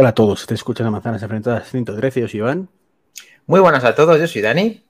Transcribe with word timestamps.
Hola 0.00 0.10
a 0.10 0.14
todos, 0.14 0.46
te 0.46 0.54
escuchan 0.54 0.86
a 0.86 0.92
Manzanas 0.92 1.24
Enfrentadas 1.24 1.68
113, 1.70 2.20
yo 2.20 2.28
soy 2.28 2.38
Iván. 2.38 2.68
Muy 3.48 3.58
buenas 3.58 3.82
a 3.82 3.96
todos, 3.96 4.20
yo 4.20 4.28
soy 4.28 4.42
Dani. 4.42 4.80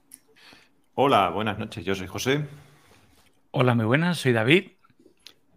Hola, 0.93 1.31
buenas 1.31 1.57
noches, 1.57 1.83
yo 1.83 1.95
soy 1.95 2.05
José. 2.05 2.45
Hola, 3.49 3.73
muy 3.73 3.85
buenas, 3.85 4.19
soy 4.19 4.33
David. 4.33 4.73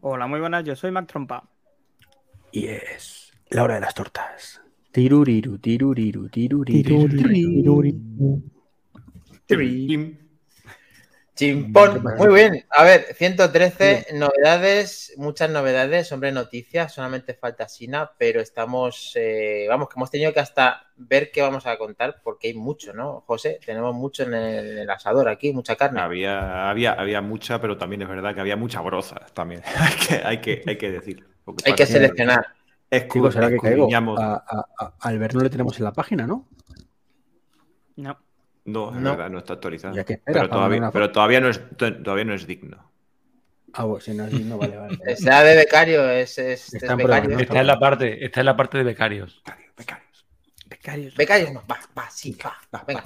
Hola, 0.01 0.27
muy 0.27 0.41
buenas, 0.41 0.65
yo 0.65 0.75
soy 0.75 0.91
Mac 0.91 1.07
Trompa. 1.07 1.51
Y 2.51 2.65
es 2.65 3.31
la 3.51 3.65
hora 3.65 3.75
de 3.75 3.83
las 3.83 3.95
tortas. 3.95 4.63
Tiruriru, 4.91 5.59
tiruriru, 5.59 6.31
tiruriru. 6.31 6.73
Tim. 9.47 10.17
Chimpón, 11.35 12.05
muy 12.19 12.35
bien. 12.35 12.67
A 12.69 12.85
ver, 12.85 13.15
113 13.15 14.09
novedades, 14.13 15.15
muchas 15.17 15.49
novedades, 15.49 16.13
hombre, 16.13 16.31
noticias, 16.31 16.93
solamente 16.93 17.33
falta 17.33 17.69
Sina, 17.69 18.11
pero 18.19 18.41
estamos, 18.41 19.13
eh, 19.15 19.65
vamos, 19.67 19.89
que 19.89 19.95
hemos 19.97 20.11
tenido 20.11 20.35
que 20.35 20.41
hasta 20.41 20.89
ver 20.97 21.31
qué 21.33 21.41
vamos 21.41 21.67
a 21.67 21.79
contar, 21.79 22.21
porque 22.23 22.49
hay 22.49 22.55
mucho, 22.55 22.93
¿no, 22.93 23.23
José? 23.27 23.59
Tenemos 23.65 23.95
mucho 23.95 24.25
en 24.25 24.35
el, 24.35 24.71
en 24.73 24.79
el 24.79 24.91
asador 24.91 25.29
aquí, 25.31 25.55
mucha 25.55 25.75
carne. 25.75 26.03
Había, 26.03 26.69
había, 26.69 26.93
había 26.93 27.23
mucha, 27.23 27.59
pero 27.61 27.79
también 27.79 28.03
es 28.03 28.09
verdad 28.09 28.35
que 28.35 28.41
había 28.43 28.57
mucha 28.57 28.83
broza 28.83 29.17
también. 29.33 29.63
hay, 29.79 29.97
que, 29.97 30.15
hay, 30.23 30.41
que, 30.41 30.63
hay 30.67 30.77
que 30.77 30.91
decir. 30.91 31.27
porque 31.45 31.63
Hay 31.67 31.75
que 31.75 31.87
seleccionar. 31.87 32.47
Chicos, 33.11 33.33
¿será 33.33 33.49
que 33.49 33.57
caigo? 33.57 33.89
A, 34.19 34.45
a, 34.47 34.67
a 34.79 34.95
Albert 35.01 35.33
no 35.33 35.41
le 35.41 35.49
tenemos 35.49 35.79
en 35.79 35.85
la 35.85 35.93
página, 35.95 36.27
¿no? 36.27 36.47
No. 37.97 38.19
No, 38.65 38.95
es 38.95 39.01
No. 39.01 39.11
verdad, 39.11 39.31
no 39.31 39.39
está 39.39 39.55
actualizado. 39.55 39.95
Ya 39.95 40.05
que 40.05 40.15
espera, 40.15 40.41
pero, 40.41 40.49
para 40.49 40.61
todavía, 40.61 40.91
pero 40.93 41.13
todavía, 41.13 41.41
no 41.41 41.49
es, 41.49 41.61
todavía 41.77 42.25
no 42.25 42.35
es 42.35 42.47
digno. 42.47 42.91
Ah, 43.75 43.85
bueno, 43.85 44.01
si 44.01 44.13
no, 44.15 44.29
si 44.29 44.45
no 44.45 44.59
vale, 44.59 44.77
vale. 44.77 44.97
vale. 45.01 45.17
Sea 45.17 45.43
de 45.43 45.57
becario, 45.57 46.09
es, 46.11 46.39
es, 46.39 46.75
Está 46.75 46.87
es 46.87 46.91
en 46.93 46.97
becario. 46.99 47.25
prueba, 47.25 47.43
Está 47.43 47.61
en 47.61 47.67
la 47.67 47.79
parte, 47.79 48.25
está 48.25 48.41
en 48.41 48.47
la 48.47 48.57
parte 48.57 48.79
de 48.79 48.85
becarios. 48.85 49.43
Becarios, 49.45 49.75
becarios. 49.77 50.27
Becarios. 50.67 51.15
Becarios 51.17 51.53
no, 51.53 51.63
va, 51.71 51.79
va, 51.99 52.11
sí, 52.11 52.37
va, 52.45 52.55
va, 52.75 52.85
venga. 52.87 53.03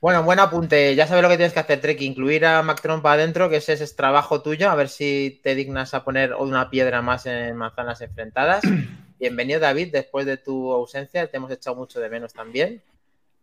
Bueno, 0.00 0.22
buen 0.22 0.38
apunte. 0.38 0.94
Ya 0.94 1.06
sabes 1.06 1.22
lo 1.22 1.28
que 1.28 1.36
tienes 1.36 1.52
que 1.52 1.60
hacer, 1.60 1.80
Trek. 1.80 2.00
Incluir 2.00 2.46
a 2.46 2.62
Mac 2.62 2.80
Trompa 2.80 3.12
adentro, 3.12 3.50
que 3.50 3.56
ese 3.56 3.74
es 3.74 3.94
trabajo 3.96 4.40
tuyo. 4.42 4.70
A 4.70 4.74
ver 4.74 4.88
si 4.88 5.40
te 5.44 5.54
dignas 5.54 5.92
a 5.92 6.02
poner 6.04 6.34
una 6.34 6.70
piedra 6.70 7.02
más 7.02 7.26
en 7.26 7.54
manzanas 7.56 8.00
enfrentadas. 8.00 8.62
Bienvenido, 9.20 9.60
David, 9.60 9.92
después 9.92 10.24
de 10.24 10.38
tu 10.38 10.72
ausencia. 10.72 11.26
Te 11.30 11.36
hemos 11.36 11.50
echado 11.52 11.76
mucho 11.76 12.00
de 12.00 12.08
menos 12.08 12.32
también. 12.32 12.82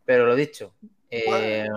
Pero 0.03 0.25
lo 0.25 0.36
dicho, 0.36 0.73
eh, 1.09 1.67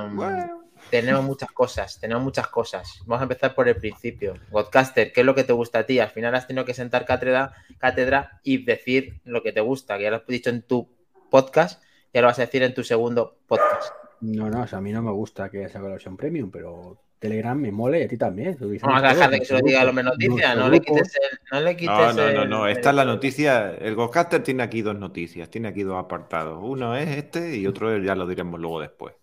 tenemos 0.91 1.25
muchas 1.25 1.51
cosas, 1.53 2.01
tenemos 2.01 2.23
muchas 2.23 2.49
cosas. 2.49 3.01
Vamos 3.07 3.21
a 3.21 3.25
empezar 3.25 3.55
por 3.55 3.69
el 3.69 3.77
principio. 3.77 4.35
Godcaster, 4.51 5.13
¿qué 5.13 5.21
es 5.21 5.27
lo 5.27 5.35
que 5.35 5.45
te 5.45 5.53
gusta 5.53 5.81
a 5.81 5.87
ti? 5.87 5.99
Al 5.99 6.11
final 6.11 6.35
has 6.35 6.47
tenido 6.47 6.65
que 6.65 6.75
sentar 6.75 7.05
cátedra, 7.05 7.53
cátedra 7.79 8.41
y 8.43 8.65
decir 8.65 9.21
lo 9.25 9.43
que 9.43 9.53
te 9.53 9.61
gusta, 9.61 9.97
que 9.99 10.05
ya 10.05 10.11
lo 10.11 10.17
has 10.17 10.27
dicho 10.27 10.51
en 10.51 10.63
tu 10.63 10.89
podcast, 11.31 11.83
ya 12.13 12.23
lo 12.23 12.27
vas 12.29 12.39
a 12.39 12.43
decir 12.43 12.63
en 12.63 12.75
tu 12.75 12.83
segundo 12.83 13.37
podcast. 13.47 13.93
No, 14.21 14.51
no, 14.51 14.63
o 14.63 14.67
sea, 14.67 14.79
a 14.79 14.83
mí 14.83 14.93
no 14.93 15.03
me 15.03 15.13
gusta 15.13 15.49
que 15.51 15.69
saque 15.69 15.85
la 15.85 15.93
versión 15.93 16.17
premium, 16.17 16.51
pero 16.51 16.99
Telegram 17.19 17.59
me 17.59 17.71
mola 17.71 17.99
y 17.99 18.03
a 18.03 18.09
ti 18.09 18.17
también. 18.17 18.57
Vamos 18.83 19.03
a 19.03 19.09
dejar 19.15 19.31
de 19.31 19.39
que 19.39 19.45
se 19.45 19.55
lo 19.55 19.61
diga 19.61 19.83
el 19.83 19.87
grupo, 19.87 20.01
hombre 20.01 20.05
noticia, 20.05 20.55
nuestro 20.55 20.65
no 20.65 20.71
le 20.71 20.81
quites 20.81 21.17
el. 21.17 21.39
No, 21.53 21.61
le 21.61 21.77
quites 21.77 21.95
No, 21.97 22.13
no, 22.13 22.33
no, 22.33 22.43
el- 22.43 22.49
no. 22.51 22.67
Esta 22.67 22.91
es 22.91 22.97
la 22.97 23.05
noticia. 23.05 23.71
El 23.77 23.95
Godcaster 23.95 24.43
tiene 24.43 24.63
aquí 24.63 24.83
dos 24.83 24.97
noticias. 24.99 25.49
Tiene 25.51 25.69
aquí 25.69 25.83
dos 25.83 25.99
apartados. 26.03 26.59
Uno 26.63 26.97
es 26.97 27.09
este 27.09 27.57
y 27.57 27.67
otro 27.67 27.97
ya 27.99 28.15
lo 28.15 28.27
diremos 28.27 28.59
luego 28.59 28.81
después. 28.81 29.15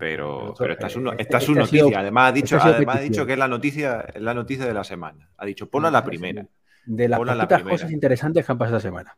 Pero, 0.00 0.38
Pero, 0.38 0.54
pero 0.58 0.72
esta 0.72 0.86
es, 0.86 0.96
eh, 0.96 0.98
uno- 0.98 1.10
este- 1.12 1.22
esta 1.22 1.36
es 1.36 1.42
este 1.42 1.52
sido- 1.66 1.84
noticia. 1.84 2.00
Además 2.00 2.28
ha 2.28 2.32
dicho, 2.32 2.56
este 2.56 2.56
ha 2.56 2.60
sido 2.62 2.76
además 2.76 2.96
ha 2.96 3.00
dicho 3.00 3.26
que 3.26 3.32
es 3.34 3.38
la 3.38 3.48
noticia, 3.48 4.00
es 4.14 4.22
la 4.22 4.34
noticia 4.34 4.64
de 4.66 4.74
la 4.74 4.82
semana. 4.84 5.28
Ha 5.36 5.44
dicho, 5.46 5.68
ponla 5.70 5.90
la 5.90 6.02
primera. 6.04 6.46
De 6.86 7.06
las 7.08 7.20
la 7.20 7.46
primera. 7.46 7.70
cosas 7.70 7.90
interesantes 7.92 8.44
que 8.46 8.50
han 8.52 8.56
pasado 8.58 8.78
esta 8.78 8.88
semana. 8.88 9.16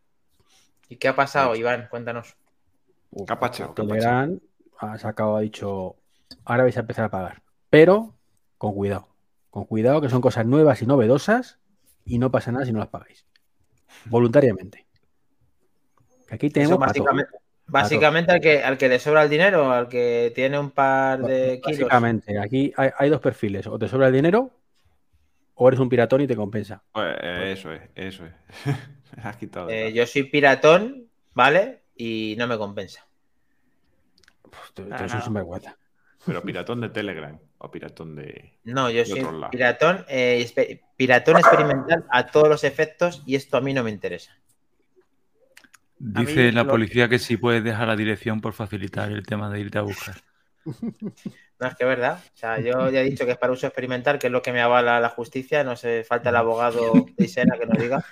¿Y 0.89 0.97
qué 0.97 1.09
ha 1.09 1.15
pasado, 1.17 1.55
Iván? 1.55 1.87
Cuéntanos. 1.89 2.37
Uf, 3.13 3.27
¿Qué 3.27 3.33
ha 3.33 3.39
pasado? 3.41 3.75
¿Qué 3.75 3.83
ha 3.83 3.87
Telegram 3.87 4.41
ha 4.81 4.99
sacado, 4.99 5.37
ha 5.37 5.41
dicho, 5.41 5.95
ahora 6.45 6.65
vais 6.65 6.77
a 6.77 6.81
empezar 6.81 7.05
a 7.05 7.11
pagar. 7.11 7.43
Pero 7.71 8.17
con 8.59 8.75
cuidado. 8.75 9.09
Con 9.51 9.65
cuidado 9.65 10.01
que 10.01 10.09
son 10.09 10.21
cosas 10.21 10.45
nuevas 10.47 10.83
y 10.83 10.87
novedosas 10.87 11.59
y 12.05 12.19
no 12.19 12.31
pasa 12.33 12.51
nada 12.51 12.65
si 12.67 12.73
no 12.73 12.81
las 12.81 12.89
pagáis. 12.89 13.25
Voluntariamente. 14.07 14.85
Aquí 16.31 16.51
tenemos 16.51 16.73
Eso 16.73 16.79
básicamente, 16.81 17.31
básicamente 17.67 18.33
al, 18.33 18.41
que, 18.41 18.63
al 18.63 18.77
que 18.79 18.89
le 18.89 18.99
sobra 18.99 19.23
el 19.25 19.31
dinero, 19.31 19.71
al 19.73 19.89
que 19.89 20.33
tiene 20.35 20.59
un 20.59 20.71
par 20.71 21.21
de 21.23 21.61
kilos. 21.63 21.81
Básicamente, 21.81 22.39
aquí 22.39 22.73
hay, 22.77 22.91
hay 22.99 23.11
dos 23.11 23.21
perfiles. 23.21 23.67
O 23.67 23.79
te 23.79 23.89
sobra 23.89 24.09
el 24.09 24.13
dinero 24.13 24.51
o 25.55 25.69
eres 25.69 25.81
un 25.81 25.89
piratón 25.89 26.21
y 26.23 26.27
te 26.27 26.37
compensa. 26.37 26.83
Pues, 26.93 27.15
eh, 27.21 27.53
eso 27.53 27.73
es, 27.73 27.83
eso 27.95 28.25
es. 28.27 28.33
Has 29.25 29.37
quitado. 29.37 29.69
Eh, 29.71 29.93
yo 29.93 30.07
soy 30.07 30.25
piratón, 30.25 31.09
¿vale? 31.35 31.83
Y 31.95 32.35
no 32.39 32.47
me 32.47 32.57
compensa. 32.59 33.07
Uf, 34.45 34.73
tú- 34.75 34.85
tú 34.85 34.95
Ah, 34.95 35.07
no. 35.07 35.23
sinvergüenza. 35.23 35.77
Pero 36.25 36.41
piratón 36.43 36.81
de 36.81 36.89
Telegram 36.89 37.39
o 37.59 37.71
piratón 37.71 38.15
de. 38.15 38.59
No, 38.65 38.89
yo 38.91 38.99
De 39.01 39.07
soy 39.07 39.21
otro 39.21 39.33
lado. 39.39 39.51
piratón, 39.51 40.05
eh, 40.09 40.81
piratón 40.97 41.37
experimental 41.39 42.05
a 42.11 42.27
todos 42.29 42.49
los 42.49 42.63
efectos 42.65 43.23
y 43.27 43.35
esto 43.35 43.57
a 43.57 43.61
mí 43.61 43.75
no 43.75 43.83
me 43.83 43.91
interesa. 43.91 44.37
Dice 46.05 46.53
la 46.53 46.65
policía 46.67 47.09
que 47.09 47.19
si 47.19 47.37
puedes 47.37 47.63
dejar 47.63 47.89
la 47.89 47.97
dirección 47.97 48.41
por 48.41 48.53
facilitar 48.53 49.11
el 49.11 49.25
tema 49.25 49.49
de 49.51 49.61
irte 49.61 49.79
a 49.79 49.83
buscar. 49.83 50.17
No, 51.61 51.69
es 51.69 51.77
que 51.77 51.85
es 51.85 51.89
verdad. 51.89 52.19
O 52.19 52.37
sea, 52.37 52.59
yo 52.59 52.91
ya 52.91 53.03
he 53.03 53.05
dicho 53.05 53.25
que 53.25 53.31
es 53.33 53.39
para 53.39 53.53
uso 53.53 53.69
experimental, 53.69 54.19
que 54.19 54.27
es 54.27 54.33
lo 54.33 54.43
que 54.43 54.51
me 54.53 54.61
avala 54.61 54.99
la 54.99 55.11
justicia. 55.11 55.63
No 55.63 55.77
se 55.77 56.03
falta 56.03 56.31
el 56.31 56.37
abogado 56.37 57.07
de 57.17 57.25
Isena 57.25 57.57
que 57.57 57.67
nos 57.67 57.79
diga. 57.79 58.05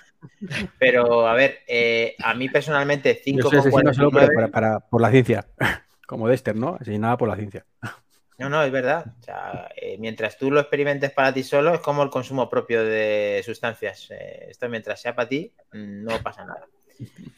Pero, 0.79 1.27
a 1.27 1.33
ver, 1.33 1.59
eh, 1.67 2.15
a 2.23 2.33
mí 2.33 2.47
personalmente 2.47 3.21
solo 3.25 3.61
5,49... 3.61 4.11
para, 4.11 4.27
para- 4.27 4.47
para- 4.47 4.79
por 4.79 5.01
la 5.01 5.11
ciencia. 5.11 5.45
Como 6.07 6.29
Dexter, 6.29 6.55
¿no? 6.55 6.75
Asesinada 6.79 7.17
por 7.17 7.27
la 7.27 7.35
ciencia. 7.35 7.65
No, 8.37 8.47
no, 8.49 8.63
es 8.63 8.71
verdad. 8.71 9.05
O 9.19 9.23
sea, 9.23 9.69
eh, 9.75 9.97
mientras 9.99 10.37
tú 10.37 10.49
lo 10.49 10.61
experimentes 10.61 11.11
para 11.11 11.33
ti 11.33 11.43
solo, 11.43 11.73
es 11.73 11.79
como 11.81 12.03
el 12.03 12.09
consumo 12.09 12.49
propio 12.49 12.83
de 12.83 13.41
sustancias. 13.45 14.07
Eh, 14.11 14.47
esto 14.49 14.67
mientras 14.69 15.01
sea 15.01 15.13
para 15.13 15.27
ti, 15.27 15.53
no 15.73 16.17
pasa 16.23 16.45
nada. 16.45 16.65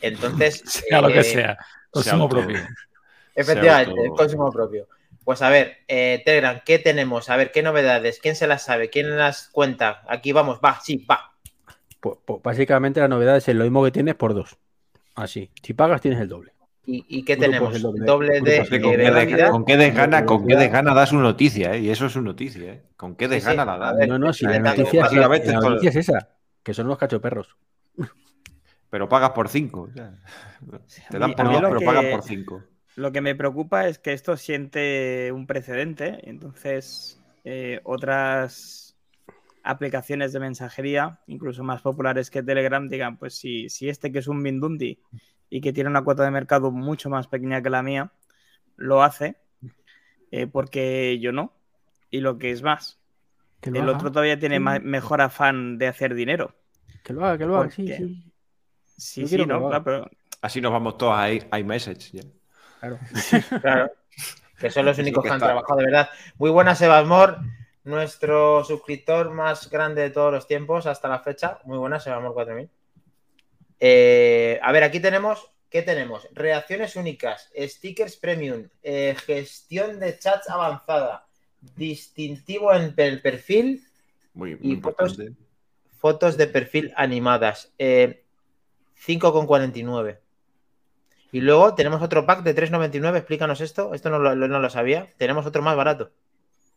Entonces, 0.02 0.62
Sea 0.66 1.02
lo 1.02 1.10
eh, 1.10 1.14
que 1.14 1.24
sea. 1.24 1.58
Consumo 1.92 2.28
propio. 2.30 2.60
Efectivamente, 3.36 4.02
el 4.04 4.10
consumo 4.12 4.52
propio. 4.52 4.88
Pues 5.24 5.42
a 5.42 5.50
ver, 5.50 5.78
eh, 5.88 6.22
Telegram, 6.26 6.60
¿qué 6.66 6.80
tenemos? 6.80 7.30
A 7.30 7.38
ver, 7.38 7.52
¿qué 7.52 7.64
novedades? 7.64 8.20
¿Quién 8.22 8.36
se 8.36 8.46
las 8.48 8.64
sabe? 8.64 8.90
¿Quién 8.90 9.18
las 9.18 9.48
cuenta? 9.50 10.02
Aquí 10.08 10.34
vamos, 10.34 10.60
va, 10.64 10.80
sí, 10.82 10.98
va. 11.10 11.32
Pues, 12.02 12.18
pues, 12.26 12.42
básicamente 12.44 13.00
la 13.00 13.08
novedad 13.08 13.38
es 13.38 13.48
lo 13.48 13.64
mismo 13.64 13.84
que 13.84 13.92
tienes 13.92 14.16
por 14.16 14.34
dos. 14.34 14.58
Así. 15.16 15.50
Si 15.62 15.74
pagas 15.74 16.02
tienes 16.02 16.20
el 16.20 16.28
doble. 16.28 16.52
¿Y, 16.86 17.06
y 17.08 17.24
qué 17.24 17.36
Grupos 17.36 17.52
tenemos? 17.52 17.74
del 17.74 17.82
doble. 17.82 18.06
Doble 18.06 18.42
de, 18.42 18.58
con, 18.82 18.92
de 18.92 18.98
desgana, 18.98 19.20
velocidad. 19.20 19.50
con 19.52 19.66
qué 19.66 19.78
desgana, 19.78 20.26
con 20.26 20.46
qué 20.48 20.56
desgana 20.58 20.94
da 20.94 21.06
su 21.06 21.16
noticia, 21.18 21.74
¿eh? 21.76 21.80
Y 21.80 21.90
eso 21.90 22.08
es 22.08 22.12
su 22.12 22.22
noticia, 22.22 22.74
¿eh? 22.74 22.84
Con 22.98 23.16
qué 23.16 23.26
Sí, 23.26 23.30
sí. 23.30 23.36
desgana 23.36 23.64
la 23.64 23.74
A 23.76 23.78
da. 23.78 23.94
ver, 23.94 24.10
No, 24.10 24.20
no, 24.20 24.34
si 24.34 24.46
la 24.46 24.60
noticia, 24.60 25.00
es, 25.00 25.04
básicamente 25.04 25.48
la 25.54 25.60
noticia 25.62 25.90
es 25.92 25.96
esa. 25.96 26.30
Que 26.62 26.74
son 26.74 26.88
unos 26.88 26.98
cachoperros. 26.98 27.56
Pero 28.94 29.10
pagas 29.10 29.32
por 29.32 29.50
cinco. 29.50 29.90
o 29.90 29.92
sea, 29.92 30.14
te 31.10 31.18
A 31.18 31.20
dan 31.20 31.34
por 31.34 31.48
a 31.48 31.50
mí 31.50 31.54
dos, 31.56 31.64
lo 31.64 31.68
pero 31.70 31.80
que- 31.80 31.86
pagan 31.88 32.12
por 32.12 32.22
cinco. 32.22 32.64
Lo 32.96 33.12
que 33.12 33.22
me 33.22 33.34
preocupa 33.34 33.88
es 33.88 33.98
que 33.98 34.14
esto 34.14 34.38
siente 34.38 35.32
un 35.32 35.48
precedente. 35.48 36.30
Entonces, 36.30 37.20
eh, 37.44 37.82
otras 37.86 38.96
aplicaciones 39.64 40.32
de 40.32 40.40
mensajería, 40.42 41.22
incluso 41.26 41.64
más 41.64 41.82
populares 41.82 42.30
que 42.30 42.44
Telegram, 42.44 42.88
digan, 42.88 43.18
pues 43.18 43.34
si, 43.34 43.68
si 43.68 43.90
este 43.90 44.12
que 44.12 44.20
es 44.20 44.28
un 44.28 44.44
Mindundi 44.44 45.00
y 45.50 45.60
que 45.60 45.74
tiene 45.74 45.90
una 45.90 46.04
cuota 46.04 46.24
de 46.24 46.30
mercado 46.30 46.70
mucho 46.70 47.10
más 47.10 47.26
pequeña 47.28 47.64
que 47.64 47.72
la 47.72 47.82
mía, 47.82 48.12
lo 48.76 49.02
hace, 49.02 49.38
eh, 50.30 50.46
porque 50.46 51.18
yo 51.20 51.32
no. 51.32 51.52
Y 52.12 52.20
lo 52.22 52.38
que 52.38 52.52
es 52.52 52.62
más, 52.62 53.00
Que 53.60 53.72
el 53.72 53.78
haga, 53.82 53.94
otro 53.94 54.12
todavía 54.12 54.38
tiene 54.38 54.60
mejor 54.60 55.20
afán 55.22 55.80
de 55.80 55.88
hacer 55.88 56.14
dinero. 56.14 56.54
Que 57.04 57.12
lo 57.14 57.26
haga, 57.26 57.40
que 57.40 57.46
lo 57.48 57.56
haga. 57.58 57.64
Porque- 57.70 57.98
sí. 57.98 57.98
Sí, 57.98 58.33
Yo 58.98 59.28
sí, 59.28 59.38
que 59.38 59.46
¿no? 59.46 59.68
Claro, 59.70 59.84
pero 59.84 60.10
Así 60.42 60.60
nos 60.62 60.72
vamos 60.72 60.98
todos 60.98 61.16
a 61.18 61.58
iMessage. 61.60 62.12
ya. 62.12 62.24
Claro. 62.80 63.00
Claro. 63.62 63.92
Que 64.60 64.70
son 64.70 64.86
los 64.86 64.98
únicos 65.00 65.24
que 65.24 65.28
que 65.30 65.34
han 65.34 65.38
está. 65.38 65.48
trabajado 65.48 65.80
de 65.80 65.86
verdad. 65.86 66.10
Muy 66.38 66.50
buenas, 66.50 66.78
Sebasmor, 66.78 67.38
nuestro 67.84 68.64
suscriptor 68.64 69.32
más 69.32 69.70
grande 69.70 70.02
de 70.04 70.10
todos 70.10 70.32
los 70.32 70.48
tiempos 70.48 70.86
hasta 70.86 71.08
la 71.10 71.20
fecha. 71.20 71.60
Muy 71.66 71.78
buenas, 71.78 72.04
Sebasmor 72.04 72.34
4000. 72.34 72.70
Eh, 73.80 74.60
a 74.62 74.72
ver, 74.72 74.84
aquí 74.84 75.00
tenemos. 75.00 75.50
¿Qué 75.70 75.82
tenemos? 75.82 76.28
Reacciones 76.34 76.96
únicas, 76.96 77.50
stickers 77.58 78.16
premium, 78.16 78.68
eh, 78.84 79.16
gestión 79.26 80.00
de 80.00 80.20
chats 80.20 80.48
avanzada, 80.50 81.26
distintivo 81.76 82.72
en 82.76 82.94
el 82.96 83.22
perfil, 83.24 83.84
Muy, 84.36 84.56
muy 84.56 84.74
Y 84.74 84.76
fotos- 84.76 85.14
importante. 85.18 85.42
fotos 85.98 86.38
de 86.38 86.46
perfil 86.48 86.94
animadas. 86.96 87.74
Eh, 87.80 88.23
5,49. 89.06 90.20
Y 91.32 91.42
luego 91.42 91.74
tenemos 91.76 92.02
otro 92.02 92.26
pack 92.26 92.44
de 92.44 92.56
3,99. 92.56 93.18
Explícanos 93.18 93.60
esto. 93.62 93.94
Esto 93.94 94.10
no 94.10 94.20
lo, 94.20 94.36
no 94.36 94.60
lo 94.60 94.70
sabía. 94.70 95.08
Tenemos 95.18 95.46
otro 95.46 95.62
más 95.62 95.76
barato. 95.76 96.12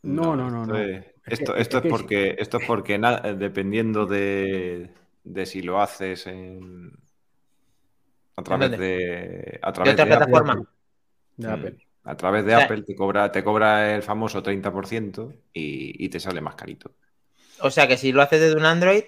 No, 0.02 0.34
no, 0.37 0.50
no, 0.50 0.62
esto 0.62 0.73
no. 0.75 0.78
es- 0.78 1.05
Es 1.26 1.40
Esto, 1.40 1.56
esto 1.56 1.78
es 1.78 1.81
es 1.81 1.82
que- 1.82 1.88
porque, 1.88 2.37
esto 2.38 2.58
es 2.58 2.67
porque 2.67 2.99
na- 2.99 3.20
dependiendo 3.20 4.06
de, 4.06 4.90
de 5.25 5.46
si 5.46 5.61
lo 5.62 5.81
haces 5.82 6.26
en, 6.28 6.93
A 8.37 8.43
través 8.43 8.70
de. 8.79 9.58
A 9.62 9.69
¿De 9.69 9.72
través 9.72 9.93
otra 9.94 10.05
de 10.05 10.12
Apple. 10.14 10.26
plataforma? 10.26 10.69
De 11.37 11.49
Mm. 11.49 11.52
Apple. 11.52 11.87
A 12.05 12.17
través 12.17 12.44
de 12.44 12.55
O 12.55 12.56
sea- 12.58 12.64
Apple 12.67 12.82
te 12.82 12.94
cobra, 12.94 13.32
te 13.32 13.43
cobra 13.43 13.96
el 13.96 14.02
famoso 14.02 14.40
30% 14.43 15.32
y, 15.52 16.05
y 16.05 16.08
te 16.08 16.20
sale 16.20 16.40
más 16.40 16.55
carito. 16.55 16.93
O 17.61 17.70
sea 17.70 17.88
que 17.88 17.96
si 17.96 18.12
lo 18.12 18.22
haces 18.22 18.40
desde 18.40 18.56
un 18.56 18.64
Android, 18.67 19.02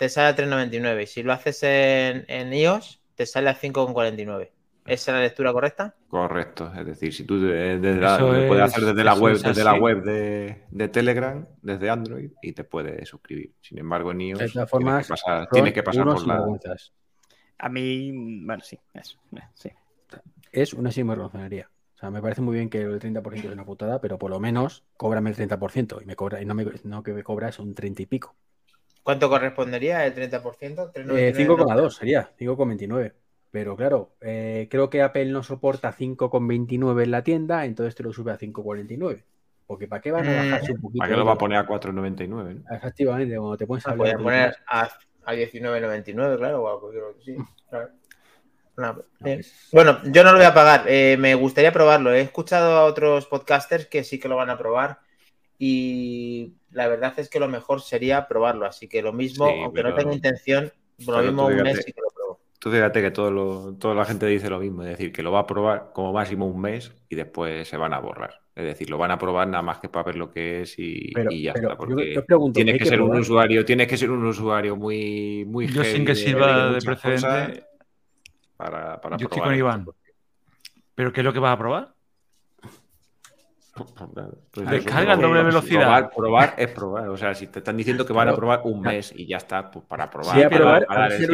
te 0.00 0.08
sale 0.08 0.28
a 0.28 0.34
3,99. 0.36 1.02
Y 1.02 1.06
si 1.06 1.22
lo 1.22 1.32
haces 1.32 1.62
en, 1.62 2.24
en 2.28 2.52
iOS, 2.52 3.00
te 3.14 3.26
sale 3.26 3.50
a 3.50 3.54
5,49. 3.54 4.50
¿Esa 4.86 5.10
es 5.12 5.14
la 5.14 5.20
lectura 5.20 5.52
correcta? 5.52 5.94
Correcto. 6.08 6.72
Es 6.76 6.86
decir, 6.86 7.12
si 7.12 7.24
tú 7.24 7.40
desde 7.40 7.96
la- 7.96 8.18
lo 8.18 8.48
puedes 8.48 8.64
es- 8.66 8.72
hacer 8.74 8.84
desde 8.86 9.04
la 9.04 9.14
web, 9.14 9.34
es 9.36 9.42
desde 9.42 9.62
la 9.64 9.74
web 9.74 10.02
de, 10.02 10.62
de 10.70 10.88
Telegram, 10.88 11.46
desde 11.62 11.90
Android, 11.90 12.30
y 12.42 12.52
te 12.52 12.64
puedes 12.64 13.08
suscribir. 13.08 13.52
Sin 13.60 13.78
embargo, 13.78 14.10
en 14.12 14.20
iOS 14.22 14.38
todas 14.38 14.52
tienes 14.52 14.68
formas, 14.70 15.06
que 15.06 15.10
pasar, 15.10 15.48
tienes 15.52 15.72
que 15.74 15.82
pasar 15.82 16.04
por 16.06 16.26
la. 16.26 16.44
A 17.58 17.68
mí, 17.68 18.10
bueno, 18.44 18.62
sí, 18.64 18.78
eso. 18.94 19.18
eh, 19.36 19.40
sí. 19.54 19.70
Es 20.50 20.72
una 20.74 20.90
sinvergonzonería. 20.90 21.70
O 21.94 21.98
sea, 22.00 22.10
me 22.10 22.22
parece 22.22 22.40
muy 22.40 22.54
bien 22.56 22.70
que 22.70 22.80
el 22.80 22.98
30% 22.98 23.48
es 23.48 23.52
una 23.54 23.64
putada, 23.66 24.00
pero 24.00 24.18
por 24.18 24.30
lo 24.30 24.40
menos 24.40 24.82
cóbrame 24.96 25.30
el 25.30 25.36
30% 25.36 26.00
y, 26.02 26.06
me 26.06 26.16
cobra, 26.16 26.40
y 26.40 26.46
no, 26.46 26.54
me, 26.54 26.64
no 26.84 27.02
que 27.02 27.12
me 27.12 27.22
cobras 27.22 27.58
un 27.58 27.74
30 27.74 28.02
y 28.02 28.06
pico. 28.06 28.34
¿Cuánto 29.02 29.28
correspondería 29.28 30.06
el 30.06 30.14
30%? 30.14 30.90
Eh, 31.06 31.32
5,2 31.34 31.96
sería, 31.96 32.32
5,29. 32.38 33.14
Pero 33.50 33.76
claro, 33.76 34.16
eh, 34.20 34.68
creo 34.70 34.88
que 34.90 35.02
Apple 35.02 35.26
no 35.26 35.42
soporta 35.42 35.92
5,29 35.92 37.02
en 37.04 37.10
la 37.10 37.24
tienda, 37.24 37.64
entonces 37.64 37.94
te 37.96 38.02
lo 38.04 38.12
sube 38.12 38.32
a 38.32 38.38
5,49. 38.38 39.26
Porque 39.66 39.88
¿para 39.88 40.00
qué 40.02 40.12
van 40.12 40.28
a 40.28 40.32
Mm, 40.32 40.34
bajarse 40.34 40.72
un 40.72 40.80
poquito? 40.80 40.98
¿Para 40.98 41.10
qué 41.10 41.16
lo 41.16 41.24
va 41.24 41.32
a 41.32 41.38
poner 41.38 41.58
a 41.58 41.66
4,99? 41.66 42.54
¿no? 42.54 42.64
Efectivamente, 42.70 43.36
cuando 43.36 43.56
te 43.56 43.66
pones 43.66 43.86
a 43.88 43.90
Ah, 43.90 43.92
hablar 43.92 43.96
podría 43.96 44.16
de 44.16 44.24
poner 44.24 44.54
a, 44.66 44.88
a 45.24 45.32
19,99, 45.34 46.36
claro, 46.38 46.62
o 46.62 46.68
a 46.68 46.80
cualquier 46.80 47.04
otro, 47.04 47.22
sí, 47.22 47.36
claro. 47.68 47.90
No, 48.76 49.04
eh, 49.24 49.40
es- 49.40 49.54
Bueno, 49.72 50.00
yo 50.04 50.24
no 50.24 50.32
lo 50.32 50.38
voy 50.38 50.46
a 50.46 50.54
pagar. 50.54 50.84
eh, 50.88 51.16
me 51.18 51.34
gustaría 51.34 51.72
probarlo. 51.72 52.12
He 52.12 52.20
escuchado 52.22 52.76
a 52.78 52.84
otros 52.84 53.26
podcasters 53.26 53.86
que 53.86 54.04
sí 54.04 54.18
que 54.18 54.28
lo 54.28 54.36
van 54.36 54.50
a 54.50 54.58
probar. 54.58 55.00
Y 55.58 56.56
la 56.72 56.88
verdad 56.88 57.12
es 57.18 57.28
que 57.28 57.40
lo 57.40 57.48
mejor 57.48 57.80
sería 57.80 58.26
probarlo. 58.28 58.66
Así 58.66 58.88
que 58.88 59.02
lo 59.02 59.12
mismo, 59.12 59.46
Sí, 59.46 59.52
aunque 59.62 59.76
pero- 59.82 59.90
no 59.90 59.94
tenga 59.96 60.12
intención, 60.14 60.72
lo 61.06 61.22
mismo 61.22 61.46
un 61.46 61.62
mes 61.62 61.82
sí 61.84 61.92
que 61.92 62.00
lo 62.00 62.08
pruebo. 62.14 62.40
Tú 62.58 62.70
fíjate 62.70 63.00
que 63.00 63.10
todo 63.10 63.30
lo- 63.30 63.74
toda 63.78 63.94
la 63.94 64.04
gente 64.04 64.26
dice 64.26 64.50
lo 64.50 64.58
mismo, 64.60 64.82
es 64.82 64.90
decir, 64.90 65.12
que 65.12 65.22
lo 65.22 65.32
va 65.32 65.40
a 65.40 65.46
probar 65.46 65.90
como 65.94 66.12
máximo 66.12 66.46
un 66.46 66.60
mes 66.60 66.92
y 67.08 67.14
después 67.16 67.66
se 67.66 67.76
van 67.78 67.94
a 67.94 67.98
borrar. 68.00 68.34
Es 68.54 68.64
decir, 68.64 68.90
lo 68.90 68.98
van 68.98 69.10
a 69.12 69.16
probar 69.18 69.48
nada 69.48 69.62
más 69.62 69.78
que 69.78 69.88
para 69.88 70.04
ver 70.04 70.16
lo 70.16 70.30
que 70.30 70.62
es 70.62 70.78
y, 70.78 71.10
Pero, 71.14 71.32
y 71.32 71.44
ya 71.44 71.54
pero 71.54 71.68
está. 71.72 71.82
yo, 71.82 71.88
Porque 71.88 72.14
yo 72.14 72.24
pregunto, 72.26 72.56
tienes 72.56 72.74
¿hay 72.74 72.78
que, 72.78 72.84
ser 72.84 72.98
probar? 72.98 73.14
un 73.14 73.20
usuario, 73.22 73.64
tienes 73.64 73.86
que 73.88 73.96
ser 73.96 74.10
un 74.10 74.26
usuario 74.26 74.76
muy, 74.76 75.44
muy 75.46 75.68
Yo 75.68 75.82
sin 75.84 76.04
que 76.04 76.14
sirva 76.14 76.70
de 76.72 76.80
precedente, 76.82 77.64
para, 78.58 79.00
para 79.00 79.16
yo 79.16 79.24
estoy 79.26 79.40
con. 79.42 79.54
Iván. 79.54 79.86
¿Pero 80.94 81.12
qué 81.14 81.20
es 81.20 81.24
lo 81.24 81.32
que 81.32 81.38
vas 81.38 81.54
a 81.54 81.58
probar? 81.58 81.94
Pues 84.50 84.66
en 84.66 85.20
doble 85.20 85.40
probar- 85.40 85.44
velocidad. 85.44 85.80
Probar, 85.80 86.10
probar 86.10 86.54
es 86.56 86.68
probar. 86.68 87.08
O 87.08 87.16
sea, 87.16 87.34
si 87.34 87.46
te 87.46 87.58
están 87.60 87.76
diciendo 87.76 88.04
que 88.06 88.12
van 88.12 88.28
a 88.28 88.34
probar 88.36 88.60
un 88.64 88.80
mes 88.80 89.12
y 89.16 89.26
ya 89.26 89.36
está, 89.38 89.70
pues 89.70 89.84
para 89.86 90.10
probar. 90.10 90.34
Sí, 90.36 90.42
a 90.42 90.48
para- 90.50 90.60
probar, 90.62 90.86
para 90.86 90.98
a 90.98 91.02
dar 91.02 91.10
ver 91.10 91.18
si 91.18 91.26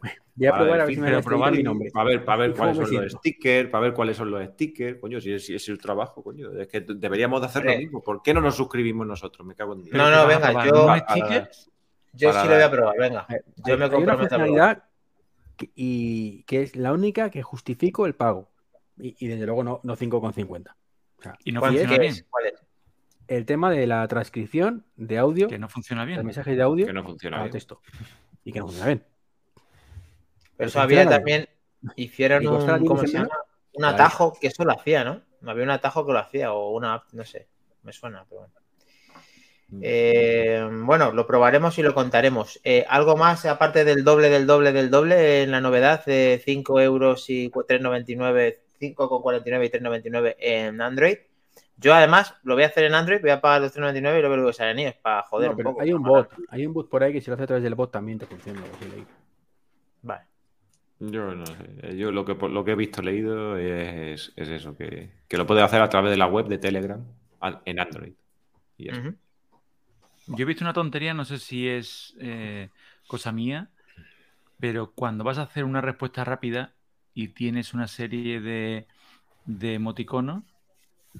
Voy 0.36 0.48
a 0.48 0.52
probar 0.52 0.80
a 0.80 0.82
el 0.82 0.86
ver 0.86 0.86
si 0.88 0.94
fin, 0.94 1.00
me 1.02 1.06
pero 1.06 1.18
han 1.18 1.24
probar 1.24 1.52
mi 1.52 1.58
y- 1.60 1.62
nombre. 1.62 1.90
Para 1.92 2.04
ver, 2.10 2.24
para 2.24 2.38
ver 2.38 2.50
¿Y 2.50 2.52
cómo 2.54 2.72
cuáles 2.72 2.88
son 2.88 3.02
los 3.04 3.12
stickers, 3.12 3.70
para 3.70 3.82
ver 3.82 3.92
cuáles 3.94 4.16
son 4.16 4.30
los 4.32 4.44
stickers. 4.46 5.00
Coño, 5.00 5.20
si 5.20 5.32
es, 5.32 5.46
si 5.46 5.54
es 5.54 5.68
el 5.68 5.78
trabajo, 5.78 6.22
coño. 6.24 6.50
Es 6.58 6.66
que 6.68 6.80
deberíamos 6.80 7.40
de 7.40 7.46
hacer 7.46 7.64
lo 7.64 7.76
mismo. 7.76 8.02
¿Por 8.02 8.20
qué 8.22 8.34
no 8.34 8.40
nos 8.40 8.56
suscribimos 8.56 9.06
nosotros? 9.06 9.46
Me 9.46 9.54
cago 9.54 9.74
en 9.74 9.82
Dios. 9.84 9.96
No, 9.96 10.04
¿Pero 10.04 10.16
no, 10.16 10.26
venga, 10.26 10.64
yo-. 10.66 10.86
Yo 12.16 12.32
sí 12.32 12.48
lo 12.48 12.54
voy 12.54 12.62
a 12.62 12.70
probar, 12.70 12.96
venga. 12.98 13.26
Yo 13.64 13.76
me 13.78 13.84
hay 13.84 13.94
una 14.02 14.16
funcionalidad 14.16 14.82
y 15.76 16.42
que 16.44 16.62
es 16.62 16.76
la 16.76 16.92
única 16.92 17.30
que 17.30 17.42
justifico 17.42 18.06
el 18.06 18.14
pago. 18.14 18.50
Y, 18.98 19.16
y 19.24 19.28
desde 19.28 19.46
luego 19.46 19.64
no, 19.64 19.80
no 19.82 19.96
5,50. 19.96 20.74
Sea, 21.24 21.38
Y 21.44 21.52
no 21.52 21.60
¿Cuál- 21.60 21.72
funciona 21.72 21.98
bien. 21.98 22.12
es? 22.12 22.26
¿Cuál 22.30 22.46
es? 22.46 22.54
el 23.26 23.46
tema 23.46 23.70
de 23.70 23.86
la 23.86 24.06
transcripción 24.06 24.84
de 24.96 25.16
audio, 25.16 25.48
Que 25.48 25.58
no 25.58 25.68
funciona 25.70 26.02
de 26.02 26.08
bien. 26.08 26.26
mensajes 26.26 26.54
de 26.56 26.62
audio 26.62 26.84
Que 26.86 26.92
no 26.92 27.02
funciona 27.04 27.38
bien. 27.38 27.50
texto. 27.52 27.80
Y 28.44 28.52
que 28.52 28.58
no 28.58 28.66
funciona 28.66 28.86
bien. 28.88 29.04
Pero 30.58 30.68
eso 30.68 30.80
había 30.80 31.00
bien. 31.00 31.08
también, 31.08 31.48
hicieron 31.96 32.42
¿Y 32.42 32.46
costará 32.46 32.78
un, 32.78 32.86
¿cómo 32.86 33.00
15 33.00 33.12
se 33.16 33.22
llama? 33.22 33.34
Un 33.72 33.82
Vale. 33.82 33.94
atajo 33.94 34.34
que 34.38 34.48
eso 34.48 34.64
lo 34.64 34.72
hacía, 34.72 35.04
¿no? 35.04 35.22
Había 35.46 35.64
un 35.64 35.70
atajo 35.70 36.04
que 36.06 36.12
lo 36.12 36.18
hacía 36.18 36.52
o 36.52 36.70
una, 36.76 37.02
no 37.12 37.24
sé, 37.24 37.48
me 37.82 37.92
suena, 37.94 38.24
pero 38.28 38.40
bueno. 38.42 38.54
Eh, 39.82 40.68
bueno, 40.84 41.10
lo 41.12 41.26
probaremos 41.26 41.78
y 41.78 41.82
lo 41.82 41.94
contaremos. 41.94 42.60
Eh, 42.62 42.84
¿Algo 42.88 43.16
más 43.16 43.44
aparte 43.46 43.84
del 43.84 44.04
doble, 44.04 44.28
del 44.28 44.46
doble, 44.46 44.72
del 44.72 44.90
doble 44.90 45.42
en 45.42 45.50
la 45.50 45.60
novedad 45.62 46.04
de 46.04 46.40
5 46.44 46.80
euros 46.80 47.28
y 47.30 47.50
3,99, 47.50 48.58
5,49 48.80 49.66
y 49.66 49.70
3,99 49.70 50.36
en 50.38 50.80
Android? 50.80 51.16
Yo 51.76 51.92
además 51.94 52.34
lo 52.44 52.54
voy 52.54 52.62
a 52.62 52.66
hacer 52.66 52.84
en 52.84 52.94
Android, 52.94 53.20
voy 53.20 53.30
a 53.30 53.40
pagar 53.40 53.62
los 53.62 53.76
3,99 53.76 53.98
y 53.98 54.20
luego 54.20 54.36
lo 54.36 54.42
voy 54.42 54.48
a 54.48 54.50
usar 54.50 54.68
en 54.68 54.78
iOS 54.78 54.94
para 54.96 55.22
joder 55.22 55.50
No, 55.50 55.56
un 55.56 55.62
poco. 55.62 55.80
hay 55.80 55.92
un 55.92 56.02
para 56.02 56.14
bot, 56.14 56.32
hay 56.48 56.66
un 56.66 56.72
bot 56.72 56.88
por 56.88 57.02
ahí 57.02 57.12
que 57.12 57.20
si 57.20 57.28
lo 57.30 57.34
hace 57.34 57.44
a 57.44 57.46
través 57.46 57.64
del 57.64 57.74
bot 57.74 57.90
también 57.90 58.18
te 58.18 58.26
funciona. 58.26 58.60
Vale. 60.02 60.24
Yo 61.00 61.34
no 61.34 61.46
sé. 61.46 61.96
Yo 61.96 62.12
lo 62.12 62.24
que, 62.24 62.34
lo 62.34 62.64
que 62.64 62.72
he 62.72 62.76
visto 62.76 63.02
leído 63.02 63.56
es, 63.56 64.32
es 64.36 64.48
eso, 64.48 64.76
que, 64.76 65.10
que 65.28 65.36
lo 65.36 65.46
puedes 65.46 65.64
hacer 65.64 65.82
a 65.82 65.88
través 65.88 66.10
de 66.10 66.16
la 66.16 66.26
web 66.26 66.46
de 66.46 66.58
Telegram 66.58 67.04
en 67.64 67.80
Android. 67.80 68.12
Y. 68.78 68.88
Yo 70.26 70.42
he 70.42 70.44
visto 70.44 70.64
una 70.64 70.72
tontería, 70.72 71.12
no 71.12 71.24
sé 71.24 71.38
si 71.38 71.68
es 71.68 72.16
eh, 72.18 72.70
cosa 73.06 73.32
mía, 73.32 73.70
pero 74.58 74.92
cuando 74.92 75.24
vas 75.24 75.38
a 75.38 75.42
hacer 75.42 75.64
una 75.64 75.80
respuesta 75.80 76.24
rápida 76.24 76.73
y 77.14 77.28
tienes 77.28 77.74
una 77.74 77.88
serie 77.88 78.40
de, 78.40 78.88
de 79.46 79.74
emoticonos 79.74 80.44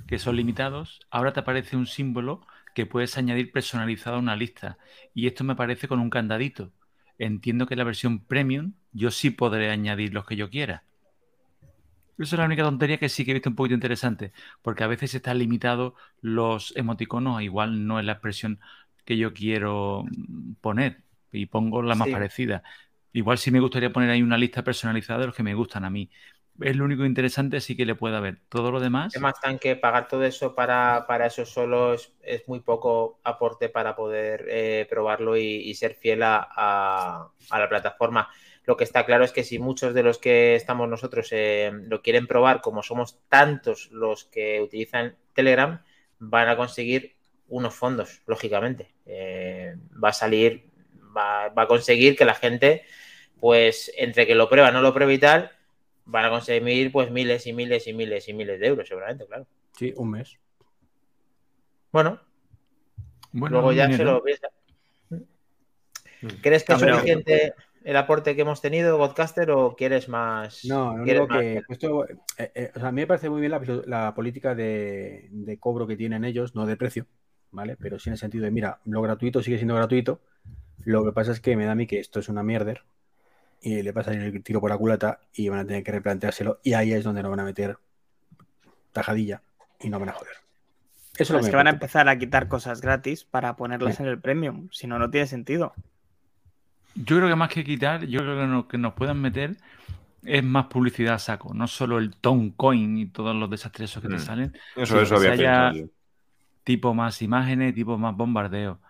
que 0.07 0.19
son 0.19 0.37
limitados, 0.37 1.01
ahora 1.11 1.33
te 1.33 1.41
aparece 1.41 1.77
un 1.77 1.87
símbolo 1.87 2.47
que 2.75 2.87
puedes 2.87 3.17
añadir 3.19 3.53
personalizado 3.53 4.17
a 4.17 4.19
una 4.21 4.37
lista. 4.37 4.79
Y 5.15 5.27
esto 5.29 5.45
me 5.45 5.57
parece 5.57 5.89
con 5.89 6.01
un 6.01 6.11
candadito. 6.11 6.73
Entiendo 7.19 7.67
que 7.67 7.75
en 7.75 7.79
la 7.79 7.85
versión 7.85 8.25
premium 8.27 8.75
yo 8.93 9.11
sí 9.11 9.31
podré 9.31 9.71
añadir 9.71 10.15
los 10.15 10.27
que 10.27 10.37
yo 10.37 10.51
quiera. 10.51 10.85
Esa 12.17 12.37
es 12.37 12.39
la 12.39 12.45
única 12.47 12.63
tontería 12.63 12.99
que 12.99 13.09
sí 13.09 13.25
que 13.25 13.33
he 13.33 13.35
visto 13.35 13.51
un 13.51 13.57
poquito 13.57 13.75
interesante, 13.75 14.33
porque 14.63 14.85
a 14.85 14.87
veces 14.87 15.15
están 15.15 15.39
limitados 15.39 15.95
los 16.21 16.73
emoticonos, 16.77 17.43
igual 17.43 17.87
no 17.87 17.99
es 17.99 18.05
la 18.07 18.13
expresión 18.13 18.61
que 19.05 19.17
yo 19.19 19.33
quiero 19.35 20.05
poner 20.61 21.03
y 21.33 21.47
pongo 21.47 21.83
la 21.83 21.97
más 21.97 22.09
Sí. 22.09 22.11
parecida. 22.11 22.63
Igual 23.15 23.39
sí 23.39 23.51
me 23.51 23.61
gustaría 23.61 23.93
poner 23.93 24.11
ahí 24.11 24.23
una 24.23 24.37
lista 24.39 24.63
personalizada 24.65 25.21
de 25.21 25.27
los 25.29 25.35
que 25.37 25.43
me 25.43 25.55
gustan 25.55 25.85
a 25.87 25.91
mí. 25.91 26.11
Es 26.61 26.77
lo 26.77 26.85
único 26.85 27.05
interesante, 27.07 27.61
sí 27.63 27.77
que 27.77 27.87
le 27.87 27.95
puede 27.97 28.17
haber. 28.17 28.43
Todo 28.51 28.71
lo 28.73 28.81
demás, 28.81 29.15
Es 29.15 29.21
más 29.21 29.41
tan 29.41 29.59
que 29.61 29.77
pagar 29.77 30.09
todo 30.09 30.25
eso 30.25 30.55
para, 30.57 31.05
para 31.07 31.27
eso 31.27 31.47
solo 31.47 31.95
es, 31.95 32.13
es 32.23 32.49
muy 32.49 32.61
poco 32.61 33.21
aporte 33.23 33.69
para 33.69 33.95
poder 33.95 34.45
eh, 34.49 34.87
probarlo 34.91 35.37
y, 35.37 35.73
ser 35.75 35.95
fiel 35.95 36.23
a, 36.25 36.47
a- 36.51 37.31
a 37.51 37.59
la 37.61 37.69
plataforma. 37.69 38.29
Lo 38.65 38.77
que 38.77 38.83
está 38.85 39.07
claro 39.07 39.25
es 39.25 39.31
que 39.33 39.45
si 39.45 39.59
muchos 39.61 39.95
de 39.95 40.03
los 40.03 40.19
que 40.19 40.57
estamos 40.57 40.89
nosotros 40.89 41.29
eh, 41.31 41.71
lo 41.87 42.03
quieren 42.03 42.27
probar, 42.27 42.61
como 42.61 42.83
somos 42.83 43.21
tantos 43.29 43.89
los 43.93 44.25
que 44.25 44.61
utilizan 44.61 45.17
Telegram, 45.35 45.81
van 46.19 46.49
a 46.49 46.57
conseguir 46.57 47.15
unos 47.49 47.75
fondos, 47.75 48.23
lógicamente. 48.27 48.95
Eh, 49.07 49.77
va 50.03 50.09
a 50.09 50.13
salir, 50.13 50.71
va, 51.17 51.51
va 51.51 51.63
a 51.65 51.67
conseguir 51.69 52.17
que 52.17 52.25
la 52.25 52.35
gente, 52.35 52.83
pues 53.41 53.93
entre 53.97 54.27
que 54.27 54.35
lo 54.35 54.49
prueba, 54.49 54.71
no 54.71 54.81
lo 54.81 54.95
prueba 54.95 55.13
y 55.13 55.19
tal, 55.19 55.51
van 56.07 56.25
a 56.27 56.31
conseguir 56.31 56.93
pues 56.93 57.11
miles 57.11 57.47
y 57.47 57.53
miles 57.53 57.87
y 57.87 57.93
miles 57.93 58.29
y 58.29 58.33
miles 58.33 58.61
de 58.61 58.67
euros, 58.67 58.89
seguramente, 58.89 59.27
claro. 59.27 59.47
Sí, 59.77 59.93
un 59.97 60.11
mes. 60.11 60.39
Bueno, 61.93 62.21
bueno, 63.33 63.57
luego 63.57 63.73
ya 63.73 63.91
se 63.91 64.05
lo 64.05 64.23
piensa. 64.23 64.49
¿Crees 66.43 66.65
que 66.65 66.73
es 66.73 66.81
suficiente 66.81 67.55
el 67.85 67.97
aporte 67.97 68.35
que 68.35 68.43
hemos 68.43 68.63
tenido, 68.63 68.97
Godcaster, 68.97 69.51
o 69.51 69.77
quieres 69.77 70.09
más? 70.09 70.65
No, 70.65 70.97
no 70.97 71.05
digo 71.05 71.27
más? 71.27 71.39
que 71.39 71.63
esto, 71.69 72.09
eh, 72.09 72.17
eh, 72.39 72.73
o 72.75 72.79
sea, 72.79 72.89
a 72.89 72.93
mí 72.93 73.03
me 73.03 73.07
parece 73.07 73.29
muy 73.29 73.41
bien 73.41 73.53
la, 73.53 73.61
la 73.87 74.15
política 74.15 74.55
de, 74.55 75.29
de 75.31 75.59
cobro 75.59 75.87
que 75.87 75.97
tienen 75.97 76.25
ellos, 76.25 76.55
no 76.55 76.67
de 76.67 76.77
precio, 76.77 77.07
¿vale? 77.51 77.77
Pero 77.77 77.99
sí 77.99 78.09
en 78.09 78.15
el 78.15 78.19
sentido 78.19 78.45
de, 78.45 78.51
mira, 78.51 78.81
lo 78.87 79.03
gratuito 79.03 79.43
sigue 79.43 79.59
siendo 79.59 79.75
gratuito. 79.75 80.21
Lo 80.85 81.05
que 81.05 81.13
pasa 81.13 81.33
es 81.33 81.41
que 81.41 81.57
me 81.57 81.67
da 81.67 81.73
a 81.73 81.77
mí 81.77 81.87
que 81.87 82.01
esto 82.01 82.21
es 82.21 82.29
una 82.29 82.43
mierder 82.43 82.83
y 83.67 83.83
le 83.83 83.93
pasa 83.95 84.13
el 84.13 84.43
tiro 84.43 84.61
por 84.61 84.71
la 84.71 84.77
culata 84.77 85.21
y 85.33 85.49
van 85.49 85.61
a 85.61 85.65
tener 85.67 85.83
que 85.83 85.91
replanteárselo 85.93 86.61
y 86.63 86.75
ahí 86.75 86.93
es 86.93 87.03
donde 87.03 87.23
nos 87.23 87.31
van 87.31 87.41
a 87.41 87.45
meter 87.45 87.79
tajadilla 88.93 89.43
y 89.81 89.89
no 89.89 89.99
van 89.99 90.11
a 90.11 90.13
joder. 90.13 90.35
Eso 91.17 91.37
es 91.37 91.43
lo 91.45 91.49
que 91.51 91.57
van 91.57 91.69
a 91.69 91.71
empezar 91.71 92.09
a 92.09 92.19
quitar 92.19 92.49
cosas 92.49 92.81
gratis 92.81 93.25
para 93.25 93.57
ponerlas 93.57 93.97
Sí. 93.97 94.03
en 94.03 94.09
el 94.09 94.19
premium. 94.21 94.69
Si 94.73 94.87
no, 94.87 94.99
no 94.99 95.09
tiene 95.11 95.27
sentido. 95.27 95.73
Yo 96.95 97.17
creo 97.17 97.29
que 97.29 97.37
más 97.37 97.49
que 97.51 97.65
quitar, 97.65 98.05
yo 98.07 98.21
creo 98.21 98.37
que, 98.41 98.47
no- 98.47 98.69
que 98.69 98.79
nos 98.79 98.95
puedan 98.95 99.21
meter 99.21 99.57
es 100.25 100.43
más 100.45 100.67
publicidad 100.67 101.15
a 101.15 101.19
saco, 101.19 101.53
no 101.55 101.67
solo 101.67 101.99
el 101.99 102.17
Toncoin 102.17 102.97
y 102.99 103.07
todos 103.07 103.35
los 103.37 103.49
desastres 103.51 103.93
que 103.95 104.09
te 104.09 104.15
Mm. 104.17 104.19
salen, 104.21 104.59
Eso, 104.77 105.01
eso 105.01 105.19
que 105.21 105.29
había 105.29 105.37
se 105.37 105.47
haya- 105.49 105.87
tipo 106.65 106.95
más 106.95 107.21
imágenes, 107.23 107.75
tipo 107.75 107.97
más 107.99 108.17
bombardeo. 108.17 108.81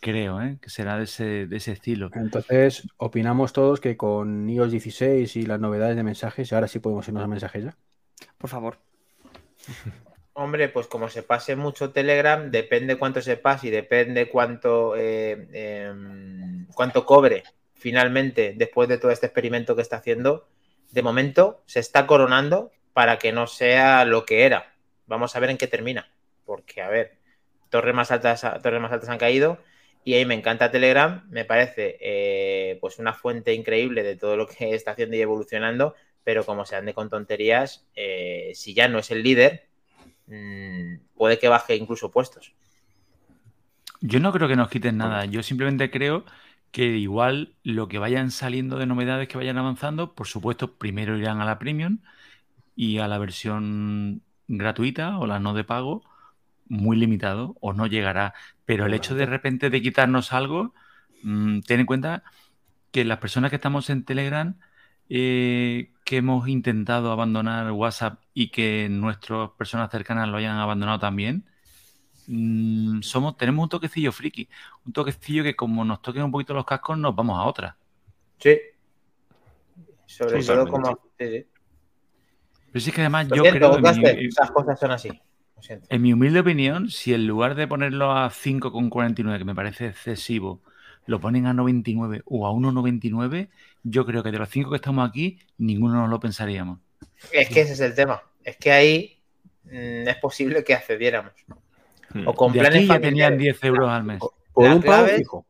Creo, 0.00 0.40
¿eh? 0.40 0.56
Que 0.62 0.70
será 0.70 0.96
de 0.96 1.04
ese, 1.04 1.46
de 1.46 1.56
ese 1.58 1.72
estilo. 1.72 2.10
Entonces, 2.14 2.88
opinamos 2.96 3.52
todos 3.52 3.80
que 3.80 3.98
con 3.98 4.48
iOS 4.48 4.70
16 4.70 5.36
y 5.36 5.42
las 5.42 5.60
novedades 5.60 5.94
de 5.94 6.02
mensajes, 6.02 6.52
ahora 6.54 6.68
sí 6.68 6.78
podemos 6.78 7.06
irnos 7.06 7.22
a 7.22 7.26
mensajes 7.26 7.64
ya. 7.64 7.76
Por 8.38 8.48
favor. 8.48 8.78
Hombre, 10.32 10.70
pues 10.70 10.86
como 10.86 11.10
se 11.10 11.22
pase 11.22 11.54
mucho 11.54 11.90
Telegram, 11.90 12.50
depende 12.50 12.96
cuánto 12.96 13.20
se 13.20 13.36
pase 13.36 13.66
y 13.66 13.70
depende 13.70 14.30
cuánto, 14.30 14.96
eh, 14.96 15.48
em, 15.52 16.66
cuánto 16.68 17.04
cobre 17.04 17.42
finalmente 17.74 18.54
después 18.56 18.88
de 18.88 18.96
todo 18.96 19.10
este 19.10 19.26
experimento 19.26 19.76
que 19.76 19.82
está 19.82 19.96
haciendo. 19.96 20.48
De 20.92 21.02
momento 21.02 21.62
se 21.66 21.80
está 21.80 22.06
coronando 22.06 22.72
para 22.94 23.18
que 23.18 23.32
no 23.32 23.46
sea 23.46 24.06
lo 24.06 24.24
que 24.24 24.44
era. 24.46 24.72
Vamos 25.06 25.36
a 25.36 25.40
ver 25.40 25.50
en 25.50 25.58
qué 25.58 25.66
termina. 25.66 26.10
Porque, 26.46 26.80
a 26.80 26.88
ver, 26.88 27.18
torres 27.68 27.94
más 27.94 28.10
altas, 28.10 28.46
torres 28.62 28.80
más 28.80 28.92
altas 28.92 29.10
han 29.10 29.18
caído 29.18 29.58
y 30.04 30.14
ahí 30.14 30.24
me 30.24 30.34
encanta 30.34 30.70
Telegram. 30.70 31.26
Me 31.30 31.44
parece 31.44 31.98
eh, 32.00 32.78
pues 32.80 32.98
una 32.98 33.12
fuente 33.12 33.54
increíble 33.54 34.02
de 34.02 34.16
todo 34.16 34.36
lo 34.36 34.46
que 34.46 34.74
está 34.74 34.92
haciendo 34.92 35.16
y 35.16 35.20
evolucionando. 35.20 35.94
Pero 36.24 36.44
como 36.44 36.66
se 36.66 36.76
ande 36.76 36.94
con 36.94 37.08
tonterías, 37.08 37.86
eh, 37.94 38.52
si 38.54 38.74
ya 38.74 38.88
no 38.88 38.98
es 38.98 39.10
el 39.10 39.22
líder, 39.22 39.66
mmm, 40.26 40.96
puede 41.16 41.38
que 41.38 41.48
baje 41.48 41.76
incluso 41.76 42.10
puestos. 42.10 42.52
Yo 44.02 44.20
no 44.20 44.32
creo 44.32 44.48
que 44.48 44.56
nos 44.56 44.68
quiten 44.68 44.98
nada. 44.98 45.24
Yo 45.24 45.42
simplemente 45.42 45.90
creo 45.90 46.24
que 46.72 46.84
igual 46.84 47.54
lo 47.64 47.88
que 47.88 47.98
vayan 47.98 48.30
saliendo 48.30 48.78
de 48.78 48.86
novedades 48.86 49.28
que 49.28 49.36
vayan 49.36 49.58
avanzando, 49.58 50.14
por 50.14 50.26
supuesto, 50.26 50.74
primero 50.74 51.18
irán 51.18 51.40
a 51.40 51.44
la 51.44 51.58
premium 51.58 51.98
y 52.76 52.98
a 52.98 53.08
la 53.08 53.18
versión 53.18 54.22
gratuita 54.48 55.18
o 55.18 55.26
la 55.26 55.40
no 55.40 55.54
de 55.54 55.64
pago, 55.64 56.02
muy 56.70 56.96
limitado 56.96 57.56
o 57.60 57.74
no 57.74 57.86
llegará. 57.86 58.32
Pero 58.64 58.86
el 58.86 58.94
hecho 58.94 59.14
de 59.14 59.26
repente 59.26 59.68
de 59.68 59.82
quitarnos 59.82 60.32
algo, 60.32 60.72
mmm, 61.22 61.60
ten 61.60 61.80
en 61.80 61.86
cuenta 61.86 62.22
que 62.92 63.04
las 63.04 63.18
personas 63.18 63.50
que 63.50 63.56
estamos 63.56 63.90
en 63.90 64.04
Telegram, 64.04 64.58
eh, 65.08 65.92
que 66.04 66.18
hemos 66.18 66.48
intentado 66.48 67.12
abandonar 67.12 67.70
WhatsApp 67.72 68.20
y 68.32 68.48
que 68.50 68.88
nuestras 68.88 69.50
personas 69.50 69.90
cercanas 69.90 70.28
lo 70.28 70.38
hayan 70.38 70.56
abandonado 70.56 71.00
también, 71.00 71.44
mmm, 72.28 73.00
somos, 73.02 73.36
tenemos 73.36 73.64
un 73.64 73.68
toquecillo 73.68 74.12
friki, 74.12 74.48
un 74.86 74.92
toquecillo 74.92 75.42
que 75.42 75.56
como 75.56 75.84
nos 75.84 76.00
toquen 76.00 76.22
un 76.22 76.30
poquito 76.30 76.54
los 76.54 76.64
cascos 76.64 76.96
nos 76.96 77.14
vamos 77.14 77.38
a 77.38 77.42
otra. 77.42 77.76
Sí. 78.38 78.56
Sobre 80.06 80.40
Totalmente. 80.40 80.54
todo 80.54 80.68
como... 80.68 81.00
sí, 81.18 81.28
sí. 81.28 81.46
Pero 82.72 82.80
sí 82.80 82.92
que 82.92 83.00
además 83.00 83.26
yo 83.28 83.42
creo, 83.42 83.82
Caster, 83.82 84.16
mi, 84.16 84.26
esas 84.26 84.52
cosas 84.52 84.78
son 84.78 84.92
así. 84.92 85.10
Lo 85.60 85.64
siento. 85.64 85.86
en 85.90 86.02
mi 86.02 86.12
humilde 86.12 86.40
opinión, 86.40 86.90
si 86.90 87.12
en 87.14 87.26
lugar 87.26 87.54
de 87.54 87.66
ponerlo 87.68 88.12
a 88.12 88.30
5,49, 88.30 89.38
que 89.38 89.44
me 89.44 89.54
parece 89.54 89.86
excesivo, 89.88 90.62
lo 91.06 91.20
ponen 91.20 91.46
a 91.46 91.52
99 91.54 92.22
o 92.24 92.46
a 92.46 92.50
1,99, 92.52 93.48
yo 93.82 94.06
creo 94.06 94.22
que 94.22 94.30
de 94.30 94.38
los 94.38 94.48
cinco 94.48 94.70
que 94.70 94.76
estamos 94.76 95.08
aquí, 95.08 95.38
ninguno 95.58 95.94
nos 95.94 96.10
lo 96.10 96.20
pensaríamos. 96.20 96.78
Es 97.32 97.48
que 97.48 97.62
ese 97.62 97.72
es 97.72 97.80
el 97.80 97.94
tema. 97.94 98.22
Es 98.44 98.56
que 98.56 98.72
ahí 98.72 99.20
mm, 99.64 100.08
es 100.08 100.16
posible 100.16 100.62
que 100.64 100.74
accediéramos. 100.74 101.32
O 102.26 102.34
con 102.34 102.52
De 102.52 102.60
planes 102.60 102.78
aquí 102.80 102.86
ya 102.88 103.00
tenían 103.00 103.38
10 103.38 103.64
euros 103.64 103.88
al 103.90 104.04
mes. 104.04 104.20
Por 104.52 104.64
La 104.68 104.74
un 104.74 104.82
clave- 104.82 105.16
fijo. 105.18 105.46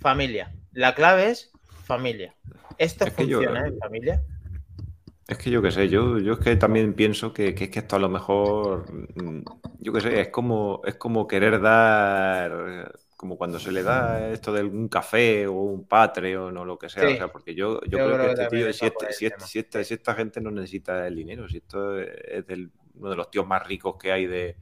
Familia. 0.00 0.52
La 0.72 0.94
clave 0.94 1.30
es 1.30 1.50
familia. 1.84 2.34
Esto 2.78 3.04
Es 3.06 3.12
funciona 3.12 3.66
en 3.66 3.78
familia. 3.78 4.22
Es 5.26 5.38
que 5.38 5.50
yo 5.50 5.62
qué 5.62 5.70
sé, 5.70 5.88
yo, 5.88 6.18
yo 6.18 6.34
es 6.34 6.38
que 6.38 6.54
también 6.56 6.92
pienso 6.94 7.32
que, 7.32 7.54
que 7.54 7.64
es 7.64 7.70
que 7.70 7.78
esto 7.78 7.96
a 7.96 7.98
lo 7.98 8.10
mejor, 8.10 8.84
mm, 8.92 9.42
yo 9.80 9.92
qué 9.92 10.00
sé, 10.02 10.20
es 10.20 10.28
como, 10.28 10.82
es 10.84 10.96
como 10.96 11.26
querer 11.26 11.60
dar, 11.62 12.92
como 13.16 13.38
cuando 13.38 13.58
se 13.58 13.72
le 13.72 13.82
da 13.82 14.28
esto 14.30 14.52
de 14.52 14.62
un 14.64 14.88
café 14.88 15.46
o 15.46 15.52
un 15.54 15.86
Patreon 15.88 16.54
o 16.58 16.64
lo 16.66 16.78
que 16.78 16.90
sea, 16.90 17.08
Sí. 17.08 17.14
o 17.14 17.16
sea, 17.16 17.28
porque 17.32 17.54
yo, 17.54 17.80
yo, 17.84 17.98
Yo 17.98 18.04
creo, 18.04 18.06
creo 18.06 18.18
que 18.18 18.24
que 18.26 18.42
este 18.42 18.46
tío, 18.56 18.72
si, 18.74 18.86
este- 18.86 19.12
si 19.14 19.26
este- 19.26 19.44
si 19.46 19.58
esta, 19.60 19.82
si 19.84 19.94
esta 19.94 20.14
gente 20.14 20.40
no 20.42 20.50
necesita 20.50 21.06
el 21.06 21.16
dinero, 21.16 21.48
si 21.48 21.56
esto 21.58 21.98
es 21.98 22.46
del, 22.46 22.70
uno 22.94 23.08
de 23.10 23.16
los 23.16 23.30
tíos 23.30 23.46
más 23.46 23.66
ricos 23.66 23.96
que 23.98 24.12
hay 24.12 24.26
de, 24.26 24.56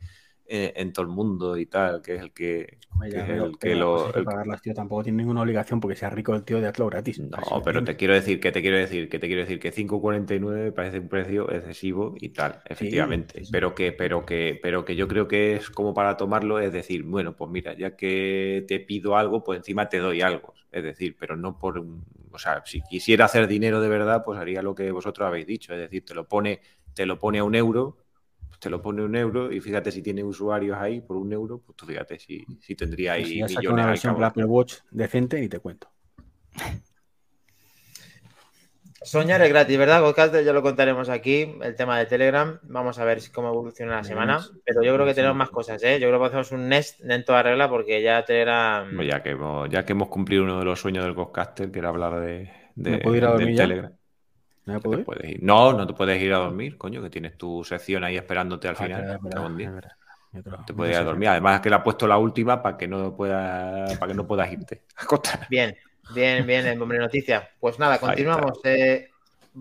en, 0.46 0.72
en 0.76 0.92
todo 0.92 1.04
el 1.06 1.12
mundo 1.12 1.56
y 1.56 1.66
tal, 1.66 2.02
que 2.02 2.16
es 2.16 2.22
el 2.22 2.32
que, 2.32 2.78
que 3.10 3.22
pero- 3.24 3.52
que 3.58 3.74
lo... 3.74 4.12
pues 4.12 4.16
el- 4.16 4.24
pagarlas, 4.24 4.62
tío. 4.62 4.74
Tampoco 4.74 5.02
tiene 5.04 5.18
ninguna 5.18 5.42
obligación 5.42 5.80
porque 5.80 5.96
sea 5.96 6.10
rico 6.10 6.34
el 6.34 6.44
tío 6.44 6.60
de 6.60 6.68
hazlo 6.68 6.86
gratis. 6.86 7.18
No, 7.18 7.62
pero 7.64 7.84
te 7.84 7.94
quiero 7.96 8.14
decir, 8.14 8.40
que 8.40 8.52
te 8.52 8.62
quiero 8.62 8.78
decir, 8.78 9.08
que 9.08 9.18
te 9.18 9.26
quiero 9.26 9.42
decir 9.42 9.60
que 9.60 9.70
5.49 9.70 10.72
parece 10.72 10.98
un 10.98 11.08
precio 11.08 11.50
excesivo 11.50 12.14
y 12.18 12.30
tal, 12.30 12.62
efectivamente. 12.64 13.34
sí, 13.40 13.44
sí. 13.44 13.52
Pero 13.52 13.74
que, 13.74 13.92
pero 13.92 14.24
que, 14.24 14.58
pero 14.62 14.84
que 14.84 14.96
yo 14.96 15.06
creo 15.08 15.28
que 15.28 15.54
es 15.56 15.68
como 15.70 15.92
para 15.94 16.16
tomarlo, 16.16 16.58
es 16.58 16.72
decir, 16.72 17.02
bueno, 17.02 17.36
pues 17.36 17.50
mira, 17.50 17.74
ya 17.74 17.96
que 17.96 18.64
te 18.66 18.80
pido 18.80 19.16
algo, 19.16 19.44
pues 19.44 19.58
encima 19.58 19.88
te 19.90 19.98
doy 19.98 20.22
algo. 20.22 20.54
Es 20.70 20.82
decir, 20.82 21.16
pero 21.18 21.36
no 21.36 21.58
por 21.58 21.78
un- 21.78 22.04
o 22.32 22.38
sea, 22.38 22.62
si 22.64 22.80
quisiera 22.82 23.26
hacer 23.26 23.46
dinero 23.46 23.80
de 23.80 23.88
verdad, 23.88 24.22
pues 24.24 24.38
haría 24.40 24.62
lo 24.62 24.74
que 24.74 24.90
vosotros 24.90 25.26
habéis 25.28 25.46
dicho. 25.46 25.74
Es 25.74 25.80
decir, 25.80 26.04
te 26.04 26.14
lo 26.14 26.26
pone, 26.26 26.60
te 26.94 27.04
lo 27.06 27.18
pone 27.18 27.38
a 27.40 27.44
un 27.44 27.54
euro, 27.54 27.98
te 28.62 28.70
lo 28.70 28.80
pone 28.80 29.02
un 29.02 29.16
euro, 29.16 29.50
y 29.52 29.60
fíjate 29.60 29.90
si 29.90 30.02
tiene 30.02 30.22
usuarios 30.22 30.78
ahí 30.78 31.00
por 31.00 31.16
un 31.16 31.32
euro, 31.32 31.58
pues 31.66 31.74
tú 31.76 31.84
fíjate 31.84 32.16
si, 32.20 32.44
si 32.60 32.76
tendría 32.76 33.14
Pues 33.14 33.24
ahí 33.26 33.32
si 33.32 33.38
ya 33.40 33.46
millones 33.46 33.70
una 33.72 33.86
versión 33.86 34.14
para 34.14 34.28
Apple 34.28 34.44
Watch 34.44 34.74
decente 34.92 35.42
y 35.42 35.48
te 35.48 35.58
cuento. 35.58 35.88
Soñar 39.04 39.42
es 39.42 39.48
gratis, 39.48 39.76
¿verdad? 39.76 40.00
Godcaster 40.00 40.44
ya 40.44 40.52
lo 40.52 40.62
contaremos 40.62 41.08
aquí, 41.08 41.56
el 41.60 41.74
tema 41.74 41.98
de 41.98 42.06
Telegram. 42.06 42.60
Vamos 42.62 43.00
a 43.00 43.04
ver 43.04 43.18
cómo 43.34 43.48
evoluciona 43.48 43.96
la 43.96 44.04
semana. 44.04 44.40
Pero 44.64 44.84
yo 44.84 44.94
creo 44.94 45.04
que 45.04 45.14
tenemos 45.14 45.36
más 45.36 45.50
cosas, 45.50 45.82
¿eh? 45.82 45.98
Yo 45.98 46.06
creo 46.06 46.20
que 46.20 46.26
hacemos 46.26 46.52
un 46.52 46.68
Nest 46.68 47.00
en 47.02 47.24
toda 47.24 47.42
regla 47.42 47.68
porque 47.68 48.00
ya 48.00 48.24
Telegram. 48.24 48.88
Pues 48.94 49.08
ya 49.08 49.20
que 49.20 49.30
hemos, 49.30 49.68
ya 49.70 49.84
que 49.84 49.90
hemos 49.92 50.06
cumplido 50.08 50.44
uno 50.44 50.60
de 50.60 50.64
los 50.64 50.78
sueños 50.80 51.04
del 51.04 51.14
Godcaster, 51.14 51.72
que 51.72 51.80
era 51.80 51.88
hablar 51.88 52.20
de, 52.20 52.52
de- 52.76 52.90
¿Me 52.92 52.98
puedo 52.98 53.16
ir 53.16 53.24
a 53.24 53.30
del 53.30 53.38
dormir 53.38 53.56
ya? 53.56 53.64
Telegram. 53.64 53.92
¿No 54.66 54.72
me 54.74 54.80
Que 54.80 54.88
puedo 54.88 54.98
te 54.98 54.98
ir? 55.00 55.06
puedes 55.06 55.30
ir. 55.30 55.42
No, 55.42 55.72
no 55.72 55.86
te 55.86 55.94
puedes 55.94 56.20
ir 56.20 56.32
a 56.34 56.38
dormir, 56.38 56.76
coño, 56.78 57.02
que 57.02 57.10
tienes 57.10 57.36
tu 57.38 57.64
sección 57.64 58.04
ahí 58.04 58.16
esperándote 58.16 58.68
al 58.68 58.76
Ah, 58.76 58.86
final. 58.86 59.18
verdad. 59.72 59.92
Te 60.64 60.74
puedes 60.74 60.92
ir 60.94 60.98
a 61.00 61.04
dormir. 61.04 61.28
Además 61.28 61.60
que 61.60 61.68
le 61.70 61.76
ha 61.76 61.82
puesto 61.82 62.06
la 62.06 62.18
última 62.18 62.62
para 62.62 62.76
que 62.76 62.88
no 62.88 63.16
pueda, 63.16 63.98
para 63.98 64.08
que 64.10 64.14
no 64.14 64.26
puedas 64.26 64.50
irte. 64.52 64.84
a 64.96 65.02
acostar. 65.02 65.48
Bien, 65.48 65.76
bien, 66.08 66.46
bien, 66.46 66.66
en 66.66 66.80
hombre 66.82 66.98
noticia. 66.98 67.48
Pues 67.60 67.78
nada, 67.78 68.00
continuamos. 68.00 68.58
Eh, 68.64 69.08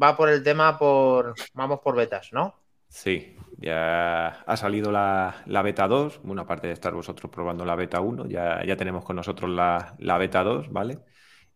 va 0.02 0.16
por 0.18 0.30
el 0.30 0.44
tema 0.44 0.78
por. 0.78 1.40
Vamos 1.54 1.80
por 1.82 1.96
betas, 1.96 2.30
¿no? 2.34 2.56
Sí, 2.90 3.38
ya 3.58 4.28
ha 4.46 4.58
salido 4.58 4.92
la, 4.92 5.44
la 5.46 5.62
beta 5.62 5.88
2. 5.88 6.20
Bueno, 6.24 6.42
aparte 6.42 6.68
de 6.68 6.74
estar 6.74 6.94
vosotros 6.94 7.32
probando 7.32 7.64
la 7.66 7.76
beta 7.76 8.02
1, 8.02 8.26
ya, 8.28 8.64
ya 8.66 8.76
tenemos 8.76 9.06
con 9.06 9.16
nosotros 9.16 9.50
la, 9.50 9.96
la 10.00 10.18
beta 10.18 10.44
2, 10.44 10.70
¿vale? 10.72 11.00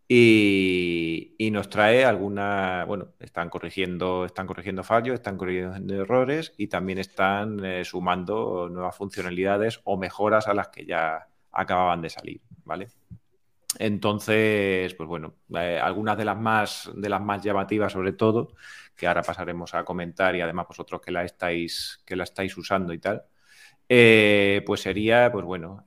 Y, 0.08 1.48
nos 1.52 1.68
trae 1.70 2.04
alguna, 2.04 2.84
bueno, 2.86 3.14
están 3.18 3.48
corrigiendo, 3.48 4.24
están 4.26 4.46
corrigiendo 4.46 4.84
fallos, 4.84 5.14
están 5.14 5.36
corrigiendo 5.38 5.94
errores 5.94 6.52
y 6.58 6.68
también 6.68 6.98
están 6.98 7.64
eh, 7.64 7.84
sumando 7.84 8.68
nuevas 8.68 8.94
funcionalidades 8.96 9.80
o 9.84 9.96
mejoras 9.96 10.48
a 10.48 10.54
las 10.54 10.68
que 10.68 10.84
ya 10.84 11.28
acababan 11.50 12.02
de 12.02 12.10
salir, 12.10 12.40
¿vale? 12.64 12.88
Entonces, 13.78 14.94
pues 14.94 15.08
bueno, 15.08 15.34
eh, 15.54 15.78
algunas 15.82 16.16
de 16.16 16.24
las 16.24 16.38
más 16.38 16.90
de 16.94 17.08
las 17.08 17.20
más 17.20 17.42
llamativas, 17.42 17.92
sobre 17.92 18.12
todo, 18.12 18.54
que 18.96 19.06
ahora 19.06 19.22
pasaremos 19.22 19.74
a 19.74 19.84
comentar 19.84 20.36
y 20.36 20.40
además 20.40 20.66
vosotros 20.68 21.00
que 21.00 21.10
la 21.10 21.24
estáis, 21.24 22.00
que 22.06 22.16
la 22.16 22.24
estáis 22.24 22.56
usando 22.56 22.92
y 22.92 22.98
tal, 22.98 23.24
eh, 23.88 24.62
pues 24.66 24.80
sería, 24.82 25.30
pues 25.32 25.44
bueno, 25.44 25.84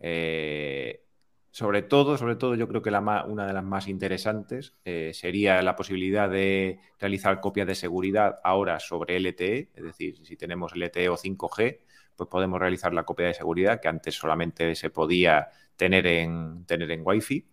sobre 1.52 1.82
todo, 1.82 2.18
sobre 2.18 2.36
todo, 2.36 2.56
yo 2.56 2.68
creo 2.68 2.82
que 2.82 2.92
la 2.92 3.02
ma- 3.02 3.26
una 3.26 3.48
de 3.48 3.54
las 3.54 3.64
más 3.64 3.88
interesantes 3.88 4.76
eh, 4.86 5.12
sería 5.14 5.62
la 5.62 5.76
posibilidad 5.76 6.30
de 6.30 6.80
realizar 7.00 7.40
copias 7.42 7.68
de 7.68 7.76
seguridad 7.76 8.40
ahora 8.44 8.80
sobre 8.80 9.18
LTE, 9.18 9.70
es 9.76 9.84
decir, 9.84 10.26
si 10.26 10.38
tenemos 10.38 10.74
LTE 10.76 11.10
o 11.10 11.18
5G, 11.18 11.80
pues 12.16 12.30
podemos 12.30 12.60
realizar 12.60 12.94
la 12.94 13.04
copia 13.04 13.28
de 13.28 13.34
seguridad 13.34 13.80
que 13.82 13.88
antes 13.88 14.16
solamente 14.16 14.76
se 14.76 14.90
podía 14.90 15.50
tener 15.76 16.06
en, 16.08 16.66
tener 16.66 16.92
en 16.92 17.02
Wi-Fi. 17.06 17.46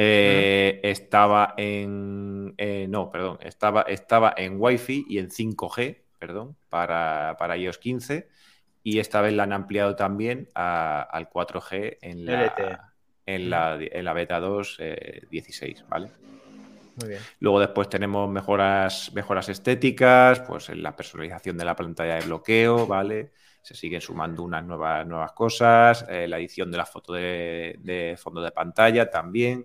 Eh, 0.00 0.80
Estaba 0.82 1.54
en. 1.56 2.54
eh, 2.56 2.86
no, 2.88 3.10
perdón. 3.10 3.38
Estaba, 3.42 3.82
estaba 3.82 4.34
en 4.36 4.56
Wi-Fi 4.60 5.06
y 5.08 5.18
en 5.18 5.30
5G, 5.30 6.04
perdón, 6.18 6.56
para, 6.68 7.36
para 7.38 7.56
iOS 7.56 7.78
15. 7.78 8.28
Y 8.82 9.00
esta 9.00 9.20
vez 9.20 9.32
la 9.34 9.42
han 9.44 9.52
ampliado 9.52 9.96
también 9.96 10.48
a- 10.54 11.02
al 11.02 11.28
4G 11.28 11.98
en 12.00 12.28
LTE. 12.28 12.64
la, 12.70 12.87
en 13.28 13.50
la, 13.50 13.78
en 13.78 14.04
la 14.04 14.12
beta 14.14 14.40
2 14.40 14.76
eh, 14.80 15.26
16, 15.30 15.84
¿vale? 15.86 16.12
Muy 16.94 17.08
bien. 17.10 17.28
Luego 17.40 17.60
después 17.60 17.88
tenemos 17.90 18.28
mejoras, 18.30 19.12
mejoras 19.14 19.50
estéticas, 19.50 20.40
pues 20.40 20.70
en 20.70 20.82
la 20.82 20.96
personalización 20.96 21.58
de 21.58 21.64
la 21.66 21.76
pantalla 21.76 22.14
de 22.14 22.22
bloqueo, 22.22 22.86
¿vale? 22.86 23.32
Se 23.60 23.74
siguen 23.74 24.00
sumando 24.00 24.42
unas 24.42 24.64
nuevas, 24.64 25.06
nuevas 25.06 25.32
cosas, 25.32 26.06
eh, 26.08 26.26
la 26.26 26.38
edición 26.38 26.70
de 26.70 26.78
la 26.78 26.86
foto 26.86 27.12
de, 27.12 27.76
de 27.80 28.16
fondo 28.18 28.40
de 28.40 28.50
pantalla 28.52 29.10
también. 29.10 29.64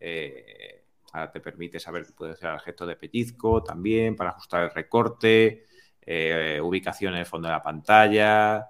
eh, 0.00 0.84
ahora 1.12 1.30
te 1.30 1.40
permite 1.40 1.78
saber 1.78 2.06
que 2.06 2.12
puede 2.12 2.34
ser 2.36 2.50
el 2.54 2.60
gesto 2.60 2.86
de 2.86 2.96
pellizco 2.96 3.62
también 3.62 4.16
para 4.16 4.30
ajustar 4.30 4.64
el 4.64 4.70
recorte, 4.70 5.66
eh, 6.00 6.58
ubicación 6.62 7.12
en 7.12 7.20
el 7.20 7.26
fondo 7.26 7.48
de 7.48 7.52
la 7.54 7.62
pantalla. 7.62 8.68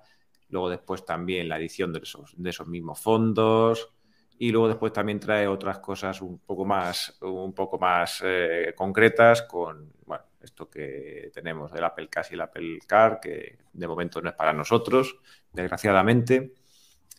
Luego 0.48 0.68
después 0.68 1.04
también 1.04 1.48
la 1.48 1.58
edición 1.58 1.92
de 1.92 2.00
esos, 2.00 2.34
de 2.36 2.50
esos 2.50 2.66
mismos 2.66 3.00
fondos. 3.00 3.92
Y 4.42 4.50
luego 4.50 4.66
después 4.66 4.92
también 4.92 5.20
trae 5.20 5.46
otras 5.46 5.78
cosas 5.78 6.20
un 6.20 6.40
poco 6.40 6.64
más, 6.64 7.16
un 7.20 7.52
poco 7.52 7.78
más 7.78 8.24
eh, 8.24 8.72
concretas 8.74 9.42
con 9.42 9.92
bueno, 10.04 10.24
esto 10.40 10.68
que 10.68 11.30
tenemos 11.32 11.70
del 11.70 11.84
Apple 11.84 12.08
Cash 12.08 12.32
y 12.32 12.34
el 12.34 12.40
Apple 12.40 12.80
Car, 12.84 13.20
que 13.20 13.58
de 13.72 13.86
momento 13.86 14.20
no 14.20 14.30
es 14.30 14.34
para 14.34 14.52
nosotros, 14.52 15.16
desgraciadamente. 15.52 16.54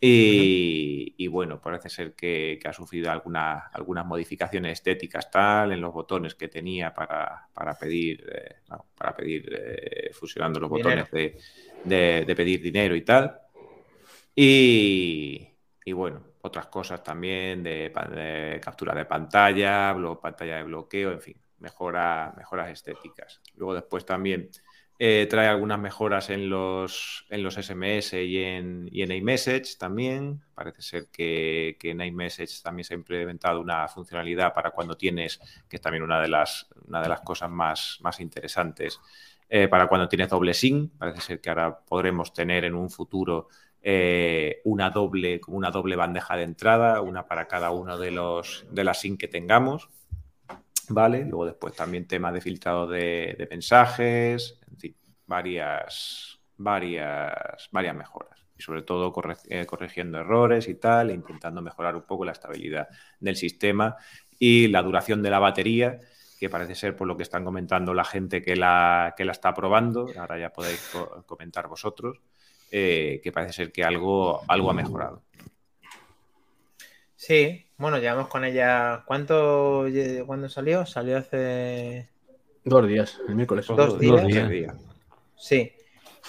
Y, 0.01 1.25
bueno, 1.27 1.62
parece 1.62 1.88
ser 1.88 2.13
que, 2.13 2.60
ha 2.65 2.74
sufrido 2.74 3.10
algunas 3.10 4.06
modificaciones 4.06 4.74
estéticas 4.74 5.32
tal 5.32 5.72
en 5.72 5.80
los 5.80 5.94
botones 5.94 6.36
que 6.36 6.50
tenía 6.50 6.94
para, 6.94 7.48
pedir, 7.80 8.30
eh, 8.36 8.56
para 8.98 9.15
pedir 9.15 9.50
eh, 9.50 10.10
fusionando 10.12 10.60
los 10.60 10.70
botones 10.70 11.10
de, 11.10 12.34
pedir 12.36 12.62
dinero 12.62 12.98
y 12.98 13.01
tal. 13.03 13.39
Y, 14.36 15.48
bueno, 15.94 16.33
otras 16.46 16.68
cosas 16.68 17.02
también 17.02 17.64
de, 17.64 17.92
captura 18.62 18.94
de 18.94 19.06
pantalla, 19.06 19.96
pantalla 20.22 20.58
de 20.58 20.64
bloqueo, 20.64 21.14
en 21.14 21.22
fin, 21.22 21.38
mejora, 21.60 22.34
mejoras 22.36 22.70
estéticas. 22.70 23.42
Luego 23.56 23.74
después 23.74 24.06
también 24.06 24.50
eh, 25.00 25.26
trae 25.30 25.48
algunas 25.48 25.80
mejoras 25.80 26.30
en 26.30 26.50
los, 26.50 27.26
en 27.30 27.44
los 27.44 27.56
SMS 27.56 28.14
y 28.14 28.44
en, 28.44 28.90
y 28.92 29.04
en 29.04 29.14
iMessage 29.14 29.78
también. 29.78 30.42
Parece 30.54 30.82
ser 30.82 31.08
que, 31.14 31.78
que, 31.80 31.92
en 31.92 32.02
iMessage 32.02 32.62
también 32.62 32.84
se 32.84 32.94
ha 32.94 32.98
implementado 32.98 33.62
una 33.62 33.88
funcionalidad 33.88 34.54
para 34.54 34.72
cuando 34.72 34.98
tienes, 34.98 35.40
que 35.70 35.78
es 35.78 35.82
también 35.82 36.04
una 36.04 36.20
de 36.22 36.28
las, 36.28 36.68
una 36.88 37.02
de 37.02 37.08
las 37.08 37.22
cosas 37.22 37.50
más, 37.50 38.00
más 38.02 38.20
interesantes, 38.20 39.00
eh, 39.48 39.70
para 39.70 39.88
cuando 39.88 40.10
tienes 40.10 40.28
doble 40.28 40.54
SIM. 40.54 40.90
Parece 40.98 41.22
ser 41.22 41.40
que 41.40 41.50
ahora 41.50 41.80
podremos 41.80 42.34
tener 42.34 42.66
en 42.66 42.76
un 42.76 42.90
futuro 42.90 43.48
eh, 43.86 44.62
una 44.63 44.90
doble, 44.90 45.42
como 45.42 45.58
una 45.58 45.70
doble 45.70 45.98
bandeja 45.98 46.38
de 46.38 46.44
entrada, 46.44 47.02
una 47.02 47.28
para 47.28 47.48
cada 47.50 47.72
uno 47.72 47.98
de 47.98 48.12
los 48.12 48.66
de 48.72 48.84
las 48.86 49.02
SIM 49.02 49.18
que 49.18 49.28
tengamos. 49.28 49.90
¿Vale? 50.90 51.25
Luego 51.25 51.46
después 51.46 51.75
también 51.75 52.08
temas 52.08 52.34
de 52.34 52.42
filtrado 52.42 52.88
de, 52.88 53.48
mensajes, 53.50 54.60
varias, 55.25 56.40
varias, 56.58 57.70
varias 57.72 57.96
mejoras. 57.96 58.40
Y 58.58 58.62
sobre 58.62 58.84
todo 58.84 59.13
eh, 59.50 59.66
corrigiendo 59.66 60.20
errores 60.20 60.68
y 60.68 60.75
tal, 60.75 61.10
e 61.10 61.13
intentando 61.13 61.62
mejorar 61.62 61.96
un 61.96 62.04
poco 62.04 62.25
la 62.25 62.34
estabilidad 62.34 62.88
del 63.20 63.36
sistema 63.36 63.96
y 64.40 64.68
la 64.68 64.82
duración 64.82 65.22
de 65.22 65.30
la 65.30 65.40
batería, 65.40 66.00
que 66.40 66.50
parece 66.50 66.75
ser 66.75 66.96
por 66.96 67.08
lo 67.08 67.16
que 67.16 67.24
están 67.24 67.46
comentando 67.46 67.94
la 67.94 68.04
gente 68.04 68.42
que 68.42 68.56
la, 68.56 69.13
que 69.16 69.25
la 69.25 69.32
está 69.32 69.54
probando, 69.54 70.08
ahora 70.18 70.38
ya 70.38 70.52
podéis 70.52 70.92
comentar 71.25 71.68
vosotros, 71.68 72.20
eh, 72.75 73.22
que 73.22 73.32
parece 73.32 73.53
ser 73.53 73.72
que 73.72 73.84
algo, 73.84 74.42
algo 74.48 74.72
ha 74.72 74.74
mejorado. 74.74 75.22
Sí, 77.15 77.68
bueno, 77.77 78.00
llevamos 78.00 78.30
con 78.30 78.44
ella. 78.44 79.03
¿Cuánto? 79.06 79.86
¿Cuándo 80.25 80.50
salió? 80.50 80.84
Salió 80.84 81.20
hace. 81.20 82.10
Dos 82.63 82.88
días, 82.88 83.22
el 83.27 83.36
miércoles. 83.36 83.68
Dos, 83.68 84.00
días. 84.00 84.74
Sí. 85.38 85.72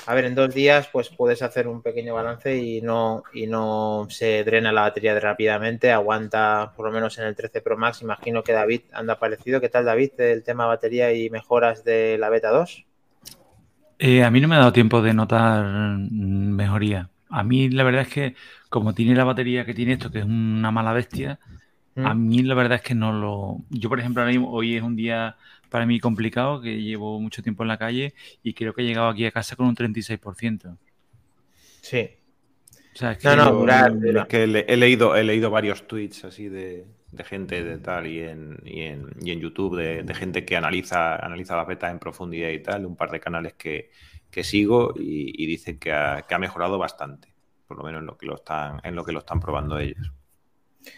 A 0.04 0.14
ver, 0.14 0.26
en 0.26 0.34
dos 0.34 0.52
días, 0.52 0.86
pues 0.92 1.08
puedes 1.08 1.40
hacer 1.40 1.66
un 1.66 1.80
pequeño 1.80 2.12
balance 2.12 2.54
y 2.54 2.82
no, 2.82 3.22
y 3.32 3.46
no 3.46 4.06
se 4.10 4.44
drena 4.44 4.70
la 4.70 4.82
batería 4.82 5.18
rápidamente. 5.18 5.92
Aguanta 5.92 6.74
por 6.76 6.84
lo 6.84 6.92
menos 6.92 7.16
en 7.16 7.24
el 7.24 7.34
13 7.34 7.62
Pro 7.62 7.78
Max. 7.78 8.02
Imagino 8.02 8.42
que 8.42 8.52
David 8.52 8.82
anda 8.92 9.18
parecido. 9.18 9.62
¿Qué 9.62 9.70
tal, 9.70 9.86
David, 9.86 10.12
del 10.18 10.42
tema 10.42 10.66
batería 10.66 11.10
y 11.14 11.30
mejoras 11.30 11.84
de 11.84 12.18
la 12.18 12.28
beta 12.28 12.50
2? 12.50 12.84
Eh, 14.06 14.22
a 14.22 14.30
mí 14.30 14.38
no 14.38 14.48
me 14.48 14.56
ha 14.56 14.58
dado 14.58 14.72
tiempo 14.74 15.00
de 15.00 15.14
notar 15.14 15.96
mejoría. 15.96 17.08
A 17.30 17.42
mí 17.42 17.70
la 17.70 17.84
verdad 17.84 18.02
es 18.02 18.08
que 18.08 18.34
como 18.68 18.92
tiene 18.92 19.14
la 19.14 19.24
batería 19.24 19.64
que 19.64 19.72
tiene 19.72 19.94
esto, 19.94 20.10
que 20.10 20.18
es 20.18 20.26
una 20.26 20.70
mala 20.70 20.92
bestia, 20.92 21.38
a 21.96 22.12
mm. 22.12 22.28
mí 22.28 22.42
la 22.42 22.54
verdad 22.54 22.76
es 22.76 22.82
que 22.82 22.94
no 22.94 23.14
lo... 23.14 23.62
Yo, 23.70 23.88
por 23.88 24.00
ejemplo, 24.00 24.22
hoy 24.50 24.76
es 24.76 24.82
un 24.82 24.94
día 24.94 25.36
para 25.70 25.86
mí 25.86 26.00
complicado, 26.00 26.60
que 26.60 26.82
llevo 26.82 27.18
mucho 27.18 27.42
tiempo 27.42 27.62
en 27.62 27.68
la 27.68 27.78
calle 27.78 28.12
y 28.42 28.52
creo 28.52 28.74
que 28.74 28.82
he 28.82 28.84
llegado 28.84 29.08
aquí 29.08 29.24
a 29.24 29.30
casa 29.30 29.56
con 29.56 29.68
un 29.68 29.74
36%. 29.74 30.76
Sí. 31.80 32.10
O 32.92 32.96
sea, 32.96 33.12
es 33.12 33.18
que, 33.18 33.36
no, 33.36 33.64
no, 33.64 34.28
que 34.28 34.42
he, 34.42 34.76
leído, 34.76 35.16
he 35.16 35.24
leído 35.24 35.48
varios 35.48 35.88
tweets 35.88 36.26
así 36.26 36.50
de, 36.50 36.84
gente 37.22 37.62
de 37.62 37.78
tal 37.78 38.08
y 38.08 38.20
en, 38.20 38.58
y 38.64 38.80
en, 38.80 39.40
YouTube 39.40 39.76
de, 39.76 40.14
gente 40.14 40.44
que 40.44 40.56
analiza, 40.56 41.14
analiza 41.16 41.56
la 41.56 41.64
beta 41.64 41.90
en 41.90 42.00
profundidad 42.00 42.48
y 42.48 42.60
tal, 42.60 42.86
un 42.86 42.96
par 42.96 43.12
de 43.12 43.20
canales 43.20 43.52
que, 43.52 43.90
que 44.30 44.42
sigo 44.42 44.94
y, 44.96 45.46
dicen 45.46 45.78
que 45.78 45.92
ha, 45.92 46.24
mejorado 46.40 46.78
bastante, 46.78 47.32
por 47.68 47.76
lo 47.76 47.84
menos 47.84 48.00
en 48.00 48.06
lo 48.06 48.18
que 48.18 48.26
lo 48.26 48.34
están, 48.34 48.80
en 48.82 48.96
lo 48.96 49.04
que 49.04 49.12
lo 49.12 49.20
están 49.20 49.38
probando 49.38 49.78
ellos. 49.78 50.10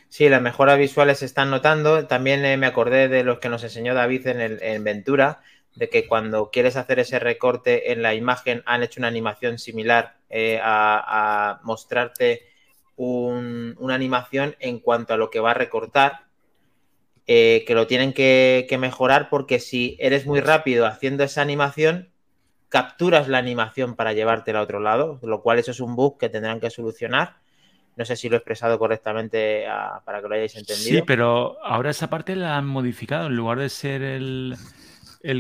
Sí, 0.08 0.28
las 0.30 0.40
mejoras 0.40 0.78
visuales 0.78 1.18
se 1.18 1.26
están 1.26 1.50
notando. 1.50 2.06
También 2.06 2.44
eh, 2.44 2.56
me 2.56 2.66
acordé 2.66 3.08
de 3.08 3.22
los 3.22 3.38
que 3.38 3.48
nos 3.50 3.62
enseñó 3.62 3.94
David 3.94 4.26
en, 4.26 4.40
el, 4.40 4.62
en 4.62 4.82
Ventura, 4.82 5.42
de 5.76 5.88
que 5.88 6.08
cuando 6.08 6.50
quieres 6.50 6.76
hacer 6.76 6.98
ese 6.98 7.18
recorte 7.18 7.92
en 7.92 8.02
la 8.02 8.14
imagen 8.14 8.62
han 8.66 8.82
hecho 8.82 9.00
una 9.00 9.08
animación 9.08 9.58
similar 9.58 10.16
eh, 10.28 10.58
a, 10.62 11.60
mostrarte 11.62 12.48
una 12.96 13.94
animación 13.94 14.56
en 14.58 14.78
cuanto 14.80 15.14
a 15.14 15.16
lo 15.16 15.30
que 15.30 15.40
va 15.40 15.50
a 15.52 15.54
recortar, 15.54 16.26
eh, 17.26 17.64
que 17.66 17.74
lo 17.74 17.86
tienen 17.86 18.12
que, 18.12 18.66
mejorar 18.78 19.28
porque 19.28 19.58
si 19.58 19.96
eres 20.00 20.26
muy 20.26 20.40
rápido 20.40 20.86
haciendo 20.86 21.24
esa 21.24 21.42
animación, 21.42 22.10
capturas 22.68 23.28
la 23.28 23.38
animación 23.38 23.96
para 23.96 24.12
llevártela 24.12 24.60
a 24.60 24.62
otro 24.62 24.80
lado, 24.80 25.18
lo 25.22 25.42
cual 25.42 25.58
eso 25.58 25.70
es 25.70 25.80
un 25.80 25.96
bug 25.96 26.18
que 26.18 26.28
tendrán 26.28 26.60
que 26.60 26.70
solucionar. 26.70 27.36
No 27.96 28.04
sé 28.04 28.16
si 28.16 28.28
lo 28.28 28.36
he 28.36 28.38
expresado 28.38 28.78
correctamente 28.78 29.66
ah, 29.66 30.02
para 30.04 30.20
que 30.20 30.28
lo 30.28 30.34
hayáis 30.34 30.56
entendido. 30.56 30.98
Sí, 30.98 31.02
pero 31.06 31.56
ahora 31.64 31.90
esa 31.90 32.10
parte 32.10 32.36
la 32.36 32.58
han 32.58 32.66
modificado. 32.66 33.26
En 33.26 33.36
lugar 33.36 33.58
de 33.58 33.70
ser 33.70 34.02
el, 34.02 34.56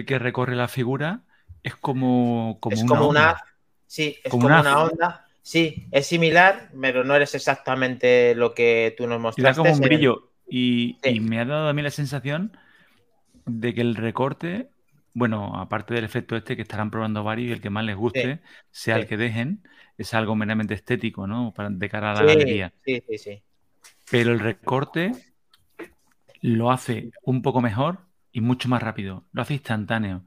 que 0.06 0.18
recorre 0.18 0.56
la 0.56 0.68
figura, 0.68 1.20
es 1.62 1.76
como, 1.76 2.56
como 2.60 2.74
es 2.74 2.82
una 2.82 2.88
como 2.88 3.08
una 3.08 3.36
Sí, 3.86 4.18
es 4.22 4.30
como, 4.30 4.46
una, 4.46 4.82
onda. 4.82 5.25
Sí, 5.46 5.86
es 5.92 6.08
similar, 6.08 6.70
pero 6.80 7.04
no 7.04 7.14
eres 7.14 7.36
exactamente 7.36 8.34
lo 8.34 8.52
que 8.52 8.92
tú 8.98 9.06
nos 9.06 9.20
mostraste. 9.20 9.60
Da 9.60 9.68
como 9.68 9.72
un 9.72 9.80
brillo. 9.80 10.32
Y, 10.48 10.98
y 11.04 11.20
me 11.20 11.38
ha 11.38 11.44
dado 11.44 11.68
a 11.68 11.72
mí 11.72 11.82
la 11.82 11.92
sensación 11.92 12.56
de 13.44 13.72
que 13.72 13.80
el 13.80 13.94
recorte 13.94 14.70
bueno, 15.14 15.54
aparte 15.56 15.94
del 15.94 16.04
efecto 16.04 16.36
este 16.36 16.56
que 16.56 16.62
estarán 16.62 16.90
probando 16.90 17.22
varios 17.22 17.48
y 17.48 17.52
el 17.52 17.60
que 17.60 17.70
más 17.70 17.84
les 17.84 17.96
guste, 17.96 18.40
sea 18.72 18.96
el 18.96 19.06
que 19.06 19.16
dejen, 19.16 19.62
es 19.96 20.12
algo 20.14 20.34
meramente 20.34 20.74
estético, 20.74 21.28
¿no? 21.28 21.54
Para, 21.54 21.70
de 21.70 21.88
cara 21.88 22.10
a 22.10 22.14
la 22.14 22.24
galería. 22.24 22.74
Sí, 22.84 23.02
sí, 23.08 23.16
sí. 23.16 23.42
Pero 24.10 24.32
el 24.32 24.40
recorte 24.40 25.12
lo 26.42 26.72
hace 26.72 27.12
un 27.22 27.40
poco 27.40 27.62
mejor 27.62 28.00
y 28.30 28.40
mucho 28.40 28.68
más 28.68 28.82
rápido. 28.82 29.24
Lo 29.32 29.42
hace 29.42 29.54
instantáneo. 29.54 30.24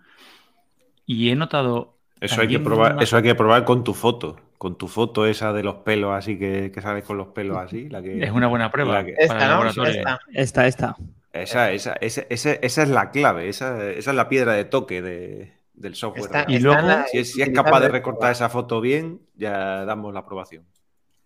Y 1.05 1.29
he 1.29 1.36
notado. 1.36 1.99
Eso 2.21 2.41
hay 2.41 2.47
que 2.47 2.60
probar, 2.60 3.03
eso 3.03 3.17
hay 3.17 3.23
que 3.23 3.36
probar 3.36 3.65
con 3.65 3.84
tu 3.84 3.93
foto. 3.93 4.41
Con 4.60 4.78
tu 4.78 4.88
foto 4.88 5.26
esa 5.26 5.54
de 5.54 5.63
los 5.63 5.78
pelos 5.78 6.12
así 6.13 6.38
que, 6.38 6.72
que 6.72 6.82
sales 6.82 7.04
con 7.04 7.17
los 7.17 7.30
pelos 7.30 7.58
así. 7.58 7.89
La 7.89 8.04
que, 8.04 8.22
es 8.22 8.30
una 8.30 8.45
buena 8.48 8.69
prueba. 8.69 9.00
esta, 9.00 10.19
esta, 10.32 10.67
esta. 10.67 10.95
Esa, 11.32 11.72
esa, 11.72 11.93
esa, 11.93 12.22
esa, 12.30 12.52
es 12.62 12.89
la 12.89 13.10
clave, 13.10 13.50
esa, 13.50 13.89
es 13.89 14.06
la 14.08 14.30
piedra 14.30 14.54
de 14.54 14.65
toque 14.65 15.02
del 15.02 15.95
software. 15.95 16.45
y 16.48 16.60
luego, 16.60 16.88
si, 17.12 17.41
es, 17.41 17.50
capaz 17.56 17.80
de 17.80 17.89
recortar 17.89 18.32
esa 18.32 18.50
foto 18.50 18.82
bien, 18.82 19.22
ya 19.36 19.86
damos 19.86 20.13
la 20.13 20.19
aprobación. 20.19 20.65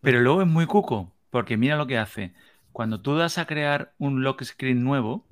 Pero 0.02 0.20
luego 0.20 0.42
es 0.42 0.48
muy 0.48 0.66
cuco, 0.66 1.12
porque 1.30 1.58
mira 1.58 1.76
lo 1.76 1.88
que 1.88 1.98
hace. 1.98 2.34
Cuando 2.72 3.02
tú 3.02 3.16
das 3.18 3.38
a 3.40 3.46
crear 3.46 3.94
un 3.98 4.24
lock 4.24 4.44
screen 4.44 4.84
nuevo, 4.84 5.26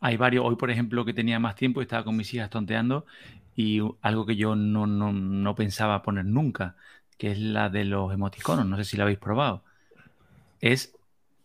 hay 0.00 0.18
varios. 0.18 0.44
Hoy, 0.44 0.56
por 0.56 0.70
ejemplo, 0.70 1.06
que 1.06 1.14
tenía 1.14 1.38
más 1.38 1.54
tiempo 1.54 1.80
y 1.80 1.84
estaba 1.84 2.04
con 2.04 2.16
mis 2.16 2.34
hijas 2.34 2.50
tonteando, 2.50 3.06
y 3.56 3.80
algo 4.02 4.26
que 4.26 4.36
yo 4.36 4.56
no, 4.56 4.86
no, 4.86 5.12
no 5.12 5.54
pensaba 5.54 6.02
poner 6.02 6.24
nunca, 6.24 6.76
que 7.18 7.32
es 7.32 7.38
la 7.38 7.70
de 7.70 7.84
los 7.84 8.12
emoticonos. 8.12 8.66
No 8.66 8.76
sé 8.76 8.84
si 8.84 8.96
la 8.96 9.04
habéis 9.04 9.18
probado. 9.18 9.62
Es 10.60 10.94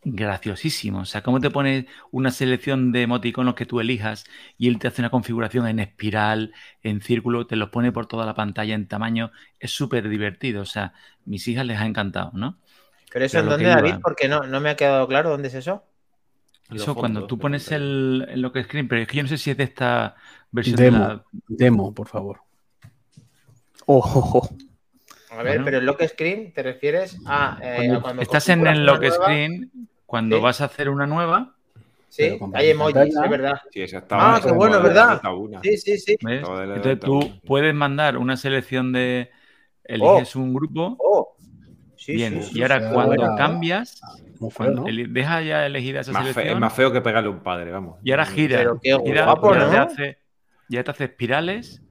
graciosísimo. 0.04 1.02
O 1.02 1.06
sea, 1.06 1.22
cómo 1.22 1.39
te 1.39 1.52
pone 1.52 1.88
una 2.12 2.32
selección 2.32 2.91
de 2.91 3.04
emoticonos 3.04 3.56
que 3.56 3.65
tú 3.65 3.80
elijas 3.80 4.26
y 4.58 4.67
él 4.67 4.80
te 4.80 4.88
hace 4.88 5.02
una 5.02 5.10
configuración 5.10 5.67
en 5.67 5.80
espiral, 5.80 6.54
en 6.84 7.02
círculo, 7.02 7.48
te 7.48 7.56
los 7.56 7.69
pone 7.69 7.91
por 7.91 8.08
toda 8.08 8.26
la 8.26 8.34
pantalla 8.34 8.76
en 8.76 8.88
tamaño. 8.88 9.32
Es 9.60 9.72
súper 9.72 10.10
divertido. 10.10 10.62
O 10.62 10.65
sea, 10.65 10.93
mis 11.26 11.48
hijas 11.48 11.65
les 11.65 11.80
ha 11.80 11.86
encantado, 11.86 12.32
¿no? 12.34 12.58
Pero 13.12 13.26
eso 13.26 13.39
en 13.39 13.50
dónde, 13.50 13.67
David, 13.67 13.95
porque 14.02 14.28
no, 14.28 14.43
no 14.43 14.60
me 14.62 14.69
ha 14.69 14.76
quedado 14.76 15.08
claro 15.08 15.32
dónde 15.32 15.48
es 15.48 15.56
eso. 15.56 15.84
Eso 16.72 16.93
cuando 16.93 17.26
tú 17.26 17.39
pones 17.39 17.72
el, 17.72 18.28
el 18.30 18.41
lock 18.41 18.62
screen, 18.62 18.88
pero 18.88 19.02
es 19.02 19.08
que 19.08 19.17
yo 19.17 19.24
no 19.24 19.30
sé 19.30 19.39
si 19.39 19.50
es 19.50 19.58
de 19.58 19.63
esta 19.63 20.15
versión 20.52 20.76
demo, 20.78 20.98
de 20.98 21.04
la... 21.16 21.24
Demo, 21.48 21.94
por 21.94 22.08
favor. 22.08 22.42
Ojo. 23.86 24.50
A 25.32 25.44
ver, 25.44 25.64
pero 25.64 25.78
el 25.78 25.86
lock 25.86 26.04
screen 26.08 26.52
te 26.54 26.64
refieres 26.64 27.18
a. 27.26 27.60
Eh, 27.62 27.98
cuando, 28.02 28.22
estás 28.22 28.50
en 28.50 28.66
el 28.68 28.86
lock 28.86 29.06
screen, 29.06 29.72
cuando 30.06 30.42
vas 30.42 30.62
a 30.62 30.66
hacer 30.66 30.90
una 30.90 31.06
nueva. 31.06 31.56
Sí, 32.10 32.38
hay 32.54 32.72
emojis, 32.72 33.16
es 33.16 33.30
verdad. 33.30 33.62
Sí, 33.72 33.86
ah, 34.12 34.42
qué 34.44 34.52
bueno, 34.52 34.82
¿verdad? 34.82 35.22
Sí, 35.62 35.78
sí, 35.78 35.98
sí. 35.98 36.18
Entonces 36.22 37.00
tú 37.00 37.20
puedes 37.46 37.74
mandar 37.74 38.18
una 38.18 38.36
selección 38.36 38.92
de. 38.92 39.30
Eliges 39.84 40.36
oh. 40.36 40.40
un 40.40 40.54
grupo. 40.54 40.98
Oh. 41.00 41.36
Sí, 41.96 42.14
Bien, 42.14 42.42
sí, 42.44 42.52
sí, 42.54 42.60
y 42.60 42.62
ahora 42.62 42.80
sí. 42.80 42.94
cuando 42.94 43.36
cambias, 43.36 44.02
Muy 44.40 44.50
feo, 44.52 44.58
cuando 44.58 44.82
¿no? 44.84 44.88
eli- 44.88 45.08
deja 45.12 45.42
ya 45.42 45.66
elegida 45.66 46.00
esa 46.00 46.12
Más 46.14 46.24
fe- 46.28 46.34
selección 46.34 46.58
es 46.58 46.62
más 46.62 46.74
feo 46.74 46.94
que 46.94 47.02
pegarle 47.02 47.28
a 47.28 47.32
un 47.32 47.40
padre, 47.40 47.72
vamos. 47.72 47.98
y 48.04 48.12
ahora 48.12 48.26
gira. 48.26 48.58
Pero 48.58 48.80
qué 48.80 48.98
gira, 49.04 49.26
guapo, 49.26 49.52
hace, 49.52 50.18
ya 50.70 50.84
te 50.84 50.92
hace 50.92 51.06
espirales. 51.06 51.82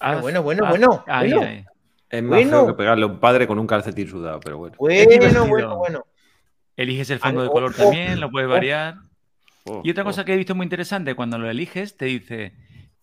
Haz- 0.00 0.20
bueno, 0.20 0.42
bueno, 0.42 0.64
haz- 0.64 0.70
bueno, 0.70 1.04
ahí, 1.06 1.32
bueno. 1.32 1.46
ahí. 1.48 1.64
Es 2.10 2.22
más 2.22 2.30
Bueno. 2.30 2.50
feo 2.50 2.66
que 2.68 2.74
pegarle 2.74 3.04
a 3.04 3.06
un 3.08 3.20
padre 3.20 3.46
con 3.46 3.58
un 3.58 3.66
calcetín 3.66 4.08
sudado, 4.08 4.40
pero 4.40 4.58
bueno. 4.58 4.76
Bueno, 4.78 5.46
bueno, 5.46 5.76
bueno. 5.76 6.06
Eliges 6.76 7.10
el 7.10 7.18
fondo 7.18 7.40
Ah, 7.40 7.42
de 7.44 7.48
oh, 7.48 7.52
color 7.52 7.72
oh, 7.74 7.76
también, 7.82 8.20
lo 8.20 8.30
puedes 8.30 8.48
oh. 8.48 8.52
variar. 8.52 8.96
Oh, 9.64 9.82
Y 9.84 9.90
otra 9.90 10.04
oh. 10.04 10.06
cosa 10.06 10.24
que 10.24 10.32
he 10.32 10.36
visto 10.36 10.54
muy 10.54 10.64
interesante, 10.64 11.14
cuando 11.14 11.38
lo 11.38 11.50
eliges, 11.50 11.96
te 11.96 12.06
dice, 12.06 12.54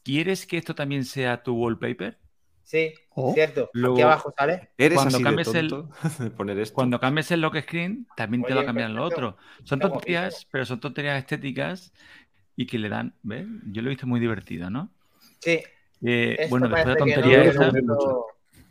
¿quieres 0.03 0.47
que 0.47 0.57
esto 0.57 0.73
también 0.73 1.05
sea 1.05 1.43
tu 1.43 1.53
wallpaper? 1.55 2.17
Sí, 2.63 2.93
Oh. 3.09 3.31
cierto. 3.33 3.69
Aquí 3.91 4.01
abajo 4.01 4.33
sale. 4.35 4.69
¿Eres 4.77 4.95
cuando 4.97 5.17
así 5.17 5.23
cambies 5.23 5.53
de 5.53 5.59
el- 5.59 5.69
tonto 5.69 5.93
de 6.23 6.29
poner 6.31 6.57
esto? 6.57 6.73
Cuando 6.73 6.99
cambies 6.99 7.29
el 7.31 7.41
lock 7.41 7.59
screen, 7.61 8.07
también 8.17 8.43
te 8.43 8.53
va 8.55 8.61
a 8.61 8.65
cambiar 8.65 8.89
lo 8.89 9.03
otro. 9.03 9.37
Son 9.65 9.79
tonterías, 9.79 10.47
pero 10.51 10.65
son 10.65 10.79
tonterías 10.79 11.19
estéticas 11.19 11.93
y 12.55 12.65
que 12.65 12.79
le 12.79 12.89
dan, 12.89 13.13
¿ves? 13.21 13.45
Yo 13.71 13.81
lo 13.83 13.89
he 13.89 13.91
visto 13.91 14.07
muy 14.07 14.19
divertido, 14.19 14.69
¿no? 14.71 14.89
Sí. 15.45 15.61
Eh, 16.03 16.35
Esto 16.39 16.49
bueno, 16.49 16.67
después 16.67 16.85
de 16.85 16.91
la 16.91 16.97
tontería 16.97 17.37
no, 17.37 17.43
esa, 17.43 17.71
pero 17.71 17.77
esto, 17.93 18.25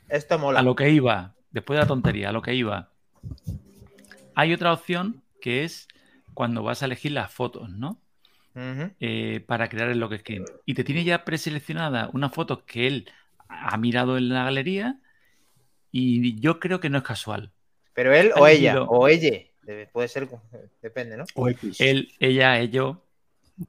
esto 0.09 0.39
mola. 0.39 0.59
a 0.61 0.63
lo 0.63 0.75
que 0.75 0.91
iba, 0.91 1.35
después 1.53 1.77
de 1.77 1.83
la 1.83 1.87
tontería, 1.89 2.29
a 2.29 2.33
lo 2.33 2.43
que 2.43 2.55
iba. 2.55 2.91
Hay 4.35 4.53
otra 4.53 4.73
opción 4.73 5.23
que 5.41 5.65
es 5.65 5.89
cuando 6.35 6.63
vas 6.63 6.83
a 6.83 6.87
elegir 6.87 7.13
las 7.13 7.33
fotos, 7.33 7.71
¿no? 7.71 8.01
Eh, 9.01 9.43
para 9.47 9.69
crear 9.69 9.89
el 9.89 9.99
lock 9.99 10.17
screen. 10.19 10.45
Y 10.67 10.75
te 10.75 10.85
tiene 10.85 11.03
ya 11.05 11.25
preseleccionada 11.25 12.11
una 12.13 12.29
foto 12.29 12.65
que 12.65 12.87
él 12.87 13.09
ha 13.49 13.77
mirado 13.79 14.17
en 14.17 14.29
la 14.29 14.45
galería 14.45 14.99
y 15.91 16.39
yo 16.41 16.61
creo 16.61 16.81
que 16.81 16.91
no 16.91 16.99
es 16.99 17.05
casual. 17.05 17.51
Pero 17.95 18.13
él 18.15 18.33
Ha 18.35 18.41
o 18.41 18.47
ella, 18.47 18.73
elegido- 18.73 18.87
o 18.89 19.09
ella. 19.09 19.41
Debe- 19.63 19.87
Puede 19.87 20.09
ser, 20.09 20.29
depende, 20.83 21.17
¿no? 21.17 21.25
O 21.37 21.49
X. 21.49 21.81
Él, 21.81 22.13
ella, 22.19 22.59
ello, 22.59 23.03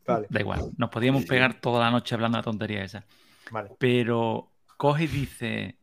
Vale, 0.06 0.30
da 0.30 0.40
igual. 0.40 0.68
Nos 0.78 0.90
podíamos 0.90 1.26
pegar 1.26 1.60
toda 1.62 1.80
la 1.82 1.92
noche 1.92 2.16
hablando 2.16 2.38
de 2.38 2.40
la 2.42 2.44
tontería 2.44 2.84
esa. 2.84 3.06
vale. 3.50 3.78
Pero 3.78 4.54
coge 4.78 5.06
y 5.06 5.08
dice, 5.08 5.80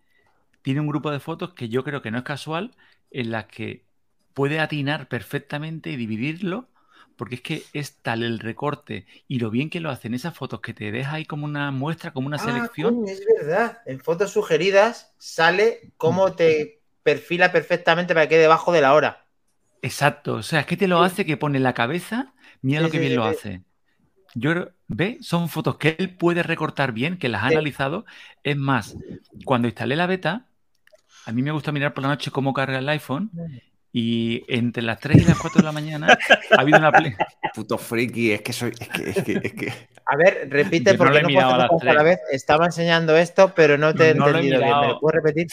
tiene 0.63 0.81
un 0.81 0.89
grupo 0.89 1.11
de 1.11 1.21
fotos 1.21 1.55
que 1.55 1.69
yo 1.69 1.85
creo 1.85 2.03
que 2.03 2.11
no 2.11 2.19
es 2.19 2.25
casual, 2.25 2.77
en 3.11 3.31
las 3.33 3.47
que 3.47 3.87
puede 4.35 4.61
atinar 4.61 5.09
perfectamente 5.09 5.91
y 5.93 5.97
dividirlo, 5.97 6.71
porque 7.17 7.37
es 7.37 7.43
que 7.43 7.71
es 7.75 8.03
tal 8.03 8.23
el 8.23 8.39
recorte 8.41 9.07
y 9.29 9.39
lo 9.41 9.51
bien 9.51 9.71
que 9.71 9.81
lo 9.81 9.91
hacen 9.91 10.15
esas 10.15 10.37
fotos 10.37 10.61
que 10.61 10.75
te 10.75 10.93
deja 10.93 11.15
ahí 11.17 11.27
como 11.27 11.47
una 11.47 11.71
muestra, 11.73 12.13
como 12.13 12.27
una 12.29 12.39
Ah, 12.39 12.75
selección. 12.79 13.03
coño, 13.03 13.07
es 13.13 13.25
verdad. 13.27 13.83
En 13.87 14.01
fotos 14.01 14.33
sugeridas 14.33 15.15
sale 15.19 15.93
cómo 15.97 16.35
te 16.35 16.83
perfila 17.03 17.53
perfectamente 17.53 18.15
para 18.15 18.27
que 18.27 18.31
quede 18.31 18.43
debajo 18.43 18.73
de 18.73 18.81
la 18.81 18.95
hora. 18.95 19.27
Exacto, 19.83 20.35
o 20.37 20.43
sea, 20.43 20.61
es 20.61 20.67
que 20.67 20.77
te 20.77 20.87
lo 20.89 21.03
hace 21.03 21.25
que 21.27 21.37
pone 21.37 21.59
la 21.59 21.75
cabeza, 21.75 22.35
mira 22.63 22.81
Sí, 22.81 22.83
lo 22.83 22.91
que 22.91 22.99
bien 23.01 23.15
sí, 23.15 23.17
lo 23.17 23.25
sí. 23.25 23.27
hace. 23.27 23.65
Yo 24.35 24.51
creo- 24.53 24.73
ve, 24.89 25.19
son 25.21 25.49
fotos 25.49 25.77
que 25.77 25.97
él 25.99 26.11
puede 26.17 26.43
recortar 26.43 26.93
bien, 26.93 27.19
que 27.19 27.29
las 27.29 27.43
ha 27.45 27.49
Sí. 27.49 27.55
analizado. 27.55 28.05
Es 28.43 28.57
más, 28.57 28.97
cuando 29.45 29.69
instalé 29.69 29.97
la 29.97 30.07
beta, 30.07 30.47
a 31.27 31.33
mí 31.33 31.43
me 31.43 31.51
gusta 31.53 31.73
mirar 31.73 31.95
por 31.95 32.03
la 32.03 32.09
noche 32.09 32.31
cómo 32.31 32.53
carga 32.53 32.79
el 32.79 32.89
iPhone 32.89 33.31
y 33.93 34.43
entre 34.49 34.83
las 34.83 34.99
3 35.01 35.23
y 35.23 35.25
las 35.27 35.39
4 35.39 35.61
de 35.61 35.65
la 35.67 35.73
mañana 35.73 36.19
ha 36.57 36.61
habido 36.61 36.79
una 36.79 36.91
ple- 36.93 37.17
Puto 37.55 37.77
friki, 37.77 38.33
es 38.33 38.41
que 38.41 38.53
soy. 38.55 38.73
Es 38.81 38.89
que, 38.89 39.11
es 39.11 39.23
que, 39.23 39.41
es 39.43 39.53
que- 39.53 39.73
A 40.07 40.17
ver, 40.17 40.49
repite 40.51 40.93
Yo 40.93 40.99
porque 40.99 41.13
lo 41.13 41.19
he 41.19 41.23
no, 41.23 41.29
mirado 41.29 41.69
puedo 41.69 41.91
a 41.91 41.95
la 41.95 42.03
vez. 42.03 42.19
Estaba 42.31 42.65
enseñando 42.65 43.17
esto, 43.17 43.53
pero 43.55 43.77
no 43.77 43.95
te 43.95 44.11
he 44.11 44.15
No 44.15 44.29
lo 44.31 44.39
he 44.39 44.41
entendido 44.41 44.59
bien. 44.63 44.81
¿Me 44.81 44.89
lo 44.89 45.01
puedes 45.01 45.23
repetir? 45.23 45.47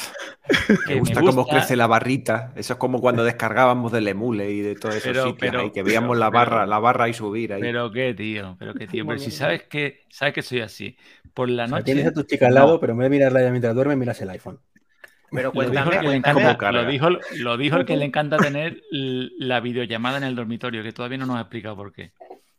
que 0.88 0.94
me 0.96 1.00
gusta 1.02 1.20
me 1.20 1.26
cómo 1.28 1.42
gusta, 1.44 1.58
crece 1.58 1.76
la 1.76 1.88
barrita. 1.88 2.54
Eso 2.56 2.74
es 2.74 2.80
como 2.80 3.02
cuando 3.02 3.24
descargábamos 3.26 3.92
del 3.92 4.08
emule 4.08 4.50
y 4.52 4.62
de 4.62 4.76
todos 4.76 4.96
esos 4.96 5.08
Pero- 5.12 5.24
sitios 5.26 5.38
pero- 5.40 5.60
ahí, 5.62 5.72
que 5.72 5.84
veíamos 5.84 6.12
pero- 6.12 6.20
la 6.22 6.30
barra, 6.30 6.58
pero- 6.60 6.66
la 6.68 6.80
barra 6.80 7.10
y 7.10 7.14
subir 7.14 7.52
ahí. 7.54 7.62
Pero 7.62 7.92
qué 7.92 8.14
tío, 8.14 8.56
pero 8.58 8.74
qué 8.74 8.88
tío. 8.88 9.06
Pero 9.08 9.20
si 9.20 9.32
sabes 9.32 9.64
que, 9.64 10.04
sabes 10.10 10.34
que 10.34 10.42
soy 10.42 10.62
así. 10.62 10.96
Por 11.34 11.50
la 11.50 11.66
O 11.66 11.68
sea, 11.68 11.78
noche. 11.80 11.86
tienes 11.94 12.08
a 12.08 12.14
tu 12.14 12.24
chica 12.24 12.48
al 12.48 12.54
no. 12.54 12.60
lado, 12.62 12.80
pero 12.80 12.94
en 12.94 13.00
vez 13.00 13.06
de 13.06 13.10
mirarla 13.18 13.42
ella 13.42 13.52
mientras 13.52 13.76
duerme, 13.76 13.96
miras 13.96 14.20
el 14.22 14.30
iPhone. 14.32 14.60
Pero 15.32 15.52
Lo 15.54 15.62
dijo, 15.70 15.72
cuéntame, 15.72 15.96
el 15.96 16.00
que 16.02 16.08
le 16.08 16.12
cuéntame. 16.12 16.42
encanta, 16.42 16.58
carga. 16.58 16.82
lo, 16.84 16.90
dijo, 16.90 17.10
lo 17.38 17.58
dijo 17.58 17.78
el 17.78 17.86
que 17.86 17.98
le 17.98 18.06
encanta 18.06 18.38
tener 18.38 18.82
la 18.92 19.60
videollamada 19.60 20.18
en 20.18 20.24
el 20.24 20.36
dormitorio, 20.36 20.84
que 20.84 20.92
todavía 20.94 21.18
no 21.18 21.26
nos 21.26 21.38
ha 21.38 21.42
explicado 21.42 21.76
por 21.76 21.92
qué. 21.94 22.12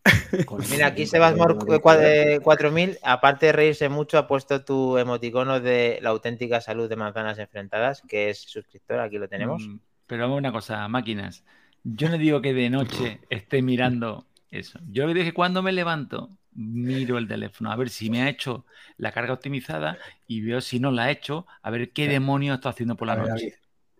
Mira, 0.71 0.87
aquí 0.87 1.07
Sebasmor 1.07 1.59
con- 1.59 1.67
cu- 1.67 1.75
cua- 1.83 1.99
eh, 2.01 2.41
4000, 2.43 2.99
aparte 3.03 3.47
de 3.47 3.53
reírse 3.53 3.89
mucho, 3.89 4.19
ha 4.19 4.27
puesto 4.27 4.65
tu 4.65 4.97
emoticono 4.99 5.61
de 5.61 5.99
la 6.03 6.11
auténtica 6.11 6.61
salud 6.61 6.89
de 6.89 6.97
manzanas 6.97 7.39
enfrentadas, 7.39 8.03
que 8.09 8.31
es 8.31 8.39
suscriptor, 8.41 9.01
aquí 9.01 9.19
lo 9.19 9.29
tenemos. 9.29 9.63
Mm, 9.67 9.79
Pero 10.07 10.23
vamos 10.23 10.37
a 10.37 10.39
una 10.39 10.53
cosa, 10.53 10.89
máquinas. 10.89 11.45
Yo 11.85 12.09
no 12.09 12.19
digo 12.19 12.41
que 12.41 12.53
de 12.55 12.71
noche 12.71 13.21
esté 13.31 13.63
mirando 13.63 14.27
eso. 14.51 14.79
Yo 14.91 15.07
le 15.07 15.15
dije 15.15 15.33
cuando 15.33 15.63
me 15.63 15.73
levanto, 15.73 16.31
miro 16.53 17.19
el 17.19 17.29
teléfono 17.29 17.71
a 17.73 17.77
ver 17.77 17.91
si 17.91 18.11
me 18.11 18.23
ha 18.23 18.29
hecho 18.29 18.65
la 18.97 19.13
carga 19.13 19.33
optimizada 19.35 19.99
y 20.27 20.41
veo 20.43 20.61
si 20.61 20.81
no 20.81 20.91
la 20.91 21.05
ha 21.05 21.11
hecho, 21.11 21.47
a 21.63 21.71
ver 21.71 21.93
qué 21.93 22.09
demonios 22.09 22.57
está 22.57 22.71
haciendo 22.71 22.97
por 22.97 23.07
la 23.09 23.17
ver, 23.17 23.29
noche. 23.31 23.55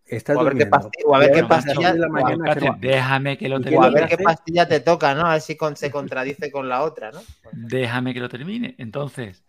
Estás 0.07 0.37
O 0.37 0.41
a 0.41 0.45
ver 0.45 0.55
qué 0.57 0.67
o 1.07 1.15
a 1.15 1.19
ver 1.21 1.31
qué 1.33 1.43
pastilla- 1.45 1.75
seis 1.75 1.93
de 1.95 1.99
la 2.01 2.09
o 2.09 2.17
a- 2.17 2.21
mañana 2.23 2.45
Espérate, 2.47 2.61
se 2.61 2.67
va- 2.69 2.79
déjame 2.81 3.39
que 3.39 3.49
lo 3.49 3.61
¿Y 3.61 3.65
qué 3.65 3.77
O 3.77 3.83
a 3.83 3.91
termine. 3.91 4.01
ver 4.01 4.09
qué 4.09 4.19
pastilla 4.19 4.69
te 4.69 4.81
toca, 4.81 5.15
¿no? 5.15 5.27
A 5.27 5.33
ver 5.33 5.41
si 5.41 5.57
con- 5.57 5.77
se 5.77 5.91
contradice 5.91 6.51
con 6.51 6.69
la 6.69 6.83
otra, 6.83 7.13
¿no? 7.13 7.21
Déjame 7.53 8.15
que 8.15 8.21
lo 8.21 8.29
termine. 8.29 8.75
Entonces, 8.79 9.45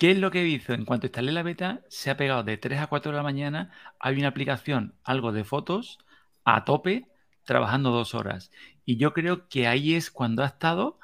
¿qué 0.00 0.12
es 0.12 0.18
lo 0.18 0.30
que 0.30 0.46
hizo? 0.46 0.72
En 0.74 0.84
cuanto 0.84 1.06
instalé 1.06 1.32
la 1.32 1.42
beta, 1.42 1.80
se 1.88 2.10
ha 2.10 2.16
pegado 2.16 2.42
de 2.44 2.56
3 2.56 2.80
a 2.80 2.86
4 2.88 3.12
de 3.12 3.16
la 3.16 3.22
mañana. 3.22 3.72
Hay 3.98 4.16
una 4.18 4.28
aplicación, 4.28 4.94
algo 5.04 5.32
de 5.32 5.44
fotos, 5.44 5.98
a 6.44 6.64
tope, 6.64 7.06
trabajando 7.44 7.90
dos 7.90 8.14
horas. 8.14 8.50
Y 8.84 8.96
yo 8.96 9.12
creo 9.14 9.48
que 9.48 9.66
ahí 9.66 9.94
es 9.94 10.10
cuando 10.10 10.42
ha 10.42 10.46
estado 10.46 10.98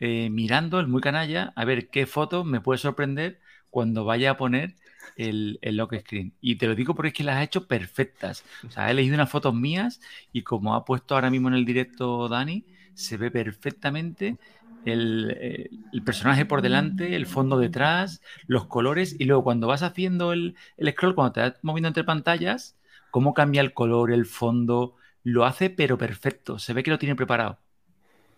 eh, 0.00 0.28
mirando 0.30 0.80
el 0.80 0.88
muy 0.88 1.00
canalla 1.00 1.52
a 1.56 1.64
ver 1.64 1.88
qué 1.88 2.06
fotos 2.06 2.44
me 2.44 2.60
puede 2.60 2.78
sorprender 2.78 3.40
cuando 3.70 4.04
vaya 4.04 4.32
a 4.32 4.36
poner 4.36 4.76
el, 5.16 5.58
lock 5.62 5.94
screen. 6.00 6.34
Y 6.40 6.56
te 6.56 6.66
lo 6.66 6.74
digo 6.74 6.94
porque 6.94 7.08
es 7.08 7.14
que 7.14 7.24
las 7.24 7.36
ha 7.36 7.42
hecho 7.42 7.66
perfectas. 7.66 8.44
O 8.66 8.70
sea, 8.70 8.88
he 8.88 8.92
elegido 8.92 9.14
unas 9.14 9.30
fotos 9.30 9.54
mías 9.54 10.00
y 10.32 10.42
como 10.42 10.74
ha 10.74 10.84
puesto 10.84 11.14
ahora 11.14 11.30
mismo 11.30 11.48
en 11.48 11.54
el 11.54 11.64
directo 11.64 12.28
Dani, 12.28 12.64
se 12.94 13.16
ve 13.16 13.30
perfectamente 13.30 14.38
el, 14.84 15.36
eh, 15.40 15.70
el 15.92 16.02
personaje 16.02 16.44
por 16.44 16.62
delante, 16.62 17.16
el 17.16 17.26
fondo 17.26 17.58
detrás, 17.58 18.20
los 18.46 18.66
colores 18.66 19.16
y 19.18 19.24
luego 19.24 19.44
cuando 19.44 19.66
vas 19.66 19.82
haciendo 19.82 20.32
el, 20.32 20.56
el 20.76 20.92
scroll, 20.92 21.14
cuando 21.14 21.32
te 21.32 21.40
vas 21.40 21.54
moviendo 21.62 21.88
entre 21.88 22.04
pantallas, 22.04 22.76
cómo 23.10 23.34
cambia 23.34 23.62
el 23.62 23.72
color, 23.72 24.12
el 24.12 24.26
fondo, 24.26 24.96
lo 25.22 25.44
hace 25.44 25.70
pero 25.70 25.98
perfecto, 25.98 26.58
se 26.58 26.72
ve 26.74 26.82
que 26.82 26.90
lo 26.90 26.98
tiene 26.98 27.16
preparado. 27.16 27.58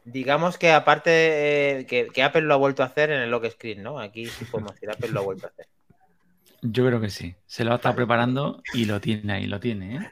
Digamos 0.06 0.56
que 0.56 0.70
aparte 0.70 1.80
eh, 1.80 1.86
que, 1.86 2.06
que 2.06 2.22
Apple 2.22 2.42
lo 2.42 2.54
ha 2.54 2.58
vuelto 2.58 2.82
a 2.82 2.86
hacer 2.86 3.10
en 3.10 3.20
el 3.20 3.30
lock 3.30 3.50
screen, 3.50 3.82
¿no? 3.82 3.98
Aquí 3.98 4.26
sí 4.26 4.44
podemos 4.44 4.72
decir, 4.74 4.88
Apple 4.88 5.10
lo 5.10 5.20
ha 5.20 5.24
vuelto 5.24 5.46
a 5.46 5.50
hacer. 5.50 5.66
Yo 6.62 6.86
creo 6.86 7.00
que 7.00 7.10
sí, 7.10 7.34
se 7.46 7.64
lo 7.64 7.72
ha 7.72 7.76
estado 7.76 7.96
preparando 7.96 8.62
y 8.72 8.84
lo 8.86 9.00
tiene 9.00 9.32
ahí, 9.32 9.46
lo 9.46 9.58
tiene. 9.60 9.96
¿eh? 9.96 10.10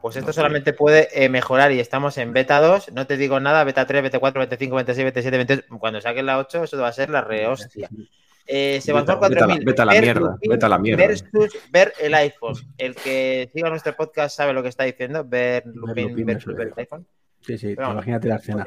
Pues 0.00 0.16
esto 0.16 0.32
solamente 0.32 0.72
puede 0.72 1.08
eh, 1.12 1.28
mejorar 1.28 1.72
y 1.72 1.80
estamos 1.80 2.16
en 2.18 2.32
beta 2.32 2.60
2, 2.60 2.92
no 2.92 3.06
te 3.06 3.16
digo 3.16 3.38
nada, 3.38 3.64
beta 3.64 3.86
3, 3.86 4.02
beta 4.02 4.18
4, 4.18 4.40
beta 4.40 4.56
5, 4.58 4.76
beta 4.76 4.94
6, 4.94 5.04
beta 5.04 5.20
7, 5.22 5.36
28. 5.36 5.78
Cuando 5.78 6.00
saquen 6.00 6.24
la 6.26 6.38
8, 6.38 6.64
eso 6.64 6.78
va 6.78 6.88
a 6.88 6.92
ser 6.92 7.10
la 7.10 7.20
rehostia. 7.20 7.88
Eh, 8.46 8.80
Sebastián 8.80 9.20
Vete 9.20 9.36
a 9.36 9.46
la- 9.46 9.46
4000. 9.56 9.64
vete 9.66 9.82
a 9.82 9.84
la 9.84 9.92
ver 9.92 10.02
mierda, 10.02 10.20
Lupin 10.20 10.50
vete 10.50 10.64
a 10.64 10.68
la 10.70 10.78
mierda. 10.78 11.06
Versus 11.06 11.58
ver 11.70 11.92
el 12.00 12.14
iPhone. 12.14 12.54
El 12.78 12.94
que 12.94 13.50
siga 13.52 13.68
nuestro 13.68 13.94
podcast 13.94 14.34
sabe 14.34 14.54
lo 14.54 14.62
que 14.62 14.70
está 14.70 14.84
diciendo. 14.84 15.22
Ver 15.24 15.64
Lupin 15.66 16.08
Lupin 16.08 16.24
versus 16.26 16.54
versus 16.54 16.56
ver 16.56 16.68
el 16.68 16.74
iPhone. 16.78 17.06
Sí, 17.48 17.56
sí, 17.56 17.74
Pero 17.74 17.92
imagínate 17.92 18.28
la 18.28 18.36
escena. 18.36 18.64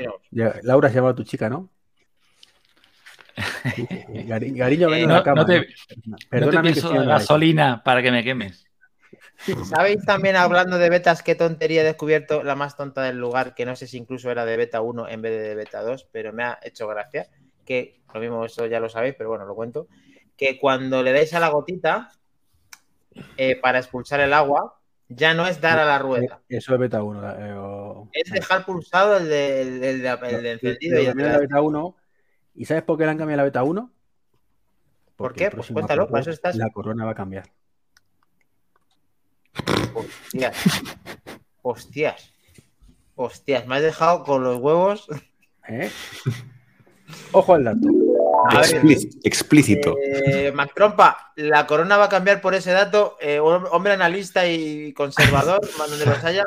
Laura 0.64 0.90
se 0.90 0.96
llama 0.96 1.10
a 1.10 1.16
tu 1.16 1.24
chica, 1.24 1.48
¿no? 1.50 1.70
Gari- 4.28 4.56
Gariño, 4.58 4.90
ven 4.90 5.02
Eh, 5.02 5.06
a 5.06 5.08
No, 5.08 5.14
la 5.14 5.24
cama. 5.24 5.42
no 5.42 5.46
te, 5.46 5.54
¿no? 5.60 5.64
no 6.12 6.18
te 6.18 6.26
Perdóname 6.30 6.74
que 6.74 6.82
gasolina 6.82 7.84
para 7.84 8.02
que 8.02 8.12
me 8.12 8.24
quemes. 8.24 8.66
¿Sabéis 9.66 10.04
también, 10.04 10.36
hablando 10.36 10.80
de 10.80 10.90
betas, 10.90 11.22
qué 11.22 11.36
tontería 11.36 11.82
he 11.82 11.86
descubierto 11.86 12.42
la 12.42 12.56
más 12.56 12.76
tonta 12.76 13.04
del 13.04 13.18
lugar? 13.18 13.54
Que 13.54 13.66
no 13.66 13.76
sé 13.76 13.86
si 13.86 13.98
incluso 13.98 14.32
era 14.32 14.46
de 14.46 14.58
beta 14.58 14.82
1 14.82 15.08
en 15.08 15.22
vez 15.22 15.32
de, 15.32 15.50
de 15.50 15.56
beta 15.56 15.84
2, 15.84 16.08
pero 16.12 16.34
me 16.34 16.44
ha 16.44 16.58
hecho 16.64 16.88
gracia. 16.88 17.28
Que 17.66 18.02
lo 18.14 18.20
mismo, 18.20 18.46
eso 18.46 18.66
ya 18.66 18.80
lo 18.80 18.90
sabéis, 18.90 19.14
pero 19.16 19.30
bueno, 19.30 19.46
lo 19.46 19.54
cuento. 19.54 19.88
Que 20.36 20.58
cuando 20.60 21.04
le 21.04 21.14
dais 21.14 21.34
a 21.36 21.40
la 21.40 21.50
gotita 21.50 22.10
eh, 23.38 23.56
para 23.62 23.80
expulsar 23.80 24.20
el 24.22 24.34
agua, 24.34 24.81
ya 25.16 25.34
no 25.34 25.48
es 25.48 25.60
dar 25.62 25.80
a 25.80 25.86
la 25.86 26.00
rueda. 26.00 26.42
Eh, 26.50 26.58
Eso 26.58 26.74
es 26.74 26.80
beta 26.80 27.04
1. 27.04 28.10
Es 28.14 28.32
dejar 28.32 28.66
pulsado 28.66 29.18
el 29.18 29.28
de, 29.30 29.62
el 29.62 29.84
el 29.84 30.02
de- 30.02 30.10
el 30.30 30.44
de 30.44 30.52
encendido 30.52 31.02
y 31.02 31.06
el 31.06 31.14
de 31.16 31.24
la 31.24 31.38
beta 31.40 31.62
1. 31.62 31.96
¿Y 32.56 32.66
sabes 32.66 32.84
por 32.84 32.98
qué 32.98 33.06
le 33.06 33.12
han 33.12 33.18
cambiado 33.18 33.38
la 33.38 33.44
beta 33.44 33.64
1? 33.64 33.92
¿Por 35.16 35.28
Porque 35.30 35.50
qué? 35.50 35.56
Pues 35.56 35.68
cuéntalo, 35.72 36.08
para 36.08 36.22
eso 36.22 36.32
estás. 36.32 36.56
La 36.56 36.70
corona 36.70 37.06
va 37.06 37.12
a 37.12 37.16
cambiar. 37.16 37.46
Hostias. 39.94 40.58
Hostias. 41.62 42.34
Hostias, 43.16 43.68
me 43.68 43.76
has 43.76 43.82
dejado 43.84 44.24
con 44.24 44.44
los 44.44 44.58
huevos. 44.60 45.08
¿Eh? 45.68 45.92
Ojo 47.34 47.54
al 47.54 47.64
dato. 47.66 47.88
Explí- 48.50 49.20
explícito. 49.24 49.96
Eh, 50.02 50.52
Mac 50.54 50.72
Trompa, 50.74 51.32
la 51.36 51.68
corona 51.68 51.98
va 51.98 52.06
a 52.06 52.10
cambiar 52.10 52.42
por 52.42 52.56
ese 52.56 52.72
dato. 52.72 53.18
Eh, 53.22 53.40
hombre 53.40 53.94
analista 53.94 54.48
y 54.48 54.94
conservador, 54.94 55.62
más 55.78 55.90
donde 55.90 56.06
los 56.06 56.24
haya. 56.24 56.44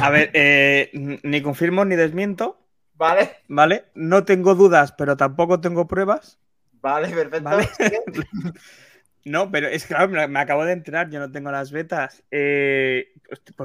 A 0.00 0.10
ver, 0.10 0.30
eh, 0.34 0.90
ni 1.22 1.42
confirmo 1.42 1.84
ni 1.84 1.96
desmiento, 1.96 2.58
Vale, 2.94 3.30
¿vale? 3.46 3.84
No 3.94 4.24
tengo 4.24 4.56
dudas, 4.56 4.92
pero 4.92 5.16
tampoco 5.16 5.60
tengo 5.60 5.86
pruebas. 5.86 6.38
vale, 6.80 7.08
perfecto. 7.10 7.44
Vale. 7.48 7.68
No, 9.24 9.50
pero 9.50 9.68
es 9.68 9.84
claro, 9.84 10.08
me, 10.08 10.38
acabo 10.40 10.64
de 10.64 10.72
enterar, 10.72 11.10
yo 11.10 11.18
no 11.18 11.30
tengo 11.30 11.50
las 11.50 11.70
betas. 11.70 12.22
Eh, 12.30 13.12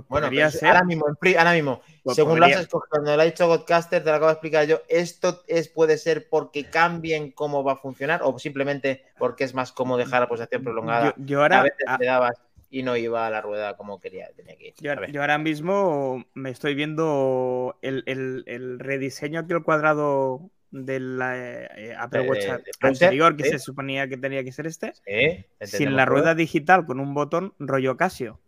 Bueno, 0.10 0.28
podría 0.28 0.48
pero 0.48 0.60
ser. 0.60 0.70
ahora 0.70 0.84
mismo, 0.84 1.06
ahora 1.38 1.54
mismo, 1.54 1.82
Pues 2.04 2.16
según 2.16 2.34
podría- 2.40 2.48
lo 2.48 2.56
has 2.56 2.62
escogido, 2.64 2.88
cuando 2.90 3.16
lo 3.16 3.22
ha 3.22 3.26
dicho 3.26 3.48
Godcaster, 3.48 4.04
te 4.04 4.10
lo 4.10 4.16
acabo 4.16 4.28
de 4.28 4.34
explicar 4.34 4.68
yo. 4.68 4.82
¿Esto 4.90 5.44
es, 5.48 5.70
puede 5.70 5.98
ser 5.98 6.28
porque 6.30 6.66
cambien 6.66 7.32
cómo 7.32 7.64
va 7.64 7.74
a 7.74 7.78
funcionar 7.78 8.22
o 8.24 8.38
simplemente 8.40 9.04
porque 9.18 9.44
es 9.46 9.54
más 9.54 9.72
cómodo 9.72 10.00
dejar 10.00 10.22
la 10.22 10.28
pulsación 10.28 10.64
prolongada? 10.64 11.14
Yo, 11.18 11.24
yo 11.26 11.40
a 11.40 11.44
ahora, 11.44 11.64
veces 11.64 11.78
te 11.98 12.06
dabas 12.06 12.42
y 12.70 12.84
no 12.84 12.98
iba 12.98 13.26
a 13.26 13.30
la 13.30 13.40
rueda 13.42 13.78
como 13.78 14.00
quería, 14.00 14.28
tenía 14.36 14.56
que 14.58 14.68
ir. 14.70 14.74
yo, 15.12 15.22
ahora 15.22 15.38
mismo 15.38 16.26
me 16.34 16.50
estoy 16.50 16.76
viendo 16.76 17.78
el, 17.82 18.04
el- 18.08 18.44
el 18.48 18.80
rediseño 18.80 19.40
aquí 19.42 19.54
al 19.54 19.64
cuadrado 19.64 20.50
del 20.72 21.20
eh, 21.24 21.96
Apple 21.98 22.22
De- 22.22 22.30
Watch 22.30 22.42
de- 22.42 22.48
de 22.82 22.88
anterior, 22.88 23.38
que 23.38 23.44
sí. 23.44 23.50
se 23.52 23.60
suponía 23.60 24.08
que 24.10 24.18
tenía 24.18 24.44
que 24.44 24.52
ser 24.52 24.66
este, 24.66 24.94
Sí, 25.06 25.46
sin 25.62 25.96
la 25.96 26.06
rueda 26.06 26.34
digital 26.34 26.86
con 26.88 27.00
un 27.00 27.14
botón 27.14 27.54
rollo 27.60 27.96
Casio. 27.96 28.40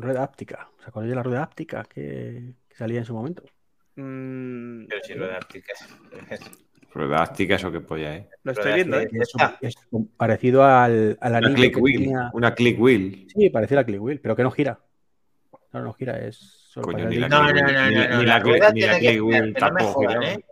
Rueda 0.00 0.22
áptica. 0.22 0.68
¿Os 0.78 0.88
acordáis 0.88 1.10
de 1.10 1.16
la 1.16 1.22
rueda 1.22 1.42
áptica 1.42 1.84
que, 1.84 2.54
que 2.68 2.74
salía 2.76 2.98
en 3.00 3.04
su 3.04 3.14
momento? 3.14 3.42
Mm, 3.96 4.86
Pero 4.86 5.00
si 5.04 5.14
rueda 5.14 5.36
áptica 5.36 5.72
es- 5.72 6.40
Prodástica, 6.92 7.54
eso 7.54 7.70
que 7.70 7.80
polla, 7.80 8.16
¿eh? 8.16 8.28
lo 8.42 8.50
estoy 8.50 8.72
viendo, 8.74 8.98
¿eh? 8.98 9.08
Es, 9.60 9.74
parecido 10.16 10.64
al, 10.64 11.16
al 11.20 11.36
Una 11.44 11.54
click 11.54 11.74
que 11.76 11.80
wheel. 11.80 11.98
tenía- 12.02 12.30
Una 12.32 12.52
click 12.52 12.80
wheel. 12.80 13.26
Sí, 13.32 13.48
parecido 13.48 13.78
a 13.78 13.82
la 13.82 13.86
click 13.86 14.02
wheel, 14.02 14.20
pero 14.20 14.34
que 14.34 14.42
no 14.42 14.50
gira. 14.50 14.80
No, 15.72 15.82
no 15.82 15.92
gira, 15.92 16.18
es 16.18 16.36
solo 16.36 16.86
Coño, 16.88 17.08
ni 17.08 17.16
la. 17.16 17.28
No, 17.28 17.42
click 17.46 17.54
no, 17.54 17.62
wheel- 17.62 17.74
no, 17.74 17.88
ni 17.90 17.94
no, 17.94 18.08
no, 18.08 18.18
ni 18.18 18.26
la 18.26 18.38
la 18.38 18.42
click- 18.42 18.72
ni 18.74 18.80
la 18.80 18.98
que 18.98 19.20
wheel 19.20 19.54
tampoco 19.54 19.92
jodan, 19.92 20.08
giraba. 20.20 20.32
¿eh? 20.32 20.44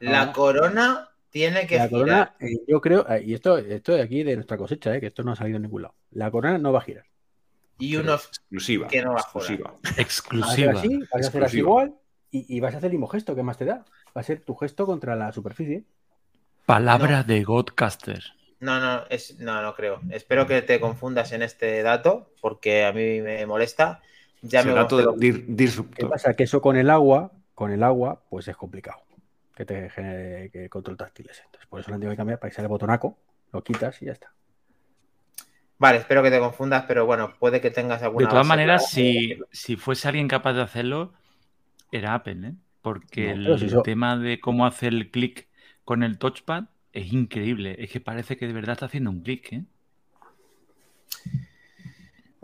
La 0.00 0.32
corona 0.32 1.08
tiene 1.30 1.64
que 1.68 1.76
La 1.76 1.86
girar. 1.86 1.90
corona, 1.90 2.34
eh, 2.40 2.56
yo 2.66 2.80
creo, 2.80 3.08
eh, 3.08 3.22
y 3.24 3.34
esto, 3.34 3.56
esto 3.58 3.92
de 3.92 4.02
aquí 4.02 4.24
de 4.24 4.34
nuestra 4.34 4.56
cosecha, 4.56 4.96
eh, 4.96 5.00
que 5.00 5.06
esto 5.06 5.22
no 5.22 5.30
ha 5.30 5.36
salido 5.36 5.56
en 5.58 5.62
ningún 5.62 5.82
lado. 5.82 5.94
La 6.10 6.28
corona 6.32 6.58
no 6.58 6.72
va 6.72 6.80
a 6.80 6.82
girar. 6.82 7.04
Y 7.78 7.96
unos 7.96 8.26
Exclusiva. 8.28 8.88
Que 8.88 9.02
no 9.02 9.14
va 9.14 9.20
a 9.20 9.22
joder. 9.22 9.50
exclusiva. 9.52 9.70
Vas 9.72 9.84
a 9.84 9.90
hacer 9.90 10.00
Exclusiva. 10.00 10.72
así, 10.72 10.98
vas 11.12 11.24
a 11.24 11.28
hacer 11.28 11.44
así 11.44 11.58
igual 11.58 11.94
y, 12.30 12.56
y 12.56 12.60
vas 12.60 12.74
a 12.74 12.78
hacer 12.78 12.88
el 12.88 12.92
mismo 12.92 13.08
gesto. 13.08 13.34
¿Qué 13.34 13.42
más 13.42 13.58
te 13.58 13.64
da? 13.64 13.84
Va 14.16 14.20
a 14.20 14.24
ser 14.24 14.40
tu 14.40 14.54
gesto 14.54 14.86
contra 14.86 15.16
la 15.16 15.32
superficie. 15.32 15.84
Palabra 16.66 17.22
de 17.22 17.42
Godcaster. 17.42 18.22
No, 18.60 18.80
no, 18.80 19.02
es, 19.10 19.38
no, 19.40 19.60
no 19.60 19.74
creo. 19.74 20.00
Espero 20.10 20.46
que 20.46 20.62
te 20.62 20.80
confundas 20.80 21.32
en 21.32 21.42
este 21.42 21.82
dato, 21.82 22.32
porque 22.40 22.84
a 22.86 22.92
mí 22.92 23.20
me 23.20 23.44
molesta. 23.46 24.00
Ya 24.40 24.62
me 24.62 24.72
dato 24.72 24.96
pero- 24.96 25.14
dir- 25.16 25.44
¿Qué 25.46 25.52
disruptor. 25.52 26.08
pasa? 26.10 26.34
Que 26.34 26.44
eso 26.44 26.60
con 26.62 26.76
el 26.76 26.88
agua, 26.90 27.32
con 27.54 27.70
el 27.72 27.82
agua, 27.82 28.22
pues 28.30 28.48
es 28.48 28.56
complicado. 28.56 29.02
Que 29.54 29.64
te 29.64 29.90
genere 29.90 30.50
que 30.50 30.68
control 30.68 30.96
táctil. 30.96 31.28
Entonces, 31.28 31.66
por 31.68 31.80
eso 31.80 31.90
lo 31.90 31.96
han 31.96 32.00
tenido 32.00 32.12
que 32.12 32.16
cambiar 32.16 32.38
para 32.38 32.50
que 32.50 32.54
sea 32.54 32.62
el 32.62 32.68
botonaco, 32.68 33.18
lo 33.52 33.62
quitas 33.62 34.00
y 34.02 34.06
ya 34.06 34.12
está. 34.12 34.32
Vale, 35.78 35.98
espero 35.98 36.22
que 36.22 36.30
te 36.30 36.38
confundas, 36.38 36.84
pero 36.86 37.04
bueno, 37.04 37.34
puede 37.38 37.60
que 37.60 37.70
tengas 37.70 38.02
alguna. 38.02 38.26
De 38.26 38.30
todas 38.30 38.46
maneras, 38.46 38.90
si, 38.90 39.38
si 39.52 39.76
fuese 39.76 40.08
alguien 40.08 40.28
capaz 40.28 40.52
de 40.54 40.62
hacerlo, 40.62 41.12
era 41.92 42.14
Apple, 42.14 42.48
¿eh? 42.48 42.54
Porque 42.82 43.32
No, 43.32 43.56
el 43.56 43.70
si 43.70 43.82
tema 43.82 44.16
de 44.16 44.40
cómo 44.40 44.66
hacer 44.66 44.92
el 44.92 45.10
clic 45.10 45.48
con 45.84 46.02
el 46.02 46.18
touchpad 46.18 46.64
es 46.92 47.12
increíble. 47.12 47.76
Es 47.78 47.90
que 47.90 48.00
parece 48.00 48.36
que 48.36 48.46
de 48.46 48.52
verdad 48.52 48.74
está 48.74 48.86
haciendo 48.86 49.10
un 49.10 49.22
clic, 49.22 49.52
¿eh? 49.52 49.64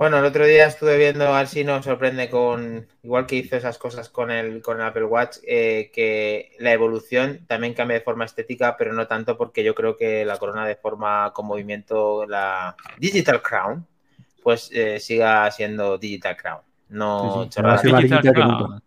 Bueno, 0.01 0.17
el 0.17 0.25
otro 0.25 0.47
día 0.47 0.65
estuve 0.67 0.97
viendo, 0.97 1.27
a 1.27 1.37
ver 1.41 1.47
si 1.47 1.63
nos 1.63 1.85
sorprende 1.85 2.31
con, 2.31 2.87
igual 3.03 3.27
que 3.27 3.37
hizo 3.37 3.55
esas 3.55 3.77
cosas 3.77 4.09
con 4.09 4.31
el, 4.31 4.63
con 4.63 4.81
el 4.81 4.87
Apple 4.87 5.05
Watch, 5.05 5.37
eh, 5.47 5.91
que 5.93 6.53
la 6.59 6.73
evolución 6.73 7.41
también 7.47 7.75
cambia 7.75 7.99
de 7.99 8.03
forma 8.03 8.25
estética, 8.25 8.79
pero 8.79 8.95
no 8.95 9.07
tanto 9.07 9.37
porque 9.37 9.63
yo 9.63 9.75
creo 9.75 9.99
que 9.99 10.25
la 10.25 10.39
corona 10.39 10.65
de 10.67 10.77
forma 10.77 11.31
con 11.35 11.45
movimiento, 11.45 12.25
la 12.27 12.75
Digital 12.97 13.43
Crown, 13.43 13.87
pues 14.43 14.71
eh, 14.73 14.99
siga 15.01 15.51
siendo 15.51 15.99
Digital 15.99 16.35
Crown. 16.35 16.61
No 16.89 17.35
Sí, 17.35 17.41
sí. 17.45 17.49
chorradas. 17.51 17.77
Va 17.77 17.81
a 17.81 17.83
ser 17.83 17.93
más 17.93 18.03
Digital 18.03 18.33
Crown. 18.33 18.83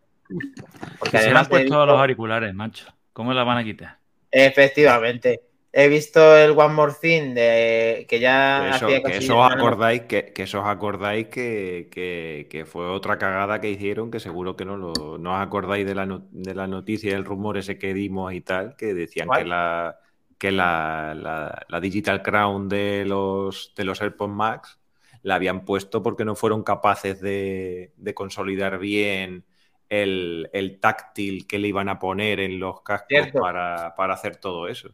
Porque 0.97 1.11
Que 1.11 1.17
se 1.19 1.25
además 1.25 1.43
han 1.43 1.49
puesto 1.49 1.63
visto- 1.65 1.85
los 1.85 1.99
auriculares, 1.99 2.53
macho. 2.55 2.87
¿Cómo 3.13 3.33
la 3.35 3.43
van 3.43 3.59
a 3.59 3.63
quitar? 3.63 3.99
Efectivamente. 4.31 5.41
He 5.73 5.87
visto 5.89 6.37
el 6.37 6.51
One 6.51 6.73
More 6.73 6.93
Thing 7.01 7.33
de 7.33 8.05
que 8.07 8.19
ya 8.19 8.69
eso, 8.69 8.85
hacía 8.85 9.01
que 9.01 9.17
eso 9.17 9.43
acordáis, 9.43 10.01
que, 10.03 10.31
que 10.33 10.43
eso 10.43 10.59
os 10.61 10.67
acordáis 10.67 11.27
que, 11.27 11.89
que- 11.91 12.47
que 12.51 12.65
fue 12.65 12.85
otra 12.87 13.17
cagada 13.17 13.59
que 13.59 13.71
hicieron, 13.71 14.11
que 14.11 14.19
seguro 14.19 14.55
que 14.55 14.65
no, 14.65 14.77
lo, 14.77 15.17
no 15.17 15.33
os 15.35 15.41
acordáis 15.41 15.85
de 15.85 15.95
la, 15.95 16.05
no- 16.05 16.27
de 16.31 16.53
la 16.53 16.67
noticia 16.67 17.11
y 17.11 17.13
el 17.13 17.25
rumor 17.25 17.57
ese 17.57 17.79
que 17.79 17.93
dimos 17.95 18.31
y 18.33 18.41
tal, 18.41 18.75
que 18.75 18.93
decían 18.93 19.27
¿Cuál? 19.27 19.43
que 19.43 19.45
la 19.49 19.99
que 20.37 20.51
la, 20.51 21.13
la- 21.15 21.65
la 21.69 21.79
Digital 21.79 22.21
Crown 22.21 22.67
de 22.69 23.05
los, 23.05 23.73
de 23.75 23.85
los 23.85 24.01
AirPods 24.01 24.33
Max 24.33 24.79
la 25.21 25.35
habían 25.35 25.63
puesto 25.65 26.03
porque 26.03 26.25
no 26.25 26.35
fueron 26.35 26.63
capaces 26.63 27.21
de, 27.21 27.93
de 27.97 28.13
consolidar 28.13 28.77
bien 28.77 29.45
el, 29.89 30.49
el 30.53 30.79
táctil 30.79 31.47
que 31.47 31.59
le 31.59 31.69
iban 31.69 31.87
a 31.89 31.97
poner 31.99 32.39
en 32.41 32.59
los 32.59 32.81
cascos 32.81 33.29
para, 33.39 33.95
para 33.95 34.13
hacer 34.15 34.35
todo 34.37 34.67
eso 34.67 34.89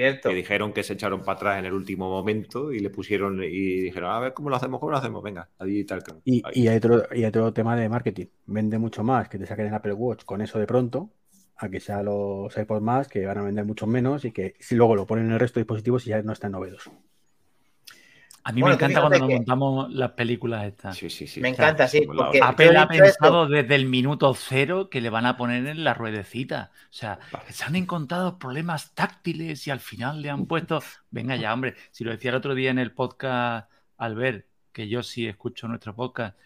Cierto. 0.00 0.28
que 0.30 0.34
dijeron 0.34 0.72
que 0.72 0.82
se 0.82 0.94
echaron 0.94 1.20
para 1.20 1.36
atrás 1.36 1.58
en 1.58 1.66
el 1.66 1.74
último 1.74 2.08
momento 2.08 2.72
y 2.72 2.78
le 2.80 2.90
pusieron 2.90 3.42
y 3.42 3.80
dijeron, 3.80 4.10
a 4.10 4.20
ver 4.20 4.32
cómo 4.32 4.48
lo 4.48 4.56
hacemos, 4.56 4.80
cómo 4.80 4.92
lo 4.92 4.98
hacemos, 4.98 5.22
venga, 5.22 5.48
la 5.58 5.66
Digital 5.66 6.02
Crown. 6.02 6.22
Y, 6.24 6.42
Ahí. 6.44 6.62
y 6.62 6.68
hay, 6.68 6.76
otro, 6.78 7.02
y 7.12 7.18
hay 7.18 7.24
otro 7.26 7.52
tema 7.52 7.76
de 7.76 7.88
marketing. 7.88 8.26
Vende 8.46 8.78
mucho 8.78 9.04
más 9.04 9.28
que 9.28 9.38
te 9.38 9.46
saquen 9.46 9.66
el 9.66 9.74
Apple 9.74 9.92
Watch 9.92 10.24
con 10.24 10.40
eso 10.40 10.58
de 10.58 10.66
pronto, 10.66 11.10
a 11.56 11.68
que 11.68 11.80
sea 11.80 12.02
los 12.02 12.56
AirPods 12.56 12.82
más, 12.82 13.08
que 13.08 13.26
van 13.26 13.38
a 13.38 13.42
vender 13.42 13.64
mucho 13.66 13.86
menos 13.86 14.24
y 14.24 14.32
que 14.32 14.54
si 14.58 14.74
luego 14.74 14.96
lo 14.96 15.06
ponen 15.06 15.26
en 15.26 15.32
el 15.32 15.40
resto 15.40 15.60
de 15.60 15.64
dispositivos 15.64 16.06
y 16.06 16.10
ya 16.10 16.22
no 16.22 16.32
es 16.32 16.40
tan 16.40 16.52
novedoso. 16.52 16.90
A 18.42 18.52
mí 18.52 18.62
Bueno, 18.62 18.76
me 18.76 18.82
encanta 18.84 19.00
cuando 19.06 19.28
que- 19.28 19.34
montamos 19.34 19.92
las 19.92 20.12
películas 20.12 20.64
estas. 20.64 20.96
Sí, 20.96 21.10
sí, 21.10 21.26
sí. 21.26 21.40
Me 21.40 21.50
encanta, 21.50 21.86
sí, 21.86 22.02
porque. 22.06 22.40
Apple 22.42 22.76
ha 22.76 22.84
esto- 22.84 22.94
pensado 23.04 23.46
desde 23.46 23.74
el 23.74 23.84
minuto 23.86 24.32
cero 24.34 24.88
que 24.88 25.02
le 25.02 25.10
van 25.10 25.26
a 25.26 25.36
poner 25.36 25.66
en 25.66 25.84
la 25.84 25.92
ruedecita. 25.92 26.70
O 26.84 26.92
sea, 26.92 27.18
se 27.50 27.64
han 27.64 27.76
encontrado 27.76 28.38
problemas 28.38 28.94
táctiles 28.94 29.66
y 29.66 29.70
al 29.70 29.80
final 29.80 30.22
le 30.22 30.30
han 30.30 30.46
puesto. 30.46 30.82
Venga 31.10 31.36
ya, 31.36 31.52
hombre. 31.52 31.74
Si 31.90 32.02
lo 32.02 32.12
decía 32.12 32.30
el 32.30 32.36
otro 32.36 32.54
día 32.54 32.70
en 32.70 32.78
el 32.78 32.92
podcast, 32.92 33.70
Albert, 33.98 34.46
que 34.72 34.88
yo 34.88 35.02
sí 35.02 35.26
escucho 35.26 35.68
nuestro 35.68 35.94
podcast, 35.94 36.38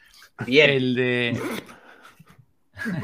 Bien. 0.45 0.71
el 0.71 0.95
de. 0.97 1.41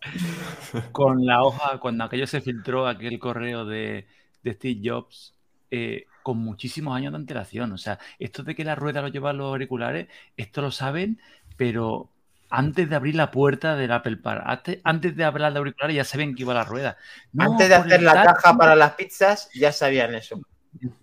Con 0.92 1.26
la 1.26 1.42
hoja, 1.42 1.78
cuando 1.78 2.04
aquello 2.04 2.26
se 2.26 2.40
filtró, 2.40 2.86
aquel 2.86 3.18
correo 3.18 3.64
de, 3.64 4.06
de 4.42 4.54
Steve 4.54 4.80
Jobs, 4.84 5.34
eh, 5.70 6.06
con 6.22 6.38
muchísimos 6.38 6.96
años 6.96 7.12
de 7.12 7.18
antelación. 7.18 7.72
O 7.72 7.78
sea, 7.78 7.98
esto 8.18 8.42
de 8.42 8.54
que 8.54 8.64
la 8.64 8.74
rueda 8.74 9.02
lo 9.02 9.08
llevan 9.08 9.38
los 9.38 9.48
auriculares, 9.48 10.08
esto 10.36 10.62
lo 10.62 10.70
saben, 10.70 11.20
pero 11.56 12.10
antes 12.50 12.90
de 12.90 12.96
abrir 12.96 13.14
la 13.14 13.30
puerta 13.30 13.76
del 13.76 13.92
Apple 13.92 14.16
Par, 14.16 14.42
antes, 14.44 14.78
antes 14.82 15.16
de 15.16 15.24
hablar 15.24 15.52
de 15.52 15.58
auriculares, 15.58 15.96
ya 15.96 16.04
sabían 16.04 16.34
que 16.34 16.42
iba 16.42 16.52
la 16.52 16.64
rueda. 16.64 16.96
No, 17.32 17.52
Antes 17.52 17.68
de 17.68 17.74
hacer 17.74 18.02
la 18.02 18.24
caja 18.24 18.56
para 18.56 18.74
las 18.74 18.94
pizzas, 18.94 19.48
ya 19.54 19.72
sabían 19.72 20.14
eso. 20.14 20.40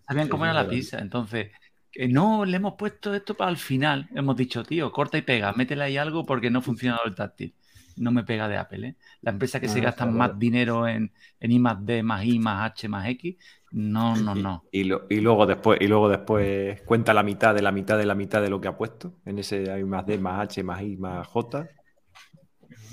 Sabían 0.07 0.27
cómo 0.27 0.45
era 0.45 0.53
la 0.53 0.67
pizza. 0.67 0.99
Entonces, 0.99 1.51
que 1.91 2.07
no 2.07 2.45
le 2.45 2.57
hemos 2.57 2.73
puesto 2.73 3.13
esto 3.13 3.35
para 3.35 3.49
el 3.49 3.57
final. 3.57 4.09
Hemos 4.13 4.35
dicho, 4.35 4.63
tío, 4.63 4.91
corta 4.91 5.17
y 5.17 5.21
pega, 5.21 5.53
métele 5.53 5.83
ahí 5.83 5.97
algo 5.97 6.25
porque 6.25 6.49
no 6.49 6.59
ha 6.59 6.61
funcionado 6.61 7.05
el 7.05 7.15
táctil. 7.15 7.53
No 7.97 8.11
me 8.11 8.23
pega 8.23 8.47
de 8.47 8.57
Apple, 8.57 8.87
¿eh? 8.89 8.95
La 9.21 9.31
empresa 9.31 9.59
que 9.59 9.67
se 9.69 9.79
no, 9.79 9.87
gasta 9.87 10.05
está 10.05 10.07
más 10.07 10.37
claro. 10.37 10.39
dinero 10.39 10.87
en, 10.87 11.13
en 11.39 11.51
I 11.51 11.59
más 11.59 11.85
D, 11.85 12.03
más 12.03 12.25
I, 12.25 12.39
más 12.39 12.71
H, 12.71 12.87
más 12.89 13.07
X. 13.09 13.37
No, 13.71 14.15
no, 14.17 14.35
no. 14.35 14.65
Y, 14.71 14.83
lo- 14.83 15.05
y 15.09 15.21
luego 15.21 15.45
después, 15.45 15.79
y 15.81 15.87
luego 15.87 16.09
después 16.09 16.81
cuenta 16.83 17.13
la 17.13 17.23
mitad 17.23 17.55
de 17.55 17.61
la 17.61 17.71
mitad 17.71 17.97
de 17.97 18.05
la 18.05 18.15
mitad 18.15 18.41
de 18.41 18.49
lo 18.49 18.59
que 18.61 18.67
ha 18.67 18.77
puesto. 18.77 19.13
En 19.25 19.39
ese 19.39 19.71
hay 19.71 19.83
más 19.83 20.05
D, 20.05 20.17
más 20.17 20.41
H, 20.41 20.63
más 20.63 20.81
I, 20.81 20.97
más 20.97 21.25
J. 21.27 21.69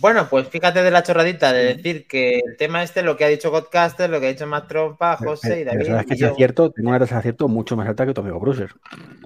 Bueno, 0.00 0.28
pues 0.28 0.48
fíjate 0.48 0.83
de 0.83 0.90
la 0.90 1.02
chorradita 1.02 1.52
de 1.52 1.76
decir 1.76 2.07
que 2.07 2.38
el 2.40 2.57
tema 2.59 2.83
este, 2.83 3.02
lo 3.02 3.16
que 3.16 3.24
ha 3.24 3.28
dicho 3.28 3.50
Godcaster, 3.50 4.11
lo 4.11 4.20
que 4.20 4.26
ha 4.26 4.28
dicho 4.28 4.46
Matt 4.46 4.68
Trompa, 4.68 5.16
José 5.16 5.61
y 5.61 5.64
Pero 5.64 5.72
David. 5.78 5.87
sabes 5.87 6.07
que 6.07 6.12
y 6.12 6.16
ese 6.16 6.24
yo. 6.26 6.33
acierto, 6.33 6.70
tengo 6.70 6.88
una 6.90 6.98
tasa 6.98 7.14
de 7.14 7.18
acierto 7.20 7.48
mucho 7.48 7.74
más 7.76 7.88
alta 7.88 8.04
que 8.04 8.12
tu 8.12 8.20
amigo 8.20 8.38
Bruser. 8.38 8.70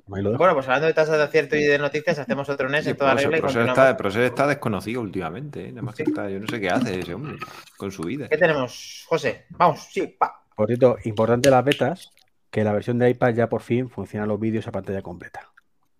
Bueno, 0.07 0.37
pues 0.37 0.67
hablando 0.67 0.87
de 0.87 0.95
tasas 0.95 1.17
de 1.19 1.25
acierto 1.25 1.57
y 1.57 1.65
de 1.65 1.79
noticias, 1.79 2.19
hacemos 2.19 2.49
otro 2.49 2.69
NES 2.69 2.87
en 2.87 2.97
toda 2.97 3.15
regla 3.15 3.41
continuamos. 3.41 4.17
está, 4.17 4.47
desconocido 4.47 5.01
últimamente. 5.01 5.67
¿eh? 5.67 5.73
Nada 5.73 5.83
más 5.83 5.95
que 5.97 6.05
está, 6.05 6.31
yo 6.31 6.39
no 6.39 6.47
sé 6.47 6.61
qué 6.61 6.69
hace 6.71 7.01
ese 7.01 7.15
hombre 7.15 7.37
con 7.77 7.91
su 7.91 8.03
vida. 8.05 8.29
¿Qué 8.29 8.39
tenemos, 8.39 9.05
José? 9.09 9.47
Vamos, 9.51 9.89
sí, 9.91 10.07
pa. 10.07 10.43
Por 10.55 10.67
cierto, 10.69 10.97
importante 11.05 11.51
las 11.51 11.65
betas, 11.65 12.11
que 12.51 12.63
la 12.63 12.73
versión 12.73 12.99
de 12.99 13.11
iPad 13.11 13.35
ya 13.35 13.49
por 13.49 13.63
fin 13.63 13.89
funciona 13.91 14.27
los 14.27 14.39
vídeos 14.39 14.67
a 14.69 14.73
pantalla 14.73 15.03
completa. 15.03 15.41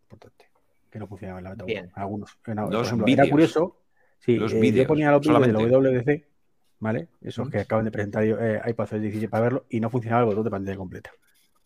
Importante. 0.05 0.47
Que 0.91 0.99
no 0.99 1.07
funcionaba 1.07 1.39
en 1.41 1.45
la 1.45 1.51
beta 1.51 1.65
Bien. 1.65 1.85
uno. 1.87 1.93
Algunos. 1.97 2.39
En- 2.47 2.55
por 2.57 2.73
Los 2.73 2.87
ejemplo, 2.87 3.05
vídeos. 3.07 3.27
era 3.27 3.31
curioso. 3.31 3.77
Sí, 4.21 4.37
Los 4.37 4.53
eh, 4.53 4.73
yo 4.73 4.87
ponía 4.87 5.11
los 5.11 5.21
vídeos 5.21 5.41
de 5.47 5.53
la. 5.53 5.59
WWDC 5.59 6.25
¿vale? 6.81 7.09
Esos 7.21 7.49
Mm. 7.49 7.51
que 7.51 7.59
acaban 7.61 7.85
de 7.85 7.91
presentar 7.91 8.25
eh, 8.25 8.61
iPadOS 8.67 9.01
17 9.01 9.29
para 9.29 9.43
verlo 9.45 9.67
y 9.71 9.81
no 9.81 9.91
funcionaba 9.91 10.23
el 10.23 10.27
botón 10.29 10.45
de 10.45 10.51
pantalla 10.51 10.77
completa. 10.77 11.11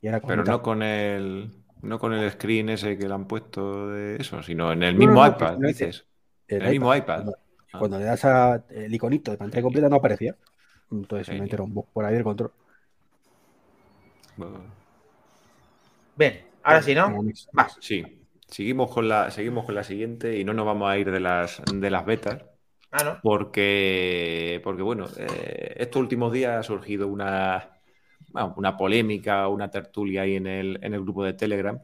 Y 0.01 0.07
ahora 0.09 0.21
Pero 0.27 0.45
no 0.45 0.63
con 0.63 0.83
el 0.83 1.51
no 1.83 1.99
con 1.99 2.13
el 2.13 2.31
screen 2.31 2.69
ese 2.71 2.97
que 2.97 3.09
le 3.09 3.15
han 3.15 3.27
puesto 3.27 3.89
de 3.91 4.17
eso, 4.17 4.43
sino 4.43 4.73
en 4.73 4.83
el 4.85 4.95
mismo 4.95 5.15
no, 5.15 5.21
no, 5.23 5.29
iPad, 5.29 5.59
no 5.59 5.69
es- 5.69 5.79
dices. 5.79 6.07
el 6.49 6.63
el 6.63 6.71
mismo 6.71 6.95
iPad. 6.95 7.17
Cuando, 7.25 7.37
Ah. 7.73 7.79
cuando 7.79 7.99
le 7.99 8.05
das 8.05 8.25
a 8.25 8.65
el 8.71 8.95
iconito 8.95 9.31
de 9.31 9.39
pantalla 9.39 9.63
completa 9.63 9.89
no 9.89 9.97
aparecía. 9.97 10.37
Entonces 10.91 11.39
me 11.41 11.47
era 11.47 11.63
un 11.63 11.73
bug 11.75 11.87
por 11.93 12.05
ahí 12.05 12.15
del 12.15 12.23
control. 12.23 12.53
Bien, 16.17 16.41
ahora 16.63 16.83
sí, 16.83 16.95
¿no? 16.95 17.13
Va. 17.59 17.69
Sí, 17.81 18.03
seguimos 18.53 18.91
con 18.91 19.09
la 19.09 19.31
seguimos 19.31 19.65
con 19.65 19.75
la 19.75 19.83
siguiente 19.85 20.39
y 20.39 20.45
no 20.45 20.55
nos 20.55 20.67
vamos 20.67 20.89
a 20.91 20.99
ir 20.99 21.11
de 21.11 21.21
las 21.21 21.63
de 21.75 21.91
las 21.91 22.05
betas. 22.07 22.45
Ah, 22.95 23.05
no. 23.05 23.21
porque, 23.23 24.61
porque 24.63 24.83
bueno, 24.83 25.07
eh, 25.17 25.75
estos 25.79 26.03
últimos 26.03 26.33
días 26.33 26.59
ha 26.59 26.63
surgido 26.63 27.09
una, 27.09 27.71
bueno, 28.33 28.55
una 28.59 28.77
polémica, 28.77 29.49
una 29.49 29.71
tertulia 29.71 30.23
ahí 30.23 30.37
en 30.37 30.47
el, 30.47 30.79
en 30.83 30.93
el 30.95 31.01
grupo 31.01 31.25
de 31.25 31.33
Telegram, 31.33 31.81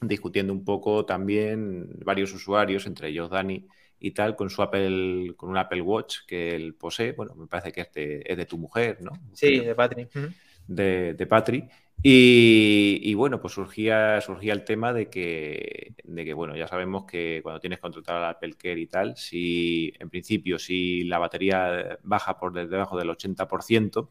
discutiendo 0.00 0.52
un 0.52 0.64
poco 0.64 1.04
también 1.04 1.88
varios 2.04 2.32
usuarios, 2.32 2.86
entre 2.86 3.08
ellos 3.08 3.30
Dani 3.30 3.66
y 3.98 4.12
tal, 4.12 4.36
con 4.36 4.48
su 4.48 4.62
Apple, 4.62 5.34
con 5.36 5.50
un 5.50 5.56
Apple 5.56 5.82
Watch 5.82 6.18
que 6.26 6.54
él 6.54 6.74
posee. 6.74 7.12
Bueno, 7.12 7.34
me 7.34 7.48
parece 7.48 7.72
que 7.72 7.80
este 7.80 8.30
es 8.30 8.36
de 8.36 8.46
tu 8.46 8.58
mujer, 8.58 8.98
¿no? 9.02 9.10
Sí, 9.32 9.58
de 9.58 9.74
Patrick. 9.74 10.08
Ujú. 10.14 10.28
de, 10.68 11.14
de 11.14 11.26
Patri. 11.26 11.68
Y, 12.02 13.00
y 13.02 13.14
bueno, 13.14 13.40
pues 13.40 13.54
surgía, 13.54 14.20
surgía 14.20 14.52
el 14.52 14.64
tema 14.64 14.92
de 14.92 15.10
que, 15.10 15.94
de 16.04 16.24
que, 16.24 16.32
bueno, 16.32 16.56
ya 16.56 16.68
sabemos 16.68 17.04
que 17.04 17.40
cuando 17.42 17.60
tienes 17.60 17.80
contratado 17.80 18.20
la 18.20 18.30
Apple 18.30 18.54
Care 18.56 18.80
y 18.80 18.86
tal, 18.86 19.16
si 19.16 19.92
en 19.98 20.08
principio, 20.08 20.58
si 20.58 21.04
la 21.04 21.18
batería 21.18 21.98
baja 22.04 22.38
por 22.38 22.52
debajo 22.52 22.96
del 22.96 23.10
80% 23.10 24.08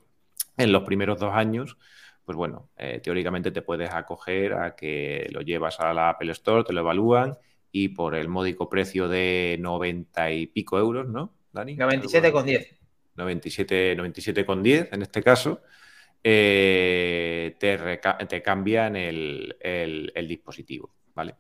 en 0.58 0.72
los 0.72 0.84
primeros 0.84 1.20
dos 1.20 1.34
años, 1.34 1.78
pues 2.26 2.36
bueno, 2.36 2.70
eh, 2.78 3.00
teóricamente 3.02 3.52
te 3.52 3.62
puedes 3.62 3.90
acoger 3.90 4.54
a 4.54 4.76
que 4.76 5.30
lo 5.32 5.40
llevas 5.40 5.80
a 5.80 5.94
la 5.94 6.10
Apple 6.10 6.34
Store, 6.34 6.66
te 6.66 6.74
lo 6.74 6.82
evalúan 6.82 7.38
y 7.72 7.90
por 7.90 8.16
el 8.16 8.28
módico 8.28 8.70
precio 8.70 9.08
de 9.08 9.56
90 9.62 10.32
y 10.32 10.48
pico 10.48 10.78
euros, 10.78 11.08
¿no, 11.08 11.34
Dani? 11.54 11.78
97,10. 11.78 12.68
97, 13.16 13.98
97,10 13.98 14.90
en 14.92 15.02
este 15.02 15.24
caso, 15.24 15.62
eh, 16.30 17.56
te, 17.60 18.42
cambian 18.42 18.96
el, 18.96 19.56
el- 19.60 20.12
el 20.16 20.28
dispositivo, 20.28 20.92
¿vale? 21.16 21.36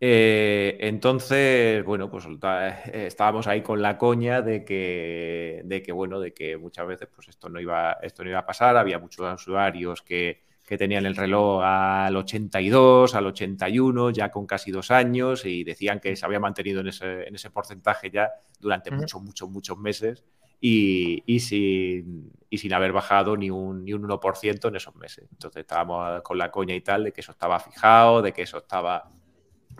Eh, 0.00 0.76
entonces, 0.80 1.84
bueno, 1.84 2.10
pues 2.10 2.26
eh, 2.26 3.06
estábamos 3.06 3.46
ahí 3.46 3.62
con 3.62 3.80
la 3.82 3.98
coña 3.98 4.42
de 4.42 4.64
que, 4.64 5.62
de 5.64 5.82
que, 5.82 5.92
bueno, 5.92 6.20
de 6.20 6.34
que 6.34 6.56
muchas 6.58 6.86
veces 6.86 7.08
pues 7.14 7.28
esto 7.28 7.48
no 7.48 7.60
iba, 7.60 7.94
esto 8.02 8.22
no 8.24 8.30
iba 8.30 8.40
a 8.40 8.46
pasar, 8.46 8.76
había 8.76 8.98
muchos 8.98 9.34
usuarios 9.42 10.02
que, 10.02 10.42
que 10.66 10.76
tenían 10.78 11.06
el 11.06 11.16
reloj 11.16 11.62
al 11.64 12.16
82, 12.16 13.14
al 13.14 13.26
81, 13.26 14.10
ya 14.10 14.30
con 14.30 14.46
casi 14.46 14.70
dos 14.70 14.90
años, 14.90 15.44
y 15.46 15.64
decían 15.64 16.00
que 16.00 16.16
se 16.16 16.26
había 16.26 16.40
mantenido 16.40 16.80
en 16.80 16.88
ese, 16.88 17.28
en 17.28 17.34
ese 17.34 17.50
porcentaje 17.50 18.10
ya 18.10 18.30
durante 18.60 18.90
muchos, 18.90 19.22
muchos, 19.22 19.48
muchos 19.48 19.78
meses 19.78 20.24
y, 20.60 21.40
sin, 21.40 22.32
y 22.50 22.58
sin 22.58 22.72
haber 22.72 22.92
bajado 22.92 23.36
ni 23.36 23.50
un, 23.50 23.84
ni 23.84 23.92
un 23.92 24.02
1% 24.02 24.68
en 24.68 24.76
esos 24.76 24.94
meses. 24.96 25.28
Entonces 25.30 25.60
estábamos 25.60 26.22
con 26.22 26.38
la 26.38 26.50
coña 26.50 26.74
y 26.74 26.80
tal 26.80 27.04
de 27.04 27.12
que 27.12 27.20
eso 27.20 27.32
estaba 27.32 27.60
fijado, 27.60 28.22
de 28.22 28.32
que 28.32 28.42
eso 28.42 28.58
estaba 28.58 29.10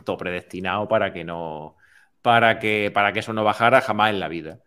todo 0.04 0.16
predestinado 0.16 0.88
para 0.88 1.12
que 1.12 1.24
no 1.24 1.76
para 2.22 2.58
que 2.58 2.90
para 2.92 3.12
que 3.12 3.20
eso 3.20 3.32
no 3.32 3.44
bajara 3.44 3.80
jamás 3.80 4.10
en 4.10 4.20
la 4.20 4.28
vida. 4.28 4.60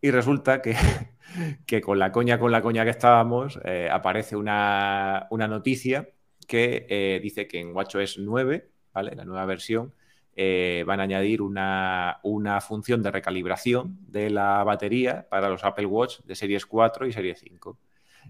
Y 0.00 0.10
resulta 0.10 0.62
que, 0.62 0.76
que 1.66 1.80
con 1.80 1.98
la 1.98 2.12
coña, 2.12 2.38
con 2.38 2.52
la 2.52 2.62
coña 2.62 2.84
que 2.84 2.90
estábamos, 2.90 3.58
eh, 3.64 3.88
aparece 3.90 4.36
una, 4.36 5.26
una 5.30 5.48
noticia 5.48 6.10
que 6.46 6.86
eh, 6.88 7.20
dice 7.22 7.48
que 7.48 7.60
en 7.60 7.74
WatchOS 7.74 8.18
9, 8.18 8.70
¿vale? 8.92 9.14
La 9.16 9.24
nueva 9.24 9.46
versión, 9.46 9.94
eh, 10.36 10.84
van 10.86 11.00
a 11.00 11.04
añadir 11.04 11.40
una, 11.40 12.20
una 12.22 12.60
función 12.60 13.02
de 13.02 13.10
recalibración 13.10 13.98
de 14.06 14.28
la 14.28 14.62
batería 14.64 15.26
para 15.30 15.48
los 15.48 15.64
Apple 15.64 15.86
Watch 15.86 16.20
de 16.24 16.34
series 16.34 16.66
4 16.66 17.06
y 17.06 17.12
series 17.12 17.40
5. 17.40 17.78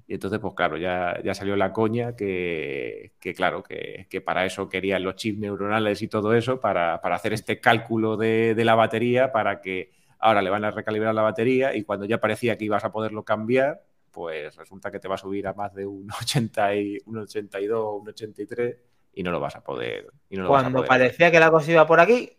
Y 0.07 0.15
entonces, 0.15 0.39
pues 0.39 0.55
claro, 0.55 0.77
ya, 0.77 1.21
ya 1.25 1.35
salió 1.35 1.57
la 1.57 1.73
coña 1.73 2.15
que, 2.15 3.13
que 3.19 3.35
claro, 3.35 3.63
que, 3.63 4.07
que 4.09 4.21
para 4.21 4.45
eso 4.45 4.69
querían 4.69 5.03
los 5.03 5.17
chips 5.17 5.39
neuronales 5.41 6.01
y 6.03 6.09
todo 6.09 6.33
eso, 6.35 6.61
para, 6.61 7.01
para 7.01 7.17
hacer 7.17 7.33
este 7.33 7.61
cálculo 7.61 8.17
de, 8.17 8.55
de 8.55 8.65
la 8.65 8.77
batería, 8.77 9.33
para 9.33 9.61
que 9.61 9.91
ahora 10.21 10.43
le 10.43 10.51
van 10.51 10.65
a 10.65 10.71
recalibrar 10.71 11.15
la 11.15 11.23
batería 11.23 11.75
y 11.75 11.83
cuando 11.83 12.07
ya 12.07 12.21
parecía 12.21 12.57
que 12.57 12.67
ibas 12.67 12.85
a 12.85 12.93
poderlo 12.93 13.25
cambiar, 13.25 13.83
pues 14.13 14.55
resulta 14.57 14.91
que 14.91 15.01
te 15.01 15.09
va 15.09 15.17
a 15.17 15.19
subir 15.19 15.47
a 15.47 15.55
más 15.55 15.75
de 15.75 15.87
un, 15.87 16.09
80 16.21 16.75
y, 16.77 16.99
un 17.07 17.19
82, 17.19 18.01
un 18.01 18.09
83 18.09 18.77
y 19.17 19.25
no 19.25 19.33
lo 19.33 19.41
vas 19.41 19.57
a 19.57 19.63
poder. 19.65 20.07
Y 20.31 20.37
no 20.37 20.45
lo 20.45 20.51
vas 20.51 20.61
a 20.61 20.63
Cuando 20.65 20.79
poder 20.79 20.89
parecía 20.89 21.31
que 21.33 21.41
la 21.41 21.51
cosa 21.51 21.73
iba 21.73 21.87
por 21.87 21.99
aquí, 21.99 22.31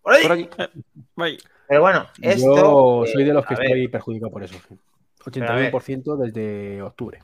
por 0.00 0.14
ahí. 0.14 0.22
Por 0.22 0.32
aquí. 0.32 0.48
Vaya. 1.16 1.36
Pero 1.68 1.80
bueno, 1.82 2.06
esto. 2.22 2.56
Yo 2.56 3.04
eh, 3.04 3.12
soy 3.12 3.24
de 3.24 3.34
los 3.34 3.44
que 3.44 3.54
a 3.54 3.58
ver, 3.58 3.66
estoy 3.66 3.88
perjudicado 3.88 4.30
por 4.32 4.42
eso. 4.44 4.56
a 4.56 5.54
ver. 5.54 5.72
81% 5.72 6.16
desde 6.16 6.80
octubre. 6.82 7.22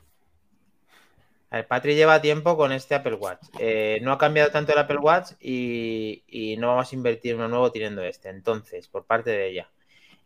A 1.49 1.57
ver, 1.57 1.67
Patri 1.67 1.95
lleva 1.95 2.21
tiempo 2.21 2.57
con 2.57 2.71
este 2.73 2.95
Apple 2.95 3.15
Watch. 3.15 3.47
Eh, 3.59 3.99
no 4.01 4.11
ha 4.11 4.17
cambiado 4.17 4.51
tanto 4.51 4.73
el 4.73 4.79
Apple 4.79 4.97
Watch 4.97 5.31
y, 5.39 6.23
y 6.27 6.57
no 6.57 6.69
vamos 6.69 6.91
a 6.91 6.95
invertir 6.95 7.35
uno 7.35 7.47
nuevo 7.47 7.71
teniendo 7.71 8.01
este. 8.03 8.29
Entonces, 8.29 8.87
por 8.89 9.05
parte 9.05 9.29
de 9.31 9.47
ella. 9.49 9.69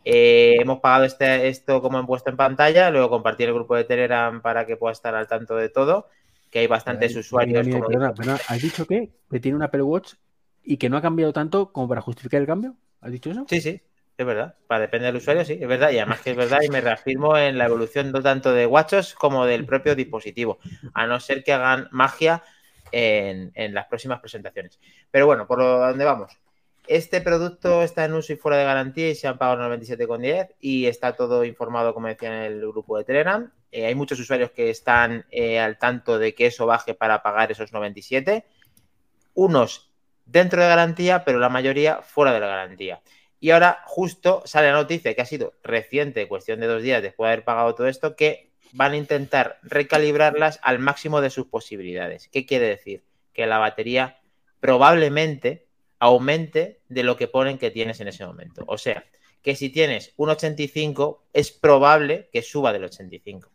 eh, 0.03 0.57
hemos 0.61 0.79
pagado 0.79 1.05
este, 1.05 1.49
esto 1.49 1.81
como 1.81 1.97
han 1.97 2.07
puesto 2.07 2.29
en 2.29 2.37
pantalla, 2.37 2.89
luego 2.91 3.09
compartir 3.09 3.49
el 3.49 3.55
grupo 3.55 3.75
de 3.75 3.83
Telegram 3.83 4.41
para 4.41 4.65
que 4.65 4.77
pueda 4.77 4.93
estar 4.93 5.15
al 5.15 5.27
tanto 5.27 5.55
de 5.57 5.69
todo, 5.69 6.07
que 6.49 6.59
hay 6.59 6.67
bastantes 6.67 7.15
Ay, 7.15 7.21
usuarios. 7.21 7.45
mira, 7.45 7.63
mira, 7.63 7.81
como 7.81 7.85
perdona, 7.85 8.13
digo. 8.13 8.15
perdona, 8.15 8.43
¿Has 8.47 8.61
dicho 8.61 8.85
que, 8.87 9.13
que 9.29 9.39
tiene 9.39 9.55
un 9.57 9.63
Apple 9.63 9.83
Watch 9.83 10.15
y 10.63 10.77
que 10.77 10.89
no 10.89 10.97
ha 10.97 11.01
cambiado 11.01 11.33
tanto 11.33 11.71
como 11.71 11.87
para 11.87 12.01
justificar 12.01 12.41
el 12.41 12.47
cambio? 12.47 12.77
¿Has 13.01 13.11
dicho 13.11 13.31
eso? 13.31 13.49
Sí, 13.49 13.61
sí, 13.61 13.81
es 14.17 14.25
verdad. 14.25 14.55
Para 14.67 14.81
depender 14.81 15.07
del 15.13 15.21
usuario, 15.21 15.45
sí, 15.45 15.57
es 15.59 15.67
verdad. 15.67 15.91
Y 15.91 15.97
además 15.99 16.21
que 16.21 16.31
es 16.31 16.35
verdad 16.37 16.61
y 16.61 16.69
me 16.69 16.81
reafirmo 16.81 17.37
en 17.37 17.57
la 17.57 17.65
evolución 17.65 18.11
no 18.11 18.21
tanto 18.21 18.51
de 18.53 18.65
WatchOS 18.65 19.15
como 19.15 19.45
del 19.45 19.65
propio 19.65 19.95
dispositivo, 19.95 20.59
a 20.93 21.07
no 21.07 21.19
ser 21.19 21.43
que 21.43 21.53
hagan 21.53 21.87
magia 21.91 22.43
en, 22.91 23.51
en 23.55 23.73
las 23.73 23.87
próximas 23.87 24.19
presentaciones. 24.19 24.79
Pero 25.11 25.25
bueno, 25.27 25.47
por 25.47 25.59
lo 25.59 25.79
donde 25.79 26.05
vamos. 26.05 26.33
Este 26.87 27.21
producto 27.21 27.83
está 27.83 28.05
en 28.05 28.13
uso 28.13 28.31
y 28.33 28.37
fuera 28.37 28.57
de 28.57 28.63
garantía 28.65 29.09
y 29.09 29.15
se 29.15 29.27
han 29.27 29.37
pagado 29.37 29.61
97,10 29.69 30.55
y 30.59 30.85
está 30.87 31.15
todo 31.15 31.43
informado, 31.43 31.93
como 31.93 32.07
decía, 32.07 32.29
en 32.45 32.51
el 32.53 32.61
grupo 32.67 32.97
de 32.97 33.03
Telegram. 33.03 33.51
Eh, 33.71 33.85
hay 33.85 33.95
muchos 33.95 34.19
usuarios 34.19 34.51
que 34.51 34.69
están 34.69 35.25
eh, 35.31 35.59
al 35.59 35.77
tanto 35.77 36.19
de 36.19 36.33
que 36.33 36.47
eso 36.47 36.65
baje 36.65 36.93
para 36.93 37.21
pagar 37.21 37.51
esos 37.51 37.73
97. 37.73 38.45
Unos 39.33 39.91
dentro 40.25 40.61
de 40.61 40.67
garantía, 40.67 41.23
pero 41.23 41.39
la 41.39 41.49
mayoría 41.49 42.01
fuera 42.01 42.33
de 42.33 42.39
la 42.39 42.47
garantía. 42.47 43.01
Y 43.39 43.51
ahora 43.51 43.81
justo 43.85 44.41
sale 44.45 44.71
la 44.71 44.77
noticia 44.77 45.13
que 45.13 45.21
ha 45.21 45.25
sido 45.25 45.53
reciente, 45.63 46.27
cuestión 46.27 46.59
de 46.59 46.67
dos 46.67 46.81
días 46.81 47.01
después 47.01 47.27
de 47.27 47.33
haber 47.33 47.45
pagado 47.45 47.75
todo 47.75 47.87
esto, 47.87 48.15
que 48.15 48.51
van 48.73 48.93
a 48.93 48.97
intentar 48.97 49.59
recalibrarlas 49.63 50.59
al 50.63 50.79
máximo 50.79 51.21
de 51.21 51.29
sus 51.29 51.47
posibilidades. 51.47 52.27
¿Qué 52.29 52.45
quiere 52.45 52.67
decir? 52.67 53.03
Que 53.33 53.45
la 53.45 53.59
batería 53.59 54.19
probablemente 54.59 55.67
aumente 55.99 56.81
de 56.89 57.03
lo 57.03 57.15
que 57.15 57.27
ponen 57.27 57.57
que 57.57 57.71
tienes 57.71 57.99
en 58.01 58.07
ese 58.07 58.25
momento. 58.25 58.63
O 58.67 58.77
sea, 58.77 59.03
que 59.41 59.55
si 59.55 59.69
tienes 59.69 60.13
un 60.17 60.29
85, 60.29 61.23
es 61.33 61.51
probable 61.51 62.29
que 62.31 62.41
suba 62.41 62.73
del 62.73 62.85
85. 62.85 63.49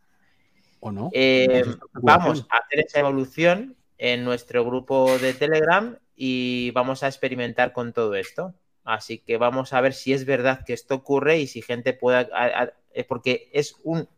¿O 0.85 0.91
no? 0.91 1.09
Eh, 1.13 1.63
vamos 1.93 2.45
a 2.49 2.57
hacer 2.57 2.81
esa 2.81 2.99
evolución 2.99 3.75
en 3.97 4.25
nuestro 4.25 4.65
grupo 4.65 5.17
de 5.17 5.33
Telegram 5.33 5.97
y 6.15 6.71
vamos 6.71 7.03
a 7.03 7.07
experimentar 7.07 7.71
con 7.71 7.93
todo 7.93 8.15
esto. 8.15 8.53
Así 8.83 9.19
que 9.19 9.37
vamos 9.37 9.71
a 9.71 9.79
ver 9.79 9.93
si 9.93 10.11
es 10.11 10.25
verdad 10.25 10.65
que 10.65 10.73
esto 10.73 10.95
ocurre 10.95 11.37
y 11.39 11.47
si 11.47 11.61
gente 11.61 11.93
pueda, 11.93 12.27
a- 12.33 12.63
a- 12.63 12.73
eh, 12.93 13.05
porque 13.05 13.49
es 13.53 13.75
un 13.83 14.09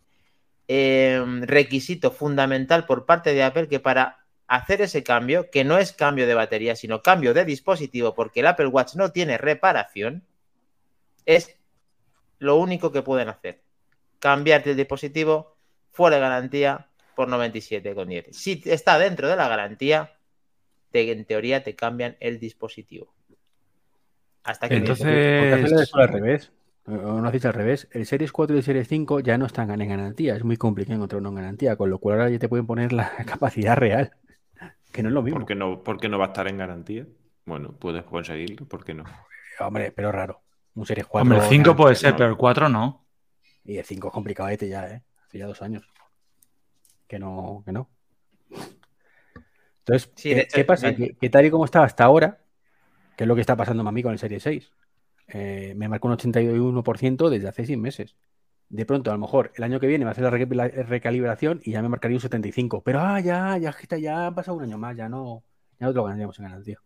eh, 0.68 1.24
requisito 1.42 2.10
fundamental 2.10 2.88
por 2.88 3.06
parte 3.06 3.36
de 3.36 3.44
Apple 3.44 3.68
que 3.68 3.80
para 3.80 4.26
hacer 4.48 4.82
ese 4.82 5.04
cambio, 5.04 5.52
que 5.52 5.64
no 5.64 5.78
es 5.78 5.92
cambio 5.94 6.26
de 6.26 6.34
batería, 6.34 6.76
sino 6.76 7.04
cambio 7.04 7.36
de 7.36 7.46
dispositivo, 7.46 8.16
porque 8.16 8.40
el 8.40 8.48
Apple 8.48 8.66
Watch 8.68 8.96
no 8.96 9.12
tiene 9.12 9.38
reparación, 9.38 10.24
es 11.28 11.56
lo 12.40 12.56
único 12.58 12.92
que 12.92 13.04
pueden 13.04 13.30
hacer. 13.30 13.62
Cambiarte 14.18 14.72
el 14.72 14.78
dispositivo 14.78 15.55
fuera 15.96 16.18
de 16.18 16.22
garantía 16.22 16.88
por 17.16 17.28
97,10. 17.30 18.32
Si 18.32 18.62
está 18.66 19.00
dentro 19.00 19.28
de 19.28 19.36
la 19.36 19.48
garantía, 19.48 20.12
te- 20.92 21.12
en 21.12 21.26
teoría 21.26 21.64
te 21.64 21.76
cambian 21.76 22.18
el 22.20 22.40
dispositivo. 22.40 23.14
Hasta 24.44 24.70
que 24.70 24.76
Entonces- 24.76 25.06
Porque 25.06 25.54
hacerlo 25.54 25.82
eso 25.82 25.98
al 25.98 26.08
revés. 26.10 26.52
O 26.88 26.92
no 27.20 27.28
hacéis 27.28 27.46
al 27.46 27.54
revés. 27.54 27.88
El 27.92 28.06
Series 28.06 28.32
4 28.32 28.56
y 28.56 28.60
el 28.60 28.64
Series 28.64 28.88
5 28.88 29.20
ya 29.22 29.40
no 29.40 29.48
están 29.48 29.70
en 29.82 29.90
garantía. 29.90 30.36
Es 30.36 30.44
muy 30.44 30.56
complicado 30.56 30.96
encontrar 30.96 31.20
uno 31.20 31.30
en 31.30 31.36
garantía. 31.36 31.76
Con 31.78 31.90
lo 31.90 31.98
cual 31.98 32.20
ahora 32.20 32.30
ya 32.30 32.38
te 32.38 32.48
pueden 32.48 32.68
poner 32.68 32.94
la 32.94 33.12
capacidad 33.26 33.76
real. 33.76 34.12
Que 34.92 35.02
no 35.02 35.10
es 35.10 35.14
lo 35.16 35.24
mismo. 35.24 35.40
¿Por 35.40 35.48
qué 35.48 35.56
no, 35.56 35.84
por 35.84 36.00
qué 36.00 36.10
no 36.10 36.20
va 36.20 36.26
a 36.26 36.28
estar 36.28 36.48
en 36.48 36.58
garantía? 36.58 37.08
Bueno, 37.46 37.74
puedes 37.78 38.04
conseguirlo, 38.04 38.68
¿por 38.68 38.84
qué 38.86 38.94
no? 38.94 39.04
Hombre, 39.60 39.92
pero 39.92 40.12
raro. 40.12 40.42
Un 40.76 40.86
Series 40.86 41.08
4. 41.08 41.24
Hombre, 41.24 41.40
el 41.40 41.50
5 41.50 41.76
puede 41.76 41.96
ser, 41.96 42.12
no. 42.12 42.18
pero 42.18 42.30
el 42.30 42.38
4 42.38 42.70
no. 42.70 43.08
Y 43.64 43.78
el 43.78 43.86
5 43.86 44.08
es 44.10 44.14
complicadete 44.14 44.70
ya, 44.70 44.88
¿eh? 44.88 45.02
Hace 45.28 45.38
ya 45.40 45.48
dos 45.48 45.62
años. 45.62 45.88
Que 47.08 47.20
no, 47.20 47.62
que 47.66 47.72
no. 47.72 47.90
Entonces, 49.80 50.12
Sí, 50.16 50.30
¿qué, 50.30 50.40
hecho, 50.42 50.56
qué 50.56 50.66
pasa? 50.66 50.90
sí. 50.90 50.96
Que, 50.96 51.16
que 51.16 51.30
tal 51.30 51.46
y 51.46 51.52
como 51.52 51.66
está 51.66 51.84
hasta 51.84 52.04
ahora, 52.04 52.40
que 53.16 53.24
es 53.24 53.28
lo 53.28 53.36
que 53.36 53.42
está 53.42 53.56
pasando 53.56 53.88
a 53.88 53.92
mí 53.92 54.02
con 54.02 54.14
el 54.14 54.20
Serie 54.20 54.40
6, 54.40 54.72
eh, 55.28 55.74
me 55.76 55.88
marca 55.88 56.08
un 56.08 56.14
81% 56.14 57.30
desde 57.30 57.48
hace 57.48 57.66
seis 57.66 57.78
meses. 57.78 58.16
De 58.70 58.86
pronto, 58.86 59.12
a 59.12 59.14
lo 59.14 59.20
mejor 59.20 59.52
el 59.56 59.64
año 59.64 59.80
que 59.80 59.86
viene 59.88 60.06
va 60.06 60.12
a 60.12 60.14
hacer 60.14 60.24
la 60.24 60.32
reca- 60.32 60.56
la 60.56 60.68
recalibración 60.68 61.62
y 61.64 61.72
ya 61.72 61.82
me 61.84 61.90
marcaría 61.90 62.18
un 62.18 62.22
75. 62.22 62.82
Pero 62.82 63.00
ah, 63.00 63.20
ya, 63.20 63.58
ya, 63.58 63.70
está, 63.70 63.98
ya 63.98 64.28
ha 64.28 64.34
pasado 64.34 64.58
un 64.58 64.64
año 64.64 64.78
más, 64.80 64.98
ya 64.98 65.08
no, 65.08 65.44
ya 65.80 65.86
no 65.88 65.92
te 65.94 65.98
lo 65.98 66.04
ganaríamos 66.06 66.40
en 66.40 66.46
ganar, 66.46 66.64
tío. 66.64 66.80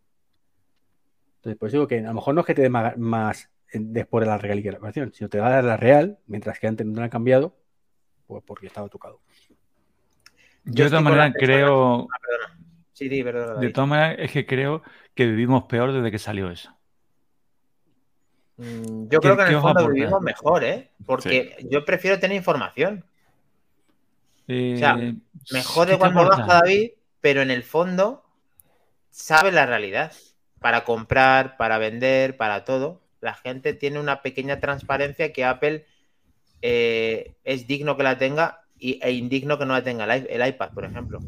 Entonces, 1.37 1.57
pues 1.57 1.71
digo 1.71 1.87
que 1.87 1.99
a 1.99 2.01
lo 2.09 2.13
mejor 2.15 2.35
no 2.35 2.41
es 2.41 2.47
que 2.47 2.53
te 2.55 2.63
dé 2.63 2.69
más, 2.69 3.49
en- 3.71 3.93
después 3.93 4.21
de 4.25 4.27
la 4.29 4.37
recalibración, 4.37 5.13
sino 5.13 5.29
te 5.29 5.39
va 5.39 5.47
a 5.47 5.51
dar 5.51 5.63
la 5.63 5.77
real, 5.77 6.19
mientras 6.27 6.59
que 6.59 6.67
antes 6.67 6.85
no 6.85 6.97
la 6.99 7.05
han 7.05 7.09
cambiado, 7.09 7.55
pues 8.30 8.43
porque 8.45 8.67
estaba 8.67 8.88
tocado. 8.89 9.19
Yo 10.65 10.84
de 10.84 10.89
todas 10.91 11.03
maneras 11.03 11.34
creo, 11.38 12.07
Ah, 12.13 12.17
perdona. 12.21 12.59
Sí, 12.93 13.09
sí, 13.09 13.23
perdona. 13.23 13.59
de 13.59 13.69
todas 13.71 13.89
maneras 13.89 14.15
es 14.19 14.32
que 14.32 14.45
creo 14.45 14.84
que 15.15 15.25
vivimos 15.25 15.63
peor 15.63 15.91
desde 15.91 16.11
que 16.11 16.19
salió 16.19 16.51
eso. 16.51 16.77
Mm, 18.57 19.09
Yo 19.09 19.19
¿Qué- 19.19 19.27
creo 19.30 19.36
que 19.36 19.41
en 19.43 19.47
el 19.47 19.61
fondo 19.61 19.89
vivimos 19.89 20.21
mejor, 20.21 20.63
¿eh? 20.63 20.91
Porque 21.07 21.55
yo 21.71 21.84
prefiero 21.86 22.19
tener 22.19 22.38
información. 22.38 23.03
Eh, 24.47 24.75
sea, 24.77 24.95
Me 24.95 25.15
¿qué 25.49 25.63
jode 25.63 25.93
te 25.93 25.97
cuando 25.97 26.25
baja 26.27 26.53
David, 26.61 26.91
pero 27.19 27.41
en 27.41 27.49
el 27.49 27.63
fondo 27.63 28.23
sabe 29.09 29.51
la 29.51 29.65
realidad. 29.65 30.13
Para 30.59 30.84
comprar, 30.84 31.57
para 31.57 31.77
vender, 31.80 32.38
para 32.38 32.63
todo. 32.63 33.01
La 33.21 33.34
gente 33.34 33.73
tiene 33.73 33.99
una 33.99 34.21
pequeña 34.21 34.59
transparencia 34.59 35.32
que 35.34 35.45
Apple 35.45 35.86
eh, 36.62 37.36
es 37.43 37.68
digno 37.68 37.97
que 37.97 38.03
la 38.03 38.18
tenga 38.18 38.62
y, 38.78 38.99
e 39.01 39.12
indigno 39.12 39.57
que 39.57 39.66
no 39.66 39.74
la 39.74 39.84
tenga 39.84 40.05
el, 40.16 40.47
iPad, 40.47 40.72
por 40.74 40.86
ejemplo. 40.86 41.20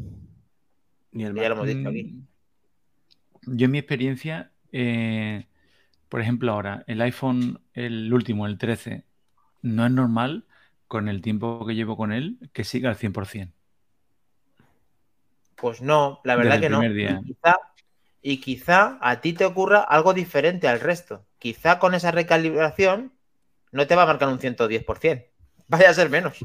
Ni 1.12 1.24
el 1.24 1.34
Ya 1.34 1.48
lo 1.48 1.54
hemos 1.54 1.66
dicho 1.66 1.88
aquí. 1.88 2.04
Mm, 2.04 3.56
Yo 3.56 3.66
en 3.66 3.70
mi 3.70 3.78
experiencia, 3.78 4.50
eh, 4.72 5.46
por 6.08 6.20
ejemplo 6.20 6.52
ahora, 6.52 6.84
el 6.86 7.00
iPhone, 7.02 7.60
el 7.74 8.12
último, 8.12 8.46
el 8.46 8.58
13, 8.58 9.04
no 9.62 9.86
es 9.86 9.92
normal 9.92 10.44
con 10.88 11.08
el 11.08 11.22
tiempo 11.22 11.64
que 11.66 11.74
llevo 11.74 11.96
con 11.96 12.12
él 12.12 12.38
que 12.52 12.64
siga 12.64 12.90
al 12.90 12.96
100%. 12.96 13.52
Pues 15.56 15.80
no, 15.80 16.20
la 16.24 16.36
verdad 16.36 16.60
que 16.60 16.68
no. 16.68 16.80
primer 16.80 16.96
día. 16.96 17.20
Y 17.22 17.24
quizá, 17.24 17.56
y 18.20 18.36
quizá 18.38 18.98
a 19.00 19.20
ti 19.20 19.32
te 19.32 19.44
ocurra 19.44 19.80
algo 19.80 20.12
diferente 20.12 20.66
al 20.66 20.80
resto. 20.80 21.24
Quizá 21.38 21.78
con 21.78 21.94
esa 21.94 22.10
recalibración 22.10 23.12
no 23.72 23.86
te 23.86 23.96
va 23.96 24.02
a 24.02 24.06
marcar 24.06 24.28
un 24.28 24.38
110%. 24.38 25.24
Vaya 25.68 25.90
a 25.90 25.94
ser 25.94 26.10
menos. 26.10 26.38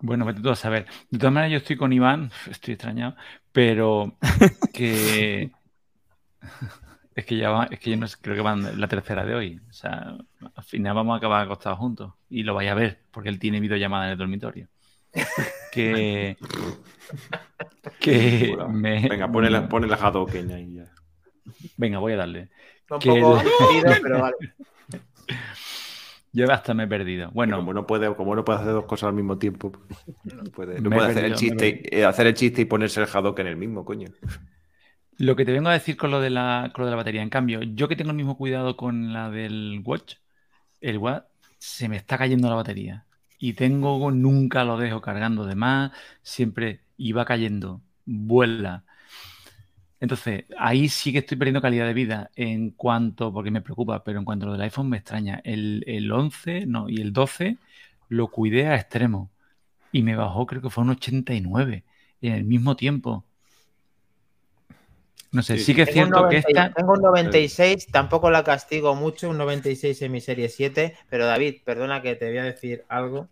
Bueno, 0.00 0.24
vete 0.24 0.40
tú 0.40 0.50
a 0.50 0.56
saber. 0.56 0.86
De 1.10 1.18
todas 1.18 1.32
maneras, 1.32 1.52
yo 1.52 1.58
estoy 1.58 1.76
con 1.76 1.92
Iván, 1.92 2.30
estoy 2.50 2.74
extrañado, 2.74 3.16
pero 3.52 4.16
que 4.72 5.50
es 7.14 7.24
que 7.24 7.36
ya 7.36 7.50
va, 7.50 7.64
es 7.70 7.78
que 7.80 7.90
yo 7.90 7.96
no 7.96 8.08
sé, 8.08 8.16
creo 8.20 8.36
que 8.36 8.42
van 8.42 8.80
la 8.80 8.88
tercera 8.88 9.24
de 9.24 9.34
hoy. 9.34 9.60
O 9.68 9.72
sea, 9.72 10.16
al 10.54 10.64
final 10.64 10.94
vamos 10.94 11.14
a 11.14 11.18
acabar 11.18 11.44
acostados 11.44 11.78
juntos. 11.78 12.12
Y 12.28 12.42
lo 12.42 12.54
vaya 12.54 12.72
a 12.72 12.76
ver, 12.76 13.00
porque 13.10 13.28
él 13.28 13.38
tiene 13.38 13.60
videollamada 13.60 14.06
en 14.06 14.12
el 14.12 14.18
dormitorio. 14.18 14.68
Que. 15.72 16.36
Que 17.98 18.56
me. 18.68 19.08
Venga, 19.08 19.30
ponle 19.30 19.50
la, 19.50 19.68
ponle 19.68 19.88
la 19.88 19.96
ahí 20.54 20.74
ya. 20.74 20.84
Venga, 21.76 21.98
voy 21.98 22.12
a 22.12 22.16
darle. 22.16 22.48
Un 22.88 22.98
Que 22.98 23.08
poco 23.10 23.40
el- 23.40 24.00
pero 24.02 24.20
vale. 24.20 24.36
Yo 26.32 26.50
hasta 26.52 26.74
me 26.74 26.84
he 26.84 26.86
perdido. 26.86 27.30
Bueno, 27.32 27.56
como 27.56 27.72
no 27.72 27.86
puede, 27.86 28.14
como 28.14 28.34
no 28.34 28.44
puede 28.44 28.60
hacer 28.60 28.72
dos 28.72 28.84
cosas 28.84 29.08
al 29.08 29.14
mismo 29.14 29.38
tiempo, 29.38 29.72
no 30.24 30.44
puede, 30.44 30.80
no 30.80 30.90
hacer, 31.00 31.24
el 31.24 31.32
perdido, 31.32 31.36
chiste, 31.36 31.98
eh, 31.98 32.04
hacer 32.04 32.26
el 32.26 32.34
chiste 32.34 32.62
y 32.62 32.64
ponerse 32.64 33.00
el 33.00 33.08
Hadoken 33.12 33.46
en 33.46 33.52
el 33.52 33.58
mismo, 33.58 33.84
coño. 33.84 34.08
Lo 35.18 35.36
que 35.36 35.44
te 35.44 35.52
vengo 35.52 35.68
a 35.68 35.74
decir 35.74 35.98
con 35.98 36.10
lo 36.10 36.18
de 36.22 36.30
la, 36.30 36.70
con 36.72 36.82
lo 36.82 36.86
de 36.86 36.92
la 36.92 36.96
batería, 36.96 37.20
en 37.20 37.28
cambio, 37.28 37.60
yo 37.62 37.88
que 37.88 37.96
tengo 37.96 38.10
el 38.10 38.16
mismo 38.16 38.38
cuidado 38.38 38.78
con 38.78 39.12
la 39.12 39.28
del 39.28 39.82
Watch, 39.84 40.14
el 40.80 40.96
Watch 40.96 41.24
se 41.58 41.90
me 41.90 41.96
está 41.96 42.16
cayendo 42.16 42.48
la 42.48 42.54
batería. 42.54 43.04
Y 43.38 43.52
tengo, 43.52 44.10
nunca 44.10 44.64
lo 44.64 44.78
dejo 44.78 45.02
cargando 45.02 45.44
de 45.44 45.56
más, 45.56 45.92
siempre 46.22 46.80
iba 46.96 47.26
cayendo, 47.26 47.82
vuela. 48.06 48.84
Entonces, 50.00 50.44
ahí 50.58 50.88
sí 50.88 51.12
que 51.12 51.18
estoy 51.18 51.36
perdiendo 51.36 51.60
calidad 51.60 51.86
de 51.86 51.94
vida 51.94 52.30
en 52.34 52.70
cuanto, 52.70 53.32
porque 53.32 53.50
me 53.50 53.60
preocupa, 53.62 54.02
pero 54.02 54.18
en 54.18 54.24
cuanto 54.24 54.46
a 54.46 54.48
lo 54.48 54.52
del 54.54 54.62
iPhone 54.62 54.88
me 54.88 54.96
extraña. 54.98 55.40
El, 55.44 55.84
el 55.86 56.10
11, 56.10 56.66
no, 56.66 56.88
y 56.88 57.00
el 57.02 57.12
12 57.12 57.58
lo 58.08 58.28
cuidé 58.30 58.66
a 58.68 58.76
extremo 58.76 59.30
y 59.92 60.02
me 60.02 60.16
bajó, 60.16 60.46
creo 60.46 60.62
que 60.62 60.70
fue 60.70 60.84
un 60.84 60.90
89 60.90 61.84
en 62.22 62.34
el 62.34 62.44
mismo 62.44 62.76
tiempo. 62.76 63.26
No 65.32 65.42
sé, 65.42 65.56
Sí, 65.56 65.64
sí 65.64 65.74
que 65.74 65.82
es 65.82 65.90
Tengo 65.90 66.02
un, 66.02 66.10
cierto 66.10 66.28
que 66.28 66.38
90 66.38 66.38
esta. 66.38 66.74
tengo 66.74 66.92
un 66.92 67.02
96, 67.02 67.86
tampoco 67.90 68.30
la 68.30 68.44
castigo 68.44 68.94
mucho, 68.94 69.28
un 69.30 69.38
96 69.38 70.00
en 70.02 70.12
mi 70.12 70.20
serie 70.20 70.48
7, 70.48 70.96
pero 71.08 71.26
David, 71.26 71.62
perdona 71.64 72.02
que 72.02 72.14
te 72.16 72.28
voy 72.28 72.38
a 72.38 72.44
decir 72.44 72.84
algo. 72.88 73.28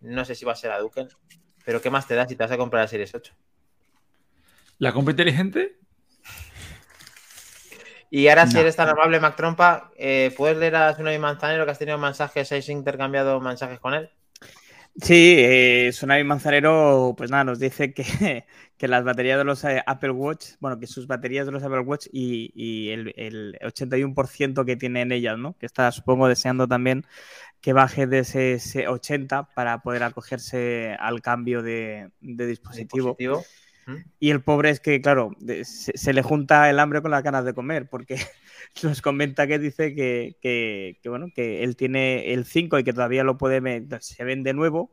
No 0.00 0.24
sé 0.24 0.34
si 0.34 0.44
va 0.44 0.52
a 0.52 0.56
ser 0.56 0.70
a 0.72 0.78
Duken, 0.78 1.08
pero 1.64 1.80
¿qué 1.82 1.90
más 1.90 2.06
te 2.06 2.14
da 2.14 2.26
si 2.28 2.36
te 2.36 2.42
vas 2.44 2.52
a 2.52 2.58
comprar 2.58 2.82
la 2.84 2.88
series 2.88 3.14
8? 3.14 3.34
¿La 4.78 4.92
compra 4.92 5.12
inteligente? 5.12 5.77
Y 8.10 8.28
ahora, 8.28 8.46
si 8.46 8.58
No. 8.58 8.60
eres 8.60 8.76
tan 8.76 8.88
amable, 8.88 9.20
Mac 9.20 9.36
Trompa, 9.36 9.92
eh, 9.96 10.32
¿puedes 10.36 10.56
leer 10.58 10.76
a 10.76 10.92
Tsunami 10.94 11.18
Manzanero 11.18 11.64
que 11.64 11.70
has 11.72 11.78
tenido 11.78 11.98
mensajes, 11.98 12.50
has 12.52 12.68
intercambiado 12.68 13.40
mensajes 13.40 13.80
con 13.80 13.94
él? 13.94 14.10
Sí, 15.00 15.36
eh, 15.38 15.88
Tsunami 15.92 16.24
Manzanero, 16.24 17.14
pues 17.16 17.30
nada, 17.30 17.44
nos 17.44 17.60
dice 17.60 17.94
que, 17.94 18.02
que 18.76 18.88
las 18.88 19.04
baterías 19.04 19.38
de 19.38 19.44
los 19.44 19.62
eh, 19.64 19.80
Apple 19.86 20.10
Watch, 20.10 20.54
bueno, 20.58 20.80
que 20.80 20.88
sus 20.88 21.06
baterías 21.06 21.46
de 21.46 21.52
los 21.52 21.62
Apple 21.62 21.80
Watch 21.80 22.06
y, 22.12 22.50
y 22.54 22.90
el, 22.90 23.12
el 23.16 23.58
81% 23.62 24.64
que 24.64 24.76
tienen 24.76 25.12
ellas, 25.12 25.38
¿no? 25.38 25.56
Que 25.56 25.66
está, 25.66 25.92
supongo, 25.92 26.26
deseando 26.28 26.66
también 26.66 27.06
que 27.60 27.72
baje 27.74 28.06
de 28.08 28.20
ese, 28.20 28.54
ese 28.54 28.88
80 28.88 29.44
para 29.54 29.82
poder 29.82 30.04
acogerse 30.04 30.96
al 31.00 31.22
cambio 31.22 31.62
de, 31.62 32.10
de 32.20 32.46
dispositivo. 32.46 33.20
Dispositivo. 33.20 33.44
Y 34.20 34.30
el 34.30 34.42
pobre 34.42 34.70
es 34.70 34.80
que, 34.80 35.00
claro, 35.00 35.30
se, 35.64 35.96
se 35.96 36.12
le 36.12 36.22
junta 36.22 36.68
el 36.70 36.78
hambre 36.80 37.02
con 37.02 37.10
las 37.10 37.22
ganas 37.22 37.44
de 37.44 37.54
comer, 37.54 37.88
porque 37.88 38.16
nos 38.82 39.00
comenta 39.02 39.46
que 39.46 39.58
dice 39.58 39.94
que, 39.94 40.36
que- 40.40 40.98
que, 41.02 41.08
bueno, 41.08 41.28
que 41.34 41.62
él 41.64 41.76
tiene 41.76 42.32
el 42.34 42.44
5 42.44 42.78
y 42.78 42.84
que 42.84 42.92
todavía 42.92 43.24
lo 43.24 43.38
puede 43.38 43.60
se 44.00 44.24
vende 44.24 44.52
nuevo 44.54 44.92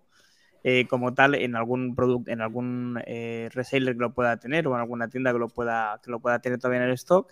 eh, 0.64 0.88
como 0.88 1.14
tal 1.14 1.36
en 1.36 1.56
algún 1.56 1.96
producto, 1.96 2.32
en 2.32 2.42
algún 2.42 3.02
eh, 3.08 3.50
reseller 3.54 3.96
que 3.96 4.02
lo 4.02 4.14
pueda 4.14 4.38
tener 4.40 4.68
o 4.68 4.76
en 4.76 4.82
alguna 4.82 5.10
tienda 5.10 5.34
que 5.34 5.40
lo 5.40 5.50
pueda, 5.50 6.00
que 6.04 6.12
lo 6.12 6.20
pueda 6.20 6.40
tener 6.40 6.60
todavía 6.60 6.84
en 6.84 6.90
el 6.90 6.94
stock. 6.96 7.32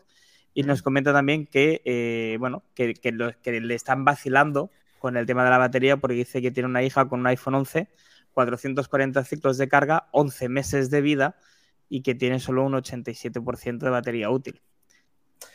Y 0.53 0.63
nos 0.63 0.81
comenta 0.83 1.13
también 1.13 1.47
que, 1.47 1.81
eh, 1.85 2.37
bueno, 2.39 2.63
que, 2.75 2.93
que 2.93 3.11
lo- 3.11 3.31
que 3.41 3.59
le 3.61 3.75
están 3.75 4.05
vacilando 4.05 4.71
con 4.99 5.17
el 5.17 5.25
tema 5.25 5.43
de 5.43 5.49
la 5.49 5.57
batería 5.57 5.97
porque 5.97 6.15
dice 6.15 6.41
que 6.41 6.51
tiene 6.51 6.69
una 6.69 6.83
hija 6.83 7.07
con 7.09 7.21
un 7.21 7.27
iPhone 7.27 7.55
11, 7.55 7.89
440 8.33 9.23
ciclos 9.23 9.57
de 9.57 9.67
carga, 9.67 10.07
11 10.11 10.49
meses 10.49 10.89
de 10.89 11.01
vida 11.01 11.35
y 11.95 12.01
que 12.01 12.15
tiene 12.15 12.39
solo 12.39 12.63
un 12.63 12.73
87% 12.73 13.77
de 13.85 13.89
batería 13.91 14.29
útil. 14.31 14.59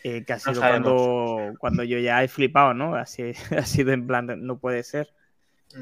Eh, 0.05 0.25
que 0.25 0.35
ha 0.35 0.39
sido 0.39 0.61
cuando, 0.61 1.53
cuando 1.59 1.83
yo 1.83 1.99
ya 1.99 2.23
he 2.23 2.29
flipado, 2.29 2.75
¿no? 2.75 2.95
Así, 2.95 3.33
ha 3.59 3.63
sido 3.65 3.91
en 3.93 4.07
plan, 4.07 4.29
no 4.47 4.59
puede 4.59 4.85
ser. 4.85 5.09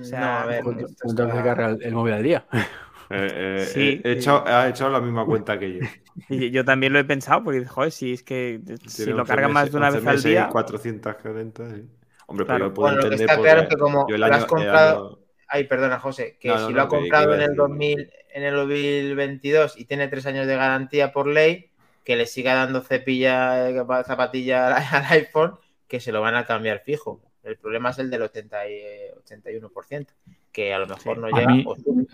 O 0.00 0.02
sea, 0.02 0.20
no, 0.20 0.26
a 0.26 0.46
ver. 0.46 0.62
¿Cuánto- 0.64 0.86
esto 0.86 1.02
cuántas 1.02 1.26
veces 1.26 1.38
está- 1.40 1.54
carga 1.54 1.68
el, 1.74 1.82
el 1.82 1.94
móvil 1.94 2.14
al 2.14 2.22
día? 2.22 2.46
Eh, 3.08 3.28
eh, 3.60 3.64
Sí, 3.72 4.00
he, 4.02 4.12
hecho, 4.14 4.42
ha 4.48 4.68
hecho 4.68 4.88
la 4.90 5.00
misma 5.00 5.24
cuenta 5.24 5.56
que 5.60 5.74
yo. 5.74 5.80
Y 6.28 6.50
yo 6.50 6.64
también 6.64 6.92
lo 6.92 6.98
he 6.98 7.04
pensado, 7.04 7.44
porque, 7.44 7.64
joder, 7.64 7.92
si 7.92 8.14
es 8.14 8.24
que 8.24 8.60
si 8.86 9.04
lo 9.06 9.18
11 9.20 9.30
carga 9.32 9.46
más 9.46 9.70
de 9.70 9.76
una 9.76 9.88
11 9.90 9.98
vez 10.00 10.08
al 10.08 10.22
día, 10.24 10.48
440, 10.48 11.70
sí. 11.70 11.84
Hombre, 12.26 12.46
Claro. 12.46 12.58
pero 12.58 12.68
yo 12.70 12.74
puedo 12.74 12.88
Bueno, 12.88 12.96
lo 12.96 13.02
que 13.02 13.14
entender 13.14 13.30
está 13.30 13.40
claro 13.40 13.60
es 13.60 13.66
porque 13.66 13.76
que 13.76 13.80
como 13.80 14.08
yo 14.08 14.14
el 14.16 14.20
lo 14.22 14.26
año- 14.26 14.34
has 14.34 14.42
el 14.42 14.48
comprado- 14.48 15.06
año- 15.08 15.25
Ay, 15.48 15.64
perdona, 15.64 15.98
José, 16.00 16.36
que 16.40 16.48
No, 16.48 16.58
si 16.58 16.64
no, 16.72 16.76
lo 16.78 16.82
ha 16.82 16.88
comprado 16.88 17.32
a 17.32 17.34
en 17.36 17.40
el 17.42 17.48
decir- 17.50 17.56
2000, 17.56 18.10
en 18.34 18.42
el 18.42 18.54
2022 18.54 19.78
y 19.78 19.84
tiene 19.84 20.08
tres 20.08 20.26
años 20.26 20.46
de 20.46 20.56
garantía 20.56 21.12
por 21.12 21.26
ley, 21.28 21.70
que 22.04 22.16
le 22.16 22.26
siga 22.26 22.54
dando 22.54 22.80
cepilla, 22.82 23.68
zapatilla 24.04 24.68
al, 24.68 24.72
al 25.04 25.12
iPhone, 25.12 25.56
que 25.88 26.00
se 26.00 26.12
lo 26.12 26.20
van 26.20 26.34
a 26.34 26.44
cambiar 26.46 26.80
fijo. 26.84 27.20
El 27.44 27.56
problema 27.56 27.90
es 27.90 27.98
el 28.00 28.10
del 28.10 28.22
80 28.22 28.68
y, 28.68 28.72
eh, 28.74 29.14
81%, 29.24 30.12
que 30.50 30.74
a 30.74 30.78
lo 30.80 30.86
mejor 30.88 31.16
Sí. 31.16 31.20
no 31.20 31.26
A 31.28 31.30
llega. 31.38 31.52
mí- 31.52 31.64
o 31.66 31.76
sube. 31.76 32.06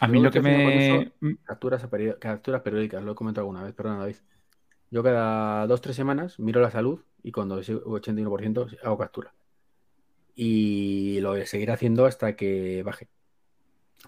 A 0.00 0.08
mí 0.08 0.20
lo 0.20 0.30
que 0.30 0.40
me. 0.40 1.12
Capturas, 1.44 1.84
a 1.84 1.88
capturas 2.18 2.62
periódicas, 2.62 3.02
lo 3.02 3.12
he 3.12 3.14
comentado 3.14 3.42
alguna 3.42 3.62
vez, 3.62 3.74
perdona 3.74 4.00
David. 4.00 4.16
Yo 4.90 5.02
cada 5.02 5.66
dos 5.66 5.80
tres 5.80 5.94
semanas 5.94 6.38
miro 6.38 6.60
la 6.60 6.70
salud 6.70 7.00
y 7.22 7.32
cuando 7.32 7.58
es 7.60 7.68
81% 7.70 8.66
hago 8.82 8.98
captura. 8.98 9.32
Y 10.34 11.20
lo 11.20 11.44
seguiré 11.46 11.72
haciendo 11.72 12.06
hasta 12.06 12.34
que 12.36 12.82
baje. 12.82 13.08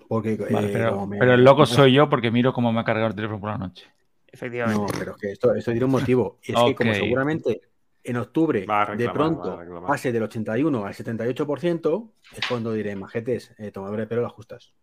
Porque, 0.08 0.36
Vale, 0.36 0.68
eh, 0.68 0.70
pero, 0.72 0.90
como 0.92 1.06
me- 1.06 1.18
pero 1.18 1.34
el 1.34 1.44
loco 1.44 1.66
soy 1.66 1.92
yo 1.92 2.08
porque 2.08 2.30
miro 2.30 2.52
cómo 2.52 2.72
me 2.72 2.80
ha 2.80 2.84
cargado 2.84 3.08
el 3.08 3.14
teléfono 3.14 3.40
por 3.40 3.50
la 3.50 3.58
noche. 3.58 3.86
efectivamente. 4.26 4.92
No, 4.92 4.98
pero 4.98 5.12
es 5.12 5.16
que 5.18 5.32
esto, 5.32 5.54
esto 5.54 5.70
tiene 5.70 5.86
un 5.86 5.92
motivo. 5.92 6.38
Y 6.42 6.52
es 6.52 6.58
que 6.62 6.74
como 6.74 6.92
seguramente 6.94 7.60
en 8.04 8.16
octubre 8.18 8.66
a 8.68 8.94
de 8.94 9.08
pronto 9.08 9.58
a 9.60 9.86
pase 9.86 10.12
del 10.12 10.22
81 10.24 10.84
al 10.84 10.94
78%, 10.94 12.12
es 12.36 12.46
cuando 12.46 12.72
diré, 12.72 12.94
majetes, 12.96 13.54
eh, 13.58 13.70
tomador 13.70 13.98
de 14.00 14.06
pelo 14.06 14.22
las 14.22 14.32
justas. 14.32 14.74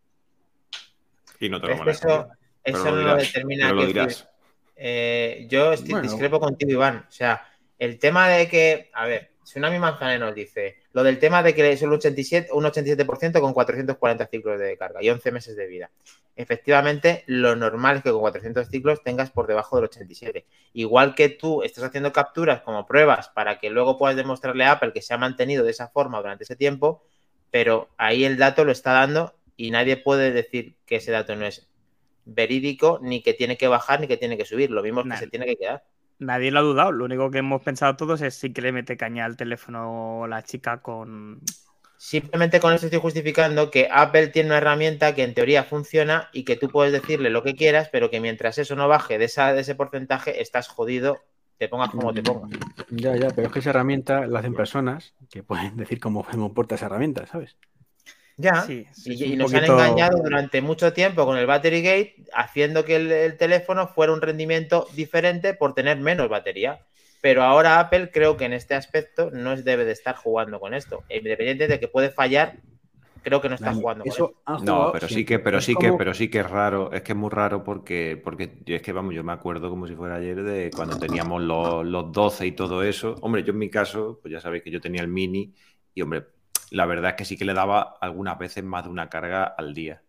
Y 1.39 1.49
no 1.49 1.61
te 1.61 1.67
lo 1.67 1.73
es 1.73 1.81
que 1.81 1.89
eso, 1.91 2.07
manejas. 2.07 2.37
eso 2.63 2.83
Pero 2.83 2.83
no 2.83 2.89
lo 2.91 2.95
lo 2.95 2.99
dirás, 3.15 3.27
determina 3.33 3.63
pero 3.65 3.75
lo 3.75 3.81
que 3.81 3.87
dirás. 3.87 4.29
Eh, 4.75 5.47
yo 5.49 5.71
estoy, 5.73 5.91
Bueno. 5.91 6.09
discrepo 6.09 6.39
contigo, 6.39 6.71
Iván. 6.71 7.05
O 7.07 7.11
sea, 7.11 7.47
el 7.77 7.99
tema 7.99 8.27
de 8.29 8.47
que, 8.49 8.89
a 8.93 9.05
ver, 9.05 9.33
Tsunami 9.43 9.77
Manzanero 9.77 10.25
nos 10.25 10.35
dice, 10.35 10.77
lo 10.93 11.03
del 11.03 11.19
tema 11.19 11.41
de 11.41 11.55
que 11.55 11.71
es 11.71 11.81
un 11.81 11.91
87, 11.91 12.49
un 12.53 12.63
87% 12.63 13.41
con 13.41 13.53
440 13.53 14.27
ciclos 14.27 14.59
de 14.59 14.77
carga 14.77 15.03
y 15.03 15.09
11 15.09 15.31
meses 15.31 15.55
de 15.55 15.67
vida. 15.67 15.91
Efectivamente, 16.35 17.23
lo 17.25 17.55
normal 17.55 17.97
es 17.97 18.03
que 18.03 18.11
con 18.11 18.21
400 18.21 18.67
ciclos 18.67 19.03
tengas 19.03 19.31
por 19.31 19.47
debajo 19.47 19.75
del 19.75 19.85
87. 19.85 20.45
Igual 20.73 21.15
que 21.15 21.29
tú 21.29 21.63
estás 21.63 21.83
haciendo 21.83 22.13
capturas 22.13 22.61
como 22.61 22.85
pruebas 22.85 23.29
para 23.29 23.59
que 23.59 23.71
luego 23.71 23.97
puedas 23.97 24.15
demostrarle 24.15 24.65
a 24.65 24.73
Apple 24.73 24.93
que 24.93 25.01
se 25.01 25.13
ha 25.13 25.17
mantenido 25.17 25.63
de 25.63 25.71
esa 25.71 25.89
forma 25.89 26.19
durante 26.19 26.43
ese 26.43 26.55
tiempo, 26.55 27.03
pero 27.49 27.89
ahí 27.97 28.23
el 28.23 28.37
dato 28.37 28.63
lo 28.63 28.71
está 28.71 28.93
dando 28.93 29.35
y 29.57 29.71
nadie 29.71 29.97
puede 29.97 30.31
decir 30.31 30.75
que 30.85 30.97
ese 30.97 31.11
dato 31.11 31.35
no 31.35 31.45
es 31.45 31.67
verídico, 32.25 32.99
ni 33.01 33.21
que 33.21 33.33
tiene 33.33 33.57
que 33.57 33.67
bajar, 33.67 33.99
ni 33.99 34.07
que 34.07 34.17
tiene 34.17 34.37
que 34.37 34.45
subir. 34.45 34.71
Lo 34.71 34.83
mismo 34.83 35.01
es 35.01 35.07
que 35.07 35.17
se 35.17 35.27
tiene 35.27 35.45
que 35.45 35.55
quedar. 35.55 35.83
Nadie 36.24 36.51
lo 36.51 36.59
ha 36.59 36.63
dudado. 36.63 36.91
Lo 36.91 37.05
único 37.05 37.30
que 37.32 37.39
hemos 37.39 37.61
pensado 37.61 37.95
todos 37.95 38.21
es 38.21 38.36
si 38.36 38.53
que 38.53 38.61
le 38.61 38.71
mete 38.71 38.97
caña 38.97 39.26
al 39.26 39.38
teléfono 39.38 40.26
la 40.28 40.43
chica 40.43 40.82
con. 40.82 41.41
Simplemente 41.97 42.59
con 42.59 42.74
eso 42.74 42.88
estoy 42.88 42.99
justificando 42.99 43.71
que 43.71 43.88
Apple 43.89 44.28
tiene 44.28 44.49
una 44.49 44.57
herramienta 44.57 45.15
que 45.15 45.24
en 45.24 45.34
teoría 45.34 45.63
funciona 45.63 46.30
y 46.34 46.43
que 46.43 46.57
tú 46.57 46.69
puedes 46.69 46.91
decirle 46.91 47.30
lo 47.30 47.43
que 47.43 47.55
quieras, 47.55 47.88
pero 47.89 48.09
que 48.09 48.19
mientras 48.19 48.57
eso 48.57 48.76
no 48.76 48.89
baje 48.89 49.17
de, 49.17 49.26
esa, 49.26 49.53
de 49.53 49.61
ese 49.61 49.76
porcentaje, 49.76 50.41
estás 50.41 50.67
jodido, 50.67 51.19
te 51.57 51.69
pongas 51.69 51.91
como 51.91 52.13
te 52.13 52.21
pongas. 52.21 52.51
Ya, 52.89 53.15
ya, 53.15 53.30
pero 53.30 53.47
es 53.47 53.53
que 53.53 53.59
esa 53.59 53.69
herramienta 53.69 54.28
la 54.28 54.39
hacen 54.39 54.53
personas 54.53 55.13
que 55.30 55.43
pueden 55.43 55.78
decir 55.78 56.01
cómo 56.01 56.26
se 56.30 56.38
comporta 56.38 56.76
esa 56.76 56.88
herramienta, 56.88 57.26
¿sabes? 57.26 57.55
Ya. 58.38 58.61
Sí, 58.65 58.86
sí, 58.91 59.13
y, 59.34 59.36
nos 59.38 59.51
poquito- 59.51 59.73
han 59.73 59.77
engañado 59.79 60.17
durante 60.23 60.61
mucho 60.61 60.93
tiempo 60.93 61.25
con 61.25 61.38
el 61.38 61.45
Battery 61.45 61.81
Gate, 61.81 62.15
haciendo 62.34 62.84
que 62.86 62.95
el, 62.95 63.11
el 63.11 63.38
teléfono 63.38 63.88
fuera 63.88 64.13
un 64.13 64.21
rendimiento 64.21 64.88
diferente 64.95 65.53
por 65.53 65.73
tener 65.73 65.97
menos 65.99 66.29
batería. 66.29 66.79
Pero 67.21 67.43
ahora 67.43 67.79
Apple 67.79 68.09
creo 68.11 68.36
que 68.36 68.45
en 68.45 68.53
este 68.53 68.75
aspecto 68.75 69.29
no 69.31 69.53
es- 69.53 69.63
debe 69.63 69.86
de 69.86 69.93
estar 69.93 70.15
jugando 70.15 70.59
con 70.59 70.73
esto. 70.73 71.03
Independiente 71.09 71.67
de 71.67 71.79
que 71.79 71.88
puede 71.88 72.09
fallar, 72.11 72.55
creo 73.21 73.41
que 73.41 73.49
no 73.49 73.55
está 73.55 73.73
jugando 73.73 74.05
con 74.07 74.19
eso 74.21 74.34
No, 74.55 74.91
pero 74.91 75.07
sí 75.09 75.25
que, 75.25 75.39
pero 75.39 75.57
Es 75.59 75.65
sí 75.65 75.77
que, 75.77 75.93
pero 75.93 76.13
sí 76.13 76.29
que 76.29 76.39
es 76.39 76.49
raro, 76.49 76.91
es 76.91 77.01
que 77.01 77.13
es 77.13 77.17
muy 77.17 77.29
raro 77.31 77.63
porque, 77.63 78.21
porque 78.23 78.59
yo- 78.65 78.75
es 78.75 78.81
que 78.84 78.91
vamos, 78.93 79.15
yo 79.15 79.23
me 79.23 79.31
acuerdo 79.34 79.69
como 79.69 79.88
si 79.88 79.95
fuera 79.95 80.15
ayer 80.15 80.43
de 80.43 80.73
cuando 80.73 80.97
teníamos 80.99 81.41
los, 81.41 81.86
los 81.86 82.11
12 82.11 82.45
y 82.47 82.51
todo 82.53 82.84
eso. 82.84 83.15
Hombre, 83.21 83.43
yo 83.43 83.51
en 83.53 83.59
mi 83.59 83.69
caso, 83.69 84.19
pues 84.21 84.31
ya 84.31 84.39
sabéis 84.39 84.63
que 84.63 84.71
yo 84.71 84.79
tenía 84.81 85.01
el 85.01 85.07
mini 85.07 85.53
y 85.93 86.01
hombre, 86.01 86.25
la 86.74 86.86
verdad 86.88 87.11
es 87.11 87.17
que 87.17 87.26
sí 87.26 87.38
que 87.38 87.45
le 87.45 87.53
daba 87.53 87.97
algunas 88.01 88.38
veces 88.39 88.63
más 88.63 88.86
de 88.86 88.89
una 88.91 89.09
carga 89.09 89.45
al 89.45 89.74
día 89.74 90.03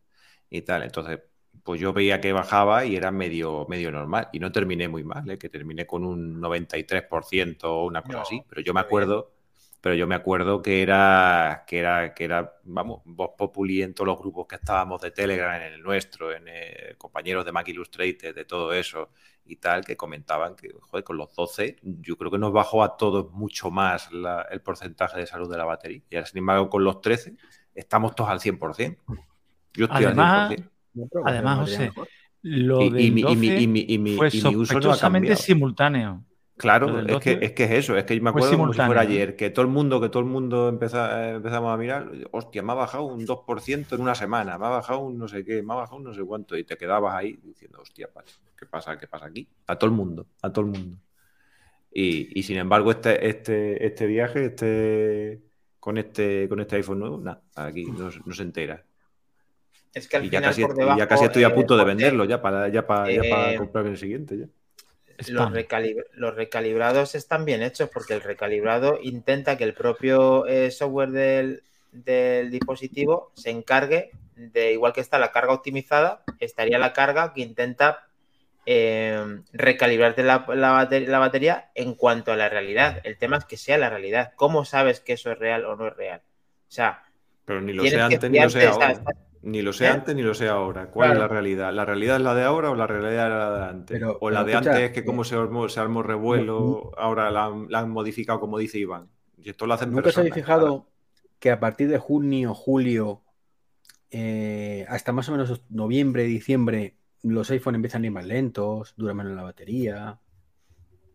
y 0.51 0.63
tal. 0.63 0.83
Entonces, 0.83 1.21
pues 1.63 1.81
yo 1.81 1.93
veía 1.93 2.21
que 2.21 2.33
bajaba 2.33 2.85
y 2.85 2.97
era 2.97 3.11
medio, 3.11 3.67
medio 3.69 3.93
normal. 3.93 4.29
Y 4.33 4.41
no 4.41 4.53
terminé 4.53 4.89
muy 4.89 5.05
mal, 5.05 5.29
¿eh? 5.31 5.39
que 5.39 5.49
terminé 5.49 5.87
con 5.87 6.05
un 6.05 6.41
93% 6.41 7.65
o 7.65 7.87
una 7.87 8.03
cosa 8.03 8.21
No, 8.21 8.23
así. 8.23 8.45
Pero 8.49 8.63
yo 8.63 8.75
me 8.75 8.81
bien. 8.81 8.81
acuerdo, 8.81 9.33
pero 9.81 9.95
yo 9.95 10.07
me 10.07 10.15
acuerdo 10.15 10.63
que 10.63 10.83
era, 10.83 11.65
que 11.67 11.79
era, 11.79 12.15
que 12.15 12.25
era, 12.25 12.55
vamos, 12.65 13.03
Voz 13.05 13.31
Populi 13.39 13.83
en 13.83 13.95
todos 13.95 14.09
los 14.09 14.19
grupos 14.19 14.47
que 14.47 14.57
estábamos 14.57 15.01
de 15.03 15.11
Telegram, 15.11 15.55
en 15.61 15.75
el 15.75 15.83
nuestro, 15.83 16.33
en 16.33 16.45
eh, 16.49 16.95
compañeros 16.99 17.45
de 17.45 17.53
Mac 17.53 17.69
Illustrated, 17.69 18.35
de 18.35 18.45
todo 18.47 18.73
eso 18.73 19.11
y 19.47 19.57
tal, 19.57 19.85
que 19.85 19.97
comentaban 19.97 20.57
que, 20.57 20.73
joder, 20.81 21.05
con 21.05 21.17
los 21.17 21.35
12, 21.35 21.77
yo 21.83 22.17
creo 22.17 22.31
que 22.31 22.39
nos 22.39 22.53
bajó 22.53 22.83
a 22.83 22.97
todos 22.97 23.31
mucho 23.33 23.71
más 23.71 24.11
la- 24.13 24.43
el 24.51 24.61
porcentaje 24.61 25.19
de 25.21 25.27
salud 25.27 25.51
de 25.51 25.59
la 25.59 25.65
batería. 25.65 26.03
Y 26.09 26.17
ahora, 26.17 26.27
sin 26.27 26.39
embargo, 26.39 26.71
con 26.71 26.85
los 26.85 27.01
13, 27.01 27.35
estamos 27.75 28.15
todos 28.15 28.31
al 28.31 28.41
100%. 28.41 29.03
Yo 29.75 29.87
estoy 29.87 30.05
Además, 30.07 30.35
al 30.35 30.47
100%. 30.49 30.71
No, 30.95 31.09
pero 31.11 31.27
Además, 31.27 31.59
José, 31.61 31.93
lo 32.43 32.79
Y, 32.81 32.85
y 32.85 32.91
del 32.91 32.95
mi, 32.95 33.05
y 33.07 33.11
mi- 33.11 33.21
12 33.23 33.61
y 33.61 33.67
mi- 33.67 33.87
y 33.89 33.99
mi- 33.99 34.17
fue 34.17 34.29
y 34.33 34.43
mi 34.43 34.57
uso 34.57 34.75
no 34.75 35.37
simultáneo. 35.37 36.25
Claro, 36.57 37.01
es 37.07 37.19
que, 37.19 37.39
12 37.39 37.39
es 37.43 37.53
que 37.53 37.65
es 37.65 37.71
eso, 37.73 37.97
es 37.97 38.05
que 38.05 38.17
yo 38.17 38.23
me 38.23 38.31
acuerdo 38.31 38.59
como 38.59 38.73
si 38.73 38.81
fuera 38.83 39.01
simultáneo, 39.01 39.13
¿eh? 39.13 39.23
ayer, 39.23 39.35
que 39.37 39.51
todo 39.51 39.65
el 39.65 39.71
mundo, 39.73 40.01
que 40.01 40.09
todo 40.09 40.23
el 40.23 40.29
mundo 40.29 40.69
empeza- 40.69 41.31
eh, 41.33 41.35
empezamos 41.37 41.73
a 41.75 41.77
mirar, 41.77 42.11
hostia, 42.31 42.63
me 42.63 42.73
ha 42.73 42.75
bajado 42.77 43.05
un 43.05 43.27
2% 43.27 43.97
en 43.97 44.03
una 44.03 44.15
semana, 44.15 44.57
me 44.57 44.67
ha 44.67 44.69
bajado 44.69 45.01
un 45.01 45.19
no 45.19 45.27
sé 45.27 45.45
qué, 45.45 45.63
me 45.65 45.73
ha 45.73 45.77
bajado 45.77 45.97
un 45.97 46.05
no 46.05 46.15
sé 46.15 46.23
cuánto, 46.25 46.57
y 46.57 46.63
te 46.65 46.77
quedabas 46.77 47.15
ahí 47.15 47.37
diciendo, 47.43 47.81
hostia, 47.83 48.09
¿qué 48.57 48.67
pasa? 48.67 48.97
¿Qué 48.99 49.09
pasa 49.09 49.27
aquí? 49.27 49.49
A 49.67 49.77
todo 49.79 49.91
el 49.91 49.97
mundo, 49.97 50.27
a 50.43 50.53
todo 50.53 50.65
el 50.67 50.71
mundo. 50.73 50.99
Y, 51.93 52.39
y 52.39 52.43
sin 52.45 52.57
embargo, 52.59 52.91
este, 52.93 53.29
este, 53.29 53.87
este 53.87 54.07
viaje, 54.07 54.47
este 54.47 55.43
con 55.81 55.99
este, 55.99 56.49
con 56.49 56.61
este 56.61 56.77
iPhone 56.77 57.01
nuevo, 57.01 57.19
nada, 57.21 57.43
aquí 57.55 57.93
no, 57.93 58.11
no 58.25 58.35
se 58.35 58.43
entera. 58.43 58.85
Es 59.95 60.09
que 60.09 60.17
al 60.17 60.23
Y 60.25 60.31
ya, 60.31 60.41
final 60.41 60.51
casi, 60.51 60.63
por 60.63 60.75
y 60.75 60.79
debajo. 60.79 60.99
ya 60.99 61.09
casi 61.09 61.25
estoy 61.27 61.45
a 61.45 61.49
eh, 61.51 61.55
punto 61.55 61.77
de 61.77 61.85
venderlo, 61.85 62.25
ya 62.25 62.41
para, 62.43 62.69
ya 62.69 62.87
para, 62.87 63.11
ya 63.13 63.29
para 63.29 63.55
eh, 63.55 63.57
comprarme 63.57 63.91
el 63.91 63.99
siguiente. 63.99 64.39
Ya. 64.39 64.47
Los, 65.29 65.51
recalib- 65.53 66.05
los 66.13 66.35
recalibrados 66.35 67.15
están 67.15 67.45
bien 67.45 67.63
hechos 67.63 67.89
porque 67.93 68.15
el 68.15 68.21
recalibrado 68.21 68.99
intenta 69.03 69.57
que 69.57 69.65
el 69.65 69.75
propio 69.75 70.47
eh, 70.47 70.71
software 70.71 71.11
del, 71.11 71.63
del 71.93 72.51
dispositivo 72.51 73.31
se 73.35 73.51
encargue 73.51 74.11
de, 74.37 74.73
igual 74.73 74.93
que 74.93 75.01
está 75.01 75.19
la 75.19 75.31
carga 75.33 75.53
optimizada, 75.53 76.23
estaría 76.41 76.79
la 76.79 76.93
carga 76.93 77.33
que 77.33 77.43
intenta 77.43 78.09
eh, 78.67 79.41
recalibrarte 79.53 80.23
la, 80.23 80.45
la 80.55 80.73
bate- 80.73 81.07
la 81.07 81.19
batería 81.19 81.71
en 81.75 81.95
cuanto 81.95 82.33
a 82.33 82.37
la 82.37 82.49
realidad. 82.49 83.01
El 83.05 83.17
tema 83.19 83.37
es 83.37 83.45
que 83.45 83.57
sea 83.57 83.79
la 83.79 83.91
realidad. 83.91 84.33
¿Cómo 84.37 84.65
sabes 84.65 85.01
que 85.01 85.13
eso 85.13 85.31
es 85.31 85.39
real 85.39 85.65
o 85.67 85.77
no 85.77 85.89
es 85.89 85.97
real? 85.97 86.23
O 86.69 86.73
sea, 86.73 87.05
Pero 87.45 87.61
ni 87.61 87.73
lo 87.73 87.83
que 87.85 88.01
antes 88.01 88.31
ni 88.31 88.39
lo 88.39 88.51
sea, 88.51 88.71
ahora. 88.73 89.03
Ni 89.45 89.63
lo 89.63 89.73
sé 89.73 89.85
¿Eh? 89.85 89.89
antes 89.89 90.15
ni 90.17 90.23
lo 90.23 90.35
sé 90.35 90.49
ahora. 90.49 90.91
¿Cuál 90.91 91.09
Claro. 91.11 91.15
es 91.15 91.21
la 91.21 91.29
realidad? 91.29 91.73
¿La 91.73 91.85
realidad 91.85 92.17
es 92.17 92.23
la 92.23 92.35
de 92.35 92.45
ahora 92.45 92.71
o 92.71 92.75
la 92.75 92.87
realidad 92.87 93.27
era 93.27 93.39
la 93.51 93.59
de 93.59 93.65
antes? 93.71 93.99
Pero- 93.99 94.19
o 94.21 94.31
la 94.31 94.41
pero 94.41 94.47
de 94.47 94.53
escucha, 94.53 94.71
antes 94.71 94.85
es 94.87 94.91
que 94.93 95.01
eh, 95.01 95.05
como 95.05 95.25
se 95.25 95.35
armó, 95.37 95.69
se 95.69 95.81
armó 95.81 96.03
revuelo, 96.03 96.93
ahora 96.97 97.31
la 97.31 97.45
han, 97.47 97.67
la 97.69 97.81
han 97.81 97.91
modificado 97.91 98.41
como 98.41 98.59
dice 98.59 98.79
Iván. 98.79 99.09
Y 99.37 99.51
esto 99.51 99.67
lo 99.67 99.75
hacen 99.75 99.91
¿Nunca 99.93 100.09
os 100.09 100.19
habéis 100.19 100.33
personas, 100.35 100.61
fijado 100.61 100.87
que 101.39 101.51
a 101.51 101.61
partir 101.61 101.89
de 101.89 101.99
junio, 101.99 102.55
julio, 102.55 103.23
eh, 104.11 104.87
hasta 104.89 105.13
más 105.13 105.29
o 105.29 105.33
menos 105.33 105.63
noviembre, 105.69 106.23
diciembre, 106.25 106.97
los 107.23 107.51
iPhone 107.51 107.75
empiezan 107.75 108.03
a 108.03 108.07
ir 108.07 108.13
más 108.13 108.25
lentos, 108.27 108.95
dura 108.97 109.13
menos 109.15 109.33
la 109.35 109.43
batería? 109.43 110.19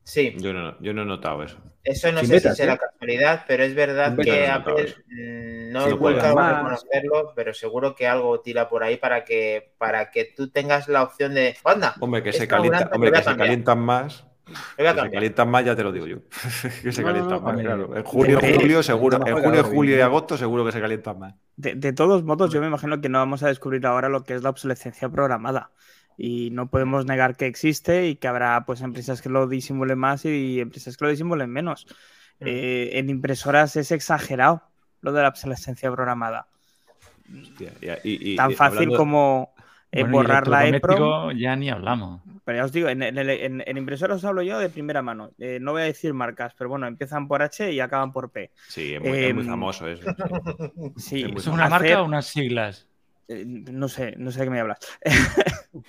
Sí, 0.04 0.36
Yo 0.38 0.54
no, 0.54 0.80
yo 0.80 0.94
no 0.94 1.04
he 1.04 1.06
notado 1.06 1.44
eso. 1.44 1.58
Eso 1.84 2.12
no 2.12 2.20
Sin 2.20 2.30
sé 2.30 2.40
si 2.40 2.52
será 2.52 2.74
¿eh? 2.74 2.78
casualidad, 2.78 3.46
pero 3.48 3.64
es 3.64 3.74
verdad 3.74 4.20
que 4.22 4.32
betas. 4.32 4.50
Apple 4.50 4.96
mm, 5.08 5.72
no 5.72 5.82
Sí, 5.84 5.90
he 5.90 5.96
no 5.96 5.98
vuelto 5.98 6.22
puedes. 6.22 6.24
a 6.26 6.36
reconocerlo, 6.36 7.34
pero 7.36 7.54
seguro 7.54 7.96
que 7.96 8.08
algo 8.08 8.42
tira 8.42 8.68
por 8.70 8.84
ahí 8.84 8.98
para 8.98 9.24
que, 9.24 9.74
para 9.78 10.12
que 10.12 10.26
tú 10.26 10.52
tengas 10.52 10.88
la 10.88 11.04
opción 11.04 11.34
de, 11.34 11.58
anda, 11.64 11.96
Hombre, 12.00 12.22
que 12.24 12.34
se, 12.34 12.48
calienta, 12.48 12.90
hombre, 12.94 13.12
que 13.12 13.24
se 13.24 13.36
calientan 13.36 13.80
más. 13.80 14.26
Que 14.78 14.84
se 15.00 15.12
calientan 15.12 15.50
más, 15.50 15.66
ya 15.66 15.76
te 15.76 15.84
lo 15.84 15.92
digo 15.92 16.08
yo. 16.08 16.18
que 16.84 16.92
se 16.92 17.04
No, 17.04 17.14
no, 17.14 17.14
calientan 17.14 17.38
no, 17.38 17.42
más, 17.42 17.56
hombre. 17.56 17.66
claro. 17.66 17.96
En 17.96 18.04
junio, 18.04 18.40
julio, 18.42 18.84
seguro. 18.84 19.20
En 19.26 19.38
junio, 19.38 19.64
julio 19.64 19.98
y 19.98 20.02
agosto, 20.02 20.38
seguro 20.38 20.66
que 20.66 20.72
se 20.72 20.82
calientan 20.82 21.20
más. 21.20 21.36
De, 21.56 21.76
de 21.76 21.94
todos 21.94 22.24
modos, 22.24 22.52
yo 22.52 22.62
me 22.62 22.68
imagino 22.68 23.02
que 23.02 23.10
no 23.10 23.20
vamos 23.20 23.44
a 23.44 23.48
descubrir 23.50 23.86
ahora 23.86 24.10
lo 24.10 24.24
que 24.24 24.34
es 24.36 24.44
la 24.44 24.50
obsolescencia 24.50 25.10
programada. 25.10 25.72
Y 26.22 26.50
no 26.52 26.70
podemos 26.70 27.06
negar 27.06 27.38
que 27.38 27.46
existe 27.48 28.08
y 28.10 28.16
que 28.18 28.28
habrá 28.28 28.66
pues 28.66 28.82
empresas 28.82 29.22
que 29.22 29.30
lo 29.30 29.48
disimulen 29.48 29.98
más 29.98 30.26
y 30.26 30.60
empresas 30.60 30.98
que 30.98 31.06
lo 31.06 31.12
disimulen 31.12 31.50
menos. 31.50 31.86
Mm. 32.42 32.46
Eh, 32.48 32.90
en 33.00 33.10
impresoras 33.10 33.78
es 33.78 33.92
exagerado 33.94 34.62
lo 35.02 35.14
de 35.14 35.22
la 35.22 35.30
obsolescencia 35.30 35.90
programada. 35.92 36.48
Hostia, 37.42 37.72
y- 38.04 38.10
y- 38.10 38.34
y- 38.34 38.36
Tan 38.36 38.52
y 38.52 38.56
fácil 38.56 38.80
hablando- 38.80 38.98
como 38.98 39.54
eh, 39.92 40.02
Bueno, 40.02 40.18
borrar 40.18 40.48
la 40.50 40.68
EPROM. 40.68 41.38
Ya 41.38 41.56
ni 41.56 41.70
hablamos. 41.70 42.22
Pero 42.44 42.58
ya 42.58 42.66
os 42.66 42.72
digo, 42.74 42.90
en, 42.90 43.02
en- 43.02 43.18
en- 43.18 43.64
en 43.66 43.78
impresoras 43.78 44.18
os 44.18 44.26
hablo 44.26 44.42
yo 44.42 44.60
de 44.60 44.70
primera 44.70 45.02
mano. 45.02 45.32
Eh, 45.40 45.60
no 45.62 45.72
voy 45.72 45.84
a 45.84 45.86
decir 45.86 46.14
marcas, 46.14 46.54
pero 46.58 46.70
bueno, 46.70 46.86
empiezan 46.86 47.28
por 47.30 47.42
H 47.42 47.72
y 47.72 47.80
acaban 47.80 48.12
por 48.12 48.30
P. 48.30 48.52
Sí, 48.68 48.94
es 48.96 49.00
muy, 49.02 49.10
es 49.20 49.34
muy 49.34 49.44
Em, 49.44 49.50
famoso 49.50 49.88
eso. 49.88 50.04
sí. 50.04 50.14
Sí, 50.98 51.22
Es 51.24 51.32
muy 51.32 51.38
¿Es 51.42 51.48
una 51.48 51.66
hacer- 51.66 51.70
marca 51.70 52.02
o 52.02 52.06
unas 52.06 52.26
siglas? 52.28 52.89
Eh, 53.30 53.46
no 53.46 53.88
sé, 53.88 54.16
no 54.18 54.32
sé 54.32 54.40
de 54.40 54.46
qué 54.46 54.52
me 54.52 54.60
hablas. 54.60 54.80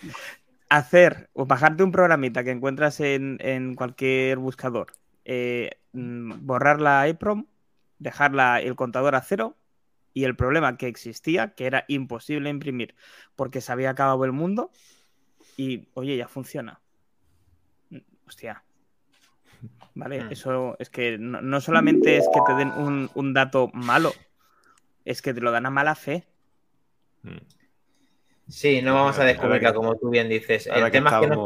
Hacer 0.68 1.30
o 1.32 1.47
bajarte 1.47 1.82
un 1.82 1.91
programita 1.91 2.45
que 2.45 2.53
encuentras 2.53 3.01
en, 3.01 3.38
en 3.41 3.74
cualquier 3.74 4.38
buscador, 4.38 4.93
eh, 5.24 5.80
mm, 5.93 6.47
borrar 6.47 6.80
la 6.80 7.09
EPROM, 7.09 7.47
dejar 7.99 8.34
la- 8.34 8.61
el 8.61 8.76
contador 8.76 9.16
a 9.16 9.22
cero 9.22 9.57
y 10.14 10.24
el 10.24 10.36
problema 10.36 10.76
que 10.76 10.86
existía, 10.86 11.55
que 11.55 11.66
era 11.66 11.84
imposible 11.88 12.51
imprimir 12.51 12.95
porque 13.34 13.61
se 13.61 13.72
había 13.72 13.91
acabado 13.91 14.24
el 14.24 14.32
mundo 14.32 14.70
y, 15.57 15.88
oye, 15.95 16.16
ya 16.16 16.28
funciona. 16.28 16.80
Mm, 17.91 17.99
Hostia. 18.28 18.62
Vale, 19.95 20.20
Mm. 20.20 20.32
eso 20.32 20.76
es 20.78 20.88
que 20.88 21.18
no, 21.18 21.43
no 21.43 21.61
solamente 21.61 22.16
es 22.16 22.28
que 22.28 22.41
te 22.43 22.55
den 22.55 22.72
un, 22.76 23.11
un 23.14 23.34
dato 23.34 23.70
malo, 23.74 24.14
es 25.05 25.20
que 25.20 25.34
te 25.34 25.41
lo 25.41 25.51
dan 25.51 25.66
a 25.66 25.70
mala 25.70 25.97
fe. 25.97 26.26
Mm. 27.23 27.39
Sí, 28.49 28.83
no 28.83 28.95
vamos 28.95 29.18
a 29.18 29.25
descubrirla 29.25 29.73
como 29.73 29.97
tú 29.97 30.11
bien 30.11 30.29
dices. 30.29 30.66
Ahora 30.66 30.87
El 30.87 30.93
que 30.93 30.99
tema 30.99 31.21
es 31.21 31.29
que 31.29 31.37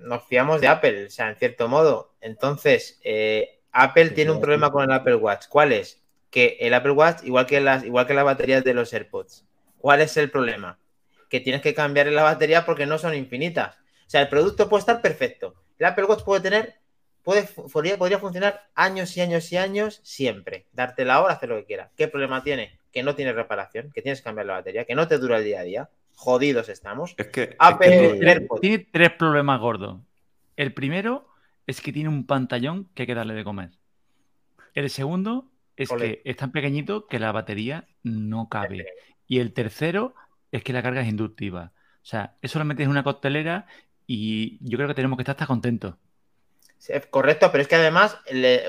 nos 0.00 0.24
fiamos 0.24 0.60
de 0.60 0.68
Apple, 0.68 1.06
o 1.06 1.10
sea, 1.10 1.28
en 1.28 1.36
cierto 1.36 1.68
modo. 1.68 2.14
Entonces, 2.20 2.98
eh, 3.04 3.60
Apple 3.72 4.10
tiene 4.10 4.32
un 4.32 4.40
problema 4.40 4.72
con 4.72 4.84
el 4.84 4.92
Apple 4.92 5.16
Watch. 5.16 5.46
¿Cuál 5.48 5.72
es? 5.72 6.02
Que 6.30 6.56
el 6.60 6.74
Apple 6.74 6.92
Watch, 6.92 7.22
igual 7.24 7.46
que 7.46 7.60
las, 7.60 7.84
igual 7.84 8.06
que 8.06 8.14
las 8.14 8.24
baterías 8.24 8.64
de 8.64 8.74
los 8.74 8.92
AirPods, 8.92 9.44
¿cuál 9.78 10.00
es 10.00 10.16
el 10.16 10.30
problema? 10.30 10.78
Que 11.28 11.40
tienes 11.40 11.62
que 11.62 11.74
cambiar 11.74 12.06
la 12.08 12.22
batería 12.22 12.64
porque 12.64 12.86
no 12.86 12.98
son 12.98 13.14
infinitas. 13.14 13.76
O 13.76 14.10
sea, 14.10 14.22
el 14.22 14.28
producto 14.28 14.68
puede 14.68 14.80
estar 14.80 15.00
perfecto. 15.00 15.54
El 15.78 15.86
Apple 15.86 16.04
Watch 16.04 16.24
puede 16.24 16.40
tener, 16.40 16.74
puede, 17.22 17.44
podría, 17.72 17.96
podría 17.96 18.18
funcionar 18.18 18.68
años 18.74 19.16
y 19.16 19.20
años 19.20 19.52
y 19.52 19.56
años 19.56 20.00
siempre. 20.02 20.66
Darte 20.72 21.04
la 21.04 21.22
hora, 21.22 21.34
hacer 21.34 21.50
lo 21.50 21.56
que 21.56 21.66
quieras. 21.66 21.90
¿Qué 21.96 22.08
problema 22.08 22.42
tiene? 22.42 22.79
Que 22.92 23.02
no 23.02 23.14
tiene 23.14 23.32
reparación, 23.32 23.90
que 23.92 24.02
tienes 24.02 24.20
que 24.20 24.24
cambiar 24.24 24.46
la 24.46 24.54
batería, 24.54 24.84
que 24.84 24.94
no 24.94 25.06
te 25.06 25.18
dura 25.18 25.38
el 25.38 25.44
día 25.44 25.60
a 25.60 25.64
día. 25.64 25.90
Jodidos 26.14 26.68
estamos. 26.68 27.14
Es 27.16 27.28
que. 27.28 27.56
es. 27.80 28.60
Tiene 28.60 28.86
tres 28.90 29.12
problemas 29.12 29.60
gordos. 29.60 30.00
El 30.56 30.74
primero 30.74 31.28
es 31.66 31.80
que 31.80 31.92
tiene 31.92 32.08
un 32.08 32.26
pantallón 32.26 32.88
que 32.94 33.02
hay 33.02 33.06
que 33.06 33.14
darle 33.14 33.34
de 33.34 33.44
comer. 33.44 33.70
El 34.74 34.90
segundo 34.90 35.50
es 35.76 35.88
que 35.88 36.20
es 36.24 36.36
tan 36.36 36.52
pequeñito 36.52 37.06
que 37.06 37.18
la 37.18 37.32
batería 37.32 37.86
no 38.02 38.48
cabe. 38.48 38.86
Y 39.26 39.38
el 39.38 39.52
tercero 39.52 40.14
es 40.52 40.62
que 40.62 40.72
la 40.72 40.82
carga 40.82 41.00
es 41.00 41.08
inductiva. 41.08 41.72
O 42.02 42.06
sea, 42.06 42.36
eso 42.42 42.58
lo 42.58 42.64
metes 42.64 42.84
en 42.84 42.90
una 42.90 43.02
costelera 43.02 43.66
y 44.06 44.58
yo 44.60 44.76
creo 44.76 44.88
que 44.88 44.94
tenemos 44.94 45.16
que 45.16 45.22
estar 45.22 45.34
hasta 45.34 45.46
contentos. 45.46 45.94
Correcto, 47.10 47.50
pero 47.52 47.60
es 47.62 47.68
que 47.68 47.74
además 47.76 48.16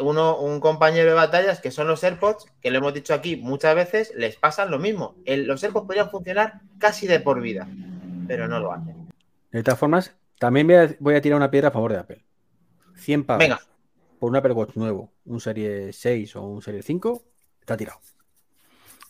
uno, 0.02 0.38
un 0.38 0.60
compañero 0.60 1.08
de 1.08 1.14
batallas 1.14 1.62
que 1.62 1.72
son 1.72 1.88
los 1.88 2.04
AirPods, 2.04 2.46
que 2.62 2.70
lo 2.70 2.80
hemos 2.80 2.94
dicho 2.94 3.14
aquí 3.14 3.38
muchas 3.38 3.74
veces, 3.74 4.12
les 4.16 4.36
pasan 4.36 4.70
lo 4.70 4.80
mismo. 4.80 5.16
El- 5.26 5.46
los 5.48 5.64
AirPods 5.64 5.86
podrían 5.88 6.10
funcionar 6.10 6.62
casi 6.78 7.08
de 7.08 7.22
por 7.22 7.42
vida, 7.42 7.68
pero 8.28 8.48
no 8.50 8.60
lo 8.60 8.74
hacen. 8.74 9.08
De 9.52 9.64
todas 9.64 9.80
formas, 9.80 10.14
también 10.40 10.68
voy 10.68 10.76
a, 10.76 10.96
voy 11.00 11.16
a 11.16 11.22
tirar 11.22 11.38
una 11.38 11.50
piedra 11.52 11.70
a 11.70 11.72
favor 11.72 11.94
de 11.94 12.00
Apple. 12.00 12.26
100 12.96 13.24
pavos 13.24 13.40
Venga. 13.40 13.62
por 14.20 14.30
un 14.30 14.36
Apple 14.36 14.54
Watch 14.54 14.76
nuevo, 14.76 15.12
un 15.26 15.40
Serie 15.40 15.94
6 15.94 16.36
o 16.36 16.44
un 16.44 16.62
Serie 16.62 16.82
5, 16.84 17.24
está 17.62 17.78
tirado. 17.78 18.00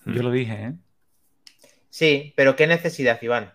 Yo 0.06 0.24
lo 0.24 0.32
dije, 0.32 0.54
¿eh? 0.54 0.74
Sí, 1.90 2.34
pero 2.36 2.56
¿qué 2.56 2.68
necesidad, 2.68 3.22
Iván? 3.22 3.46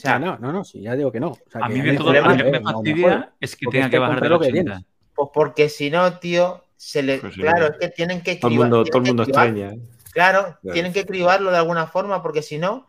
O 0.00 0.02
sea, 0.02 0.18
no, 0.18 0.38
no, 0.38 0.50
no, 0.52 0.64
sí, 0.64 0.80
ya 0.80 0.96
digo 0.96 1.12
que 1.12 1.20
no. 1.20 1.32
O 1.32 1.38
sea, 1.50 1.62
A 1.64 1.68
que 1.68 1.74
mí 1.74 1.82
mí 1.82 1.96
todo 1.96 2.10
me 2.12 2.22
me 2.22 2.50
me 2.52 2.60
fastidia 2.62 3.34
es 3.38 3.54
que 3.54 3.66
tenga 3.66 3.90
que 3.90 3.98
bajar 3.98 4.20
de 4.22 4.28
lo 4.30 4.40
que 4.40 4.46
80. 4.48 4.82
Tienes. 5.20 5.30
pues 5.32 5.44
porque 5.44 5.68
si 5.68 5.90
no, 5.90 6.18
tío, 6.18 6.64
se 6.76 7.02
le. 7.02 7.18
Pues 7.18 7.34
sí. 7.34 7.40
claro, 7.40 7.66
es 7.66 7.78
que 7.78 7.88
tienen 7.88 8.22
que 8.22 8.36
Todo 8.36 8.48
el 8.50 8.54
cribar- 8.58 8.68
mundo, 8.70 8.84
todo 8.84 8.98
el 9.02 9.06
mundo 9.08 9.24
cribar- 9.24 9.46
extraña. 9.48 9.72
¿eh? 9.74 9.80
Claro, 10.12 10.40
Claro. 10.60 10.72
tienen 10.74 10.92
que 10.92 11.06
cribarlo 11.06 11.50
de 11.50 11.56
alguna 11.58 11.86
forma, 11.86 12.22
porque 12.22 12.42
si 12.42 12.58
no, 12.58 12.86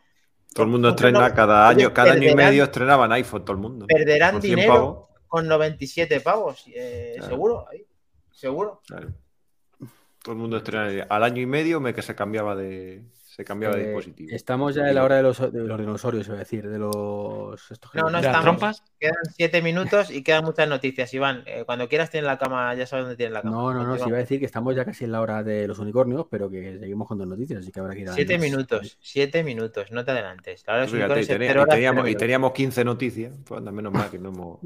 Todo 0.54 0.66
el 0.66 0.72
mundo 0.72 0.90
¿Por 0.90 0.98
qué 0.98 1.08
estrena 1.08 1.30
no? 1.30 1.36
cada 1.36 1.70
año, 1.70 1.94
cada 1.94 2.12
año 2.14 2.30
y 2.30 2.36
medio 2.36 2.64
estrenaban 2.66 3.12
iPhone, 3.14 3.46
todo 3.46 3.54
el 3.56 3.62
mundo. 3.62 3.86
perderán 3.88 4.34
Por 4.34 4.42
100 4.42 4.56
dinero 4.56 4.74
pavos, 4.74 5.10
con 5.28 5.48
97 5.48 6.20
pavos. 6.20 6.66
eh, 6.76 7.14
Claro. 7.18 7.30
Seguro, 7.32 7.66
ahí, 7.72 7.86
seguro. 8.32 8.82
claro. 8.86 9.10
Todo 10.24 10.34
el 10.34 10.38
mundo 10.38 10.58
estrena. 10.58 11.06
Al 11.10 11.24
año 11.24 11.42
y 11.42 11.46
medio 11.46 11.80
me 11.80 11.94
que 11.94 12.02
se 12.02 12.16
cambiaba 12.16 12.56
de, 12.56 13.02
se 13.36 13.44
cambiaba 13.46 13.76
de 13.76 13.82
Eh, 13.82 13.84
dispositivo. 13.84 14.36
estamos 14.36 14.76
ya 14.76 14.88
en 14.90 14.96
la 14.96 15.04
hora 15.04 15.16
de 15.18 15.24
los, 15.24 15.40
de 15.40 15.64
los 15.64 15.80
dinosaurios, 15.80 16.28
iba 16.28 16.36
a 16.36 16.40
decir, 16.40 16.68
de 16.70 16.78
los. 16.80 17.72
estos 17.72 17.92
No, 17.94 18.10
no 18.10 18.22
¿De 18.22 18.28
las 18.28 18.38
estamos. 18.38 18.44
trompas? 18.44 18.84
Quedan 19.00 19.16
siete 19.36 19.62
minutos 19.62 20.12
y 20.12 20.24
quedan 20.24 20.44
muchas 20.46 20.68
noticias, 20.68 21.14
Iván. 21.14 21.44
Eh, 21.46 21.64
cuando 21.66 21.88
quieras 21.90 22.10
tienes 22.10 22.28
la 22.28 22.38
cama, 22.38 22.74
ya 22.76 22.86
sabes 22.86 23.06
dónde 23.06 23.18
tienes 23.18 23.34
la 23.34 23.42
cama. 23.44 23.56
No, 23.56 23.74
no, 23.74 23.84
no, 23.86 23.98
Continuamos. 23.98 24.08
iba 24.08 24.18
a 24.18 24.20
decir 24.22 24.40
que 24.40 24.46
estamos 24.46 24.76
ya 24.76 24.86
casi 24.86 25.06
en 25.06 25.12
la 25.14 25.22
hora 25.22 25.44
de 25.44 25.68
los 25.68 25.80
unicornios, 25.80 26.28
pero 26.30 26.50
que 26.50 26.78
seguimos 26.80 27.08
con 27.08 27.18
dos 27.18 27.28
noticias, 27.28 27.60
así 27.62 27.72
que 27.72 27.80
habrá 27.80 27.94
que 27.96 28.02
ir 28.02 28.10
a 28.10 28.14
Siete 28.14 28.38
minutos, 28.38 28.98
siete 29.02 29.44
minutos, 29.44 29.92
no 29.92 30.04
te 30.06 30.12
adelantes. 30.12 30.64
La 30.68 30.74
hora 30.74 30.86
de 30.86 30.88
los 30.88 30.96
Fíjate, 30.96 31.22
y, 31.22 31.36
unicornios 31.36 31.68
teníamos, 31.70 32.02
y 32.02 32.04
minutos. 32.06 32.20
teníamos 32.20 32.52
15 32.54 32.84
noticias, 32.86 33.34
pues 33.46 33.58
anda, 33.60 33.72
menos 33.72 33.94
mal 33.94 34.10
que 34.10 34.20
no 34.20 34.30
hemos. 34.30 34.60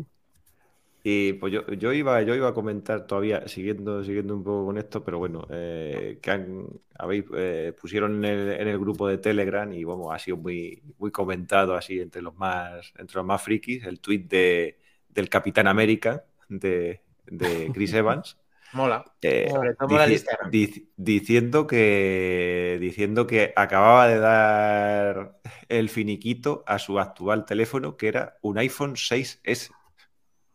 Y 1.07 1.33
pues 1.33 1.53
yo, 1.53 1.67
yo 1.73 1.93
iba, 1.93 2.19
yo 2.23 2.33
iba 2.33 2.47
a 2.49 2.53
comentar 2.55 3.05
todavía, 3.05 3.47
siguiendo, 3.47 4.03
siguiendo 4.03 4.35
un 4.35 4.43
poco 4.43 4.65
con 4.65 4.77
esto, 4.79 5.03
pero 5.03 5.19
bueno, 5.19 5.45
eh, 5.51 6.17
que 6.19 6.31
han, 6.31 6.65
habéis, 6.97 7.25
eh, 7.35 7.73
pusieron 7.79 8.25
en 8.25 8.25
el, 8.25 8.49
en 8.61 8.67
el 8.67 8.79
grupo 8.79 9.07
de 9.07 9.19
Telegram 9.19 9.71
y 9.71 9.83
vamos, 9.83 10.11
ha 10.13 10.17
sido 10.17 10.37
muy, 10.37 10.81
muy 10.97 11.11
comentado 11.11 11.75
así 11.75 11.99
entre 11.99 12.23
los 12.23 12.35
más, 12.35 12.91
entre 12.97 13.17
los 13.17 13.25
más 13.25 13.39
frikis, 13.43 13.83
el 13.85 13.99
tuit 13.99 14.27
de, 14.27 14.79
del 15.09 15.29
Capitán 15.29 15.67
América 15.67 16.25
de, 16.49 17.03
de 17.27 17.71
Chris 17.71 17.93
Evans. 17.93 18.37
Mola. 18.71 19.05
Eh, 19.21 19.47
Sobre 19.49 19.73
todo 19.75 19.87
mola 19.89 20.05
el 20.05 20.11
dici- 20.11 20.37
dic- 20.43 20.89
diciendo 20.97 21.67
que 21.67 22.77
diciendo 22.81 23.25
que 23.27 23.53
acababa 23.55 24.07
de 24.07 24.19
dar 24.19 25.39
el 25.69 25.89
finiquito 25.89 26.63
a 26.67 26.77
su 26.79 26.99
actual 26.99 27.45
teléfono 27.45 27.97
que 27.97 28.07
era 28.07 28.37
un 28.41 28.57
iPhone 28.59 28.95
6S. 28.95 29.74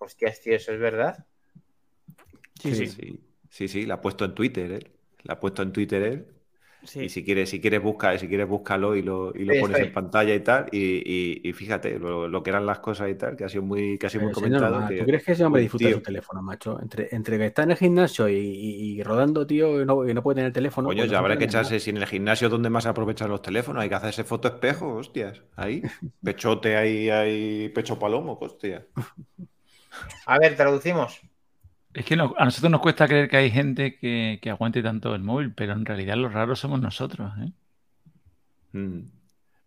Hostias, 0.00 0.40
tío, 0.40 0.56
eso 0.56 0.72
es 0.72 0.80
verdad. 0.80 1.26
Sí, 2.58 2.74
sí. 2.74 2.86
sí, 2.86 3.20
sí, 3.48 3.68
sí, 3.68 3.86
la 3.86 3.94
ha 3.94 4.00
puesto 4.00 4.24
en 4.24 4.34
Twitter, 4.34 4.72
¿eh? 4.72 4.92
La 5.22 5.34
ha 5.34 5.40
puesto 5.40 5.62
en 5.62 5.72
Twitter 5.72 6.02
él. 6.02 6.26
sí. 6.82 7.00
Y 7.00 7.10
si 7.10 7.24
quieres, 7.24 7.50
si 7.50 7.60
quieres 7.60 7.82
busca, 7.82 8.18
si 8.18 8.28
quieres 8.28 8.48
búscalo 8.48 8.96
y 8.96 9.02
lo, 9.02 9.34
y 9.36 9.44
lo 9.44 9.56
Sí, 9.56 9.58
pones 9.58 9.80
estoy. 9.80 9.80
en 9.80 9.92
pantalla 9.92 10.34
y 10.34 10.40
tal. 10.44 10.68
Y, 10.72 10.78
y- 11.42 11.48
y 11.50 11.52
fíjate 11.54 11.98
lo, 11.98 12.28
lo 12.28 12.42
que 12.42 12.50
eran 12.50 12.66
las 12.66 12.80
cosas 12.80 13.10
y 13.10 13.16
tal, 13.16 13.36
que 13.36 13.44
ha 13.44 13.50
sido 13.50 13.62
muy, 13.64 13.98
que 13.98 14.06
ha 14.06 14.10
sido 14.10 14.22
muy 14.22 14.32
comentado. 14.32 14.84
que 14.86 14.94
¿Tú 14.94 15.06
crees 15.06 15.24
que 15.24 15.32
ese 15.32 15.44
hombre 15.44 15.62
disfruta 15.62 15.88
de 15.88 15.92
tío- 15.92 15.94
su 15.94 16.02
teléfono, 16.02 16.42
macho? 16.42 16.80
Entre, 16.80 17.08
entre 17.14 17.38
que 17.38 17.46
está 17.46 17.62
en 17.62 17.70
el 17.72 17.76
gimnasio 17.76 18.28
y, 18.28 18.34
y- 18.36 18.98
y 19.00 19.02
rodando, 19.02 19.46
tío, 19.46 19.80
y 19.82 19.86
no, 19.86 20.06
y 20.08 20.14
no 20.14 20.22
puede 20.22 20.36
tener 20.36 20.52
teléfono. 20.52 20.92
Coño, 20.92 21.04
pues 21.06 21.08
no 21.08 21.12
ya 21.12 21.18
habrá 21.18 21.36
que 21.38 21.44
puede 21.44 21.50
nada. 21.50 21.50
echarse, 21.50 21.78
si 21.80 21.90
en 21.90 21.98
el 21.98 22.06
gimnasio 22.06 22.48
donde 22.48 22.70
más 22.70 22.84
se 22.84 22.90
aprovechan 22.90 23.28
los 23.30 23.42
teléfonos, 23.42 23.82
hay 23.82 23.88
que 23.88 23.94
hacerse 23.96 24.24
foto 24.24 24.48
espejo, 24.48 24.94
hostias. 24.96 25.42
Ahí, 25.56 25.84
pechote 26.22 26.76
ahí, 26.76 27.10
ahí, 27.10 27.68
pecho 27.70 27.98
palomo, 27.98 28.38
hostia. 28.40 28.86
A 30.26 30.38
ver, 30.38 30.56
traducimos. 30.56 31.20
Es 31.92 32.04
que 32.04 32.16
no- 32.16 32.34
a 32.38 32.44
nosotros 32.44 32.70
nos 32.70 32.80
cuesta 32.80 33.08
creer 33.08 33.28
que 33.28 33.36
hay 33.36 33.50
gente 33.50 33.96
que, 33.98 34.38
que 34.40 34.50
aguante 34.50 34.82
tanto 34.82 35.14
el 35.14 35.22
móvil, 35.22 35.52
pero 35.54 35.72
en 35.72 35.84
realidad 35.84 36.16
los 36.16 36.32
raros 36.32 36.60
somos 36.60 36.80
nosotros. 36.80 37.32
¿eh? 37.40 37.52
Mm. 38.72 39.00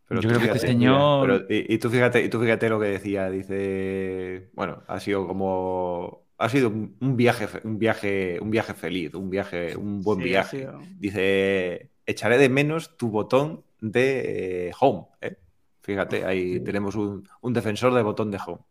Yo 0.09 0.21
tú 0.21 0.27
creo 0.27 0.39
que 0.39 0.45
este 0.47 0.59
señor- 0.67 1.25
pero- 1.27 1.45
y, 1.49 1.73
y 1.73 1.77
tú 1.79 1.89
fíjate, 1.89 2.23
y 2.23 2.29
tú 2.29 2.39
fíjate 2.39 2.69
lo 2.69 2.79
que 2.79 2.87
decía, 2.87 3.29
dice, 3.29 4.49
bueno, 4.53 4.83
ha 4.87 4.99
sido 4.99 5.27
como, 5.27 6.21
ha 6.37 6.49
sido 6.49 6.69
un, 6.69 7.17
viaje, 7.17 7.47
un 7.63 7.79
viaje, 7.79 8.39
un 8.39 8.51
viaje 8.51 8.73
feliz, 8.73 9.13
un 9.15 9.29
viaje, 9.29 9.75
un 9.75 10.01
buen 10.01 10.19
Sí, 10.19 10.25
viaje. 10.25 10.67
Dice, 10.97 11.89
echaré 12.05 12.37
de 12.37 12.49
menos 12.49 12.95
tu 12.95 13.09
botón 13.09 13.63
de 13.81 14.67
eh, 14.69 14.71
home. 14.79 15.05
¿eh? 15.21 15.35
Fíjate, 15.81 16.25
ahí 16.25 16.59
tenemos 16.61 16.95
un, 16.95 17.27
un 17.41 17.53
defensor 17.53 17.93
de 17.93 18.03
botón 18.03 18.29
de 18.31 18.39
home. 18.45 18.61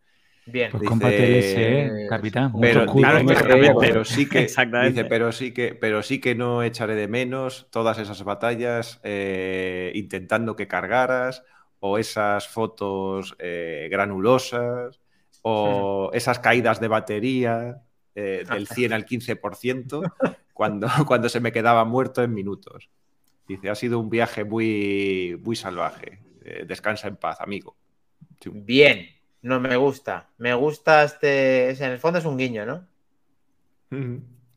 Bien. 0.46 0.70
Pues 0.72 0.82
Dice- 0.82 1.42
SE, 1.42 2.06
capitán. 2.08 2.52
Pero, 2.60 2.80
mucho 2.80 2.92
culo. 2.92 3.02
claro, 3.08 3.18
dice, 3.20 3.32
exactamente. 3.32 3.74
pero 3.80 4.04
sí 4.04 4.28
que 4.28 4.38
Exactamente. 4.40 4.90
dice, 4.90 5.04
pero 5.08 5.32
sí 5.32 5.54
que, 5.54 5.74
pero 5.74 6.02
sí 6.02 6.20
que 6.20 6.34
no 6.34 6.62
echaré 6.62 6.94
de 6.96 7.06
menos 7.08 7.68
todas 7.70 7.98
esas 7.98 8.22
batallas 8.24 9.00
eh, 9.04 9.92
intentando 9.94 10.56
que 10.56 10.66
cargaras, 10.66 11.44
o 11.78 11.98
esas 11.98 12.48
fotos 12.48 13.36
eh, 13.38 13.88
granulosas, 13.90 15.00
o 15.42 16.10
esas 16.12 16.38
caídas 16.38 16.80
de 16.80 16.88
batería 16.88 17.82
eh, 18.14 18.44
del 18.48 18.66
100 18.68 18.92
al 18.92 19.04
15% 19.06 20.12
cuando, 20.52 20.88
cuando 21.06 21.28
se 21.28 21.40
me 21.40 21.52
quedaba 21.52 21.84
muerto 21.84 22.22
en 22.22 22.34
minutos. 22.34 22.90
Dice, 23.48 23.70
ha 23.70 23.74
sido 23.74 23.98
un 23.98 24.10
viaje 24.10 24.44
muy, 24.44 25.40
muy 25.42 25.56
salvaje. 25.56 26.20
Eh, 26.44 26.64
descansa 26.66 27.08
en 27.08 27.16
paz, 27.16 27.40
amigo. 27.40 27.76
Sí. 28.40 28.50
Bien. 28.52 29.08
No 29.42 29.58
me 29.60 29.76
gusta. 29.76 30.28
Me 30.38 30.54
gusta 30.54 31.02
este. 31.04 31.70
es- 31.70 31.80
En 31.80 31.90
el 31.92 31.98
fondo 31.98 32.18
es 32.18 32.24
un 32.24 32.36
guiño, 32.38 32.64
¿no? 32.66 32.84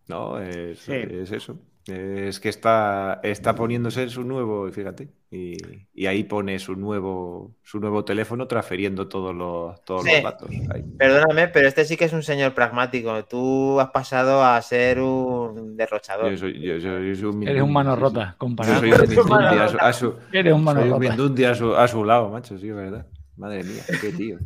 No, 0.08 0.40
es, 0.40 0.80
Sí. 0.80 0.94
es 0.94 1.32
eso. 1.32 1.58
Es 1.88 2.40
que 2.40 2.50
está, 2.50 3.20
está 3.22 3.54
poniéndose 3.54 4.02
en 4.02 4.10
su 4.10 4.24
nuevo, 4.24 4.68
fíjate, 4.72 5.08
y, 5.30 5.56
y 5.94 6.08
ahí 6.08 6.24
pone 6.24 6.58
su 6.58 6.76
nuevo, 6.76 7.52
su 7.62 7.80
nuevo 7.80 8.04
teléfono 8.04 8.48
transfiriendo 8.48 9.08
todos 9.08 9.36
los, 9.36 9.86
todos 9.86 10.04
Sí. 10.04 10.10
los 10.14 10.24
datos. 10.24 10.50
ahí. 10.74 10.84
Perdóname, 10.98 11.48
pero 11.50 11.68
este 11.68 11.86
sí 11.86 11.96
que 11.96 12.06
es 12.06 12.14
un 12.14 12.24
señor 12.24 12.56
pragmático. 12.56 13.24
Tú 13.26 13.80
has 13.80 13.92
pasado 13.92 14.44
a 14.44 14.60
ser 14.64 15.00
un 15.00 15.78
derrochador. 15.78 16.32
Yo 16.32 16.38
soy, 16.38 16.60
yo 16.60 16.80
soy- 16.82 17.10
yo 17.10 17.16
soy 17.16 17.26
un 17.26 17.48
Eres 17.48 17.62
un 17.62 17.72
mano 17.74 17.96
rota, 17.96 18.32
Yo 18.32 18.38
comparado. 18.40 18.80
soy 18.80 18.92
un 18.92 19.00
Mindundi 19.02 19.60
a 19.60 19.68
su, 19.68 19.78
a 19.80 19.94
su- 19.94 20.16
Eres 20.32 20.54
un 20.54 20.64
mano 20.64 20.80
soy 20.80 20.90
un 20.90 20.96
rota. 20.96 21.10
Mindundi 21.10 21.44
a 21.44 21.54
su, 21.56 21.76
a 21.76 21.88
su 21.88 22.04
lado, 22.04 22.30
macho, 22.30 22.58
sí, 22.58 22.68
es 22.70 22.76
verdad. 22.76 23.06
Madre 23.38 23.64
mía, 23.64 23.84
qué 24.02 24.12
tío. 24.12 24.40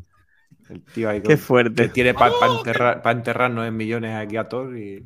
El 0.70 0.84
tío 0.84 1.09
ahí 1.09 1.22
Qué 1.22 1.30
con- 1.30 1.38
fuerte. 1.38 1.84
que 1.84 1.89
tiene 1.89 2.13
para 2.13 2.34
enterrar, 2.57 3.01
pa 3.01 3.11
enterrarnos 3.11 3.67
en 3.67 3.76
millones 3.76 4.15
aquí 4.15 4.38
a 4.38 4.47
todos 4.47 4.76
y... 4.76 5.03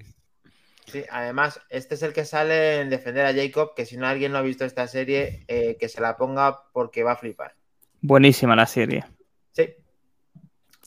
Sí, 0.86 1.03
además, 1.09 1.59
este 1.70 1.95
es 1.95 2.03
el 2.03 2.11
que 2.14 2.26
sale 2.26 2.82
en 2.82 2.89
defender 2.89 3.26
a 3.26 3.34
Jacob, 3.34 3.74
que 3.74 3.86
si 3.86 3.95
no 3.97 4.05
alguien 4.05 4.34
no 4.34 4.38
ha 4.38 4.41
visto 4.41 4.66
esta 4.66 4.86
serie, 4.88 5.45
eh, 5.47 5.78
que 5.80 5.88
se 5.89 6.01
la 6.01 6.18
ponga 6.18 6.64
porque 6.74 7.03
va 7.03 7.14
a 7.14 7.16
flipar. 7.16 7.55
Buenísima 8.01 8.55
la 8.55 8.66
serie. 8.66 9.05
Sí, 9.53 9.70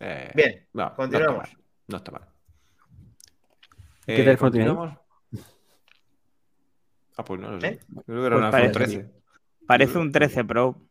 eh, 0.00 0.30
bien. 0.34 0.66
No, 0.74 0.94
continuamos. 0.94 1.48
No 1.88 1.96
está 1.96 2.12
mal. 2.12 2.20
No 2.24 2.26
está 2.26 2.26
mal. 2.26 2.28
¿Qué 4.06 4.30
Eh. 4.30 4.96
Ah, 7.16 7.24
pues 7.24 7.40
no 7.40 7.50
lo 7.52 7.60
sé. 7.60 7.66
¿Eh? 7.68 7.78
Creo 8.06 8.20
que 8.20 8.26
era 8.26 8.36
Pues 8.36 8.38
un 8.38 8.44
iPhone 8.44 8.72
parece. 8.72 8.96
13. 8.98 9.10
Parece 9.66 9.98
un 9.98 10.12
13 10.12 10.44
Pro. 10.44 10.85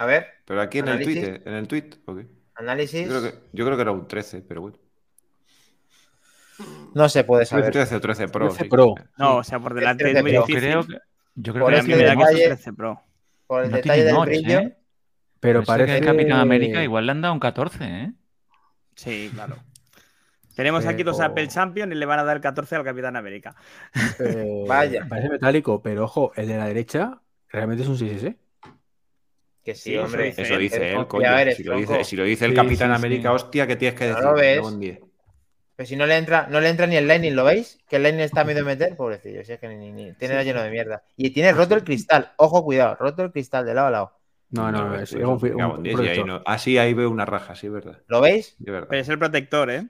A 0.00 0.06
ver, 0.06 0.26
Pero 0.46 0.60
aquí 0.62 0.78
en 0.78 0.88
el 0.88 1.02
tweet, 1.04 1.42
¿en 1.44 1.52
el 1.54 1.68
tweet? 1.68 1.90
ok. 2.06 2.20
análisis. 2.54 3.02
Yo 3.08 3.20
creo, 3.20 3.22
que, 3.22 3.38
yo 3.52 3.64
creo 3.66 3.76
que 3.76 3.82
era 3.82 3.92
un 3.92 4.08
13, 4.08 4.40
pero 4.42 4.62
bueno. 4.62 4.78
No 6.94 7.08
se 7.08 7.24
puede 7.24 7.46
saber. 7.46 7.70
13 7.70 7.96
o 7.96 8.00
13 8.00 8.28
Pro. 8.28 8.48
13 8.48 8.62
sí. 8.64 8.68
Pro. 8.68 8.94
No, 9.16 9.36
o 9.36 9.44
sea, 9.44 9.58
por 9.60 9.74
delante 9.74 10.04
es 10.04 10.10
13 10.12 10.22
muy 10.22 10.32
difícil. 10.32 10.58
Creo 10.60 10.86
que, 10.86 10.98
yo 11.34 11.52
creo 11.52 11.64
Por 11.66 11.74
que 11.74 11.76
pero 11.76 11.76
a 11.76 11.78
ese 11.80 11.88
mí 11.88 11.94
me 11.94 12.04
da 12.04 12.16
que 12.16 12.22
es 12.22 12.28
detalle- 12.28 12.42
un 12.42 12.48
13 12.56 12.72
Pro. 12.72 13.02
Por 13.46 13.64
el 13.64 13.70
no 13.70 13.76
detalle 13.76 14.04
del 14.04 14.14
notch, 14.14 14.26
brillo. 14.28 14.58
¿eh? 14.60 14.76
Pero 15.40 15.62
parece 15.64 15.92
que 15.92 15.98
el 15.98 16.04
Capitán 16.04 16.40
América 16.40 16.82
igual 16.82 17.06
le 17.06 17.12
han 17.12 17.20
dado 17.22 17.34
un 17.34 17.40
14, 17.40 17.84
¿eh? 17.84 18.12
Sí, 18.94 19.30
claro. 19.34 19.56
Tenemos 20.54 20.84
aquí 20.86 21.02
dos 21.02 21.16
Pero- 21.16 21.30
Apple 21.30 21.48
Champions 21.48 21.92
y 21.92 21.94
le 21.94 22.04
van 22.06 22.18
a 22.18 22.24
dar 22.24 22.40
14 22.40 22.76
al 22.76 22.84
Capitán 22.84 23.16
América. 23.16 23.54
eh, 24.18 24.64
Vaya. 24.68 25.06
Parece 25.08 25.30
metálico, 25.30 25.80
pero 25.82 26.04
ojo, 26.04 26.32
el 26.36 26.46
de 26.48 26.56
la 26.58 26.66
derecha 26.66 27.20
realmente 27.48 27.82
es 27.84 27.88
un 27.88 27.96
6S. 27.96 28.36
Que 29.64 29.74
sí, 29.74 29.82
Sí, 29.90 29.94
eso 29.94 30.04
hombre. 30.04 30.24
dice 30.24 30.42
Eso 30.42 30.56
dice 30.56 30.92
él, 30.92 31.06
coño. 31.06 31.36
eres, 31.38 31.56
Si 31.56 31.64
lo 31.64 31.76
dice, 31.76 32.04
si 32.04 32.16
lo 32.16 32.24
dice 32.24 32.44
el 32.46 32.52
Sí, 32.52 32.56
Capitán 32.56 32.90
sí, 32.90 32.94
América, 32.96 33.28
sí. 33.30 33.34
hostia, 33.34 33.66
¿qué 33.66 33.76
tienes 33.76 33.98
que 33.98 34.06
No 34.08 34.14
decir? 34.14 34.24
lo 34.24 34.34
ves. 34.34 34.56
Me 34.56 34.62
cago 34.62 34.68
en 34.70 34.80
10. 34.80 35.00
Pero 35.76 35.86
si 35.86 35.96
no 35.96 36.06
le 36.06 36.16
entra, 36.16 36.46
no 36.50 36.60
le 36.60 36.68
entra 36.68 36.86
ni 36.86 36.96
el 36.96 37.06
Lightning, 37.08 37.34
¿lo 37.34 37.44
veis? 37.44 37.78
Que 37.88 37.96
el 37.96 38.02
Lightning 38.02 38.24
está 38.24 38.42
a 38.42 38.44
medio 38.44 38.64
meter, 38.64 38.96
pobrecillo. 38.96 39.44
Si 39.44 39.52
es 39.52 39.58
que 39.60 39.68
ni, 39.68 39.76
ni- 39.76 39.92
ni- 39.92 40.12
tiene 40.14 40.38
Sí, 40.40 40.44
lleno 40.46 40.60
sí. 40.60 40.64
de 40.66 40.70
mierda. 40.70 41.02
Y 41.16 41.30
tiene 41.30 41.52
roto 41.52 41.74
el 41.74 41.84
cristal. 41.84 42.32
Ojo, 42.36 42.64
cuidado, 42.64 42.96
roto 42.96 43.22
el 43.22 43.32
cristal 43.32 43.64
de 43.66 43.74
lado 43.74 43.86
a 43.86 43.90
lado. 43.90 44.12
No, 44.50 44.70
no, 44.72 44.88
pues, 44.88 45.02
es, 45.02 45.12
es 45.14 45.24
un, 45.24 45.32
un 45.54 45.76
en 45.76 45.82
10, 45.84 46.00
y 46.00 46.08
ahí 46.08 46.24
no- 46.24 46.42
Ah, 46.44 46.58
sí, 46.58 46.76
ahí 46.76 46.92
veo 46.92 47.08
una 47.08 47.24
raja, 47.24 47.54
sí, 47.54 47.68
verdad. 47.68 47.98
¿Lo 48.08 48.20
veis? 48.20 48.56
De 48.58 48.72
verdad. 48.72 48.88
Pero 48.90 49.00
es 49.02 49.08
el 49.08 49.18
protector, 49.18 49.70
¿eh? 49.70 49.86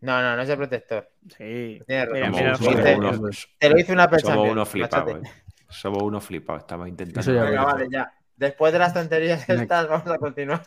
No, 0.00 0.20
no, 0.22 0.36
no 0.36 0.42
es 0.42 0.48
el 0.48 0.56
protector. 0.58 1.08
Sí. 1.36 1.82
Tiene. 1.86 2.06
Mira, 2.12 2.26
Somos, 2.26 2.40
mira, 2.40 2.54
Somos- 2.56 2.74
somos 2.84 3.18
unos, 3.18 3.48
Te 3.58 3.70
lo 3.70 3.78
hice 3.78 3.92
una 3.92 4.04
somos 4.04 4.22
Champions, 4.22 4.52
unos 4.52 4.68
flipados. 4.68 5.16
eh. 5.16 5.30
Somos 5.70 6.02
unos 6.02 6.24
flipados. 6.24 6.62
Estamos 6.62 6.88
intentando. 6.88 7.20
Eso 7.20 7.32
ya 7.34 7.44
Venga, 7.50 7.64
vale, 7.64 7.86
ya. 7.90 8.12
Después 8.36 8.72
de 8.72 8.78
las 8.78 8.94
tonterías 8.94 9.48
estas, 9.48 9.88
vamos 9.88 10.08
a 10.08 10.18
continuar. 10.18 10.62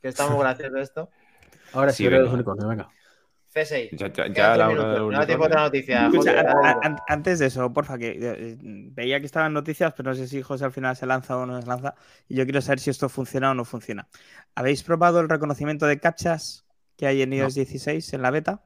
Que 0.00 0.08
estamos 0.08 0.38
graciosos 0.38 0.80
esto. 0.80 1.10
Ahora 1.72 1.92
Sí, 1.92 2.04
sí, 2.04 2.08
venga. 2.08 2.24
los 2.24 2.32
unicornios, 2.32 2.68
venga. 2.68 2.88
C6. 3.52 3.90
Ya, 3.92 4.08
ya, 4.12 4.26
ya 4.28 4.56
la 4.56 4.68
hora 4.68 4.98
no 4.98 5.26
tiempo 5.26 5.44
otra 5.46 5.62
noticia. 5.62 6.06
Escucha, 6.06 6.44
antes 7.08 7.40
de 7.40 7.46
eso, 7.46 7.72
porfa, 7.72 7.98
que 7.98 8.16
eh, 8.20 8.56
veía 8.60 9.18
que 9.18 9.26
estaban 9.26 9.52
noticias, 9.52 9.92
pero 9.96 10.10
no 10.10 10.16
sé 10.16 10.28
si 10.28 10.40
José 10.40 10.64
al 10.64 10.72
final 10.72 10.96
se 10.96 11.04
lanza 11.06 11.36
o 11.36 11.46
no 11.46 11.60
se 11.60 11.66
lanza. 11.66 11.94
Y 12.28 12.36
yo 12.36 12.44
quiero 12.44 12.60
saber 12.60 12.78
si 12.78 12.90
esto 12.90 13.08
funciona 13.08 13.50
o 13.50 13.54
no 13.54 13.64
funciona. 13.64 14.08
¿Habéis 14.54 14.84
probado 14.84 15.18
el 15.20 15.28
reconocimiento 15.28 15.86
de 15.86 15.98
captchas 15.98 16.64
que 16.96 17.06
hay 17.08 17.22
en 17.22 17.32
iOS 17.32 17.54
16 17.54 18.12
en 18.12 18.22
la 18.22 18.30
beta? 18.30 18.62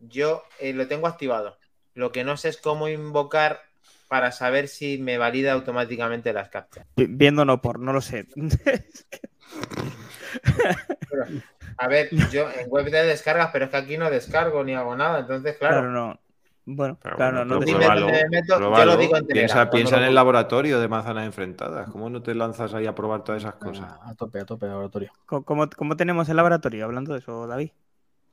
Yo 0.00 0.42
eh, 0.60 0.74
lo 0.74 0.86
tengo 0.86 1.06
activado. 1.06 1.56
Lo 1.94 2.12
que 2.12 2.22
no 2.22 2.36
sé 2.36 2.50
es 2.50 2.58
cómo 2.58 2.88
invocar 2.88 3.60
para 4.08 4.30
saber 4.32 4.68
si 4.68 4.98
me 4.98 5.18
valida 5.18 5.52
automáticamente 5.52 6.32
las 6.32 6.48
captchas. 6.48 6.86
Vi- 6.96 7.06
Viendo 7.08 7.44
no 7.44 7.60
por, 7.60 7.78
no 7.80 7.92
lo 7.92 8.00
sé. 8.00 8.26
A 11.78 11.88
ver, 11.88 12.08
yo 12.32 12.48
en 12.50 12.68
web 12.70 12.90
de 12.90 13.04
descargas, 13.04 13.50
pero 13.52 13.66
es 13.66 13.70
que 13.70 13.76
aquí 13.76 13.98
no 13.98 14.08
descargo 14.10 14.64
ni 14.64 14.74
hago 14.74 14.96
nada. 14.96 15.20
Entonces, 15.20 15.56
claro. 15.58 15.74
claro, 15.80 15.90
no. 15.92 16.20
Bueno, 16.68 16.98
Pero 17.00 17.16
claro, 17.16 17.32
bueno, 17.36 17.44
no 17.44 17.60
te 17.64 17.66
me 17.66 17.88
meto, 18.28 18.58
yo 18.58 18.84
lo 18.84 18.96
digo 18.96 19.16
en 19.16 19.26
Piensa, 19.26 19.70
piensa 19.70 19.96
lo 19.96 20.02
en 20.02 20.08
el 20.08 20.14
laboratorio 20.16 20.80
de 20.80 20.88
manzanas 20.88 21.24
enfrentadas. 21.26 21.88
¿Cómo 21.90 22.10
no 22.10 22.22
te 22.22 22.34
lanzas 22.34 22.74
ahí 22.74 22.86
a 22.86 22.94
probar 22.94 23.22
todas 23.22 23.42
esas 23.42 23.54
cosas? 23.54 23.92
A 24.02 24.14
tope, 24.16 24.40
a 24.40 24.44
tope, 24.44 24.66
laboratorio. 24.66 25.12
¿Cómo, 25.26 25.44
cómo- 25.44 25.68
cómo 25.76 25.96
tenemos 25.96 26.28
el 26.28 26.36
laboratorio? 26.36 26.84
Hablando 26.84 27.12
de 27.12 27.20
eso, 27.20 27.46
David. 27.46 27.70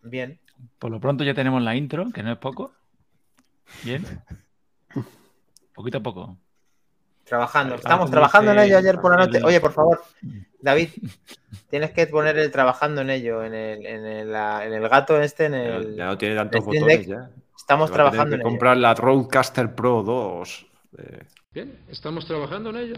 Bien. 0.02 0.40
Por 0.80 0.90
lo 0.90 1.00
pronto 1.00 1.24
ya 1.24 1.34
tenemos 1.36 1.62
la 1.62 1.76
intro, 1.76 2.10
que 2.12 2.24
no 2.24 2.32
es 2.32 2.38
poco. 2.40 2.74
Bien. 3.84 4.04
Poquito 5.74 5.98
a 5.98 6.04
poco. 6.04 6.38
Trabajando. 7.26 7.76
Estamos 7.76 8.12
trabajando 8.12 8.52
en 8.52 8.60
ello 8.60 8.78
ayer 8.78 9.00
por 9.00 9.12
la 9.18 9.26
noche. 9.26 9.42
Oye, 9.44 9.62
por 9.62 9.72
favor, 9.72 10.02
David, 10.62 10.90
tienes 11.70 11.92
que 11.92 12.06
poner 12.08 12.38
el 12.38 12.52
trabajando 12.52 13.02
en 13.02 13.10
ello, 13.10 13.44
en 13.44 13.54
el, 13.54 13.86
en 13.86 14.06
el, 14.06 14.36
en 14.36 14.74
el 14.74 14.90
gato 14.90 15.20
este, 15.22 15.46
en 15.46 15.54
el... 15.54 15.96
ya 15.96 16.08
no 16.08 16.18
tiene 16.18 16.36
tantos 16.36 16.66
botones 16.66 16.86
Deck. 16.86 17.08
ya. 17.08 17.30
Estamos 17.56 17.92
trabajando 17.92 18.32
que 18.32 18.36
en 18.36 18.42
ello. 18.42 18.50
comprar 18.50 18.78
la 18.78 18.94
Roadcaster 18.94 19.74
Pro 19.74 20.04
2. 20.04 20.66
eh, 20.98 21.24
Bien, 21.54 21.78
estamos 21.88 22.26
trabajando 22.26 22.72
en 22.72 22.78
ello 22.78 22.96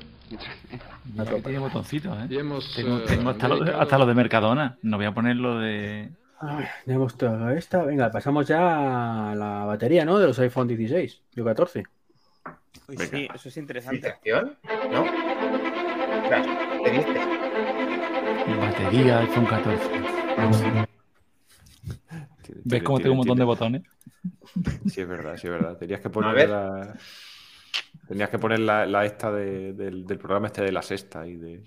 A 1.20 1.24
Que 1.26 1.30
tope. 1.30 1.42
tiene 1.44 1.60
botoncitos, 1.60 2.18
¿eh? 2.24 2.28
y 2.30 2.38
hemos. 2.38 2.74
Tengo, 2.74 3.00
eh, 3.00 3.04
tengo 3.06 3.30
hasta, 3.30 3.48
lo 3.50 3.60
de, 3.60 3.74
hasta 3.74 3.98
lo 3.98 4.06
de 4.06 4.14
Mercadona. 4.16 4.78
No 4.82 4.98
voy 4.98 5.06
a 5.06 5.14
poner 5.14 5.36
lo 5.36 5.60
de. 5.60 6.10
Ay, 6.40 6.66
ya 6.86 6.94
hemos 6.96 7.16
esta. 7.56 7.84
Venga, 7.84 8.10
pasamos 8.12 8.48
ya 8.48 9.32
a 9.32 9.36
la 9.36 9.66
batería, 9.66 10.04
¿no? 10.06 10.18
De 10.20 10.28
los 10.28 10.40
iPhone 10.40 10.68
16 10.68 11.22
y 11.36 11.44
14. 11.44 11.84
Uy, 12.88 12.96
Venga. 12.98 13.18
sí, 13.18 13.28
eso 13.34 13.50
es 13.50 13.58
interesante. 13.58 14.16
¿No? 14.92 15.04
¿qué 16.84 16.92
dices? 16.92 17.18
Batería 18.60 19.20
iPhone 19.20 19.46
14. 19.46 19.90
tiene- 22.44 22.62
¿Ves 22.64 22.84
cómo 22.84 23.00
tengo 23.00 23.12
un 23.14 23.18
montón 23.18 23.38
de 23.38 23.44
botones? 23.44 23.82
Sí, 24.88 25.02
es 25.02 25.08
verdad, 25.08 25.36
sí, 25.38 25.48
es 25.48 25.54
verdad. 25.54 25.78
Tenías 25.78 26.00
que 26.02 26.10
poner 26.10 26.34
ver. 26.36 26.50
la. 26.50 26.96
Tenías 28.08 28.30
que 28.30 28.40
poner 28.40 28.60
la, 28.60 28.86
la 28.86 29.06
esta 29.06 29.32
de- 29.32 29.74
del, 29.74 30.06
del 30.06 30.18
programa 30.18 30.48
este 30.48 30.62
de 30.64 30.72
la 30.72 30.82
sexta 30.82 31.26
y 31.28 31.36
de. 31.38 31.64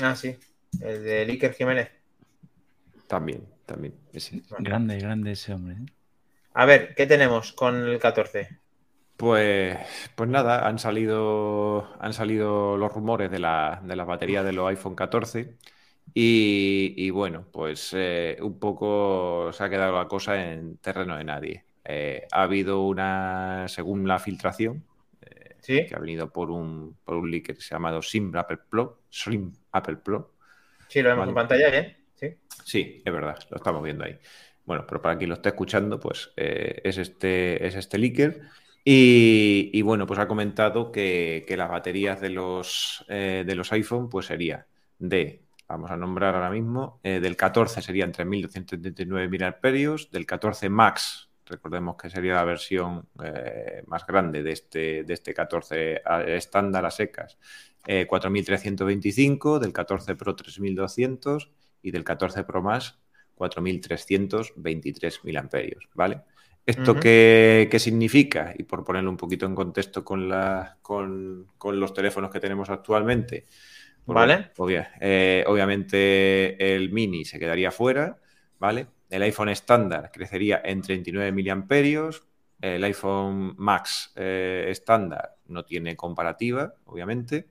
Ah, 0.00 0.14
sí. 0.14 0.36
El 0.80 1.02
de 1.02 1.22
Iker 1.22 1.54
Jiménez. 1.54 1.90
También, 3.06 3.46
también. 3.64 3.94
Ese. 4.12 4.42
Grande, 4.58 4.98
grande 4.98 5.32
ese 5.32 5.54
hombre. 5.54 5.74
¿eh? 5.74 5.86
A 6.54 6.64
ver, 6.66 6.94
¿qué 6.94 7.06
tenemos 7.06 7.52
con 7.52 7.76
el 7.76 7.98
14? 7.98 8.58
Pues, 9.18 9.76
pues 10.14 10.30
nada, 10.30 10.66
han 10.68 10.78
salido, 10.78 11.88
han 12.00 12.12
salido 12.12 12.76
los 12.76 12.92
rumores 12.92 13.30
de 13.32 13.40
la, 13.40 13.82
de 13.84 13.96
las 13.96 14.06
baterías 14.06 14.44
de 14.44 14.52
los 14.52 14.68
iPhone 14.68 14.94
14 14.94 15.56
y, 16.14 16.94
y 16.96 17.10
bueno, 17.10 17.46
pues 17.52 17.90
eh, 17.94 18.38
un 18.40 18.60
poco 18.60 19.50
se 19.52 19.64
ha 19.64 19.70
quedado 19.70 19.96
la 19.98 20.06
cosa 20.08 20.52
en 20.52 20.78
terreno 20.78 21.16
de 21.16 21.24
nadie. 21.24 21.64
Eh, 21.84 22.28
ha 22.32 22.42
habido 22.44 22.82
una, 22.82 23.66
según 23.68 24.06
la 24.06 24.20
filtración, 24.20 24.84
¿Sí? 25.60 25.86
que 25.86 25.94
ha 25.96 25.98
venido 25.98 26.32
por 26.32 26.50
un, 26.50 26.96
por 27.04 27.16
un 27.16 27.30
que 27.42 27.54
se 27.56 27.74
ha 27.74 27.78
llamado 27.78 28.02
Sim 28.02 28.34
Apple 28.36 28.58
Pro, 28.70 29.02
Slim 29.10 29.52
Apple 29.72 29.96
Pro. 29.96 30.34
Sí, 30.88 31.02
lo 31.02 31.10
vemos 31.10 31.22
Vale. 31.22 31.30
en 31.30 31.34
pantalla, 31.34 31.70
¿bien? 31.70 31.96
Sí. 32.16 32.36
Sí, 32.64 33.02
es 33.04 33.12
verdad, 33.12 33.38
lo 33.50 33.56
estamos 33.56 33.82
viendo 33.82 34.04
ahí. 34.04 34.18
Bueno, 34.64 34.84
pero 34.86 35.00
para 35.00 35.16
quien 35.16 35.30
lo 35.30 35.36
esté 35.36 35.50
escuchando, 35.50 35.98
pues 35.98 36.32
eh, 36.36 36.80
es 36.84 36.98
este, 36.98 37.66
es 37.66 37.74
este 37.74 37.98
leaker. 37.98 38.42
Y, 38.84 39.82
bueno, 39.82 40.06
pues 40.06 40.18
ha 40.18 40.26
comentado 40.28 40.90
que, 40.90 41.44
las 41.56 41.68
baterías 41.68 42.20
de 42.20 42.30
los, 42.30 43.04
eh, 43.08 43.44
de 43.46 43.54
los 43.54 43.70
iPhone, 43.72 44.08
pues 44.08 44.26
sería 44.26 44.66
de, 44.98 45.42
vamos 45.68 45.90
a 45.90 45.96
nombrar 45.96 46.34
ahora 46.34 46.50
mismo, 46.50 47.00
eh, 47.02 47.20
del 47.20 47.36
14 47.36 47.82
serían 47.82 48.12
3.279 48.12 49.28
mAh, 49.28 50.08
del 50.10 50.26
14 50.26 50.68
Max, 50.70 51.28
recordemos 51.44 51.96
que 51.96 52.08
sería 52.10 52.34
la 52.34 52.44
versión 52.44 53.08
eh, 53.22 53.82
más 53.86 54.06
grande 54.06 54.42
de 54.42 54.52
este, 54.52 55.04
de 55.04 55.14
este 55.14 55.34
14 55.34 56.00
a- 56.04 56.22
estándar 56.22 56.86
a 56.86 56.90
secas, 56.90 57.38
eh, 57.86 58.06
4.325, 58.08 59.58
del 59.58 59.72
14 59.72 60.14
Pro 60.14 60.34
3.200 60.34 61.50
y 61.82 61.90
del 61.90 62.04
14 62.04 62.44
Pro 62.44 62.62
Más 62.62 62.98
4.323 63.36 65.20
miliamperios, 65.24 65.88
¿vale? 65.94 66.22
¿Esto 66.68 66.94
qué, 67.00 67.68
qué 67.70 67.78
significa? 67.78 68.52
Y 68.56 68.64
por 68.64 68.84
ponerlo 68.84 69.10
un 69.10 69.16
poquito 69.16 69.46
en 69.46 69.54
contexto 69.54 70.04
con, 70.04 70.28
la, 70.28 70.76
con, 70.82 71.46
con 71.56 71.80
los 71.80 71.94
teléfonos 71.94 72.30
que 72.30 72.40
tenemos 72.40 72.68
actualmente. 72.68 73.46
pues 74.04 74.14
Vale. 74.14 74.50
obvia- 74.58 74.90
eh, 75.00 75.44
obviamente 75.46 76.74
el 76.74 76.90
mini 76.90 77.24
se 77.24 77.38
quedaría 77.38 77.70
fuera, 77.70 78.18
¿vale? 78.58 78.86
El 79.08 79.22
iPhone 79.22 79.48
estándar 79.48 80.10
crecería 80.12 80.60
en 80.64 80.82
39 80.82 81.32
miliamperios. 81.32 82.24
El 82.60 82.84
iPhone 82.84 83.54
Max 83.56 84.12
eh, 84.16 84.66
estándar 84.68 85.36
no 85.46 85.64
tiene 85.64 85.96
comparativa, 85.96 86.74
obviamente. 86.84 87.46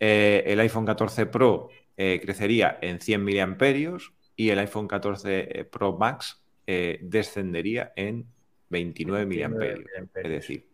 Eh, 0.00 0.42
el 0.46 0.58
iPhone 0.60 0.86
14 0.86 1.26
Pro 1.26 1.68
crecería 1.96 2.78
en 2.80 2.98
100 2.98 3.22
miliamperios 3.22 4.14
y 4.34 4.48
el 4.48 4.58
iPhone 4.58 4.88
14 4.88 5.68
Pro 5.70 5.98
Max 5.98 6.42
descendería 6.66 7.92
en 7.96 8.26
29 8.70 9.26
miliamperios. 9.26 9.84
Es 10.14 10.30
decir, 10.30 10.68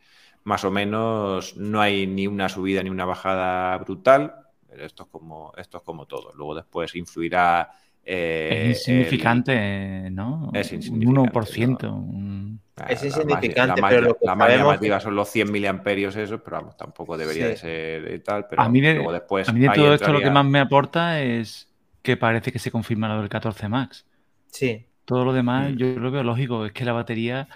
más 0.44 0.64
o 0.64 0.70
menos 0.70 1.56
no 1.56 1.80
hay 1.80 2.06
ni 2.06 2.26
una 2.28 2.48
subida 2.48 2.82
ni 2.82 2.90
una 2.90 3.04
bajada 3.04 3.76
brutal. 3.78 4.34
pero 4.68 4.84
Esto 4.84 5.04
es 5.04 5.08
como, 5.08 5.52
esto 5.56 5.78
es 5.78 5.82
como 5.82 6.06
todo. 6.06 6.32
Luego 6.36 6.54
después 6.54 6.94
influirá. 6.94 7.70
eh, 8.08 8.68
es 8.70 8.86
insignificante, 8.88 10.08
¿no? 10.12 10.50
Es 10.54 10.70
Un 10.70 10.76
insignificante, 10.76 11.20
1%. 11.32 11.82
¿no? 11.88 11.96
un- 11.96 12.60
el- 12.76 12.92
Es 12.92 13.00
la 13.02 13.06
insignificante, 13.08 13.80
más- 13.82 13.90
pero 13.90 14.02
lo 14.06 14.14
que 14.16 14.26
la 14.26 14.34
más 14.36 14.48
llamativa 14.56 15.00
son 15.00 15.16
los 15.16 15.28
100 15.28 15.50
miliamperios 15.50 16.14
esos, 16.14 16.40
pero 16.42 16.58
vamos, 16.58 16.76
tampoco 16.76 17.16
debería 17.16 17.44
Sí. 17.46 17.48
de 17.50 17.56
ser 17.56 18.14
y 18.14 18.18
tal. 18.20 18.46
Pero 18.48 18.62
A 18.62 18.68
mí 18.68 18.80
de, 18.80 18.94
luego 18.94 19.12
después 19.12 19.48
a 19.48 19.52
mí 19.52 19.58
de 19.58 19.70
todo 19.70 19.92
esto 19.92 20.12
lo 20.12 20.20
que 20.20 20.30
más 20.30 20.44
me 20.44 20.60
aporta 20.60 21.20
es 21.20 21.68
que 22.02 22.16
parece 22.16 22.52
que 22.52 22.60
se 22.60 22.70
confirma 22.70 23.08
lo 23.08 23.18
del 23.20 23.28
14 23.28 23.68
Max. 23.68 24.06
Sí. 24.52 24.86
Todo 25.04 25.24
lo 25.24 25.32
demás 25.32 25.72
Mm. 25.72 25.76
yo 25.76 25.86
lo 25.98 26.10
veo 26.12 26.22
lógico, 26.22 26.64
es 26.66 26.70
que 26.72 26.84
la 26.84 26.92
batería, 26.92 27.48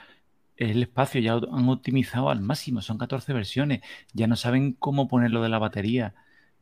el 0.61 0.83
espacio 0.85 1.21
ya 1.21 1.35
han 1.35 1.69
optimizado 1.69 2.31
al 2.31 2.41
máximo, 2.43 2.83
son 2.83 2.99
14 2.99 3.33
versiones, 3.33 3.81
ya 4.15 4.27
no 4.29 4.37
saben 4.37 4.75
cómo 4.75 5.09
ponerlo 5.09 5.43
de 5.43 5.49
la 5.51 5.59
batería. 5.59 6.15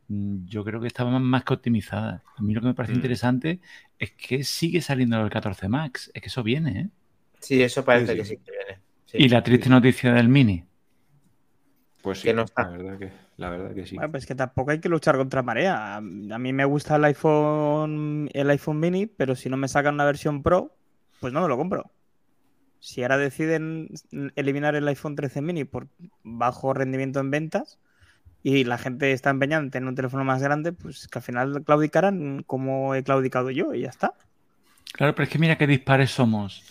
Mm, 0.09 0.45
Yo 0.47 0.63
creo 0.65 0.81
que 0.81 0.87
estaba 0.87 1.19
más, 1.19 1.43
que 1.45 1.53
optimizada. 1.55 2.23
A 2.37 2.41
mí 2.41 2.53
lo 2.53 2.61
que 2.61 2.67
me 2.67 2.73
parece 2.75 2.93
Mm. 2.93 2.97
interesante 2.97 3.59
es 3.99 4.11
que 4.13 4.43
sigue 4.43 4.81
saliendo 4.81 5.21
el 5.21 5.29
14 5.29 5.69
Max, 5.69 6.11
es 6.13 6.21
que 6.21 6.29
eso 6.29 6.43
viene, 6.43 6.79
¿eh? 6.81 6.89
Sí, 7.39 7.61
eso 7.63 7.85
parece 7.85 8.07
Sí, 8.07 8.11
sí. 8.13 8.17
que 8.17 8.25
sí 8.25 8.37
que 8.45 8.51
viene. 8.51 8.81
Sí. 9.05 9.17
Y 9.19 9.29
la 9.29 9.43
triste 9.43 9.69
noticia 9.69 10.13
del 10.13 10.29
Mini. 10.29 10.63
Pues 12.01 12.19
sí, 12.19 12.27
Que 12.29 12.33
no 12.33 12.43
está. 12.43 12.63
La 12.63 12.69
verdad 12.77 12.97
que, 12.99 13.11
la 13.37 13.49
verdad 13.49 13.73
que 13.75 13.85
sí. 13.85 13.95
Bueno, 13.95 14.11
pues 14.11 14.25
que 14.25 14.35
tampoco 14.35 14.71
hay 14.71 14.79
que 14.79 14.89
luchar 14.89 15.17
contra 15.17 15.43
marea. 15.43 15.95
A 15.95 15.97
a 15.97 16.01
mí 16.01 16.53
me 16.53 16.65
gusta 16.65 16.95
el 16.95 17.03
iPhone, 17.05 18.29
el 18.33 18.49
iPhone 18.51 18.79
mini, 18.79 19.05
pero 19.05 19.35
si 19.35 19.49
no 19.49 19.57
me 19.57 19.67
sacan 19.67 19.95
una 19.95 20.05
versión 20.05 20.41
Pro, 20.41 20.75
pues 21.19 21.33
no 21.33 21.41
me 21.41 21.47
lo 21.49 21.57
compro. 21.57 21.91
Si 22.79 23.03
ahora 23.03 23.17
deciden 23.17 23.89
eliminar 24.35 24.75
el 24.75 24.87
iPhone 24.87 25.15
13 25.15 25.41
mini 25.41 25.65
por 25.65 25.87
bajo 26.23 26.73
rendimiento 26.73 27.19
en 27.19 27.31
ventas 27.31 27.79
y 28.41 28.63
la 28.63 28.77
gente 28.77 29.11
está 29.11 29.29
empeñada 29.29 29.63
en 29.63 29.71
tener 29.71 29.89
un 29.89 29.95
teléfono 29.95 30.23
más 30.23 30.41
grande, 30.41 30.71
pues 30.71 31.07
que 31.07 31.19
al 31.19 31.23
final 31.23 31.63
claudicarán 31.65 32.43
como 32.43 32.95
he 32.95 33.03
claudicado 33.03 33.51
yo 33.51 33.73
y 33.73 33.81
ya 33.81 33.89
está. 33.89 34.13
Claro, 34.93 35.13
pero 35.13 35.25
es 35.25 35.29
que 35.29 35.39
mira 35.39 35.57
qué 35.57 35.67
dispares 35.67 36.11
somos. 36.11 36.63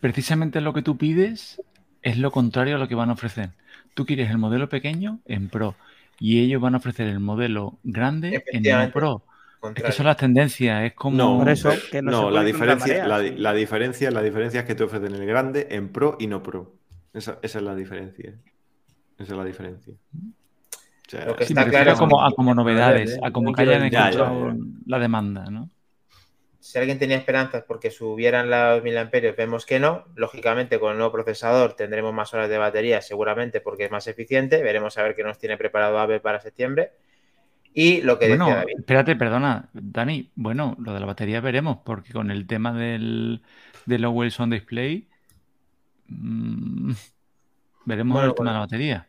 Precisamente 0.00 0.60
lo 0.60 0.72
que 0.72 0.82
tú 0.82 0.98
pides 0.98 1.62
es 2.02 2.18
lo 2.18 2.32
contrario 2.32 2.76
a 2.76 2.78
lo 2.78 2.88
que 2.88 2.96
van 2.96 3.10
a 3.10 3.14
ofrecer. 3.14 3.50
Tú 3.94 4.06
quieres 4.06 4.30
el 4.30 4.38
modelo 4.38 4.68
pequeño 4.68 5.20
en 5.26 5.48
Pro 5.48 5.76
y 6.18 6.40
ellos 6.40 6.60
van 6.60 6.74
a 6.74 6.78
ofrecer 6.78 7.06
el 7.06 7.20
modelo 7.20 7.78
grande 7.84 8.44
en 8.52 8.62
no 8.62 9.22
Es 9.76 9.82
que 9.82 9.92
son 9.92 10.06
las 10.06 10.16
tendencias, 10.16 10.84
es 10.84 10.94
como... 10.94 11.16
No, 11.16 11.38
Por 11.38 11.48
eso 11.48 11.70
que 11.90 12.02
no 12.02 12.10
no, 12.10 12.16
se 12.18 12.22
puede 12.24 12.34
la 12.34 12.44
diferencia, 12.44 12.86
marea, 13.04 13.06
la, 13.06 13.20
sí. 13.20 13.34
la 13.36 13.52
diferencia, 13.54 14.10
la 14.10 14.22
diferencia 14.22 14.60
es 14.60 14.66
que 14.66 14.74
te 14.74 14.82
ofrecen 14.84 15.14
el 15.14 15.24
grande 15.26 15.68
en 15.70 15.90
Pro 15.92 16.16
y 16.18 16.26
no 16.26 16.42
Pro. 16.42 16.74
Esa, 17.14 17.38
esa 17.42 17.58
es 17.58 17.64
la 17.64 17.74
diferencia. 17.74 18.34
Esa 19.18 19.32
es 19.32 19.38
la 19.38 19.44
diferencia. 19.44 19.94
O 20.14 21.10
sea, 21.10 21.26
Lo 21.26 21.36
que 21.36 21.44
Sí, 21.44 21.52
está 21.52 21.68
claro 21.68 21.94
como, 21.96 22.24
a 22.24 22.32
como 22.32 22.54
novedades, 22.54 23.18
a 23.22 23.30
como 23.30 23.52
que 23.52 23.62
hayan 23.62 23.88
quiero- 23.88 23.92
Ya, 23.92 24.10
ya, 24.10 24.24
encontrado 24.24 24.48
ya. 24.56 24.64
la 24.86 24.98
demanda, 24.98 25.44
¿no? 25.50 25.70
Si 26.58 26.78
alguien 26.78 26.98
tenía 26.98 27.16
esperanzas 27.16 27.64
porque 27.66 27.90
subieran 27.90 28.48
los 28.48 28.82
mil 28.82 28.96
amperios, 28.96 29.36
vemos 29.36 29.66
que 29.66 29.78
no. 29.80 30.04
Lógicamente, 30.14 30.78
con 30.80 30.92
el 30.92 30.98
nuevo 30.98 31.12
procesador 31.12 31.74
tendremos 31.74 32.14
más 32.14 32.32
horas 32.34 32.48
de 32.48 32.56
batería, 32.56 33.00
seguramente 33.02 33.60
porque 33.60 33.84
es 33.84 33.90
más 33.90 34.06
eficiente. 34.06 34.62
Veremos 34.62 34.96
a 34.96 35.02
ver 35.02 35.14
qué 35.14 35.22
nos 35.24 35.38
tiene 35.38 35.56
preparado 35.56 35.98
Apple 35.98 36.20
para 36.20 36.40
septiembre. 36.40 36.92
Y 37.74 38.02
lo 38.02 38.18
que 38.18 38.28
Bueno, 38.28 38.46
decía 38.46 38.60
David. 38.60 38.74
espérate, 38.78 39.16
perdona, 39.16 39.68
Dani. 39.72 40.30
Bueno, 40.34 40.76
lo 40.78 40.92
de 40.92 41.00
la 41.00 41.06
batería 41.06 41.40
veremos, 41.40 41.78
porque 41.84 42.12
con 42.12 42.30
el 42.30 42.46
tema 42.46 42.72
del, 42.72 43.42
del 43.86 44.04
Always 44.04 44.38
On 44.40 44.50
Display, 44.50 45.08
mm, 46.08 46.92
veremos 47.86 48.14
Bueno, 48.14 48.28
el 48.30 48.34
tema 48.34 48.50
de 48.50 48.54
la 48.54 48.60
batería. 48.60 49.08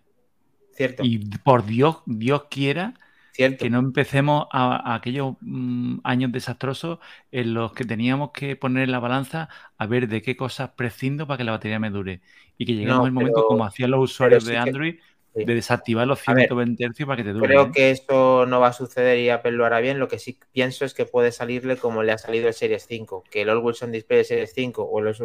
Cierto, 0.72 1.04
Y 1.06 1.20
por 1.40 1.66
Dios, 1.66 1.98
Dios 2.06 2.46
quiera 2.50 2.94
cierto. 3.34 3.64
que 3.64 3.70
no 3.70 3.80
empecemos 3.80 4.48
a, 4.52 4.92
a 4.92 4.96
aquellos 4.96 5.36
mm, 5.42 5.98
años 6.04 6.32
desastrosos 6.32 7.00
en 7.32 7.54
los 7.54 7.74
que 7.74 7.86
teníamos 7.86 8.32
que 8.32 8.56
poner 8.56 8.84
en 8.86 8.92
la 8.92 9.00
balanza 9.00 9.50
a 9.78 9.86
ver 9.86 10.08
de 10.08 10.22
qué 10.22 10.36
cosas 10.36 10.72
prescindo 10.72 11.28
para 11.28 11.38
que 11.38 11.44
la 11.44 11.52
batería 11.52 11.80
me 11.80 11.90
dure. 11.92 12.22
Y 12.58 12.66
que 12.66 12.74
lleguemos 12.74 12.98
No, 13.00 13.06
al 13.06 13.12
momento, 13.12 13.46
como 13.48 13.66
hacían 13.66 13.92
los 13.92 14.04
usuarios 14.12 14.44
sí 14.46 14.50
de 14.52 14.56
que- 14.56 14.60
Android, 14.70 14.96
sí. 15.34 15.46
de 15.46 15.56
desactivar 15.56 16.08
los 16.08 16.28
A 16.28 16.34
ver, 16.34 16.48
120 16.48 16.86
Hz 16.86 17.06
para 17.06 17.18
que 17.18 17.24
te 17.24 17.34
dure. 17.34 17.48
Creo 17.48 17.64
¿eh? 17.64 17.72
que 17.74 17.92
eso 17.92 18.46
no 18.46 18.60
va 18.60 18.68
a 18.68 18.74
suceder 18.74 19.18
y 19.20 19.30
Apple 19.30 19.52
lo 19.52 19.66
hará 19.66 19.80
bien. 19.80 20.00
Lo 20.00 20.08
que 20.08 20.20
sí 20.20 20.40
pienso 20.52 20.86
es 20.86 20.94
que 20.94 21.06
puede 21.06 21.32
salirle 21.32 21.78
como 21.78 22.04
le 22.04 22.12
ha 22.12 22.18
salido 22.18 22.48
el 22.48 22.54
Series 22.54 22.86
5, 22.88 23.24
que 23.30 23.42
el 23.42 23.50
Always 23.50 23.82
On 23.84 23.92
Display 23.92 24.20
de 24.20 24.24
Series 24.24 24.54
5 24.54 24.84
o 24.84 25.00
el 25.00 25.16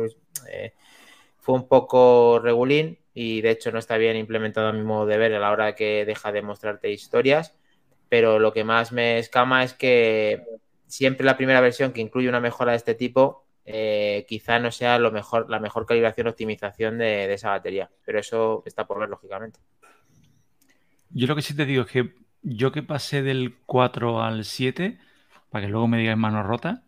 eh, 0.50 0.74
fue 1.38 1.54
un 1.54 1.68
poco 1.68 2.40
regulín 2.42 2.98
y 3.14 3.40
de 3.40 3.50
hecho 3.50 3.72
no 3.72 3.78
está 3.78 3.96
bien 3.96 4.16
implementado 4.16 4.68
a 4.68 4.72
mi 4.72 4.82
modo 4.82 5.06
de 5.06 5.18
ver 5.18 5.34
a 5.34 5.38
la 5.38 5.50
hora 5.50 5.74
que 5.74 6.04
deja 6.04 6.32
de 6.32 6.42
mostrarte 6.42 6.90
historias. 6.90 7.54
Pero 8.08 8.38
lo 8.38 8.52
que 8.52 8.64
más 8.64 8.92
me 8.92 9.18
escama 9.18 9.64
es 9.64 9.74
que 9.74 10.42
siempre 10.86 11.26
la 11.26 11.36
primera 11.36 11.60
versión 11.60 11.92
que 11.92 12.00
incluye 12.00 12.28
una 12.28 12.40
mejora 12.40 12.72
de 12.72 12.78
este 12.78 12.94
tipo 12.94 13.44
eh, 13.70 14.24
quizá 14.26 14.58
no 14.58 14.72
sea 14.72 14.98
lo 14.98 15.12
mejor, 15.12 15.50
la 15.50 15.60
mejor 15.60 15.84
calibración 15.84 16.26
optimización 16.26 16.96
de, 16.96 17.26
de 17.28 17.34
esa 17.34 17.50
batería. 17.50 17.90
Pero 18.02 18.18
eso 18.18 18.62
está 18.64 18.86
por 18.86 18.98
ver, 18.98 19.10
lógicamente. 19.10 19.60
Yo 21.10 21.26
lo 21.26 21.36
que 21.36 21.42
sí 21.42 21.54
te 21.54 21.66
digo 21.66 21.82
es 21.82 21.90
que 21.90 22.14
yo 22.42 22.72
que 22.72 22.82
pasé 22.82 23.22
del 23.22 23.56
4 23.66 24.22
al 24.22 24.44
7, 24.44 24.98
para 25.50 25.64
que 25.64 25.70
luego 25.70 25.88
me 25.88 25.98
digáis 25.98 26.18
mano 26.18 26.42
rota, 26.42 26.82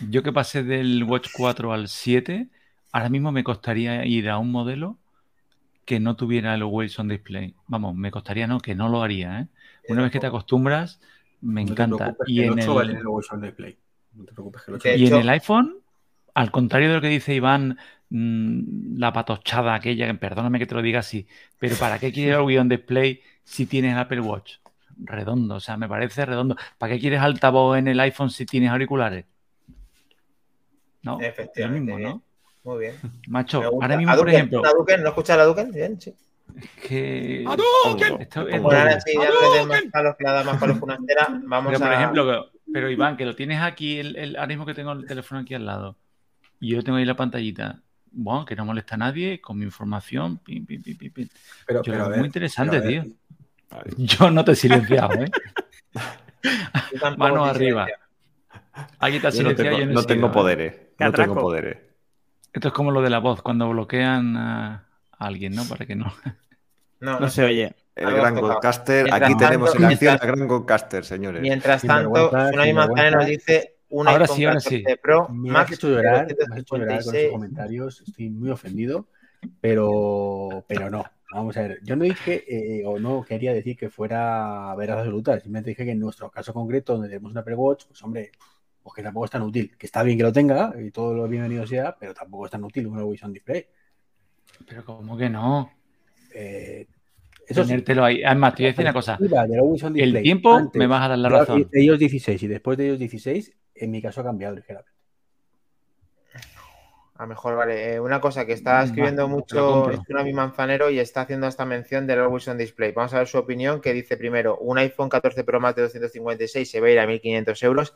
yo 0.00 0.22
que 0.22 0.32
pasé 0.32 0.62
del 0.62 1.04
Watch 1.04 1.28
4 1.32 1.72
al 1.72 1.88
7, 1.88 2.48
ahora 2.92 3.08
mismo 3.08 3.32
me 3.32 3.44
costaría 3.44 4.04
ir 4.04 4.28
a 4.28 4.38
un 4.38 4.50
modelo 4.50 4.98
que 5.84 6.00
no 6.00 6.16
tuviera 6.16 6.54
el 6.54 6.62
Always 6.62 6.98
On 6.98 7.08
Display. 7.08 7.54
Vamos, 7.66 7.94
me 7.94 8.10
costaría 8.10 8.46
no, 8.46 8.60
que 8.60 8.74
no 8.74 8.88
lo 8.88 9.02
haría, 9.02 9.40
¿eh? 9.40 9.48
Una 9.88 10.02
vez 10.02 10.12
que 10.12 10.20
te 10.20 10.26
acostumbras, 10.26 11.00
me 11.40 11.64
No 11.64 11.72
encanta. 11.72 12.14
Y 12.26 12.40
el 12.40 12.52
en 12.52 12.60
8 12.60 12.74
va 12.74 12.82
a 12.82 12.84
el, 12.84 13.06
On 13.06 13.40
Display. 13.40 13.78
No 14.12 14.24
te 14.24 14.32
preocupes 14.32 14.62
que 14.62 14.70
el 14.70 14.74
8 14.76 14.88
De 14.88 14.96
y 14.96 15.06
en 15.06 15.14
el 15.14 15.28
iPhone, 15.30 15.76
al 16.34 16.50
contrario 16.50 16.88
de 16.88 16.94
lo 16.96 17.00
que 17.00 17.08
dice 17.08 17.34
Iván, 17.34 17.78
mm, 18.10 18.98
la 18.98 19.12
patochada 19.12 19.74
aquella, 19.74 20.06
que 20.06 20.14
perdóname 20.14 20.58
que 20.58 20.66
te 20.66 20.74
lo 20.74 20.82
diga 20.82 21.00
así, 21.00 21.26
pero 21.58 21.76
¿para 21.76 21.98
qué 21.98 22.12
quieres 22.12 22.36
el 22.36 22.58
On 22.58 22.68
Display 22.68 23.20
si 23.44 23.66
tienes 23.66 23.92
el 23.92 23.98
Apple 23.98 24.20
Watch? 24.20 24.56
Redondo, 25.00 25.56
o 25.56 25.60
sea, 25.60 25.76
me 25.76 25.88
parece 25.88 26.26
redondo. 26.26 26.56
¿Para 26.76 26.94
qué 26.94 27.00
quieres 27.00 27.20
altavoz 27.20 27.78
en 27.78 27.88
el 27.88 28.00
iPhone 28.00 28.30
si 28.30 28.46
tienes 28.46 28.70
auriculares? 28.70 29.26
No, 31.02 31.20
Efectivamente, 31.20 31.92
mismo, 31.92 31.98
¿no? 32.08 32.22
Muy 32.64 32.80
bien. 32.80 32.94
Macho, 33.28 33.62
ahora 33.62 33.96
mismo, 33.96 34.12
¿A 34.12 34.16
por 34.16 34.28
ejemplo. 34.28 34.62
¿No 34.62 35.08
escuchas 35.08 35.38
a 35.38 35.44
Duken? 35.44 35.70
Bien, 35.70 36.00
sí. 36.00 36.14
que... 36.88 37.44
Esto 38.18 38.48
es 38.48 38.62
ahora 38.62 39.00
sí, 39.00 39.12
ya 39.14 39.64
más 39.64 39.82
palos, 39.92 40.16
que 40.16 40.24
le 40.24 40.30
da 40.30 40.44
más 40.44 40.58
palos 40.58 40.78
que 40.78 40.84
una 40.84 40.94
estera. 40.94 41.40
Vamos 41.44 41.72
Pero, 41.72 41.78
por 41.84 41.92
a... 41.92 41.96
ejemplo, 41.96 42.24
que- 42.26 42.58
pero 42.72 42.90
Iván, 42.90 43.16
que 43.16 43.24
lo 43.24 43.34
tienes 43.34 43.60
aquí, 43.62 43.98
el, 43.98 44.16
el- 44.16 44.36
ahora 44.36 44.48
mismo 44.48 44.66
que 44.66 44.74
tengo 44.74 44.92
el 44.92 45.06
teléfono 45.06 45.40
aquí 45.40 45.54
al 45.54 45.64
lado, 45.64 45.96
y 46.60 46.70
yo 46.70 46.82
tengo 46.84 46.98
ahí 46.98 47.04
la 47.04 47.16
pantallita, 47.16 47.82
bueno, 48.12 48.44
que 48.44 48.56
no 48.56 48.64
molesta 48.64 48.94
a 48.94 48.98
nadie, 48.98 49.40
con 49.40 49.58
mi 49.58 49.64
información, 49.64 50.38
pim, 50.38 50.64
pim, 50.66 50.82
pim, 50.82 50.96
pim, 50.96 51.12
pim. 51.12 51.28
Pero, 51.66 51.82
Yo 51.82 51.92
pero 51.92 52.04
lo 52.04 52.10
veo 52.10 52.18
muy 52.18 52.26
interesante, 52.26 52.80
tío. 52.80 53.04
Yo 53.96 54.30
no 54.30 54.44
te 54.44 54.52
he 54.52 54.56
silenciado, 54.56 55.14
¿eh? 55.14 55.30
Te 56.40 56.98
arriba. 57.04 57.86
Aquí 59.00 59.18
te 59.18 59.26
has 59.26 59.34
Yo 59.34 59.42
no 59.42 59.50
silenciado, 59.50 59.76
tengo, 59.76 59.78
yo 59.78 59.84
no, 59.86 59.90
he 59.90 59.94
no 59.94 60.02
tengo 60.04 60.32
poderes. 60.32 60.74
No 60.98 61.12
tengo 61.12 61.34
poderes. 61.34 61.78
Esto 62.52 62.68
es 62.68 62.74
como 62.74 62.92
lo 62.92 63.02
de 63.02 63.10
la 63.10 63.18
voz, 63.18 63.42
cuando 63.42 63.68
bloquean 63.68 64.36
a 64.36 64.86
alguien, 65.18 65.54
¿no? 65.54 65.64
Para 65.64 65.84
que 65.84 65.96
no. 65.96 66.12
No, 67.00 67.20
No 67.20 67.28
se 67.28 67.44
oye. 67.44 67.76
El 67.94 68.12
gran. 68.12 68.34
Mientras 68.34 68.78
Aquí 68.78 69.08
tanto, 69.08 69.36
tenemos 69.38 69.74
en 69.74 69.84
acción 69.84 70.18
al 70.20 70.26
gran 70.26 70.48
Godcaster, 70.48 71.04
señores. 71.04 71.42
Mientras 71.42 71.82
tanto, 71.82 72.30
sin 72.62 72.74
Manzana 72.74 73.10
nos 73.10 73.26
dice 73.26 73.77
un 73.90 74.08
Ahora 74.08 74.24
iPhone 74.24 74.36
sí, 74.36 74.44
ahora 74.44 74.56
14 74.56 74.76
sí. 74.76 74.84
Pro 75.02 75.28
Me 75.28 75.48
has 75.48 75.54
Max 75.54 75.72
hecho 75.72 75.88
llorar, 75.88 76.26
me 76.26 76.34
de 76.34 76.44
has 76.44 76.58
hecho 76.58 76.76
llorar 76.76 76.88
con 76.88 76.98
esos 76.98 77.12
256. 77.12 77.32
comentarios. 77.32 78.00
Estoy 78.06 78.30
muy 78.30 78.50
ofendido, 78.50 79.06
pero, 79.60 80.64
pero 80.66 80.90
no. 80.90 81.04
Vamos 81.32 81.56
a 81.56 81.62
ver. 81.62 81.80
Yo 81.82 81.94
no 81.96 82.04
dije 82.04 82.44
eh, 82.48 82.86
o 82.86 82.98
no 82.98 83.22
quería 83.22 83.52
decir 83.52 83.76
que 83.76 83.90
fuera 83.90 84.74
veraz 84.76 84.98
absoluta. 84.98 85.34
Simplemente 85.34 85.70
dije 85.70 85.84
que 85.84 85.90
en 85.90 86.00
nuestro 86.00 86.30
caso 86.30 86.54
concreto, 86.54 86.94
donde 86.94 87.08
tenemos 87.08 87.30
una 87.32 87.40
Apple 87.40 87.54
Watch, 87.54 87.84
pues 87.86 88.02
hombre, 88.02 88.30
pues 88.82 88.94
que 88.94 89.02
tampoco 89.02 89.26
es 89.26 89.30
tan 89.30 89.42
útil. 89.42 89.76
Que 89.76 89.86
está 89.86 90.02
bien 90.02 90.16
que 90.16 90.24
lo 90.24 90.32
tenga 90.32 90.72
y 90.80 90.90
todo 90.90 91.14
lo 91.14 91.28
bienvenido 91.28 91.66
sea, 91.66 91.94
pero 91.98 92.14
tampoco 92.14 92.46
es 92.46 92.50
tan 92.50 92.64
útil 92.64 92.86
un 92.86 92.98
Always 92.98 93.22
On 93.24 93.32
Display. 93.32 93.66
Pero 94.66 94.84
como 94.84 95.16
que 95.16 95.28
no. 95.28 95.70
Eh, 96.34 96.86
eso 97.46 97.62
sí, 97.62 97.68
Tenértelo 97.68 98.04
ahí. 98.04 98.22
Además, 98.22 98.54
te 98.54 98.62
voy 98.62 98.66
a 98.66 98.70
decir 98.70 98.84
una 98.84 98.92
cosa. 98.92 99.18
El 99.94 100.22
tiempo 100.22 100.52
antes 100.54 100.78
me 100.78 100.86
vas 100.86 101.02
a 101.02 101.08
dar 101.08 101.18
la 101.18 101.28
razón. 101.28 101.68
De 101.70 101.82
ellos 101.82 101.98
16 101.98 102.42
y 102.42 102.46
después 102.46 102.76
de 102.78 102.86
ellos 102.86 102.98
16, 102.98 103.52
en 103.80 103.90
mi 103.90 104.02
caso 104.02 104.20
ha 104.20 104.24
cambiado 104.24 104.56
ligeramente. 104.56 104.98
A 107.18 107.26
mejor, 107.26 107.56
vale. 107.56 107.94
Eh, 107.94 108.00
una 108.00 108.20
cosa 108.20 108.46
que 108.46 108.52
está 108.52 108.80
Mm, 108.80 108.84
escribiendo 108.84 109.22
lo 109.22 109.28
mucho. 109.28 109.90
Tsunami 110.04 110.32
Manzanero 110.32 110.88
y 110.88 111.00
está 111.00 111.22
haciendo 111.22 111.48
esta 111.48 111.64
mención 111.64 112.06
del 112.06 112.20
Always 112.20 112.46
On 112.46 112.56
Display. 112.56 112.92
Vamos 112.92 113.12
a 113.12 113.18
ver 113.18 113.26
su 113.26 113.38
opinión, 113.38 113.80
que 113.80 113.92
dice 113.92 114.16
primero, 114.16 114.56
un 114.58 114.78
iPhone 114.78 115.08
14 115.08 115.42
Pro 115.42 115.58
Max 115.58 115.74
de 115.74 115.82
256 115.82 116.70
se 116.70 116.80
va 116.80 116.86
a 116.86 116.90
ir 116.90 117.00
a 117.00 117.06
1.500 117.06 117.64
euros. 117.64 117.94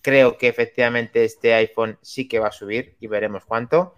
Creo 0.00 0.38
que 0.38 0.48
efectivamente 0.48 1.24
este 1.24 1.52
iPhone 1.52 1.98
sí 2.00 2.26
que 2.26 2.38
va 2.38 2.48
a 2.48 2.52
subir 2.52 2.96
y 3.00 3.06
veremos 3.06 3.44
cuánto. 3.44 3.96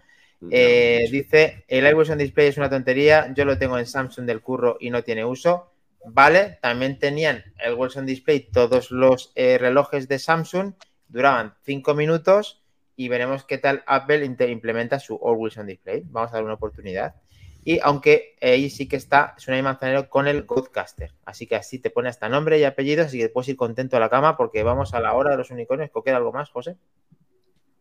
Eh, 0.51 1.07
dice, 1.11 1.63
el 1.69 1.85
Always 1.85 2.09
On 2.09 2.17
Display 2.17 2.47
es 2.47 2.57
una 2.57 2.69
tontería, 2.69 3.33
yo 3.33 3.45
lo 3.45 3.57
tengo 3.57 3.79
en 3.79 3.85
Samsung 3.85 4.25
del 4.25 4.41
curro 4.41 4.77
y 4.81 4.89
no 4.89 5.01
tiene 5.01 5.23
uso. 5.23 5.71
Vale, 6.05 6.59
también 6.61 6.99
tenían 6.99 7.43
el 7.57 7.71
Always 7.71 7.95
On 7.95 8.05
Display 8.05 8.49
todos 8.51 8.91
los 8.91 9.31
eh, 9.35 9.57
relojes 9.57 10.07
de 10.09 10.19
Samsung, 10.19 10.73
duraban 11.09 11.55
5 11.63 11.93
minutos 11.93 12.63
y 12.95 13.09
veremos 13.09 13.43
qué 13.43 13.57
tal 13.57 13.83
Apple 13.85 14.25
implementa 14.25 14.99
su 14.99 15.19
Always 15.23 15.57
On 15.57 15.67
Display. 15.67 16.03
Vamos 16.05 16.31
a 16.31 16.35
dar 16.35 16.43
una 16.43 16.55
oportunidad. 16.55 17.15
Y 17.63 17.79
aunque 17.83 18.35
ahí 18.41 18.69
sí 18.69 18.87
que 18.87 18.95
está 18.95 19.35
Tsunami 19.35 19.61
Manzanero 19.61 20.09
con 20.09 20.27
el 20.27 20.43
Godcaster. 20.43 21.13
Así 21.25 21.47
que 21.47 21.55
así 21.55 21.79
te 21.79 21.89
pone 21.89 22.07
hasta 22.07 22.29
nombre 22.29 22.57
y 22.57 22.63
apellido, 22.63 23.03
así 23.03 23.19
que 23.19 23.29
puedes 23.29 23.49
ir 23.49 23.57
contento 23.57 23.97
a 23.97 23.99
la 23.99 24.09
cama 24.09 24.37
porque 24.37 24.63
vamos 24.63 24.93
a 24.93 25.01
la 25.01 25.13
hora 25.13 25.31
de 25.31 25.37
los 25.37 25.51
unicornios. 25.51 25.89
¿O 25.93 26.01
queda 26.01 26.17
algo 26.17 26.31
más, 26.31 26.49
José? 26.49 26.77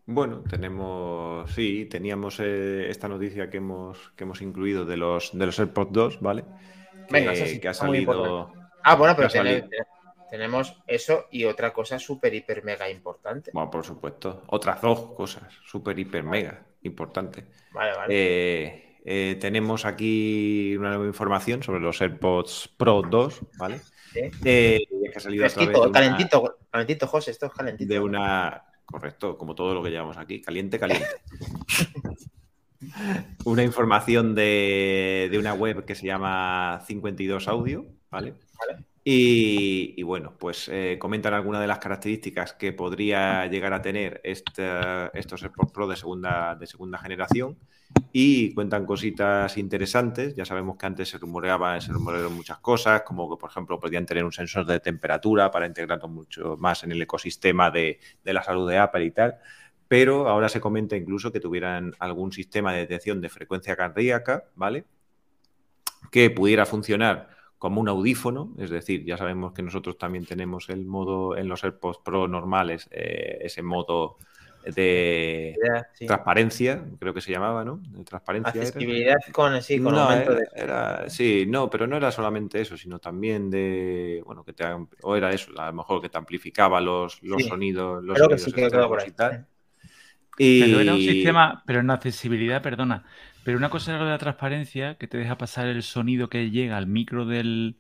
Bueno, 0.07 0.43
tenemos, 0.49 1.51
sí, 1.53 1.87
teníamos 1.91 2.41
eh, 2.41 2.91
esta 2.91 3.09
noticia 3.09 3.49
que 3.49 3.57
hemos, 3.57 4.13
que 4.17 4.25
hemos 4.25 4.43
incluido 4.43 4.85
de 4.85 4.97
los, 4.97 5.37
de 5.37 5.47
los 5.47 5.59
AirPods 5.59 5.93
2, 5.93 6.21
¿vale? 6.21 6.45
Que, 7.07 7.13
Venga, 7.13 7.33
eso 7.33 7.47
sí, 7.47 7.61
que 7.61 7.69
ha 7.69 7.75
salido. 7.75 8.53
Ah, 8.83 8.95
bueno, 8.97 9.15
pero 9.17 9.29
Ya 9.29 9.43
salí. 9.43 9.65
Tene- 10.31 10.31
te- 10.31 10.31
tenemos 10.37 10.77
eso 10.87 11.27
y 11.31 11.45
otra 11.45 11.73
cosa 11.73 11.99
súper, 11.99 12.35
hiper, 12.35 12.65
mega 12.65 12.89
importante. 12.91 13.51
Bueno, 13.53 13.71
por 13.71 13.85
supuesto. 13.85 14.43
Otras 14.49 14.81
dos 14.81 15.13
cosas, 15.15 15.53
súper, 15.67 15.99
hiper, 15.99 16.23
mega 16.23 16.67
importante. 16.83 17.45
Vale, 17.73 17.97
vale. 17.97 18.15
Eh, 18.15 18.97
eh, 19.05 19.37
tenemos 19.41 19.85
aquí 19.85 20.77
una 20.77 20.89
nueva 20.91 21.07
información 21.07 21.63
sobre 21.63 21.81
los 21.81 22.01
AirPods 22.01 22.71
Pro 22.77 23.03
2, 23.03 23.41
¿vale? 23.59 23.81
Sí. 24.13 24.21
Eh, 24.45 24.81
que 24.89 25.17
ha 25.17 25.21
salido 25.21 25.43
Fresquito, 25.49 25.73
de 25.83 25.89
una- 25.89 25.93
calentito, 25.93 26.59
calentito, 26.71 27.07
José, 27.07 27.31
esto 27.33 27.47
es 27.47 27.53
calentito. 27.53 27.93
de 27.93 28.01
una. 28.01 28.65
Correcto, 28.85 29.37
como 29.37 29.55
todo 29.55 29.75
lo 29.75 29.83
que 29.83 29.91
llevamos 29.91 30.17
aquí. 30.17 30.41
Caliente, 30.41 30.79
caliente. 30.79 31.07
una 33.45 33.63
información 33.65 34.35
de, 34.35 35.29
de 35.31 35.39
una 35.39 35.55
web 35.55 35.85
que 35.85 35.95
se 35.95 36.07
llama 36.07 36.83
52 36.87 37.49
Audio, 37.49 37.85
¿vale? 38.11 38.35
Vale. 38.59 38.85
Y, 39.09 39.95
y 39.97 40.03
bueno, 40.03 40.35
pues 40.37 40.69
eh, 40.69 40.97
comentan 40.99 41.33
algunas 41.33 41.61
de 41.61 41.69
las 41.69 41.79
características 41.79 42.55
que 42.55 42.73
podría 42.73 43.47
llegar 43.47 43.73
a 43.73 43.81
tener 43.81 44.21
este- 44.25 45.17
estos 45.17 45.45
AirPods 45.45 45.71
Pro 45.71 45.87
de 45.87 45.95
segunda, 45.95 46.57
de 46.57 46.67
segunda 46.67 46.99
generación 46.99 47.57
y 48.13 48.53
cuentan 48.53 48.85
cositas 48.85 49.59
interesantes. 49.59 50.35
Ya 50.35 50.45
sabemos 50.45 50.77
que 50.77 50.87
antes 50.87 51.09
se 51.09 51.19
rumoreaba, 51.19 51.81
se 51.81 51.93
rumorearon 51.93 52.35
muchas 52.35 52.59
cosas, 52.59 53.03
como 53.03 53.31
que, 53.31 53.41
por 53.41 53.49
ejemplo, 53.49 53.79
podían 53.79 54.07
tener 54.07 54.25
un 54.25 54.33
sensor 54.33 54.67
de 54.67 54.81
temperatura 54.81 55.53
para 55.53 55.67
integrarlo 55.67 56.09
mucho 56.09 56.57
más 56.59 56.83
en 56.83 56.91
el 56.91 57.01
ecosistema 57.01 57.71
de, 57.71 58.01
de 58.25 58.33
la 58.33 58.43
salud 58.43 58.69
de 58.69 58.79
Apple 58.79 59.05
y 59.05 59.13
tal. 59.13 59.37
Pero 59.87 60.29
ahora 60.29 60.49
se 60.49 60.61
comenta 60.61 60.97
incluso 60.97 61.31
que 61.31 61.39
tuvieran 61.39 61.95
algún 62.01 62.33
sistema 62.33 62.73
de 62.73 62.81
detección 62.81 63.21
de 63.21 63.29
frecuencia 63.29 63.77
cardíaca, 63.77 64.47
¿vale? 64.57 64.85
Que 66.11 66.29
pudiera 66.31 66.67
funcionar 66.67 67.36
como 67.67 67.81
un 67.81 67.89
audífono, 67.89 68.55
es 68.59 68.71
decir, 68.71 69.05
ya 69.05 69.17
sabemos 69.17 69.53
que 69.53 69.63
nosotros 69.63 69.99
también 69.99 70.25
tenemos 70.25 70.69
el 70.69 70.87
modo 70.87 71.37
en 71.37 71.49
los 71.49 71.65
AirPods 71.65 71.99
Pro 72.05 72.29
normales, 72.29 72.89
eh, 72.93 73.39
ese 73.41 73.61
modo 73.63 74.19
de 74.65 75.57
sí. 75.95 76.07
transparencia, 76.07 76.85
creo 77.01 77.13
que 77.13 77.21
se 77.21 77.33
llamaba, 77.33 77.65
¿no? 77.65 77.79
De 77.89 78.05
transparencia. 78.05 78.53
era. 78.61 78.69
Accesibilidad 78.69 79.17
con, 79.33 79.61
sí, 79.63 79.81
con 79.81 79.95
No, 79.95 80.03
aumento 80.03 80.31
era- 80.31 80.41
de. 80.41 80.47
era- 80.55 81.11
sí, 81.11 81.45
no, 81.49 81.69
pero 81.69 81.89
no 81.89 81.97
era 81.97 82.13
solamente 82.13 82.61
eso, 82.61 82.77
sino 82.77 83.01
también 83.01 83.51
de, 83.51 84.23
bueno, 84.25 84.45
que 84.45 84.53
te, 84.53 84.65
o 85.03 85.17
era 85.17 85.33
eso, 85.33 85.51
a 85.59 85.67
lo 85.67 85.73
mejor 85.73 86.01
que 86.01 86.09
te 86.09 86.19
amplificaba 86.19 86.81
los, 86.81 87.21
los 87.25 87.43
Sí. 87.43 87.49
sonidos, 87.49 88.05
los 88.05 88.17
Creo 88.17 88.29
que 88.29 88.39
sonidos 88.39 88.55
sí 88.55 88.71
que 88.71 88.89
por 88.89 89.01
ahí. 89.01 89.09
y 89.09 89.13
tal. 89.13 89.47
Y 90.39 90.61
Pero 90.61 90.81
era 90.81 90.95
un 90.95 91.01
sistema, 91.03 91.63
pero 91.67 91.81
en 91.81 91.91
accesibilidad, 91.91 92.63
perdona. 92.63 93.05
Pero 93.47 93.59
una 93.59 93.71
cosa 93.71 93.93
era 93.93 94.01
lo 94.01 94.07
de 94.07 94.11
la 94.11 94.19
transparencia, 94.19 94.97
que 94.97 95.07
te 95.07 95.19
deja 95.19 95.39
pasar 95.39 95.69
el 95.69 95.85
sonido 95.85 96.29
que 96.29 96.51
llega 96.51 96.77
al 96.77 96.89
micro 96.89 97.27
del, 97.27 97.77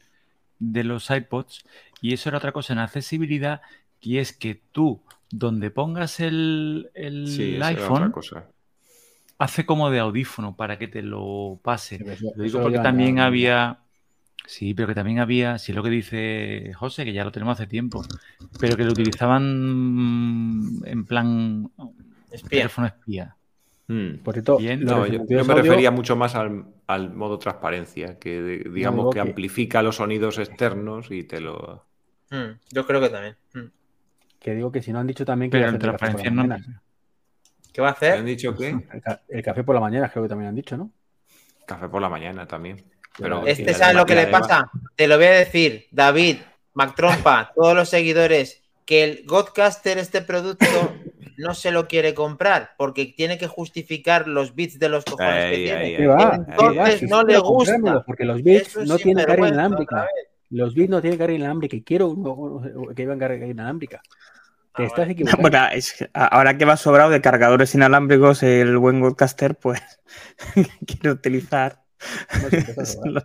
de 0.60 0.84
los 0.84 1.10
iPods, 1.10 1.64
y 2.00 2.14
eso 2.14 2.28
era 2.28 2.38
otra 2.38 2.52
cosa 2.52 2.72
en 2.72 2.78
accesibilidad, 2.78 3.62
y 4.00 4.18
es 4.18 4.32
que 4.32 4.54
tú, 4.70 5.02
donde 5.28 5.72
pongas 5.72 6.20
el, 6.20 6.90
el 6.94 7.26
sí, 7.26 7.56
otra 7.56 7.66
iPhone, 7.68 8.12
cosa. 8.12 8.46
hace 9.38 9.66
como 9.66 9.90
de 9.90 9.98
audífono 9.98 10.54
para 10.56 10.78
que 10.78 10.86
te 10.86 11.02
lo 11.02 11.58
pase. 11.64 11.98
Sí, 11.98 12.04
pero 12.04 12.14
eso- 12.14 12.32
Lo 12.36 12.44
digo 12.44 12.62
porque 12.62 12.78
también 12.78 13.16
ya- 13.16 13.26
había. 13.26 13.78
Sí, 14.46 14.74
pero 14.74 14.86
que 14.86 14.94
también 14.94 15.18
había, 15.18 15.58
si 15.58 15.72
es 15.72 15.76
lo 15.76 15.82
que 15.82 15.90
dice 15.90 16.72
José, 16.74 17.04
que 17.04 17.12
ya 17.12 17.24
lo 17.24 17.32
tenemos 17.32 17.58
hace 17.58 17.66
tiempo, 17.66 18.04
pero 18.60 18.76
que 18.76 18.84
lo 18.84 18.92
utilizaban 18.92 19.42
en 20.84 21.04
plan 21.04 21.68
Espía. 22.30 22.60
teléfono 22.60 22.86
espía. 22.86 23.36
Mm. 23.89 24.18
Por 24.24 24.34
cierto, 24.34 24.59
Bien. 24.59 24.84
lo 24.84 24.91
No, 24.91 25.07
yo, 25.07 25.12
52 25.12 25.28
yo 25.28 25.47
me 25.47 25.53
audio, 25.53 25.62
refería 25.70 25.91
mucho 25.91 26.16
más 26.16 26.34
al, 26.34 26.66
al 26.89 27.14
modo 27.14 27.39
transparencia, 27.39 28.18
que 28.18 28.41
de- 28.43 28.70
digamos 28.70 29.11
que 29.14 29.14
que- 29.14 29.20
amplifica 29.28 29.82
los 29.82 29.97
sonidos 29.97 30.39
externos 30.39 31.11
y 31.11 31.22
te 31.24 31.41
lo... 31.41 31.84
Mm, 32.30 32.59
yo 32.72 32.87
creo 32.87 33.01
que 33.01 33.09
también. 33.09 33.37
Mm. 33.55 33.70
que 34.41 34.55
digo 34.55 34.70
que 34.72 34.82
si 34.82 34.93
no 34.93 34.99
han 35.01 35.07
dicho 35.07 35.24
también 35.24 35.51
que 35.51 35.59
Pero 35.59 35.68
en 35.68 35.76
hacer 35.76 35.80
transparencia 35.80 36.30
no. 36.30 36.57
¿Qué 37.72 37.80
va 37.82 37.91
a 37.91 37.97
¿Me 38.01 38.07
han 38.09 38.12
hacer? 38.14 38.24
dicho 38.24 38.55
que? 38.57 38.68
El, 38.70 39.01
ca- 39.03 39.20
el 39.28 39.43
café 39.43 39.62
por 39.64 39.74
la 39.74 39.80
mañana 39.80 40.09
creo 40.09 40.22
que 40.24 40.28
también 40.28 40.49
han 40.49 40.55
dicho, 40.55 40.76
¿no? 40.76 40.91
Café 41.66 41.89
por 41.89 42.01
la 42.01 42.09
mañana 42.09 42.47
también. 42.47 42.84
Pero 43.18 43.47
Este, 43.47 43.64
¿sabes 43.72 43.82
además- 43.82 44.03
lo 44.03 44.07
que 44.07 44.14
le 44.14 44.26
pasa? 44.28 44.70
Te 44.95 45.07
lo 45.09 45.16
voy 45.16 45.26
a 45.26 45.30
decir, 45.30 45.87
David, 45.91 46.39
Mac 46.74 46.95
Trompa, 46.97 47.53
todos 47.55 47.74
los 47.74 47.89
seguidores, 47.89 48.62
que 48.84 49.05
el 49.05 49.24
Godcaster, 49.26 49.99
este 49.99 50.22
producto, 50.22 50.66
no 51.39 51.55
se 51.55 51.70
lo 51.70 51.87
quiere 51.89 52.14
comprar 52.14 52.70
porque 52.78 53.07
tiene 53.16 53.39
que 53.39 53.47
justificar 53.47 54.26
los 54.28 54.55
bits 54.55 54.78
de 54.78 54.89
los 54.89 55.05
cojones 55.05 55.51
que 55.55 55.72
Ahí, 55.72 55.97
tiene. 55.97 56.05
Entonces 56.49 57.03
no 57.03 57.22
le 57.22 57.39
gusta. 57.39 58.03
Porque 58.07 58.24
los 58.24 58.43
bits 58.43 58.76
es 58.76 58.89
no 58.89 58.97
tienen 58.99 59.24
carga 59.26 59.49
inalámbrica. 59.49 60.07
Los 60.51 60.74
bits 60.74 60.91
no 60.91 61.01
tienen 61.01 61.18
carga 61.18 61.34
inalámbrica. 61.34 61.76
Y 61.76 61.82
quiero 61.82 62.09
uno 62.09 62.62
que 62.95 63.03
iban 63.03 63.18
carga 63.18 63.47
inalámbrica. 63.47 64.01
Te 64.74 64.82
Ah, 64.82 64.87
estás 64.87 65.09
equivocando. 65.09 65.41
Bueno, 65.43 65.66
es 65.72 65.93
que 65.95 66.11
a- 66.12 66.26
ahora 66.26 66.59
que 66.59 66.64
va 66.66 66.76
sobrado 66.76 67.09
de 67.11 67.22
cargadores 67.22 67.74
inalámbricos, 67.74 68.43
el 68.43 68.76
buen 68.76 69.01
Godcaster, 69.01 69.55
pues 69.55 69.80
quiere 70.87 71.11
utilizar. 71.12 71.80
No, 72.43 72.49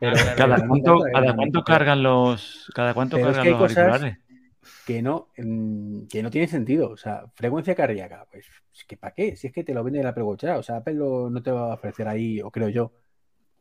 Pero- 0.00 0.16
Cada 0.16 0.34
¿Cada 0.34 0.56
pero- 0.56 0.68
cuánto, 0.68 0.98
cada 1.12 1.34
cuánto 1.36 1.62
cargan 1.62 2.02
los, 2.02 2.68
cada 2.74 2.92
cuánto 2.94 3.16
Pero 3.16 3.28
es 3.30 3.36
cargan 3.36 3.44
que 3.44 3.50
los 3.50 3.60
cosas- 3.60 3.78
auriculares? 3.78 4.18
Que 4.86 5.02
no, 5.02 5.28
mm, 5.38 6.06
que 6.08 6.22
no 6.22 6.30
tiene 6.30 6.48
sentido. 6.48 6.90
O 6.90 6.96
sea, 6.96 7.24
frecuencia 7.34 7.74
cardíaca, 7.74 8.26
pues, 8.30 8.46
es 8.74 8.84
que 8.84 8.96
¿para 8.96 9.14
qué? 9.14 9.36
Si 9.36 9.46
es 9.48 9.52
que 9.52 9.64
te 9.64 9.74
lo 9.74 9.84
vende 9.84 10.00
el 10.00 10.06
Apple 10.06 10.24
Watch 10.24 10.42
ya. 10.44 10.58
O 10.58 10.62
sea, 10.62 10.76
Apple 10.78 10.94
lo- 10.94 11.30
no 11.30 11.42
te 11.42 11.50
va 11.52 11.70
a 11.72 11.74
ofrecer 11.74 12.08
ahí, 12.08 12.40
o 12.40 12.50
creo 12.50 12.68
yo. 12.68 12.92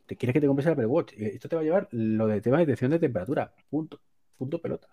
Te 0.05 0.17
quieres 0.17 0.33
que 0.33 0.41
te 0.41 0.47
compres 0.47 0.65
el 0.67 0.73
Apple 0.73 0.87
Watch. 0.87 1.13
y 1.17 1.25
Esto 1.25 1.49
te 1.49 1.55
va 1.55 1.61
a 1.61 1.65
llevar 1.65 1.87
lo 1.91 2.27
de 2.27 2.41
tema 2.41 2.57
de 2.59 2.65
detección 2.65 2.91
de 2.91 2.99
temperatura. 2.99 3.53
Punto. 3.69 4.01
Punto 4.37 4.61
pelota. 4.61 4.87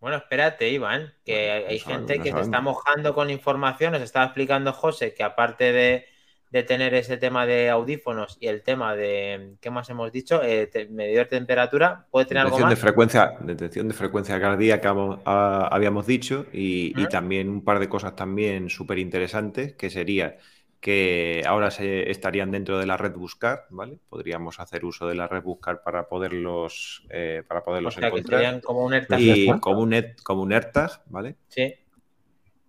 Bueno, 0.00 0.16
espérate, 0.16 0.68
Iván, 0.68 1.14
que 1.24 1.48
Bueno, 1.48 1.68
hay 1.68 1.78
no 1.78 1.84
gente 1.84 2.18
no 2.18 2.24
que 2.24 2.30
se 2.30 2.30
sabemos. 2.32 2.46
está 2.48 2.60
mojando 2.60 3.14
con 3.14 3.30
información. 3.30 3.92
Nos 3.92 4.02
estaba 4.02 4.24
explicando 4.26 4.72
José 4.72 5.14
que 5.14 5.22
aparte 5.22 5.72
de, 5.72 6.06
de 6.52 6.62
tener 6.64 6.94
ese 6.94 7.16
tema 7.18 7.46
de 7.46 7.70
audífonos 7.70 8.36
y 8.40 8.48
el 8.48 8.62
tema 8.62 8.94
de, 8.96 9.56
¿qué 9.60 9.70
más 9.70 9.90
hemos 9.90 10.12
dicho? 10.12 10.42
Eh, 10.44 10.68
te- 10.68 10.88
medidor 10.88 11.26
de 11.28 11.38
temperatura, 11.38 12.06
puede 12.10 12.26
tener 12.26 12.42
algo 12.44 12.58
Detección 12.58 12.68
de 12.70 12.76
más. 12.76 12.76
frecuencia, 12.76 13.34
detección 13.40 13.88
de 13.88 13.94
frecuencia 13.94 14.40
cardíaca 14.40 14.94
ah, 15.26 15.68
habíamos 15.70 16.06
dicho 16.06 16.46
y, 16.52 17.06
también 17.08 17.48
un 17.50 17.62
par 17.62 17.78
de 17.78 17.90
cosas 17.90 18.16
también 18.16 18.70
súper 18.70 18.98
interesantes 18.98 19.74
que 19.74 19.90
sería 19.90 20.38
que 20.80 21.44
ahora 21.46 21.70
se 21.70 22.10
estarían 22.10 22.50
dentro 22.50 22.78
de 22.78 22.86
la 22.86 22.96
red 22.96 23.12
buscar, 23.14 23.66
¿vale? 23.70 23.98
Podríamos 24.08 24.58
hacer 24.60 24.84
uso 24.86 25.06
de 25.06 25.14
la 25.14 25.28
red 25.28 25.42
buscar 25.42 25.82
para 25.82 26.08
poderlos 26.08 27.06
eh, 27.10 27.42
para 27.46 27.62
O 27.88 27.90
poderlos 27.90 27.98
que 27.98 28.06
encontrar 28.06 28.26
serían 28.26 28.60
como 28.66 28.80
un 28.86 28.92
AirTag. 28.94 29.22
y 29.26 29.60
como 29.60 29.82
un, 29.82 29.94
et- 29.94 30.22
como 30.22 30.42
un 30.42 30.52
AirTag, 30.54 31.02
¿vale? 31.06 31.36
Sí. 31.48 31.62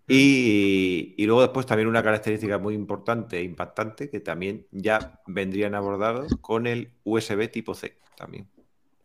Y, 0.07 1.15
y 1.17 1.25
luego 1.25 1.41
después 1.41 1.65
también 1.65 1.87
una 1.87 2.03
característica 2.03 2.57
muy 2.57 2.75
importante 2.75 3.37
e 3.39 3.43
impactante 3.43 4.09
que 4.09 4.19
también 4.19 4.67
ya 4.71 5.21
vendrían 5.27 5.75
abordados 5.75 6.33
con 6.41 6.67
el 6.67 6.91
USB 7.03 7.49
tipo 7.49 7.73
C 7.73 7.97
también. 8.17 8.47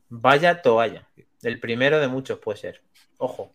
Vaya 0.09 0.61
toalla. 0.63 1.07
El 1.43 1.61
primero 1.61 2.01
de 2.01 2.09
muchos 2.09 2.39
puede 2.39 2.59
ser. 2.59 2.83
Ojo. 3.19 3.53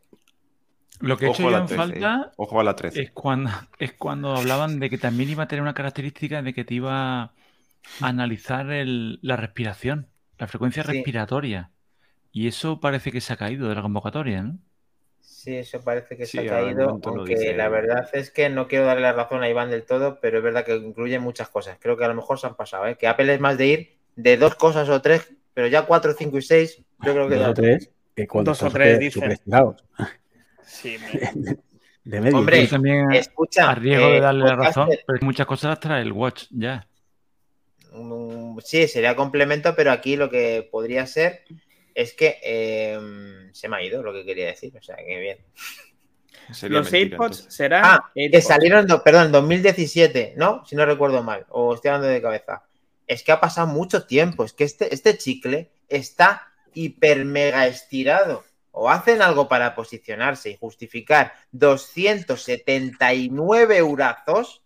Lo 1.02 1.18
que 1.18 1.26
he 1.26 1.30
hecho 1.30 1.44
Ojo 1.44 1.50
a 1.50 1.52
yo 1.52 1.58
la 1.58 1.62
en 1.64 1.66
13, 1.68 1.76
falta 1.78 2.22
¿eh? 2.30 2.34
Ojo 2.38 2.60
a 2.60 2.64
la 2.64 2.76
13. 2.76 3.02
es 3.02 3.12
cuando, 3.12 3.50
es 3.80 3.94
cuando 3.94 4.36
hablaban 4.36 4.80
de 4.80 4.90
que 4.90 4.98
también 4.98 5.30
iba 5.30 5.44
a 5.44 5.48
tener 5.48 5.62
una 5.62 5.74
característica 5.74 6.42
de 6.42 6.54
que 6.54 6.64
te 6.64 6.76
iba 6.76 7.22
a 7.24 7.34
analizar 8.00 8.72
el- 8.72 9.20
la 9.22 9.36
respiración, 9.36 10.08
la 10.38 10.48
frecuencia 10.48 10.84
Sí. 10.84 10.92
respiratoria. 10.94 11.72
Y 12.32 12.48
eso 12.48 12.80
parece 12.80 13.12
que 13.12 13.22
se 13.22 13.34
ha 13.34 13.38
caído 13.38 13.68
de 13.68 13.76
la 13.76 13.82
convocatoria, 13.82 14.44
¿no? 14.44 14.60
Sí, 15.44 15.58
eso 15.58 15.82
parece 15.82 16.16
que 16.16 16.26
Sí, 16.26 16.38
se 16.38 16.48
ha 16.48 16.52
caído, 16.52 17.02
aunque 17.04 17.36
dice- 17.36 17.54
la 17.54 17.68
verdad 17.68 18.08
es 18.14 18.32
que 18.32 18.50
no 18.50 18.68
quiero 18.70 18.86
darle 18.86 19.02
la 19.02 19.12
razón 19.14 19.44
a 19.44 19.50
Iván 19.50 19.70
del 19.70 19.84
todo, 19.84 20.20
pero 20.22 20.38
es 20.38 20.44
verdad 20.44 20.64
que 20.64 20.76
incluye 20.76 21.20
muchas 21.20 21.50
cosas. 21.50 21.78
Creo 21.82 21.98
que 21.98 22.06
a 22.06 22.08
lo 22.08 22.16
mejor 22.16 22.40
se 22.40 22.48
han 22.48 22.56
pasado, 22.56 22.88
¿eh? 22.88 22.96
que 22.98 23.08
Apple 23.08 23.34
es 23.34 23.40
más 23.42 23.58
de 23.58 23.68
ir 23.68 23.98
de 24.16 24.38
dos 24.38 24.56
cosas 24.56 24.88
o 24.88 25.02
tres, 25.02 25.34
pero 25.54 25.68
ya 25.68 25.86
cuatro, 25.86 26.14
cinco 26.14 26.38
y 26.38 26.42
seis, 26.42 26.78
yo 27.00 27.14
creo 27.14 27.28
que 27.28 27.36
Dos 27.36 27.44
ya- 27.44 27.50
o 27.50 27.54
tres. 27.54 27.90
Dos 28.16 28.64
o 28.64 28.70
tres, 28.70 28.88
súper- 28.94 29.00
dice. 29.00 29.12
superestimados. 29.12 29.84
Sí, 30.66 30.96
De 32.06 32.22
medio. 32.22 32.38
Hombre, 32.38 32.64
Yo 32.64 32.70
también, 32.70 33.12
Escucha, 33.14 33.70
a 33.70 33.76
riesgo 33.76 34.10
de 34.12 34.18
eh, 34.18 34.22
darle 34.22 34.46
la 34.46 34.56
razón, 34.56 34.90
pero 35.06 35.20
muchas 35.26 35.46
cosas 35.46 35.70
las 35.72 35.80
trae 35.80 36.02
el 36.02 36.12
Watch 36.12 36.46
ya. 36.52 36.88
mm, 37.92 38.60
sí, 38.64 38.88
sería 38.88 39.16
complemento, 39.16 39.74
pero 39.76 39.92
aquí 39.92 40.16
lo 40.16 40.30
que 40.30 40.68
podría 40.72 41.06
ser 41.06 41.44
es 41.96 42.14
que 42.14 42.40
eh, 42.44 43.00
se 43.54 43.70
me 43.70 43.78
ha 43.78 43.84
ido 43.84 44.02
lo 44.04 44.14
que 44.14 44.26
quería 44.26 44.48
decir, 44.48 44.76
o 44.78 44.82
sea, 44.82 44.96
que 44.96 45.20
bien. 45.20 45.38
Sería 46.52 46.80
los 46.80 46.92
mentira, 46.92 47.12
AirPods 47.16 47.38
entonces. 47.40 47.56
serán. 47.56 47.82
Ah, 47.86 48.12
que 48.14 48.22
AirPods. 48.24 48.48
salieron, 48.48 48.88
do- 48.88 49.04
perdón, 49.04 49.28
en 49.28 49.32
2017, 49.32 50.34
¿no? 50.38 50.66
Si 50.66 50.76
no 50.76 50.86
recuerdo 50.86 51.24
mal, 51.24 51.46
o 51.50 51.74
estoy 51.76 51.90
hablando 51.90 52.08
de 52.10 52.22
cabeza. 52.22 52.64
Es 53.08 53.24
que 53.24 53.32
ha 53.32 53.40
pasado 53.40 53.68
mucho 53.68 54.06
tiempo, 54.06 54.44
es 54.44 54.54
que 54.54 54.64
este, 54.64 54.94
este 54.94 55.18
chicle 55.18 55.72
está 55.90 56.48
hiper 56.74 57.26
mega 57.26 57.68
estirado. 57.68 58.44
O 58.72 58.90
hacen 58.90 59.22
algo 59.22 59.48
para 59.48 59.76
posicionarse 59.76 60.50
y 60.50 60.58
justificar 60.58 61.34
279 61.52 63.78
eurazos, 63.78 64.64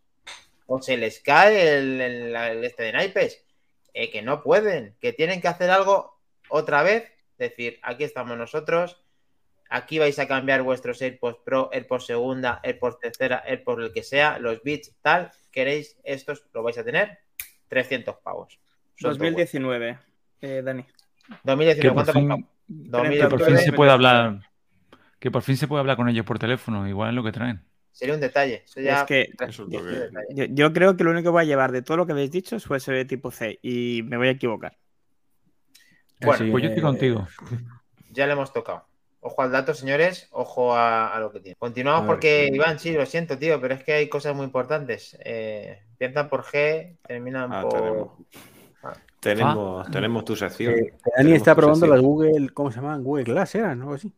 o 0.66 0.82
se 0.82 0.96
les 0.98 1.20
cae 1.20 1.78
el, 1.78 2.02
el- 2.02 2.36
el 2.36 2.64
este 2.64 2.84
de 2.84 2.94
naipes. 2.94 3.44
Eh, 3.94 4.10
que 4.12 4.22
no 4.22 4.44
pueden, 4.44 4.96
que 5.02 5.12
tienen 5.14 5.42
que 5.42 5.48
hacer 5.48 5.70
algo 5.72 6.20
otra 6.50 6.84
vez. 6.84 7.12
Decir, 7.38 7.80
aquí 7.84 8.04
estamos 8.04 8.38
nosotros, 8.38 9.02
Aquí 9.70 10.00
vais 10.00 10.18
a 10.20 10.28
cambiar 10.28 10.62
vuestros 10.62 11.02
AirPods 11.02 11.40
Pro, 11.44 11.70
AirPods 11.74 12.06
segunda, 12.06 12.60
AirPods 12.64 13.00
tercera, 13.00 13.44
AirPods 13.46 13.84
el 13.84 13.92
que 13.92 14.04
sea, 14.04 14.40
los 14.40 14.64
bits, 14.64 14.96
tal. 15.02 15.32
Queréis 15.52 15.98
estos, 16.04 16.46
lo 16.54 16.64
vais 16.64 16.78
a 16.78 16.84
tener 16.84 17.20
300 17.68 18.16
pavos. 18.18 18.60
Son 18.96 19.12
2019, 19.12 20.00
eh, 20.42 20.62
Dani. 20.64 20.86
2019, 21.44 21.82
Que 21.82 21.88
por 21.88 21.94
¿cuánto 21.94 22.14
fin, 22.14 22.30
que 22.30 22.90
2019, 22.90 23.30
por 23.30 23.46
fin 23.46 23.58
se 23.58 23.74
puede 23.74 23.92
2019. 23.92 23.92
hablar. 23.92 24.50
Que 25.20 25.32
por 25.32 25.42
fin 25.42 25.58
se 25.58 25.68
puede 25.68 25.80
hablar 25.82 25.98
con 25.98 26.08
ellos 26.08 26.26
por 26.26 26.40
teléfono, 26.40 26.88
igual 26.88 27.10
es 27.10 27.16
lo 27.16 27.24
que 27.24 27.32
traen. 27.32 27.62
Sería 27.92 28.14
un 28.14 28.22
detalle. 28.22 28.64
Eso 28.64 28.80
ya 28.80 29.02
Es 29.02 29.04
que 29.06 29.34
es. 29.40 29.58
Yo, 30.30 30.46
yo 30.46 30.72
creo 30.72 30.96
que 30.96 31.04
lo 31.04 31.10
único 31.12 31.24
que 31.26 31.30
voy 31.32 31.42
a 31.42 31.46
llevar 31.46 31.72
de 31.72 31.82
todo 31.82 31.98
lo 31.98 32.06
que 32.06 32.12
habéis 32.12 32.32
dicho 32.32 32.56
es 32.56 32.70
USB 32.70 33.06
tipo 33.08 33.32
C 33.32 33.60
y 33.62 34.04
me 34.06 34.18
voy 34.18 34.28
a 34.28 34.32
equivocar. 34.32 34.78
Bueno, 36.22 36.46
Sí, 36.46 36.52
Pues 36.52 36.64
yo 36.64 36.70
estoy 36.70 36.80
eh, 36.80 36.84
contigo. 36.84 37.28
Ya 38.12 38.26
le 38.26 38.34
hemos 38.34 38.52
tocado. 38.54 38.86
Ojo 39.20 39.42
al 39.42 39.52
dato, 39.52 39.74
señores. 39.74 40.28
Ojo 40.32 40.74
a, 40.76 41.16
a 41.16 41.20
lo 41.20 41.32
que 41.32 41.40
tiene. 41.40 41.56
Continuamos 41.58 42.02
ver, 42.04 42.08
porque, 42.08 42.48
sí. 42.50 42.56
Iván, 42.56 42.80
sí, 42.80 42.92
lo 42.94 43.06
siento, 43.06 43.38
tío, 43.38 43.60
pero 43.60 43.74
es 43.74 43.84
que 43.84 43.94
hay 43.94 44.10
cosas 44.10 44.36
muy 44.36 44.46
importantes. 44.46 45.18
Eh, 45.24 45.82
empiezan 45.92 46.30
por 46.30 46.44
G, 46.44 46.98
terminan 47.06 47.52
Ah, 47.52 47.62
por. 47.64 47.74
tenemos. 47.74 48.08
Ah. 48.84 48.94
Tenemos, 49.20 49.92
tenemos 49.92 50.26
tu 50.26 50.36
sección. 50.36 50.74
eh, 50.74 50.78
Dani 50.78 50.94
Tenemos 51.16 51.38
está 51.38 51.56
probando 51.56 51.88
las 51.88 52.00
Google, 52.02 52.50
¿cómo 52.54 52.72
se 52.72 52.80
llaman? 52.80 53.04
Google 53.04 53.24
Glass, 53.26 53.56
¿eran? 53.56 53.82
Algo 53.82 53.96
así. 53.96 54.14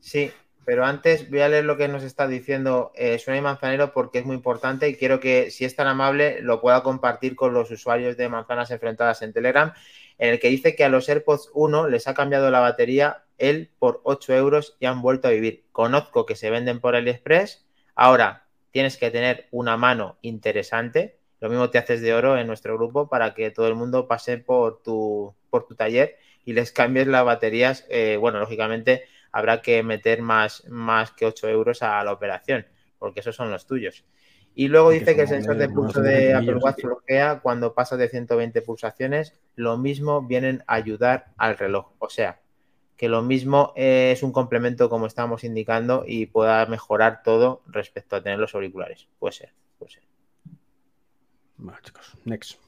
Sí, 0.00 0.32
pero 0.64 0.84
antes 0.84 1.28
voy 1.30 1.40
a 1.40 1.48
leer 1.48 1.64
lo 1.64 1.76
que 1.76 1.88
nos 1.88 2.02
está 2.02 2.28
diciendo 2.28 2.92
eh, 2.94 3.18
Suena 3.18 3.38
y 3.38 3.42
Manzanero 3.42 3.92
porque 3.92 4.20
es 4.20 4.24
muy 4.24 4.36
importante 4.36 4.88
y 4.88 4.96
quiero 4.96 5.18
que, 5.18 5.50
si 5.50 5.64
es 5.64 5.74
tan 5.74 5.88
amable, 5.88 6.40
lo 6.40 6.60
pueda 6.60 6.82
compartir 6.82 7.34
con 7.34 7.52
los 7.52 7.70
usuarios 7.70 8.16
de 8.16 8.28
Manzanas 8.28 8.70
Enfrentadas 8.70 9.22
en 9.22 9.32
Telegram, 9.32 9.72
en 10.18 10.30
el 10.30 10.40
que 10.40 10.48
dice 10.48 10.76
que 10.76 10.84
a 10.84 10.88
los 10.88 11.08
AirPods 11.08 11.50
1 11.54 11.88
les 11.88 12.06
ha 12.06 12.14
cambiado 12.14 12.50
la 12.50 12.60
batería 12.60 13.24
él 13.38 13.70
por 13.78 14.00
8 14.04 14.34
euros 14.34 14.76
y 14.78 14.86
han 14.86 15.02
vuelto 15.02 15.26
a 15.26 15.32
vivir. 15.32 15.64
Conozco 15.72 16.26
que 16.26 16.36
se 16.36 16.50
venden 16.50 16.80
por 16.80 16.94
AliExpress. 16.94 17.66
Ahora 17.96 18.46
tienes 18.70 18.96
que 18.96 19.10
tener 19.10 19.48
una 19.50 19.76
mano 19.76 20.16
interesante. 20.22 21.18
Lo 21.40 21.48
mismo 21.48 21.70
te 21.70 21.78
haces 21.78 22.00
de 22.00 22.14
oro 22.14 22.38
en 22.38 22.46
nuestro 22.46 22.76
grupo 22.76 23.08
para 23.08 23.34
que 23.34 23.50
todo 23.50 23.66
el 23.66 23.74
mundo 23.74 24.06
pase 24.06 24.38
por 24.38 24.80
tu, 24.82 25.34
por 25.50 25.66
tu 25.66 25.74
taller 25.74 26.18
y 26.44 26.52
les 26.52 26.70
cambies 26.70 27.08
las 27.08 27.24
baterías. 27.24 27.84
Eh, 27.88 28.16
bueno, 28.16 28.38
lógicamente 28.38 29.04
habrá 29.32 29.62
que 29.62 29.82
meter 29.82 30.22
más, 30.22 30.64
más 30.68 31.12
que 31.12 31.26
8 31.26 31.48
euros 31.48 31.82
a 31.82 32.04
la 32.04 32.12
operación, 32.12 32.66
porque 32.98 33.20
esos 33.20 33.34
son 33.34 33.50
los 33.50 33.66
tuyos. 33.66 34.04
Y 34.54 34.68
luego 34.68 34.88
Porque 34.88 35.00
dice 35.00 35.16
que 35.16 35.22
el 35.22 35.28
sensor 35.28 35.56
de 35.56 35.68
pulso 35.68 36.02
de 36.02 36.34
Apple 36.34 36.56
Watch 36.56 36.76
sí. 36.76 36.86
bloquea 36.86 37.40
cuando 37.40 37.74
pasa 37.74 37.96
de 37.96 38.08
120 38.08 38.60
pulsaciones. 38.62 39.40
Lo 39.56 39.78
mismo 39.78 40.22
vienen 40.22 40.62
a 40.66 40.74
ayudar 40.74 41.32
al 41.38 41.56
reloj. 41.56 41.92
O 41.98 42.10
sea, 42.10 42.42
que 42.96 43.08
lo 43.08 43.22
mismo 43.22 43.72
eh, 43.76 44.12
es 44.12 44.22
un 44.22 44.32
complemento 44.32 44.90
como 44.90 45.06
estamos 45.06 45.42
indicando 45.44 46.04
y 46.06 46.26
pueda 46.26 46.66
mejorar 46.66 47.22
todo 47.22 47.62
respecto 47.66 48.16
a 48.16 48.22
tener 48.22 48.38
los 48.38 48.54
auriculares. 48.54 49.08
Puede 49.18 49.32
ser, 49.32 49.54
puede 49.78 49.92
ser. 49.92 50.02
Bueno, 51.56 51.78
chicos, 51.82 52.16
next. 52.24 52.60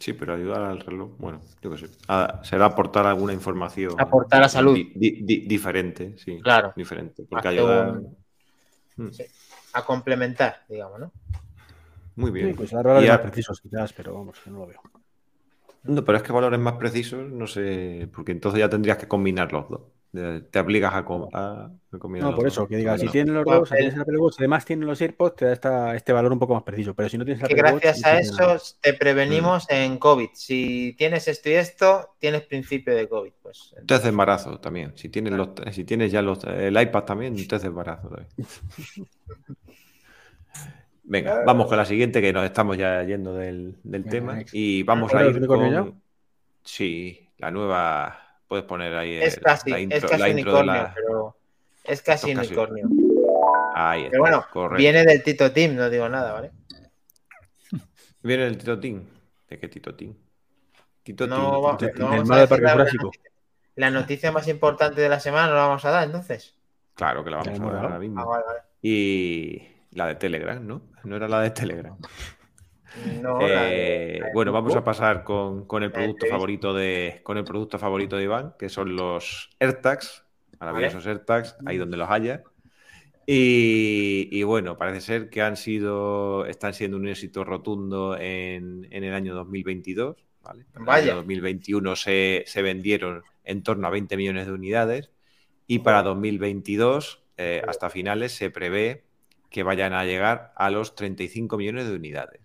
Sí, 0.00 0.14
pero 0.14 0.32
ayudar 0.34 0.62
al 0.62 0.80
reloj, 0.80 1.10
bueno, 1.18 1.40
yo 1.60 1.70
qué 1.70 1.76
sé. 1.78 1.86
Ah, 2.08 2.40
será 2.42 2.64
aportar 2.64 3.06
alguna 3.06 3.34
información. 3.34 3.94
Aportar 4.00 4.42
a 4.42 4.48
salud. 4.48 4.74
di- 4.74 4.92
di- 4.96 5.20
di- 5.22 5.46
diferente, 5.46 6.16
sí. 6.16 6.40
Claro. 6.42 6.72
Diferente. 6.74 7.24
Porque 7.28 7.48
ayudar. 7.48 7.90
un- 7.90 8.16
Mm, 8.96 9.10
sí. 9.12 9.24
A 9.74 9.84
complementar, 9.84 10.62
digamos, 10.68 10.98
¿no? 11.00 11.12
Muy 12.16 12.30
bien. 12.32 12.48
Sí, 12.48 12.54
pues 12.54 12.70
dar 12.72 12.84
valores 12.84 13.08
a- 13.10 13.12
más 13.14 13.22
precisos 13.22 13.60
quizás, 13.60 13.92
pero 13.92 14.14
vamos, 14.14 14.38
que 14.40 14.50
no 14.50 14.58
lo 14.60 14.66
veo. 14.66 14.80
No, 15.84 16.04
pero 16.04 16.18
es 16.18 16.24
que 16.24 16.32
valores 16.32 16.58
más 16.60 16.74
precisos, 16.74 17.30
no 17.30 17.46
sé, 17.46 18.08
porque 18.14 18.32
entonces 18.32 18.58
ya 18.58 18.68
tendrías 18.68 18.98
que 18.98 19.06
combinar 19.08 19.52
los 19.52 19.68
dos. 19.70 19.80
Te 20.12 20.40
te 20.40 20.58
obligas 20.58 20.92
a, 20.92 21.04
com- 21.04 21.28
a- 21.32 21.70
a 21.92 21.98
combinar 21.98 22.30
No, 22.30 22.36
por 22.36 22.44
eso, 22.46 22.66
que 22.66 22.76
diga, 22.76 22.98
si 22.98 23.06
tienen 23.08 23.32
los 23.32 23.44
dos, 23.44 23.68
si 23.68 23.76
tienes 23.76 23.96
Apple 23.96 24.18
Watch, 24.18 24.34
además 24.38 24.64
tienen 24.64 24.88
los 24.88 25.00
AirPods, 25.00 25.36
te 25.36 25.44
da 25.44 25.52
esta- 25.52 25.94
este 25.94 26.12
valor 26.12 26.32
un 26.32 26.40
poco 26.40 26.54
más 26.54 26.64
preciso. 26.64 26.94
Pero 26.94 27.08
si 27.08 27.16
no 27.16 27.24
tienes 27.24 27.40
el 27.44 27.48
Que 27.48 27.60
Apple 27.60 27.72
Watch, 27.74 27.82
gracias 27.84 28.06
a 28.06 28.18
eso 28.18 28.56
te 28.80 28.92
prevenimos 28.94 29.64
Mm. 29.70 29.74
en 29.74 29.98
COVID. 29.98 30.28
Si 30.34 30.96
tienes 30.98 31.28
esto 31.28 31.48
y 31.48 31.52
esto, 31.52 32.16
tienes 32.18 32.42
principio 32.42 32.92
de 32.96 33.08
COVID. 33.08 33.30
Pues 33.40 33.72
Test 33.86 34.02
de 34.02 34.08
embarazo 34.08 34.58
también. 34.58 34.92
Si 34.96 35.08
tienes, 35.10 35.32
los, 35.34 35.50
si 35.70 35.84
tienes 35.84 36.10
ya 36.10 36.22
los, 36.22 36.42
el 36.42 36.80
iPad 36.80 37.04
también, 37.04 37.36
test 37.46 37.62
de 37.62 37.68
embarazo 37.68 38.08
también. 38.08 38.28
Venga, 41.04 41.42
vamos 41.44 41.66
con 41.66 41.76
la 41.76 41.84
siguiente, 41.84 42.20
que 42.20 42.32
nos 42.32 42.44
estamos 42.44 42.76
ya 42.76 43.02
yendo 43.02 43.34
del, 43.34 43.76
del 43.82 44.04
tema. 44.04 44.34
next. 44.34 44.54
Y 44.54 44.82
vamos 44.84 45.12
¿Ahora 45.12 45.26
a 45.26 45.28
ir 45.30 45.46
con... 45.46 46.00
Sí, 46.62 47.28
la 47.38 47.50
nueva... 47.50 48.26
Puedes 48.50 48.64
poner 48.64 48.92
ahí 48.96 49.14
es 49.14 49.36
el- 49.36 49.42
casi, 49.44 49.70
la 49.70 49.78
intro, 49.78 49.96
es 49.98 50.04
casi 50.04 50.18
la 50.20 50.28
intro 50.28 50.52
de 50.52 50.58
unicornio, 50.58 50.82
la... 50.82 50.92
pero 50.92 51.36
es 51.84 52.02
casi 52.02 52.32
unicornio. 52.34 52.88
Ahí 53.76 54.00
está, 54.00 54.10
Pero 54.10 54.22
bueno, 54.22 54.44
correcto. 54.52 54.76
viene 54.78 55.04
del 55.04 55.22
Tito 55.22 55.52
Team, 55.52 55.76
no 55.76 55.88
digo 55.88 56.08
nada, 56.08 56.32
¿vale? 56.32 56.50
Viene 58.24 58.46
el 58.48 58.58
Tito 58.58 58.78
Tim. 58.80 59.04
¿De 59.48 59.56
qué 59.58 59.68
Tito 59.68 59.94
Tim? 59.94 60.14
Tito 61.04 61.28
No, 61.28 61.36
Tim, 61.36 61.64
va- 61.64 61.76
Tito 61.78 61.98
no 62.00 62.12
El 62.14 62.20
vamos 62.22 62.36
del 62.38 62.48
Parque 62.48 62.64
la, 62.64 62.72
Jurásico. 62.72 63.10
la 63.76 63.90
noticia 63.90 64.32
más 64.32 64.48
importante 64.48 65.00
de 65.00 65.08
la 65.08 65.20
semana, 65.20 65.46
¿no 65.48 65.54
la 65.54 65.66
vamos 65.68 65.84
a 65.84 65.90
dar 65.90 66.04
entonces? 66.04 66.56
Claro 66.94 67.22
que 67.22 67.30
la 67.30 67.36
vamos 67.38 67.60
a 67.60 67.62
¿no? 67.62 67.70
ahora 67.70 67.98
mismo. 68.00 68.20
Ah, 68.20 68.24
vale, 68.26 68.44
vale. 68.46 68.60
Y 68.82 69.62
la 69.92 70.08
de 70.08 70.16
Telegram, 70.16 70.66
¿no? 70.66 70.82
No 71.04 71.14
era 71.16 71.28
la 71.28 71.40
de 71.40 71.50
Telegram. 71.50 71.96
No, 72.94 73.38
Eh, 73.42 74.18
la 74.18 74.28
bueno, 74.30 74.52
vamos 74.52 74.76
a 74.76 74.84
pasar 74.84 75.24
con, 75.24 75.66
con 75.66 75.82
el 75.82 75.92
producto 75.92 76.26
favorito 76.26 76.74
de 76.74 77.20
con 77.24 77.38
el 77.38 77.44
producto 77.46 77.78
favorito 77.78 78.16
de 78.16 78.24
Iván, 78.24 78.54
que 78.58 78.68
son 78.68 78.96
los 78.96 79.50
AirTags, 79.60 80.26
maravillosos 80.58 81.06
AirTags, 81.06 81.56
ahí 81.64 81.78
donde 81.78 81.96
los 81.96 82.10
haya. 82.10 82.46
Y, 83.26 84.28
y 84.32 84.42
bueno, 84.44 84.76
parece 84.78 85.00
ser 85.02 85.30
que 85.30 85.42
han 85.42 85.56
sido, 85.56 86.46
están 86.46 86.74
siendo 86.74 86.96
un 86.96 87.08
éxito 87.08 87.44
rotundo 87.44 88.16
en, 88.18 88.86
en 88.90 89.04
el 89.04 89.14
año 89.14 89.34
2022. 89.34 90.16
¿vale? 90.42 90.66
En 90.74 90.86
el 90.88 90.96
año 90.96 91.14
2021 91.16 91.96
se, 91.96 92.44
se 92.46 92.62
vendieron 92.62 93.24
en 93.44 93.62
torno 93.62 93.86
a 93.86 93.90
20 93.90 94.16
millones 94.16 94.46
de 94.46 94.52
unidades 94.52 95.10
y 95.66 95.80
para 95.80 96.02
2022, 96.02 97.22
eh, 97.36 97.62
hasta 97.66 97.90
finales, 97.90 98.32
se 98.32 98.50
prevé 98.50 99.04
que 99.50 99.62
vayan 99.62 99.92
a 99.92 100.04
llegar 100.04 100.52
a 100.56 100.70
los 100.70 100.94
35 100.94 101.56
millones 101.58 101.88
de 101.88 101.94
unidades. 101.94 102.39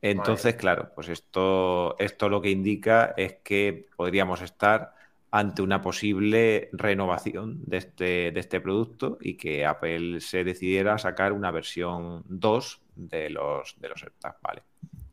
Entonces, 0.00 0.54
claro, 0.54 0.92
pues 0.94 1.08
esto, 1.08 1.98
esto 1.98 2.28
lo 2.28 2.40
que 2.40 2.50
indica 2.50 3.14
es 3.16 3.34
que 3.42 3.86
podríamos 3.96 4.42
estar 4.42 4.94
ante 5.30 5.60
una 5.60 5.82
posible 5.82 6.70
renovación 6.72 7.62
de 7.66 7.76
este, 7.78 8.32
de 8.32 8.40
este 8.40 8.60
producto 8.60 9.18
y 9.20 9.34
que 9.36 9.66
Apple 9.66 10.20
se 10.20 10.44
decidiera 10.44 10.94
a 10.94 10.98
sacar 10.98 11.32
una 11.32 11.50
versión 11.50 12.22
2 12.28 12.80
de 12.94 13.30
los, 13.30 13.76
de 13.78 13.88
los 13.88 14.02
AirTags, 14.02 14.40
¿vale? 14.40 14.62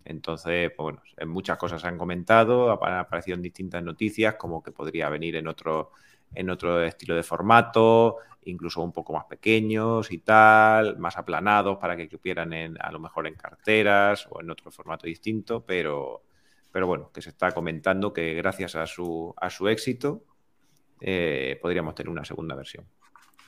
Entonces, 0.06 0.72
pues 0.72 0.84
bueno, 0.84 1.02
en 1.18 1.30
muchas 1.30 1.58
cosas 1.58 1.82
se 1.82 1.88
han 1.88 1.98
comentado, 1.98 2.72
han 2.84 2.94
aparecido 2.94 3.36
en 3.36 3.42
distintas 3.42 3.84
noticias, 3.84 4.36
como 4.36 4.62
que 4.62 4.72
podría 4.72 5.10
venir 5.10 5.36
en 5.36 5.48
otro, 5.48 5.92
en 6.36 6.50
otro 6.50 6.84
estilo 6.84 7.16
de 7.16 7.24
formato, 7.24 8.18
incluso 8.46 8.82
un 8.82 8.92
poco 8.92 9.14
más 9.14 9.26
pequeños 9.26 10.12
y 10.12 10.20
tal, 10.20 10.98
más 10.98 11.18
aplanados 11.18 11.78
para 11.78 11.96
que 11.98 12.10
cupieran 12.10 12.54
en, 12.54 12.78
a 12.80 12.92
lo 12.92 13.00
mejor 13.00 13.28
en 13.28 13.36
carteras 13.36 14.28
o 14.30 14.42
en 14.42 14.50
otro 14.50 14.72
formato 14.72 15.08
distinto, 15.08 15.64
pero, 15.66 16.24
pero 16.72 16.88
bueno, 16.88 17.12
que 17.14 17.22
se 17.22 17.30
está 17.30 17.52
comentando 17.52 18.14
que 18.14 18.34
gracias 18.36 18.76
a 18.76 18.86
su, 18.86 19.34
a 19.38 19.50
su 19.50 19.68
éxito 19.68 20.24
eh, 21.02 21.58
podríamos 21.62 21.96
tener 21.96 22.10
una 22.10 22.26
segunda 22.26 22.56
versión. 22.56 22.86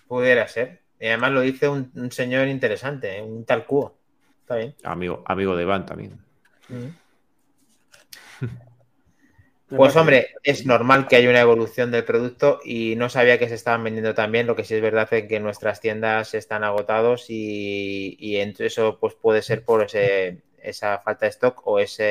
Pudiera 0.08 0.48
ser. 0.48 0.82
Y 1.00 1.08
además 1.08 1.32
lo 1.32 1.42
dice 1.42 1.70
un, 1.70 1.92
un 1.96 2.12
señor 2.12 2.48
interesante, 2.48 3.18
¿eh? 3.18 3.22
un 3.22 3.46
tal 3.46 3.66
cuo. 3.66 3.98
Está 4.42 4.56
bien. 4.56 4.76
Amigo, 4.84 5.24
amigo 5.26 5.56
de 5.56 5.66
Van 5.66 5.86
también. 5.86 6.20
Pues 9.70 9.98
hombre, 9.98 10.30
es 10.44 10.66
normal 10.66 11.08
que 11.08 11.18
haya 11.18 11.30
una 11.30 11.42
evolución 11.42 11.92
del 11.92 12.06
producto 12.06 12.62
y 12.64 12.96
no 12.96 13.10
sabía 13.10 13.38
que 13.38 13.50
se 13.50 13.56
estaban 13.56 13.84
vendiendo 13.84 14.14
también. 14.14 14.48
Lo 14.48 14.56
que 14.56 14.64
sí 14.64 14.76
es 14.76 14.82
verdad 14.82 15.10
es 15.12 15.28
que 15.28 15.42
nuestras 15.42 15.82
tiendas 15.82 16.34
están 16.34 16.64
agotados 16.64 17.26
y, 17.28 18.38
eso 18.60 18.98
pues 18.98 19.14
puede 19.16 19.42
ser 19.42 19.66
por 19.66 19.84
ese, 19.84 20.42
esa 20.62 21.00
falta 21.00 21.26
de 21.26 21.32
stock 21.32 21.68
o 21.68 21.80
esa 21.80 22.04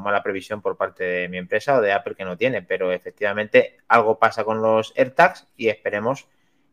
mala 0.00 0.22
previsión 0.22 0.60
por 0.60 0.76
parte 0.76 1.04
de 1.04 1.28
mi 1.28 1.38
empresa 1.38 1.78
o 1.78 1.80
de 1.80 1.92
Apple 1.92 2.14
que 2.14 2.24
no 2.24 2.36
tiene. 2.36 2.60
Pero 2.60 2.92
efectivamente 2.92 3.78
algo 3.88 4.18
pasa 4.18 4.44
con 4.44 4.60
los 4.60 4.92
AirTags 4.94 5.46
y 5.56 5.68
esperemos 5.68 6.26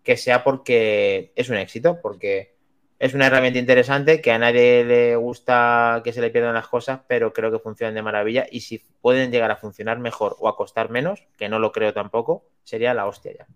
que 0.04 0.18
sea 0.18 0.44
porque 0.44 1.32
es 1.36 1.50
un 1.50 1.56
éxito, 1.56 2.02
porque 2.02 2.57
es 3.00 3.14
una 3.14 3.28
herramienta 3.28 3.60
interesante 3.60 4.22
que 4.22 4.32
a 4.32 4.40
nadie 4.40 4.84
le 4.86 5.16
gusta 5.16 6.02
que 6.04 6.14
se 6.14 6.22
le 6.22 6.30
pierdan 6.32 6.54
las 6.56 6.68
cosas, 6.68 7.02
pero 7.08 7.34
creo 7.34 7.52
que 7.52 7.60
funcionan 7.60 7.96
de 7.96 8.02
maravilla 8.04 8.46
y 8.52 8.62
si 8.62 8.80
pueden 9.02 9.32
llegar 9.32 9.52
a 9.52 9.58
funcionar 9.58 10.00
mejor 10.00 10.36
o 10.40 10.48
a 10.50 10.56
costar 10.58 10.90
menos, 10.90 11.24
que 11.38 11.50
no 11.50 11.60
lo 11.60 11.72
creo 11.72 11.94
tampoco, 11.94 12.46
sería 12.64 12.94
la 12.94 13.08
hostia 13.08 13.34
ya. 13.38 13.48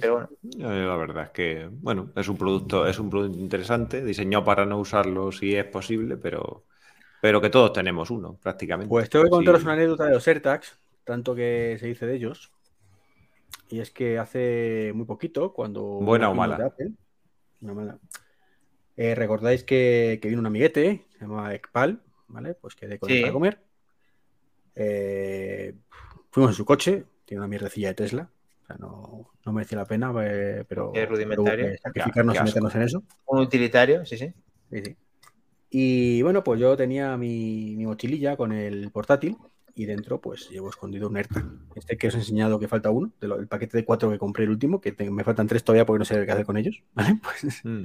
Pero 0.00 0.12
bueno, 0.14 0.28
Eh, 0.58 0.84
La 0.86 0.96
verdad 0.96 1.24
es 1.24 1.30
que, 1.30 1.68
bueno, 1.70 2.10
es 2.16 2.28
un 2.28 2.36
producto, 2.36 2.86
es 2.86 2.98
un 2.98 3.10
producto 3.10 3.38
interesante, 3.38 4.02
diseñado 4.04 4.44
para 4.44 4.64
no 4.66 4.78
usarlo 4.78 5.30
si 5.32 5.54
es 5.54 5.64
posible, 5.66 6.16
pero, 6.16 6.64
pero 7.20 7.40
que 7.40 7.50
todos 7.50 7.72
tenemos 7.72 8.10
uno, 8.10 8.38
prácticamente. 8.42 8.90
Pues 8.90 9.08
tengo 9.10 9.24
que 9.24 9.30
contaros 9.30 9.60
Sí. 9.60 9.66
una 9.66 9.72
anécdota 9.74 10.04
de 10.06 10.12
los 10.12 10.28
AirTags, 10.28 10.78
tanto 11.04 11.34
que 11.34 11.76
se 11.80 11.86
dice 11.86 12.06
de 12.06 12.14
ellos. 12.16 12.52
Y 13.72 13.80
es 13.80 13.90
que 13.90 14.18
hace 14.18 14.92
muy 14.94 15.06
poquito, 15.06 15.54
cuando. 15.54 15.82
¿Buena 15.82 16.28
o 16.28 16.34
mala? 16.34 16.56
Apple, 16.66 16.92
una 17.62 17.72
mala. 17.72 17.98
eh, 18.98 19.14
Recordáis 19.14 19.64
que, 19.64 20.18
que 20.20 20.28
vino 20.28 20.40
un 20.40 20.46
amiguete, 20.46 21.06
se 21.10 21.20
llama 21.20 21.54
Ekpal, 21.54 22.02
¿vale? 22.28 22.52
Pues 22.54 22.74
quedé 22.74 22.98
con 22.98 23.10
él 23.10 23.16
Sí. 23.16 23.22
para 23.22 23.32
comer. 23.32 23.62
Eh, 24.74 25.74
fuimos 26.30 26.50
en 26.50 26.54
su 26.56 26.64
coche, 26.66 27.04
tiene 27.24 27.40
una 27.40 27.48
mierdecilla 27.48 27.88
de 27.88 27.94
Tesla. 27.94 28.30
O 28.62 28.66
sea, 28.66 28.76
no, 28.76 29.30
no 29.44 29.52
merecía 29.52 29.78
la 29.78 29.86
pena, 29.86 30.12
eh, 30.22 30.64
pero. 30.68 30.92
Qué 30.92 31.06
rudimentario. 31.06 31.64
pero, 31.64 31.74
eh, 31.74 31.78
sacrificarnos 31.82 32.36
y 32.36 32.42
meternos 32.42 32.74
en 32.74 32.82
eso. 32.82 33.02
Un 33.26 33.40
utilitario, 33.40 34.04
sí, 34.04 34.18
sí. 34.18 34.32
Sí, 34.70 34.82
sí. 34.84 34.96
Y 35.70 36.20
bueno, 36.20 36.44
pues 36.44 36.60
yo 36.60 36.76
tenía 36.76 37.16
mi, 37.16 37.74
mi 37.76 37.86
mochililla 37.86 38.36
con 38.36 38.52
el 38.52 38.90
portátil 38.90 39.38
y 39.74 39.86
dentro 39.86 40.20
pues 40.20 40.48
llevo 40.50 40.68
escondido 40.70 41.08
un 41.08 41.16
AirTag. 41.16 41.44
Este 41.74 41.96
que 41.96 42.08
os 42.08 42.14
he 42.14 42.18
enseñado 42.18 42.58
que 42.58 42.68
falta 42.68 42.90
uno, 42.90 43.12
de 43.20 43.28
lo- 43.28 43.38
el 43.38 43.48
paquete 43.48 43.76
de 43.78 43.84
cuatro 43.84 44.10
que 44.10 44.18
compré 44.18 44.44
el 44.44 44.50
último, 44.50 44.80
que 44.80 44.92
te- 44.92 45.10
me 45.10 45.24
faltan 45.24 45.46
tres 45.46 45.64
todavía 45.64 45.86
porque 45.86 46.00
no 46.00 46.04
sé 46.04 46.24
qué 46.26 46.32
hacer 46.32 46.44
con 46.46 46.56
ellos, 46.56 46.82
¿vale? 46.94 47.18
Pues, 47.22 47.60
Mm. 47.64 47.84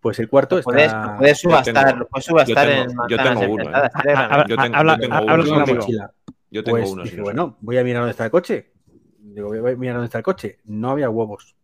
pues 0.00 0.18
el 0.18 0.28
cuarto 0.28 0.60
puedes, 0.62 0.86
está... 0.86 1.12
lo 1.12 1.18
puedes 1.18 1.40
subastar, 1.40 1.92
tengo- 1.92 2.06
puedes 2.08 2.24
subastar 2.26 2.68
yo 2.68 2.74
tengo- 2.86 3.02
en 3.04 3.08
yo 3.08 3.16
tengo 3.16 3.52
uno, 3.54 3.64
¿eh? 3.64 3.72
Ah, 3.74 4.44
Yo 4.48 4.56
tengo, 4.56 4.76
habla- 4.76 4.94
yo 4.96 5.00
tengo 5.00 5.14
habla 5.14 5.34
uno. 5.34 5.64
tengo 5.64 5.80
mochila. 5.80 6.12
Yo 6.50 6.62
Pues 6.62 6.90
uno. 6.90 7.02
dije, 7.02 7.20
bueno, 7.20 7.56
voy 7.62 7.78
a 7.78 7.84
mirar 7.84 8.02
dónde 8.02 8.10
está 8.12 8.26
el 8.26 8.30
coche. 8.30 8.70
Digo, 9.18 9.48
voy 9.48 9.72
a 9.72 9.76
mirar 9.76 9.96
dónde 9.96 10.04
está 10.06 10.18
el 10.18 10.24
coche. 10.24 10.58
No 10.64 10.90
había 10.90 11.10
huevos. 11.10 11.56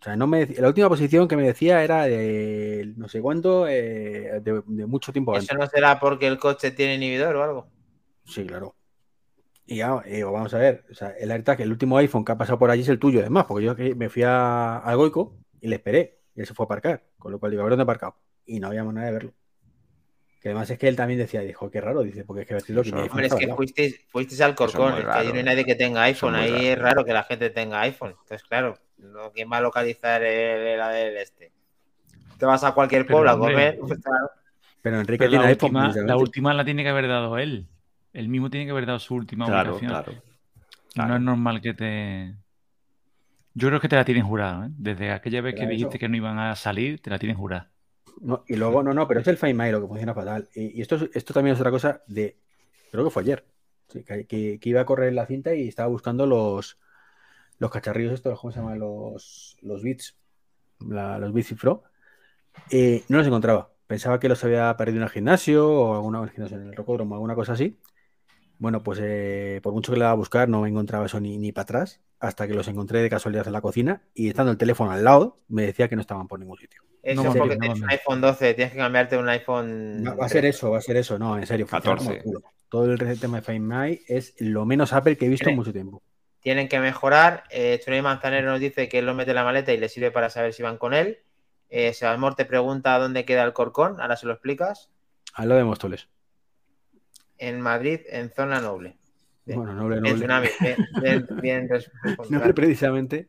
O 0.00 0.04
sea, 0.04 0.16
no 0.16 0.26
me 0.26 0.46
la 0.46 0.66
última 0.66 0.88
posición 0.88 1.28
que 1.28 1.36
me 1.36 1.44
decía 1.44 1.84
era 1.84 2.02
de 2.06 2.92
no 2.96 3.06
sé 3.06 3.20
cuánto, 3.20 3.68
eh, 3.68 4.40
de, 4.42 4.62
de 4.66 4.86
mucho 4.86 5.12
tiempo 5.12 5.32
antes. 5.32 5.48
¿Eso 5.48 5.56
no 5.56 5.64
será 5.68 6.00
porque 6.00 6.26
el 6.26 6.38
coche 6.40 6.72
tiene 6.72 6.96
inhibidor 6.96 7.36
o 7.36 7.44
algo? 7.44 7.68
Sí, 8.24 8.44
claro. 8.44 8.74
Y 9.66 9.76
ya, 9.76 10.02
eh, 10.04 10.24
vamos 10.24 10.52
a 10.54 10.58
ver, 10.58 10.84
o 10.90 10.94
sea, 10.94 11.10
el 11.10 11.30
AirTag, 11.30 11.60
el 11.60 11.70
último 11.70 11.96
iPhone 11.98 12.24
que 12.24 12.32
ha 12.32 12.38
pasado 12.38 12.58
por 12.58 12.70
allí 12.70 12.82
es 12.82 12.88
el 12.88 12.98
tuyo, 12.98 13.20
además, 13.20 13.44
porque 13.46 13.64
yo 13.64 13.76
que 13.76 13.94
me 13.94 14.08
fui 14.08 14.22
a, 14.24 14.78
al 14.78 14.96
Goico 14.96 15.38
y 15.60 15.68
le 15.68 15.76
esperé, 15.76 16.18
y 16.34 16.40
él 16.40 16.46
se 16.46 16.54
fue 16.54 16.64
a 16.64 16.66
aparcar, 16.66 17.04
con 17.18 17.30
lo 17.30 17.38
cual 17.38 17.52
digo, 17.52 17.62
a 17.62 17.64
ver 17.64 17.70
dónde 17.70 17.82
he 17.82 17.84
aparcado. 17.84 18.16
Y 18.44 18.58
no 18.58 18.68
había 18.68 18.82
manera 18.82 19.06
de 19.06 19.12
verlo. 19.12 19.32
Que 20.40 20.48
además 20.48 20.68
es 20.70 20.78
que 20.78 20.88
él 20.88 20.96
también 20.96 21.20
decía, 21.20 21.40
dijo, 21.42 21.70
qué 21.70 21.80
raro, 21.80 22.02
dice, 22.02 22.24
porque 22.24 22.42
es 22.42 22.48
que 22.48 22.54
iPhone 22.54 22.98
Hombre, 23.08 23.26
es 23.28 23.34
que 23.34 23.46
lado. 23.46 23.56
fuisteis, 23.56 24.00
fuisteis 24.08 24.40
al 24.40 24.56
Corcón, 24.56 24.94
es 24.98 25.04
que 25.04 25.10
ahí 25.10 25.28
no 25.28 25.34
hay 25.34 25.44
nadie 25.44 25.64
que 25.64 25.76
tenga 25.76 26.02
iPhone, 26.02 26.34
ahí 26.34 26.50
raro. 26.50 26.62
es 26.64 26.78
raro 26.78 27.04
que 27.04 27.12
la 27.12 27.22
gente 27.22 27.50
tenga 27.50 27.80
iPhone. 27.82 28.16
Entonces, 28.20 28.42
claro, 28.48 28.76
no, 28.98 29.30
¿quién 29.30 29.48
va 29.52 29.58
a 29.58 29.60
localizar 29.60 30.20
el, 30.24 30.76
la 30.76 30.88
del 30.88 31.16
este? 31.16 31.52
Te 32.38 32.44
vas 32.46 32.64
a 32.64 32.72
cualquier 32.72 33.06
pueblo 33.06 33.30
a 33.30 33.38
comer, 33.38 33.78
pues, 33.80 34.00
claro. 34.00 34.30
Pero 34.80 34.98
Enrique 34.98 35.18
Pero 35.18 35.30
tiene 35.30 35.44
la 35.44 35.50
iPhone, 35.50 35.76
última, 35.76 36.02
la 36.04 36.16
última 36.16 36.54
la 36.54 36.64
tiene 36.64 36.82
que 36.82 36.88
haber 36.88 37.06
dado 37.06 37.38
él. 37.38 37.68
Él 38.12 38.28
mismo 38.28 38.50
tiene 38.50 38.66
que 38.66 38.72
haber 38.72 38.86
dado 38.86 38.98
su 38.98 39.14
última 39.14 39.46
Claro, 39.46 39.72
ubicación. 39.76 39.90
claro. 39.90 40.12
No 40.12 40.22
claro. 40.94 41.14
es 41.16 41.20
normal 41.22 41.60
que 41.60 41.74
te. 41.74 42.34
Yo 43.54 43.68
creo 43.68 43.80
que 43.80 43.88
te 43.88 43.96
la 43.96 44.04
tienen 44.04 44.24
jurada, 44.24 44.66
¿eh? 44.66 44.70
Desde 44.76 45.10
aquella 45.12 45.40
vez 45.42 45.54
Pero 45.54 45.66
que 45.66 45.72
dijiste 45.72 45.96
eso- 45.96 46.00
que 46.00 46.08
no 46.08 46.16
iban 46.16 46.38
a 46.38 46.54
salir, 46.56 47.00
te 47.00 47.10
la 47.10 47.18
tienen 47.18 47.36
jurada. 47.36 47.70
No, 48.20 48.44
y 48.46 48.56
luego, 48.56 48.82
no, 48.82 48.92
no, 48.94 49.06
pero 49.08 49.20
es 49.20 49.26
el 49.28 49.36
Find 49.36 49.58
My 49.58 49.70
lo 49.70 49.80
que 49.80 49.86
funciona 49.88 50.14
fatal. 50.14 50.48
Y, 50.54 50.78
y 50.78 50.82
esto, 50.82 50.96
es- 50.96 51.10
esto 51.14 51.34
también 51.34 51.54
es 51.54 51.60
otra 51.60 51.70
cosa 51.70 52.02
de, 52.06 52.36
creo 52.90 53.04
que 53.04 53.10
fue 53.10 53.22
ayer, 53.22 53.44
sí, 53.88 54.04
que, 54.04 54.26
que- 54.26 54.58
que 54.60 54.68
iba 54.68 54.80
a 54.80 54.86
correr 54.86 55.12
la 55.12 55.26
cinta 55.26 55.54
y 55.54 55.68
estaba 55.68 55.88
buscando 55.88 56.26
los, 56.26 56.78
los 57.58 57.70
cacharrillos 57.70 58.12
estos, 58.14 58.38
¿cómo 58.40 58.52
se 58.52 58.60
llaman? 58.60 58.78
Los, 58.78 59.56
los 59.62 59.82
la- 60.80 61.18
los 61.18 61.32
Beats 61.32 61.54
Pro. 61.60 61.84
Eh, 62.70 63.02
no 63.08 63.18
los 63.18 63.26
encontraba. 63.26 63.70
Pensaba 63.86 64.18
que 64.20 64.28
los 64.28 64.42
había 64.44 64.74
perdido 64.76 64.98
en 64.98 65.04
el 65.04 65.10
gimnasio 65.10 65.68
o 65.70 65.94
alguna 65.94 66.18
en 66.18 66.24
el 66.24 66.30
gimnasio, 66.30 66.58
en 66.60 66.68
el 66.68 66.76
rocódromo, 66.76 67.14
alguna 67.14 67.34
cosa 67.34 67.52
así. 67.52 67.76
Bueno, 68.62 68.80
pues 68.84 69.00
eh, 69.02 69.58
por 69.60 69.72
mucho 69.72 69.90
que 69.90 69.98
le 69.98 70.04
daba 70.04 70.12
a 70.12 70.16
buscar, 70.16 70.48
no 70.48 70.60
me 70.60 70.68
encontraba 70.68 71.06
eso 71.06 71.18
ni, 71.18 71.36
ni 71.36 71.50
para 71.50 71.64
atrás, 71.64 72.00
hasta 72.20 72.46
que 72.46 72.54
los 72.54 72.68
encontré 72.68 73.00
de 73.02 73.10
casualidad 73.10 73.44
en 73.48 73.52
la 73.54 73.60
cocina 73.60 74.02
y 74.14 74.28
estando 74.28 74.52
el 74.52 74.56
teléfono 74.56 74.92
al 74.92 75.02
lado, 75.02 75.40
me 75.48 75.66
decía 75.66 75.88
que 75.88 75.96
no 75.96 76.00
estaban 76.00 76.28
por 76.28 76.38
ningún 76.38 76.56
sitio. 76.58 76.80
Eso 77.02 77.24
No, 77.24 77.30
es 77.32 77.36
porque 77.36 77.54
serio, 77.54 77.56
no, 77.56 77.60
tienes 77.60 77.80
un 77.80 77.86
no. 77.86 77.88
iPhone 77.88 78.20
12, 78.20 78.54
tienes 78.54 78.72
que 78.72 78.78
cambiarte 78.78 79.16
un 79.18 79.28
iPhone. 79.28 80.04
Va, 80.06 80.14
va 80.14 80.26
a 80.26 80.28
ser 80.28 80.44
eso, 80.44 80.70
va 80.70 80.78
a 80.78 80.80
ser 80.80 80.96
eso. 80.96 81.18
No, 81.18 81.36
en 81.36 81.44
serio. 81.44 81.66
funciona 81.66 81.96
como 81.96 82.12
el 82.12 82.18
14. 82.18 82.22
culo. 82.22 82.40
Todo 82.68 82.92
el 82.92 83.20
tema 83.20 83.40
de 83.40 83.42
Find 83.42 83.66
My 83.66 84.00
es 84.06 84.34
lo 84.38 84.64
menos 84.64 84.92
Apple 84.92 85.16
que 85.16 85.26
he 85.26 85.28
visto 85.28 85.50
en 85.50 85.56
mucho 85.56 85.72
tiempo. 85.72 86.00
Tienen 86.40 86.68
que 86.68 86.78
mejorar. 86.78 87.42
Eh, 87.50 87.80
Chuley 87.84 88.00
Manzanero 88.00 88.48
nos 88.50 88.60
dice 88.60 88.88
que 88.88 89.00
él 89.00 89.06
lo 89.06 89.14
mete 89.14 89.32
en 89.32 89.36
la 89.36 89.44
maleta 89.44 89.72
y 89.72 89.76
le 89.78 89.88
sirve 89.88 90.12
para 90.12 90.30
saber 90.30 90.52
si 90.54 90.62
van 90.62 90.78
con 90.78 90.94
él. 90.94 91.18
Eh, 91.68 91.92
Sebasmor 91.92 92.36
te 92.36 92.44
pregunta 92.44 92.96
dónde 92.98 93.24
queda 93.24 93.42
el 93.42 93.52
Corcón, 93.52 94.00
ahora 94.00 94.16
se 94.16 94.26
lo 94.26 94.32
explicas. 94.32 94.88
Al 95.34 95.48
lado 95.48 95.58
de 95.58 95.64
Móstoles. 95.64 96.08
En 97.42 97.60
Madrid, 97.60 98.00
en 98.08 98.30
zona 98.30 98.60
noble. 98.60 98.96
Bien. 99.44 99.58
Bueno, 99.58 99.74
noble, 99.74 99.96
En 99.96 100.02
noble. 100.02 100.16
Tsunami, 100.16 100.48
bien, 101.02 101.28
bien. 101.40 101.68
Noble 102.30 102.54
precisamente. 102.54 103.28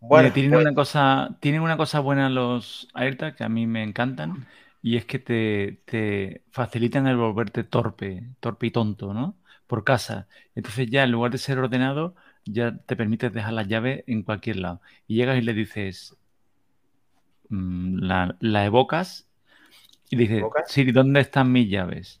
Bueno, 0.00 0.24
Mira, 0.24 0.34
tienen, 0.34 0.52
pues, 0.52 0.64
una 0.66 0.74
cosa, 0.74 1.36
tienen 1.40 1.60
una 1.60 1.76
cosa 1.76 2.00
buena 2.00 2.30
los 2.30 2.88
AirTag 2.94 3.36
que 3.36 3.44
a 3.44 3.48
mí 3.50 3.66
me 3.66 3.82
encantan 3.82 4.46
y 4.82 4.96
es 4.96 5.04
que 5.04 5.18
te, 5.18 5.82
te 5.84 6.42
facilitan 6.50 7.06
el 7.06 7.16
volverte 7.16 7.64
torpe, 7.64 8.30
torpe 8.40 8.66
y 8.68 8.70
tonto, 8.70 9.12
¿no? 9.12 9.36
Por 9.66 9.84
casa. 9.84 10.26
Entonces 10.54 10.88
ya 10.90 11.04
en 11.04 11.12
lugar 11.12 11.30
de 11.32 11.38
ser 11.38 11.58
ordenado, 11.58 12.14
ya 12.46 12.76
te 12.78 12.96
permites 12.96 13.32
dejar 13.32 13.52
las 13.52 13.68
llaves 13.68 14.04
en 14.06 14.22
cualquier 14.22 14.56
lado. 14.56 14.80
Y 15.06 15.16
llegas 15.16 15.36
y 15.38 15.42
le 15.42 15.52
dices, 15.52 16.16
mm, 17.48 17.98
la, 18.02 18.36
la 18.40 18.64
evocas 18.66 19.28
y 20.10 20.16
dices, 20.16 20.38
¿Evocas? 20.40 20.64
Siri, 20.64 20.92
¿dónde 20.92 21.20
están 21.20 21.52
mis 21.52 21.70
llaves? 21.70 22.20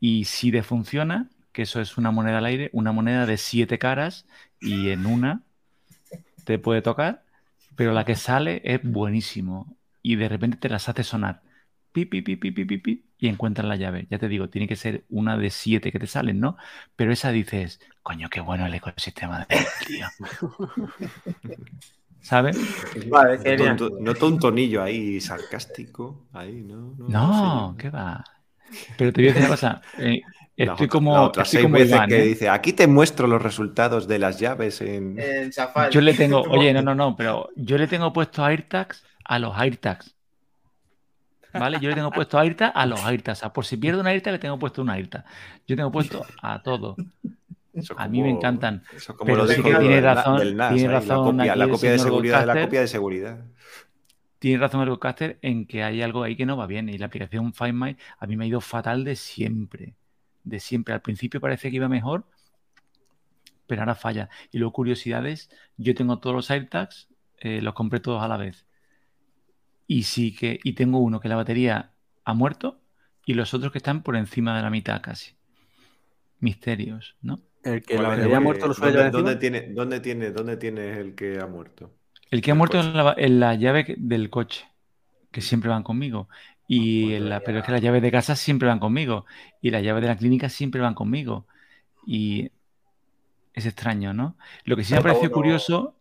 Y 0.00 0.24
si 0.24 0.52
te 0.52 0.62
funciona, 0.62 1.30
que 1.52 1.62
eso 1.62 1.80
es 1.80 1.98
una 1.98 2.10
moneda 2.10 2.38
al 2.38 2.46
aire, 2.46 2.70
una 2.72 2.92
moneda 2.92 3.26
de 3.26 3.36
siete 3.38 3.78
caras 3.78 4.26
y 4.60 4.90
en 4.90 5.06
una 5.06 5.42
te 6.44 6.58
puede 6.58 6.82
tocar, 6.82 7.24
pero 7.74 7.92
la 7.92 8.04
que 8.04 8.16
sale 8.16 8.60
es 8.64 8.80
buenísimo 8.82 9.76
y 10.02 10.16
de 10.16 10.28
repente 10.28 10.56
te 10.58 10.68
las 10.68 10.88
hace 10.88 11.04
sonar. 11.04 11.42
Pi, 11.92 12.04
pi, 12.06 12.22
pi, 12.22 12.36
pi, 12.36 12.50
pi, 12.52 12.64
pi, 12.64 12.78
pi, 12.78 13.04
y 13.18 13.28
encuentras 13.28 13.66
la 13.66 13.76
llave. 13.76 14.06
Ya 14.10 14.18
te 14.18 14.28
digo, 14.28 14.48
tiene 14.50 14.68
que 14.68 14.76
ser 14.76 15.04
una 15.08 15.36
de 15.38 15.50
siete 15.50 15.90
que 15.92 15.98
te 15.98 16.06
salen, 16.06 16.40
¿no? 16.40 16.56
Pero 16.96 17.12
esa 17.12 17.30
dices, 17.32 17.80
coño, 18.02 18.28
qué 18.30 18.40
bueno 18.40 18.66
el 18.66 18.74
ecosistema 18.74 19.46
de 19.48 19.72
tío. 19.86 20.06
¿Sabes? 22.20 22.56
vale. 23.10 23.74
Noto 24.00 24.26
un- 24.26 24.38
tonillo 24.38 24.82
ahí 24.82 25.20
sarcástico. 25.20 26.26
Ahí, 26.32 26.62
¿no? 26.62 26.94
No, 26.98 27.12
No, 27.14 27.28
sé. 27.32 27.76
¿qué 27.78 27.90
va? 27.90 28.24
Pero 28.96 29.12
te 29.12 29.20
voy 29.20 29.30
a 29.30 29.32
decir 29.32 29.42
una 29.42 29.50
cosa. 29.50 29.80
eh, 29.98 30.20
estoy 30.56 30.88
como, 30.88 31.14
la 31.14 31.22
otra 31.22 31.42
estoy 31.44 31.58
seis 31.58 31.64
como 31.64 31.74
veces 31.74 31.90
Iván, 31.94 32.08
que 32.08 32.22
¿eh? 32.22 32.26
dice, 32.26 32.48
aquí 32.48 32.72
te 32.72 32.86
muestro 32.86 33.26
los 33.26 33.40
resultados 33.40 34.08
de 34.08 34.18
las 34.18 34.38
llaves 34.40 34.80
en... 34.80 35.18
En 35.20 35.52
Safari. 35.52 35.92
Yo 35.92 36.00
le 36.00 36.14
tengo, 36.14 36.40
oye, 36.48 36.72
no, 36.72 36.82
no, 36.82 36.94
no, 36.94 37.16
pero 37.16 37.48
yo 37.56 37.78
le 37.78 37.86
tengo 37.86 38.12
puesto 38.12 38.44
AirTags 38.44 39.04
a 39.24 39.38
los 39.38 39.56
AirTags. 39.56 40.14
¿Vale? 41.52 41.78
Yo 41.80 41.88
le 41.88 41.94
tengo 41.94 42.10
puesto 42.10 42.38
AirTag 42.38 42.72
a 42.74 42.84
los 42.86 43.02
AirTags. 43.04 43.38
O 43.38 43.40
sea, 43.40 43.52
por 43.52 43.64
si 43.64 43.76
pierdo 43.78 44.00
un 44.00 44.06
AirTag, 44.06 44.32
le 44.34 44.38
tengo 44.38 44.58
puesto 44.58 44.82
un 44.82 44.90
AirTag. 44.90 45.24
Yo 45.66 45.76
tengo 45.76 45.90
puesto 45.90 46.24
a 46.42 46.62
todo. 46.62 46.94
Eso 47.72 47.94
A 47.98 48.06
mí 48.06 48.22
me 48.22 48.30
encantan. 48.30 48.82
Eso 48.94 49.16
como 49.16 49.26
Pero 49.26 49.44
lo 49.44 49.48
sí 49.48 49.62
que 49.62 49.74
tiene 49.74 50.00
razón- 50.00 50.56
NAS, 50.56 50.74
tiene 50.74 50.92
la 50.92 51.00
razón 51.00 51.24
copia, 51.36 51.56
la 51.56 51.64
de 51.64 51.70
de 51.70 51.72
copia 51.72 52.80
de 52.80 52.88
seguridad. 52.88 53.38
Tiene 54.38 54.58
razón 54.58 54.80
el 54.82 54.88
Goldcaster 54.88 55.38
en 55.42 55.66
que 55.66 55.82
hay 55.82 56.02
algo 56.02 56.22
ahí 56.22 56.36
que 56.36 56.46
no 56.46 56.56
va 56.56 56.66
bien. 56.66 56.88
Y 56.88 56.98
la 56.98 57.06
aplicación 57.06 57.52
Find 57.52 57.74
My 57.74 57.96
a 58.18 58.26
mí 58.26 58.36
me 58.36 58.44
ha 58.44 58.48
ido 58.48 58.60
fatal 58.60 59.04
de 59.04 59.16
siempre. 59.16 59.94
De 60.44 60.60
siempre. 60.60 60.94
Al 60.94 61.02
principio 61.02 61.40
parece 61.40 61.70
que 61.70 61.76
iba 61.76 61.88
mejor, 61.88 62.24
pero 63.66 63.82
ahora 63.82 63.94
falla. 63.94 64.28
Y 64.52 64.58
luego, 64.58 64.72
curiosidades, 64.72 65.50
yo 65.76 65.94
tengo 65.94 66.18
todos 66.18 66.36
los 66.36 66.50
AirTags, 66.50 67.08
eh, 67.38 67.60
los 67.62 67.74
compré 67.74 68.00
todos 68.00 68.22
a 68.22 68.28
la 68.28 68.36
vez. 68.36 68.66
Y 69.86 70.04
sí 70.04 70.34
que, 70.34 70.60
y 70.62 70.74
tengo 70.74 70.98
uno 70.98 71.20
que 71.20 71.28
la 71.28 71.36
batería 71.36 71.92
ha 72.24 72.34
muerto 72.34 72.80
y 73.24 73.34
los 73.34 73.54
otros 73.54 73.72
que 73.72 73.78
están 73.78 74.02
por 74.02 74.16
encima 74.16 74.56
de 74.56 74.62
la 74.62 74.70
mitad 74.70 75.02
casi. 75.02 75.32
Misterios, 76.40 77.16
¿no? 77.20 77.40
El 77.62 77.82
que 77.82 77.94
¿Cuál 77.94 78.04
la 78.04 78.08
batería 78.10 78.36
ha 78.36 78.40
muerto 78.40 78.68
lo 78.68 78.74
suele 78.74 79.10
¿dónde, 79.10 79.10
dónde 79.10 79.36
tiene, 79.36 79.72
dónde, 79.72 80.00
tiene, 80.00 80.30
¿Dónde 80.30 80.56
tiene 80.56 80.98
el 81.00 81.14
que 81.14 81.40
ha 81.40 81.46
muerto? 81.46 81.97
El 82.30 82.42
que 82.42 82.50
ha 82.50 82.54
El 82.54 82.58
muerto 82.58 82.78
coche. 82.78 82.80
es 82.80 82.86
la, 82.94 83.14
en 83.16 83.40
la 83.40 83.54
llave 83.54 83.94
del 83.98 84.30
coche, 84.30 84.66
que 85.32 85.40
siempre 85.42 85.70
van 85.70 85.82
conmigo. 85.84 86.28
Y 86.68 87.14
pues 87.14 87.14
en 87.14 87.28
la- 87.30 87.40
pero 87.44 87.60
es 87.60 87.64
que 87.66 87.72
las 87.72 87.82
llaves 87.82 88.02
de 88.02 88.10
casa 88.12 88.36
siempre 88.36 88.68
van 88.68 88.80
conmigo. 88.80 89.26
Y 89.62 89.70
las 89.70 89.82
llaves 89.82 90.02
de 90.02 90.08
la 90.08 90.16
clínica 90.18 90.48
siempre 90.50 90.80
van 90.82 90.94
conmigo. 90.94 91.46
Y 92.06 92.50
es 93.54 93.66
extraño, 93.66 94.12
¿no? 94.14 94.36
Lo 94.64 94.76
que 94.76 94.84
sí 94.84 94.94
me 94.94 95.00
uno- 95.00 95.30
curioso 95.32 95.94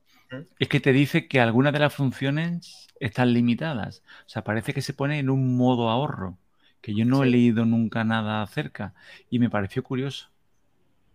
es 0.60 0.68
que 0.70 0.80
te 0.80 0.94
dice 0.94 1.28
que 1.28 1.40
algunas 1.41 1.74
de 1.74 1.80
las 1.80 1.94
funciones 1.95 2.88
están 2.99 3.34
limitadas. 3.34 4.04
O 4.26 4.30
sea, 4.30 4.44
parece 4.44 4.74
que 4.74 4.82
se 4.82 4.94
pone 4.94 5.20
en 5.20 5.30
un 5.30 5.58
modo 5.58 5.90
ahorro, 5.90 6.38
que 6.82 6.95
yo 6.95 7.06
no 7.06 7.24
he 7.24 7.28
leído 7.28 7.66
nunca 7.66 8.04
nada 8.04 8.41
acerca. 8.44 8.94
Y 9.30 9.40
me 9.40 9.49
pareció 9.49 9.84
curioso. 9.84 10.30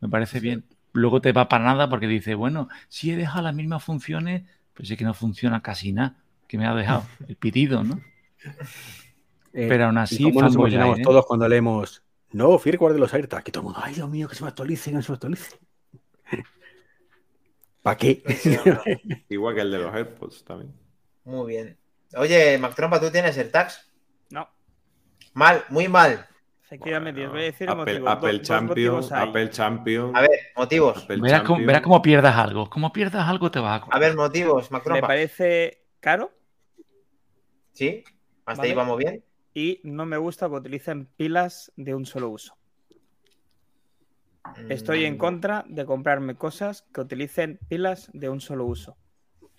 Me 0.01 0.09
parece 0.09 0.41
bien. 0.41 0.65
Luego 0.93 1.21
te 1.21 1.33
va 1.33 1.49
para 1.49 1.65
nada 1.65 1.89
porque 1.89 2.07
dice, 2.09 2.35
bueno, 2.35 2.69
si 2.89 3.11
he 3.13 3.17
dejado 3.17 3.43
las 3.45 3.55
mismas 3.55 3.85
funciones, 3.85 4.45
pues 4.74 4.90
es 4.90 4.99
que 4.99 5.05
no 5.05 5.15
funciona 5.15 5.62
casi 5.62 5.93
nada. 5.93 6.16
Que 6.49 6.59
me 6.59 6.66
ha 6.66 6.74
dejado 6.74 7.05
el 7.28 7.36
pitido, 7.36 7.82
¿no? 7.85 8.01
Eh, 9.53 9.66
Pero 9.69 9.86
aún 9.86 9.97
¿y 9.97 9.99
así, 9.99 10.23
cómo 10.23 10.40
nos 10.43 10.53
fanboy 10.53 10.74
emocionamos 10.74 10.97
light, 10.97 11.01
¿eh? 11.01 11.03
todos 11.05 11.27
cuando 11.27 11.49
leemos 11.49 12.03
No, 12.31 12.59
firmware 12.59 12.94
de 12.94 13.01
los 13.01 13.12
AirTag. 13.15 13.43
Que 13.44 13.53
todo 13.53 13.62
el 13.62 13.65
mundo, 13.66 13.81
ay 13.82 13.94
Dios 13.94 14.09
mío, 14.09 14.28
que 14.28 14.35
se 14.35 14.43
me 14.43 14.49
actualice, 14.49 14.90
que 14.93 15.03
se 15.03 15.12
me 15.12 15.15
actualice. 15.15 15.57
¿Para 17.82 17.97
qué? 17.97 18.23
Igual 19.28 19.55
que 19.55 19.61
el 19.61 19.70
de 19.70 19.78
los 19.78 19.94
AirPods 19.94 20.44
también. 20.44 20.73
Muy 21.24 21.53
bien. 21.53 21.78
Oye, 22.16 22.59
Mac 22.59 22.74
Trompa, 22.74 23.01
¿tú 23.01 23.11
tienes 23.11 23.36
el 23.39 23.51
tax? 23.51 23.90
No, 24.31 24.49
Mal, 25.35 25.65
muy 25.70 25.89
mal. 25.89 26.27
Efectivamente, 26.74 27.27
os 27.27 27.32
voy 27.32 27.40
a 27.43 27.44
decir 27.44 27.69
Apple, 27.69 28.01
motivo. 28.01 28.09
Apple 28.09 28.32
Do- 28.32 28.39
dos 28.39 28.47
Champion, 28.49 28.69
motivos. 28.94 29.12
Apple 29.12 29.51
Champion. 29.51 30.16
A 30.16 30.20
ver, 30.23 30.31
motivos. 30.57 31.07
Verás 31.09 31.43
cómo, 31.43 31.47
Champion. 31.57 31.66
verás 31.66 31.82
cómo 31.82 32.03
pierdas 32.03 32.36
algo. 32.36 32.70
Como 32.70 32.93
pierdas 32.93 33.28
algo 33.28 33.51
te 33.51 33.59
vas 33.61 33.70
a 33.70 33.74
A 33.74 33.77
acordar. 33.77 34.01
ver, 34.01 34.16
motivos, 34.16 34.70
Mac 34.70 34.86
Me 34.86 35.01
parece 35.01 35.85
caro 36.01 36.32
¿Sí? 37.73 38.05
¿Hasta 38.47 38.62
Vale. 38.62 38.70
ahí 38.70 38.77
vamos 38.77 38.99
bien? 38.99 39.24
y 39.55 39.81
no 39.85 40.07
me 40.07 40.16
gusta 40.16 40.49
que 40.49 40.55
utilicen 40.55 41.07
pilas 41.16 41.73
de 41.77 41.94
un 41.94 42.07
solo 42.07 42.31
uso. 42.31 42.57
Estoy 44.69 45.05
en 45.05 45.15
Mm, 45.15 45.19
contra 45.19 45.65
de 45.69 45.85
comprarme 45.85 46.35
cosas 46.36 46.82
que 46.93 47.03
utilicen 47.03 47.59
pilas 47.69 48.11
de 48.15 48.28
un 48.31 48.40
solo 48.40 48.65
uso. 48.65 48.97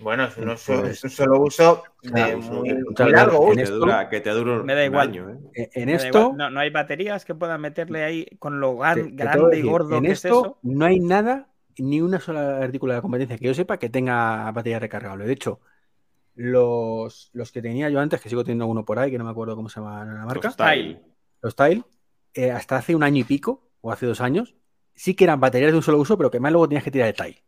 Bueno, 0.04 0.26
es 0.26 0.38
un, 0.38 0.46
Pues- 0.46 0.70
es 0.70 1.04
un 1.04 1.10
solo 1.10 1.40
uso 1.42 1.84
de 2.02 2.10
Claro, 2.12 2.38
muy, 2.40 2.70
largo. 3.12 3.50
Que 3.50 3.56
te 3.64 3.72
dura, 3.72 4.10
que 4.10 4.22
te 4.22 4.30
dura 4.32 4.64
Me 4.64 4.74
da 4.76 4.82
un 4.82 4.86
igual. 4.88 5.08
año, 5.10 5.30
¿eh? 5.32 5.70
En 5.74 5.84
en 5.84 5.90
esto, 5.96 6.20
igual, 6.20 6.38
No, 6.38 6.50
no 6.50 6.60
hay 6.60 6.70
baterías 6.70 7.26
que 7.26 7.34
puedan 7.36 7.62
meterle 7.62 8.04
ahí 8.04 8.26
con 8.40 8.60
lo 8.60 8.78
te- 8.94 9.04
te 9.04 9.10
que 9.10 9.16
grande 9.16 9.60
y 9.60 9.62
gordo 9.62 9.98
en 9.98 10.04
que 10.04 10.12
es 10.12 10.26
esto 10.26 10.40
eso. 10.42 10.60
no 10.64 10.86
hay 10.86 11.00
nada, 11.00 11.50
ni 11.78 12.02
una 12.02 12.20
sola 12.20 12.58
artículo 12.60 12.94
de 12.94 12.98
la 12.98 13.02
competencia 13.02 13.38
que 13.38 13.46
yo 13.46 13.54
sepa 13.54 13.78
que 13.80 13.90
tenga 13.90 14.52
batería 14.52 14.80
recargable. 14.80 15.26
De 15.26 15.34
hecho, 15.34 15.60
los, 16.36 17.30
los 17.34 17.52
que 17.52 17.62
tenía 17.62 17.90
yo 17.90 18.00
antes, 18.00 18.20
que 18.22 18.30
sigo 18.30 18.44
teniendo 18.44 18.68
uno 18.68 18.84
por 18.86 19.00
ahí, 19.00 19.12
que 19.12 19.18
no 19.18 19.24
me 19.24 19.32
acuerdo 19.32 19.56
cómo 19.56 19.70
se 19.70 19.80
llama 19.80 20.04
la 20.06 20.26
marca, 20.26 20.48
Los 20.50 20.58
Tile. 20.58 21.02
los 21.42 21.56
Tile, 21.56 21.84
eh, 22.34 22.52
hasta 22.52 22.78
hace 22.78 22.96
un 22.96 23.04
año 23.04 23.20
y 23.22 23.24
pico, 23.24 23.70
o 23.82 23.92
hace 23.92 24.06
dos 24.06 24.22
años, 24.22 24.56
sí 24.96 25.14
que 25.16 25.24
eran 25.26 25.40
baterías 25.40 25.72
de 25.72 25.78
un 25.78 25.84
solo 25.84 26.00
uso, 26.00 26.18
pero 26.18 26.32
que 26.32 26.40
más 26.40 26.52
luego 26.52 26.68
tenías 26.68 26.84
que 26.84 26.92
tirar 26.92 27.08
de 27.08 27.14
Tile. 27.14 27.44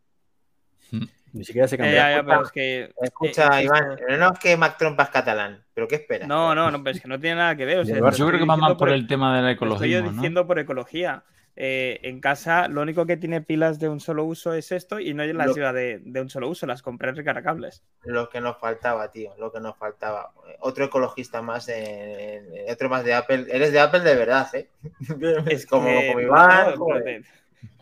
Mm. 0.92 1.06
Ni 1.36 1.44
siquiera 1.44 1.68
se 1.68 1.76
Eh, 1.76 2.22
pero 2.26 2.44
es 2.44 2.52
que, 2.52 2.94
Escucha, 3.02 3.60
eh, 3.60 3.66
Iván, 3.66 3.98
no 4.18 4.32
es 4.32 4.40
que 4.40 4.56
Mac 4.56 4.78
Trompa 4.78 5.04
es 5.04 5.10
catalán, 5.10 5.64
pero 5.74 5.86
¿qué 5.88 5.96
esperas? 5.96 6.28
No, 6.30 6.56
no, 6.56 6.72
no, 6.72 6.82
pero 6.82 6.96
es 6.96 7.02
que 7.02 7.10
no 7.10 7.20
tiene 7.20 7.36
nada 7.36 7.56
que 7.58 7.66
ver. 7.66 7.80
o 7.80 7.86
sea, 7.86 7.96
Yo 7.96 8.00
creo 8.00 8.10
estoy 8.12 8.40
que 8.40 8.46
va 8.46 8.56
más 8.56 8.76
por 8.76 8.90
el 8.90 9.06
tema 9.06 9.36
del 9.36 9.44
Lo 9.60 9.74
estoy 9.74 9.90
yo 9.90 9.98
ecologismo, 9.98 10.06
¿no? 10.06 10.12
diciendo 10.14 10.48
por 10.48 10.60
ecología. 10.60 11.24
Eh, 11.58 12.02
en 12.04 12.20
casa 12.20 12.68
lo 12.68 12.82
único 12.82 13.06
que 13.06 13.16
tiene 13.16 13.40
pilas 13.40 13.80
de 13.80 13.88
un 13.88 14.02
solo 14.02 14.26
uso 14.26 14.54
es 14.54 14.74
esto 14.74 15.00
y 15.00 15.14
no 15.14 15.24
las 15.24 15.48
Lo- 15.48 15.54
lleva 15.56 15.72
de, 15.72 16.00
de 16.04 16.20
un 16.22 16.30
solo 16.30 16.50
uso, 16.50 16.66
las 16.68 16.82
compré 16.82 17.14
recargables. 17.14 17.82
Lo 18.04 18.28
que 18.30 18.42
nos 18.42 18.58
faltaba, 18.58 19.10
tío, 19.10 19.32
lo 19.40 19.54
que 19.54 19.62
nos 19.62 19.78
faltaba. 19.78 20.32
Otro 20.60 20.86
ecologista 20.86 21.42
más, 21.42 21.70
en- 21.70 22.54
en- 22.54 22.72
otro 22.74 22.90
más 22.90 23.06
de 23.06 23.14
Apple. 23.14 23.46
Eres 23.50 23.72
de 23.72 23.80
Apple 23.80 24.02
de 24.02 24.16
verdad, 24.16 24.48
¿eh? 24.54 24.70
Es 25.48 25.66
como, 25.66 25.88
como 25.88 26.14
no, 26.14 26.22
Iván. 26.22 26.76
no. 26.78 26.86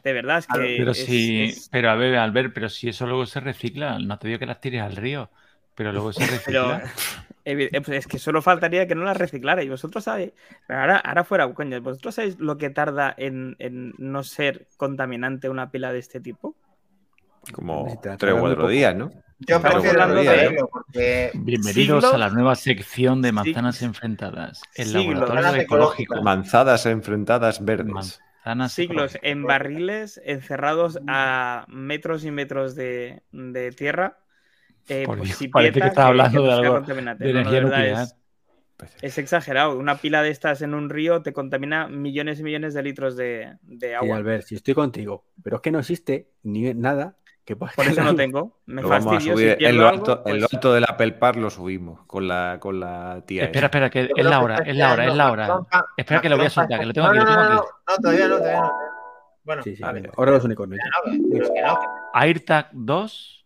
De, 0.04 0.14
verdad 0.14 0.38
es 0.40 0.48
Claro, 0.48 0.64
que. 0.64 0.76
Pero 0.78 0.92
es- 0.92 1.06
si, 1.06 1.44
es- 1.44 1.70
pero 1.72 1.90
a 1.90 1.96
ver, 1.96 2.16
Albert, 2.16 2.54
pero 2.54 2.70
si 2.70 2.90
eso 2.90 3.06
luego 3.08 3.26
se 3.26 3.40
recicla, 3.40 4.00
no 4.00 4.18
te 4.20 4.28
digo 4.28 4.40
que 4.40 4.46
las 4.46 4.60
tires 4.62 4.82
al 4.82 4.96
río, 4.96 5.30
pero 5.76 5.92
luego 5.92 6.12
se 6.14 6.20
pero, 6.46 6.70
recicla. 6.70 6.84
evi- 7.46 7.70
eh, 7.72 7.82
pues 7.82 7.98
es 8.00 8.08
que 8.08 8.20
solo 8.20 8.42
faltaría 8.42 8.88
que 8.88 8.96
no 8.96 9.04
las 9.04 9.18
reciclara. 9.18 9.64
Y 9.64 9.70
vosotros 9.70 10.04
sabéis. 10.04 10.32
pero 10.68 10.80
Ahora, 10.82 10.98
ahora 10.98 11.24
fuera, 11.24 11.54
coño, 11.54 11.82
¿vosotros 11.82 12.16
sabéis 12.16 12.40
lo 12.40 12.58
que 12.58 12.70
tarda 12.70 13.14
en, 13.18 13.56
en 13.60 13.94
no 13.98 14.24
ser 14.24 14.68
contaminante 14.78 15.50
una 15.50 15.72
pila 15.72 15.92
de 15.94 16.00
este 16.00 16.20
tipo? 16.20 16.56
Como 17.52 18.00
tres 18.18 18.34
o 18.34 18.40
cuatro 18.40 18.68
días, 18.70 18.96
¿no? 18.96 19.12
Yo 19.46 19.58
hablando 19.58 20.16
no 20.16 20.22
de- 20.24 20.38
leerlo 20.38 20.70
porque 20.72 21.32
Bienvenidos 21.34 22.02
siglos- 22.04 22.14
a 22.14 22.18
la 22.18 22.30
nueva 22.30 22.56
sección 22.56 23.22
de 23.22 23.32
sig- 23.32 23.34
manzanas 23.34 23.82
enfrentadas. 23.82 24.62
El 24.76 24.88
siglos. 24.88 25.20
laboratorio 25.20 25.62
ecológico. 25.62 26.22
Manzadas 26.22 26.86
enfrentadas 26.86 27.66
verdes. 27.66 28.22
Siglos 28.66 29.18
en 29.22 29.46
barriles 29.46 30.22
encerrados 30.26 31.00
a 31.08 31.66
metros 31.70 32.26
y 32.26 32.32
metros 32.32 32.76
de, 32.76 33.24
de 33.32 33.72
tierra. 33.72 34.20
eh, 34.88 35.08
Por 35.08 35.18
pues 35.18 35.30
Dios, 35.30 35.38
si 35.38 35.48
parece 35.50 35.82
que 35.82 35.88
estás 35.90 36.06
hablando 36.06 36.44
de 36.44 36.54
algo 36.54 36.74
contaminante. 36.74 37.28
de 37.28 37.32
no, 37.32 37.32
energía 37.32 37.62
nuclear. 37.62 37.94
Es, 38.02 38.18
es 39.02 39.18
exagerado. 39.18 39.78
Una 39.78 40.02
pila 40.02 40.24
de 40.24 40.30
estas 40.32 40.62
en 40.62 40.74
un 40.74 40.90
río 40.90 41.22
te 41.24 41.34
contamina 41.34 41.88
millones 41.88 42.40
y 42.40 42.44
millones 42.44 42.74
de 42.74 42.84
litros 42.84 43.16
de, 43.18 43.58
de 43.64 43.96
Sí, 44.00 44.10
agua. 44.10 44.10
Albert, 44.10 44.46
si 44.46 44.56
estoy 44.56 44.74
contigo, 44.74 45.26
pero 45.44 45.58
es 45.58 45.62
que 45.62 45.72
no 45.72 45.80
existe 45.80 46.32
ni 46.44 46.74
nada 46.74 47.18
que 47.46 47.56
Por 47.58 47.70
eso 47.86 48.02
no 48.04 48.16
tengo. 48.16 48.60
Me 48.66 48.82
Lo 48.82 48.88
vamos 48.90 49.08
a 49.08 49.10
fastidio. 49.16 49.34
subir 49.36 49.56
si 49.60 49.66
en 49.66 49.78
lo, 49.78 49.88
algo, 49.90 50.00
alto, 50.12 50.24
en 50.30 50.40
lo 50.40 50.48
pues- 50.48 50.54
alto 50.54 50.74
del 50.74 50.86
Apple 50.88 51.12
Park 51.14 51.38
lo 51.38 51.50
subimos 51.50 52.06
con 52.06 52.28
la, 52.28 52.58
con 52.60 52.80
la 52.80 53.22
tía. 53.26 53.44
Espera, 53.44 53.68
esa. 53.68 53.78
espera, 53.78 53.90
que 53.90 54.10
es 54.16 54.26
la 54.26 54.40
hora, 54.42 54.58
es 54.66 54.76
la 54.78 54.94
hora, 54.94 55.06
es 55.08 55.16
la 55.16 55.32
hora. 55.32 55.60
Espera 55.98 56.22
que 56.22 56.30
lo 56.30 56.38
voy 56.38 56.46
a 56.46 56.50
soltar, 56.50 56.80
que 56.80 56.86
lo 56.86 56.94
tengo 56.94 57.08
aquí, 57.08 57.18
no, 57.18 57.26
no, 57.26 57.36
no, 57.36 57.42
aquí. 57.42 57.52
no, 57.54 57.56
no, 57.88 57.96
todavía 58.02 58.28
no, 58.28 58.38
todavía 58.38 58.62
no. 58.62 58.72
Bueno, 59.44 59.64
Sí, 59.64 59.76
sí, 59.76 59.84
ahora 59.84 60.32
los 60.32 60.44
unicornios. 60.46 60.80
No, 60.86 61.12
pero 61.12 61.54
que 61.54 61.62
no, 61.62 61.80
que- 61.80 61.86
AirTag 62.14 62.70
2, 62.72 63.46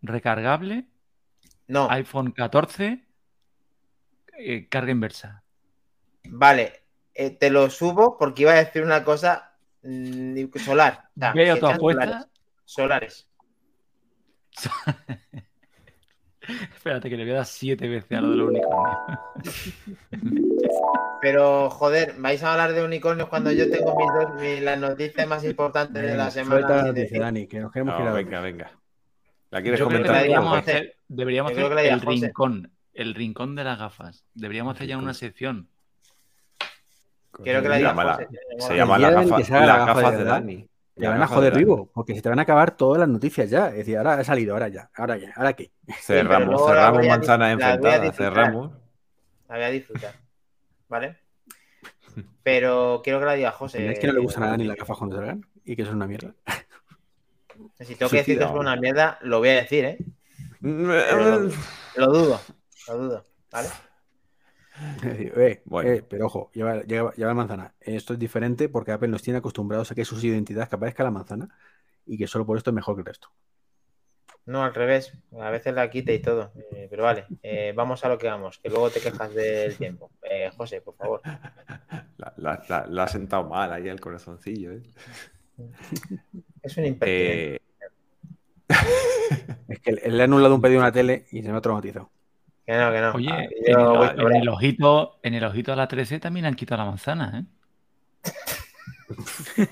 recargable, 0.00 0.86
no. 1.66 1.86
iPhone 1.90 2.30
14, 2.32 3.04
eh, 4.38 4.68
carga 4.70 4.90
inversa. 4.90 5.42
Vale, 6.30 6.72
eh, 7.14 7.30
te 7.30 7.50
lo 7.50 7.68
subo 7.68 8.16
porque 8.16 8.42
iba 8.42 8.52
a 8.52 8.64
decir 8.64 8.82
una 8.82 9.04
cosa 9.04 9.52
mm, 9.82 10.44
solar. 10.64 11.10
O 11.14 11.20
sea, 11.20 11.32
Veo 11.34 11.58
tu 11.58 11.66
apuesta. 11.66 12.04
Solares. 12.04 12.28
Espérate 16.74 17.10
que 17.10 17.16
le 17.16 17.24
voy 17.24 17.32
a 17.32 17.36
dar 17.36 17.46
siete 17.46 17.88
veces 17.88 18.18
a 18.18 18.20
lo 18.22 18.30
de 18.30 18.36
los 18.36 18.48
unicornios. 18.48 18.98
Pero, 21.20 21.68
joder, 21.70 22.14
vais 22.18 22.42
a 22.42 22.52
hablar 22.52 22.72
de 22.74 22.84
unicornios 22.84 23.28
cuando 23.28 23.50
yo 23.50 23.68
tengo 23.70 23.96
mis 23.96 24.06
dos, 24.14 24.40
mis- 24.40 24.62
las 24.62 24.78
noticias 24.78 25.26
más 25.26 25.44
importantes 25.44 26.00
de 26.02 26.16
la 26.16 26.30
semana. 26.30 26.60
suelta 26.60 26.76
la 26.76 26.82
noticia, 26.88 27.18
de- 27.18 27.24
Dani, 27.24 27.46
que 27.48 27.58
nos 27.60 27.72
queremos 27.72 27.94
No, 27.94 28.02
ir 28.04 28.08
a 28.08 28.12
venga, 28.12 28.40
venga. 28.40 28.70
¿La 29.50 29.60
quieres 29.62 29.80
Yo 29.80 29.88
creo 29.88 30.02
que 30.02 30.08
la 30.08 30.14
comentar? 30.20 30.22
diría 30.22 30.36
tú? 30.36 30.42
deberíamos 30.44 30.58
hacer, 30.58 30.96
deberíamos 31.08 31.52
creo 31.52 31.66
hacer 31.66 31.76
que 31.78 31.88
el 31.88 32.00
José. 32.04 32.26
rincón, 32.26 32.72
el 32.94 33.14
rincón 33.14 33.54
de 33.56 33.64
las 33.64 33.78
gafas. 33.78 34.24
Deberíamos 34.34 34.74
hacer 34.76 34.86
ya 34.86 34.96
una 34.98 35.14
sección. 35.14 35.68
Quiero 37.42 37.62
que 37.62 37.68
la 37.68 37.74
Se 37.74 37.80
diga. 37.80 38.28
Se 38.58 38.72
El 38.72 38.78
llama 38.78 38.98
día 38.98 39.10
las 39.10 39.24
que 39.24 39.30
gafas, 39.30 39.46
se 39.46 39.52
la 39.52 39.66
las 39.66 39.78
gafa 39.78 39.94
de 39.94 40.02
gafas 40.02 40.18
de 40.18 40.24
Dani. 40.24 40.68
Te 40.98 41.06
van 41.08 41.22
a 41.22 41.26
joder 41.26 41.56
vivo, 41.56 41.90
porque 41.92 42.14
se 42.14 42.22
te 42.22 42.28
van 42.28 42.38
a 42.38 42.42
acabar 42.42 42.76
todas 42.76 42.98
las 43.00 43.08
noticias 43.08 43.48
ya. 43.48 43.68
Es 43.68 43.76
decir, 43.76 43.96
ahora 43.98 44.14
ha 44.14 44.24
salido, 44.24 44.54
ahora 44.54 44.68
ya, 44.68 44.90
ahora 44.94 45.16
ya, 45.16 45.32
ahora 45.36 45.52
qué. 45.52 45.70
Cerramos, 46.00 46.60
la 46.60 46.66
cerramos 46.66 47.06
manzanas 47.06 47.38
la 47.38 47.52
enfrentadas. 47.52 48.16
Cerramos. 48.16 48.72
La 49.48 49.54
voy 49.56 49.64
a 49.64 49.70
disfrutar. 49.70 50.14
¿Vale? 50.88 51.16
Pero 52.42 53.00
quiero 53.04 53.20
que 53.20 53.26
la 53.26 53.34
diga 53.34 53.52
José. 53.52 53.90
¿Es 53.92 53.98
que 53.98 54.06
no 54.06 54.12
le 54.14 54.20
gustan 54.20 54.42
a 54.44 54.48
Dani 54.48 54.64
las 54.64 54.76
gafas 54.76 54.96
cuando 54.98 55.16
salgan? 55.16 55.44
Y 55.64 55.76
que 55.76 55.82
eso 55.82 55.90
es 55.90 55.94
una 55.96 56.06
mierda. 56.06 56.34
Si 57.80 57.94
tengo 57.94 58.10
que 58.10 58.18
decir 58.18 58.38
que 58.38 58.44
es 58.44 58.50
una 58.50 58.74
mierda, 58.76 59.18
lo 59.22 59.38
voy 59.38 59.50
a 59.50 59.54
decir, 59.54 59.84
¿eh? 59.84 59.98
Pero- 60.60 61.48
Lo 61.96 62.06
dudo, 62.06 62.40
lo 62.88 62.98
dudo. 62.98 63.24
¿Vale? 63.52 63.68
Eh, 65.02 65.62
Bueno. 65.64 65.90
eh, 65.90 66.04
pero 66.08 66.26
ojo, 66.26 66.50
lleva, 66.54 66.82
lleva, 66.82 67.12
lleva 67.14 67.34
manzana. 67.34 67.74
Esto 67.80 68.12
es 68.12 68.18
diferente 68.18 68.68
porque 68.68 68.92
Apple 68.92 69.08
nos 69.08 69.22
tiene 69.22 69.38
acostumbrados 69.38 69.90
a 69.90 69.94
que 69.94 70.04
sus 70.04 70.22
identidades 70.24 70.68
que 70.68 70.76
aparezca 70.76 71.04
la 71.04 71.10
manzana 71.10 71.48
y 72.06 72.16
que 72.18 72.26
solo 72.26 72.46
por 72.46 72.56
esto 72.56 72.70
es 72.70 72.74
mejor 72.74 72.94
que 72.96 73.00
el 73.00 73.06
resto. 73.06 73.28
No, 74.46 74.64
al 74.64 74.74
revés. 74.74 75.12
A 75.38 75.50
veces 75.50 75.74
la 75.74 75.90
quita 75.90 76.10
y 76.12 76.20
todo. 76.20 76.52
Eh, 76.72 76.86
pero 76.88 77.02
vale, 77.04 77.26
eh, 77.42 77.72
vamos 77.76 78.04
a 78.04 78.08
lo 78.08 78.16
que 78.18 78.28
vamos, 78.28 78.58
que 78.58 78.70
luego 78.70 78.88
te 78.90 79.00
quejas 79.00 79.34
del 79.34 79.76
tiempo. 79.76 80.10
Eh, 80.22 80.50
José, 80.56 80.80
por 80.80 80.96
favor. 80.96 81.20
La, 82.18 82.32
la- 82.36 82.62
la- 82.68 82.86
la 82.88 83.04
ha 83.04 83.08
sentado 83.08 83.44
mal 83.48 83.72
ahí 83.72 83.88
el 83.88 84.00
corazoncillo. 84.00 84.72
¿eh? 84.72 84.82
Es 86.62 86.76
un 86.76 86.86
impertinente. 86.86 87.54
Eh, 87.56 87.60
Es 89.68 89.80
que 89.80 89.92
le 89.92 90.08
le 90.10 90.22
han 90.22 90.32
anulado 90.32 90.54
un 90.54 90.60
pedido 90.60 90.80
a 90.80 90.84
una 90.84 90.92
tele 90.92 91.26
y 91.30 91.42
se 91.42 91.50
me 91.52 91.58
ha 91.58 91.60
traumatizado. 91.60 92.10
Que 92.68 92.76
no, 92.76 92.92
que 92.92 93.00
no. 93.00 93.12
Oye, 93.12 93.30
Ah, 93.32 93.44
en, 94.14 94.20
el, 94.26 94.36
en 94.42 94.48
ojito, 94.50 95.18
en 95.22 95.32
el 95.32 95.42
ojito 95.44 95.72
a 95.72 95.76
la 95.76 95.88
13 95.88 96.20
también 96.20 96.44
han 96.44 96.54
quitado 96.54 96.82
la 96.82 96.90
manzana, 96.90 97.46
¿eh? 98.26 98.30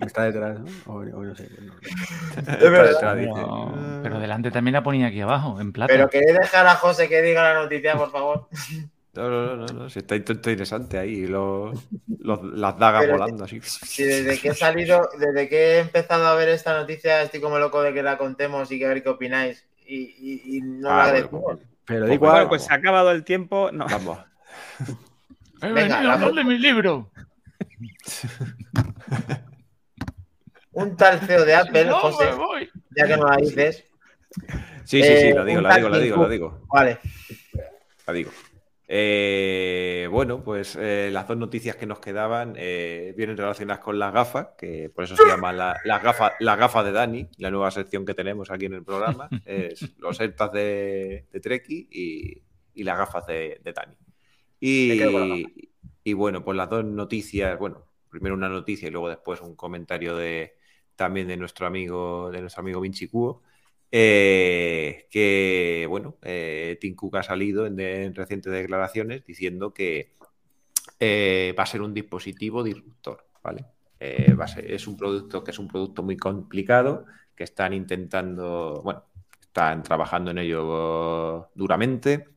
Está 0.00 0.22
detrás, 0.24 0.60
¿no? 0.60 0.66
O, 0.86 0.98
o 0.98 1.24
no 1.24 1.34
sé. 1.34 1.48
no- 1.60 1.74
está 2.36 2.56
detrás, 2.56 3.18
dice. 3.18 3.32
Pero, 3.34 4.00
pero 4.04 4.20
delante 4.20 4.52
también 4.52 4.72
la 4.74 4.84
ponía 4.84 5.08
aquí 5.08 5.20
abajo, 5.20 5.60
en 5.60 5.72
plata. 5.72 5.92
Pero 5.92 6.08
queréis 6.08 6.38
dejar 6.38 6.64
a 6.68 6.76
José 6.76 7.08
que 7.08 7.22
diga 7.22 7.42
la 7.54 7.54
noticia, 7.62 7.96
por 7.96 8.12
favor. 8.12 8.48
No, 9.14 9.28
no, 9.28 9.44
no, 9.44 9.56
no, 9.56 9.66
no, 9.66 9.90
si 9.90 9.98
está, 9.98 10.14
está 10.14 10.32
interesante 10.32 10.96
ahí, 10.98 11.26
los, 11.26 11.78
los- 12.20 12.42
las 12.44 12.78
dagas 12.78 13.02
Pero- 13.02 13.18
volando 13.18 13.44
así. 13.44 13.60
Si 13.60 14.04
desde 14.04 14.38
que 14.38 14.48
he 14.48 14.54
salido, 14.54 15.06
desde 15.18 15.50
que 15.50 15.56
he 15.74 15.78
empezado 15.80 16.26
a 16.26 16.34
ver 16.34 16.48
esta 16.48 16.72
noticia, 16.72 17.20
estoy 17.20 17.40
como 17.42 17.58
loco 17.58 17.82
de 17.82 17.92
que 17.92 18.02
la 18.02 18.16
contemos 18.16 18.72
y 18.72 18.78
que 18.78 18.86
a 18.86 18.88
ver 18.88 19.02
qué 19.02 19.10
opináis. 19.10 19.66
Y, 19.86 19.96
y- 20.18 20.56
y 20.56 20.60
no 20.62 20.88
Ah, 20.88 20.96
la 20.96 21.02
bueno, 21.10 21.16
decimos. 21.24 21.42
pues, 21.44 21.58
Pero 21.92 22.06
Pues 22.06 22.08
da 22.08 22.14
igual. 22.14 22.32
Bueno, 22.32 22.48
pues 22.48 22.64
se 22.64 22.72
ha 22.72 22.76
acabado 22.76 23.10
el 23.10 23.24
tiempo. 23.24 23.70
No. 23.72 23.86
Vamos. 23.86 24.18
He 25.62 25.72
Venga, 25.72 25.96
venido 25.96 26.10
a 26.10 26.14
hablar 26.14 26.32
de 26.32 26.44
mi 26.44 26.58
libro. 26.58 27.10
Un 30.72 30.96
tal 30.96 31.20
CEO 31.20 31.44
de 31.44 31.54
Apple, 31.54 31.84
No, 31.84 31.98
José, 31.98 32.30
me 32.30 32.34
voy. 32.36 32.70
ya 32.96 33.06
que 33.06 33.16
no 33.16 33.28
la 33.28 33.36
dices. 33.36 33.84
Sí, 34.84 35.02
sí, 35.02 35.02
sí, 35.02 35.08
Eh, 35.28 35.34
la 35.34 35.44
digo, 35.44 35.58
un 35.58 35.64
la 35.64 35.76
digo, 35.76 35.88
la 35.90 35.98
digo, 35.98 36.22
la 36.22 36.28
digo. 36.28 36.66
Vale. 36.72 36.98
La 38.06 38.12
digo. 38.14 38.30
Eh, 38.88 40.08
bueno, 40.10 40.42
pues 40.44 40.76
eh, 40.76 41.08
las 41.12 41.26
dos 41.28 41.36
noticias 41.36 41.76
que 41.76 41.86
nos 41.86 41.98
quedaban 42.00 42.54
eh, 42.58 43.14
vienen 43.16 43.36
relacionadas 43.36 43.82
con 43.82 43.98
las 43.98 44.12
gafas, 44.12 44.48
que 44.58 44.90
por 44.90 45.04
eso 45.04 45.16
se 45.16 45.26
llama 45.26 45.52
la- 45.52 45.76
las 45.84 46.02
gafas 46.02 46.32
las 46.40 46.58
gafas 46.58 46.84
de 46.84 46.92
Dani, 46.92 47.28
la 47.38 47.50
nueva 47.50 47.70
sección 47.70 48.04
que 48.04 48.14
tenemos 48.14 48.50
aquí 48.50 48.66
en 48.66 48.74
el 48.74 48.84
programa. 48.84 49.32
Es 49.44 49.94
los 49.98 50.20
AirTags 50.20 50.52
de, 50.52 51.26
de 51.32 51.40
Treki 51.40 51.88
y, 51.90 52.42
y 52.74 52.84
las 52.84 52.98
gafas 52.98 53.26
de, 53.26 53.60
de 53.64 53.72
Dani. 53.72 53.96
La 54.86 54.94
Y, 54.98 55.70
y 56.04 56.12
bueno, 56.12 56.44
pues 56.44 56.56
las 56.56 56.68
dos 56.70 56.84
noticias, 56.84 57.58
bueno, 57.58 57.86
primero 58.10 58.34
una 58.34 58.48
noticia 58.48 58.88
y 58.88 58.90
luego 58.90 59.08
después 59.08 59.40
un 59.40 59.56
comentario 59.56 60.16
de 60.16 60.54
también 60.96 61.28
de 61.28 61.36
nuestro 61.36 61.66
amigo, 61.66 62.30
de 62.30 62.40
nuestro 62.40 62.60
amigo 62.60 62.80
Vinci 62.80 63.08
Cuo. 63.08 63.42
Eh, 63.92 65.06
que 65.10 65.86
bueno, 65.88 66.16
eh, 66.22 66.78
ha 67.12 67.22
salido 67.22 67.66
en, 67.66 68.14
recientes 68.14 68.52
declaraciones 68.52 69.24
diciendo 69.26 69.72
que 69.74 70.14
eh, 70.98 71.54
va 71.58 71.64
a 71.64 71.66
ser 71.66 71.82
un 71.82 71.94
dispositivo 71.94 72.62
disruptor, 72.62 73.26
¿vale? 73.42 73.66
Eh, 74.00 74.34
es 74.66 74.86
un 74.86 74.96
producto 74.96 75.44
que 75.44 75.50
es 75.52 75.58
un 75.58 75.68
producto 75.68 76.02
muy 76.02 76.16
complicado, 76.16 77.06
que 77.36 77.44
están 77.44 77.72
intentando, 77.72 78.80
bueno, 78.82 79.04
están 79.40 79.82
trabajando 79.82 80.30
en 80.30 80.38
ello 80.38 81.50
duramente 81.54 82.28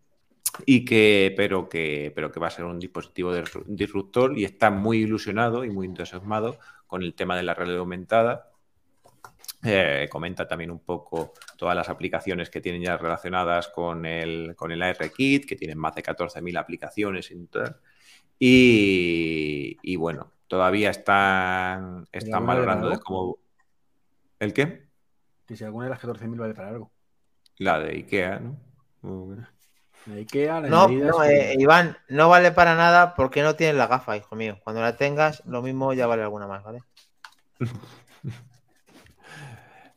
y 0.66 0.86
que, 0.86 1.34
pero 1.38 1.70
que, 1.70 2.12
pero 2.16 2.32
que 2.32 2.40
va 2.40 2.48
a 2.48 2.52
ser 2.52 2.66
un 2.66 2.80
dispositivo 2.80 3.34
disru- 3.36 3.66
disruptor 3.68 4.38
y 4.38 4.46
está 4.46 4.72
muy 4.72 5.00
ilusionado 5.00 5.66
y 5.66 5.70
muy 5.70 5.88
entusiasmado 5.88 6.60
con 6.88 7.04
el 7.04 7.14
tema 7.16 7.36
de 7.38 7.44
la 7.44 7.54
realidad 7.54 7.80
aumentada. 7.80 8.52
Eh, 9.66 10.08
comenta 10.12 10.48
también 10.48 10.72
un 10.72 10.80
poco 10.80 11.34
todas 11.58 11.76
las 11.76 11.90
aplicaciones 11.90 12.50
que 12.50 12.62
tienen 12.62 12.82
ya 12.84 12.98
relacionadas 12.98 13.68
con 13.70 14.06
el, 14.06 14.56
con 14.56 14.72
el 14.72 14.82
ARKit, 14.82 15.46
que 15.46 15.56
tienen 15.56 15.78
más 15.78 15.96
de 15.96 16.04
14.000 16.04 16.58
aplicaciones 16.58 17.32
y. 18.40 19.78
Y, 19.82 19.96
bueno, 19.96 20.32
todavía 20.48 20.90
están, 20.90 22.08
están 22.12 22.46
valorando 22.46 22.90
de 22.90 23.00
cómo... 23.00 23.38
¿El 24.40 24.54
qué? 24.54 24.88
Que 25.46 25.56
si 25.56 25.64
alguna 25.64 25.86
de 25.86 25.92
las 25.92 26.00
14.000 26.00 26.38
vale 26.40 26.54
para 26.54 26.70
algo. 26.70 26.92
La 27.58 27.80
de 27.80 27.92
IKEA, 27.92 28.40
¿no? 28.40 28.58
La 30.06 30.16
Ikea, 30.16 30.62
la 30.62 30.70
No, 30.70 30.88
no, 30.88 31.20
que- 31.22 31.54
eh, 31.54 31.56
Iván, 31.58 31.98
no 32.10 32.30
vale 32.30 32.52
para 32.52 32.76
nada 32.76 33.16
porque 33.16 33.42
no 33.42 33.56
tienes 33.56 33.76
la 33.76 33.88
gafa, 33.88 34.18
hijo 34.18 34.36
mío. 34.36 34.60
Cuando 34.64 34.82
la 34.82 34.98
tengas, 34.98 35.44
lo 35.46 35.62
mismo 35.64 35.94
ya 35.94 36.06
vale 36.06 36.22
alguna 36.22 36.48
más, 36.48 36.64
¿vale? 36.64 36.84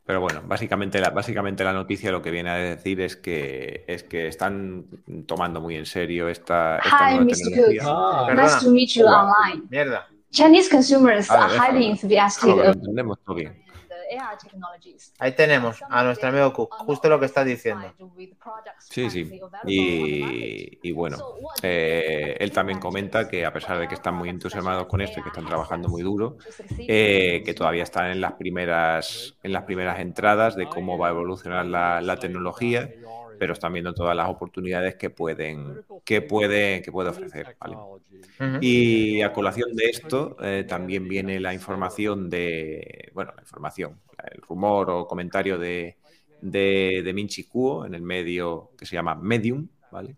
Pero 0.08 0.22
bueno, 0.22 0.40
básicamente 0.46 1.02
la, 1.02 1.10
básicamente 1.10 1.62
la 1.64 1.74
noticia 1.74 2.10
lo 2.10 2.22
que 2.22 2.30
viene 2.30 2.48
a 2.48 2.54
decir 2.54 2.98
es 3.02 3.14
que, 3.14 3.84
es 3.86 4.04
que 4.04 4.26
están 4.26 4.86
tomando 5.26 5.60
muy 5.60 5.76
en 5.76 5.84
serio 5.84 6.30
esta, 6.30 6.78
esta 6.78 7.10
Hi, 7.10 7.16
nueva 7.16 7.24
Mr. 7.26 7.36
tecnología. 7.36 7.82
Cook. 7.82 8.26
Perdona. 8.26 8.42
Nice 8.42 8.64
to 8.64 8.70
meet 8.70 8.88
you 8.94 9.04
online. 9.04 9.66
Mierda. 9.68 10.08
Chinese 10.30 10.70
consumers 10.70 11.30
A 11.30 11.34
ver, 11.34 11.42
are 11.42 11.58
highly 11.58 11.90
enthusiastic 11.90 12.54
que 12.54 12.56
lo 12.56 12.64
entendemos 12.72 13.18
todo 13.22 13.36
bien. 13.36 13.62
Ahí 15.18 15.32
tenemos 15.34 15.82
a 15.88 16.02
nuestro 16.04 16.28
amigo 16.28 16.52
Cook, 16.52 16.74
justo 16.78 17.08
lo 17.08 17.20
que 17.20 17.26
está 17.26 17.44
diciendo. 17.44 17.92
Sí, 18.78 19.10
sí. 19.10 19.40
Y, 19.66 20.78
y 20.88 20.92
bueno, 20.92 21.16
eh, 21.62 22.36
él 22.38 22.52
también 22.52 22.78
comenta 22.78 23.28
que 23.28 23.44
a 23.44 23.52
pesar 23.52 23.78
de 23.78 23.88
que 23.88 23.94
están 23.94 24.14
muy 24.14 24.28
entusiasmados 24.28 24.86
con 24.86 25.00
esto 25.00 25.20
y 25.20 25.22
que 25.22 25.28
están 25.28 25.46
trabajando 25.46 25.88
muy 25.88 26.02
duro, 26.02 26.36
eh, 26.78 27.42
que 27.44 27.54
todavía 27.54 27.82
están 27.82 28.10
en 28.10 28.20
las 28.20 28.32
primeras, 28.32 29.36
en 29.42 29.52
las 29.52 29.64
primeras 29.64 29.98
entradas 30.00 30.56
de 30.56 30.66
cómo 30.66 30.96
va 30.98 31.08
a 31.08 31.10
evolucionar 31.10 31.66
la, 31.66 32.00
la 32.00 32.16
tecnología, 32.16 32.90
pero 33.38 33.52
están 33.52 33.72
viendo 33.72 33.94
todas 33.94 34.16
las 34.16 34.28
oportunidades 34.28 34.96
que 34.96 35.10
pueden, 35.10 35.84
que 36.04 36.22
puede, 36.22 36.82
que 36.82 36.90
puede 36.90 37.10
ofrecer. 37.10 37.56
¿vale? 37.60 37.76
Y 38.60 39.22
a 39.22 39.32
colación 39.32 39.74
de 39.74 39.84
esto 39.86 40.36
eh, 40.42 40.64
también 40.68 41.08
viene 41.08 41.40
la 41.40 41.54
información 41.54 42.28
de, 42.28 43.10
bueno, 43.14 43.32
la 43.36 43.42
información, 43.42 44.00
el 44.32 44.42
rumor 44.42 44.90
o 44.90 45.06
comentario 45.06 45.58
de, 45.58 45.96
de, 46.40 47.02
de 47.04 47.12
Minchi 47.12 47.44
Kuo 47.44 47.86
en 47.86 47.94
el 47.94 48.02
medio 48.02 48.72
que 48.76 48.86
se 48.86 48.96
llama 48.96 49.14
Medium, 49.14 49.68
¿vale? 49.90 50.16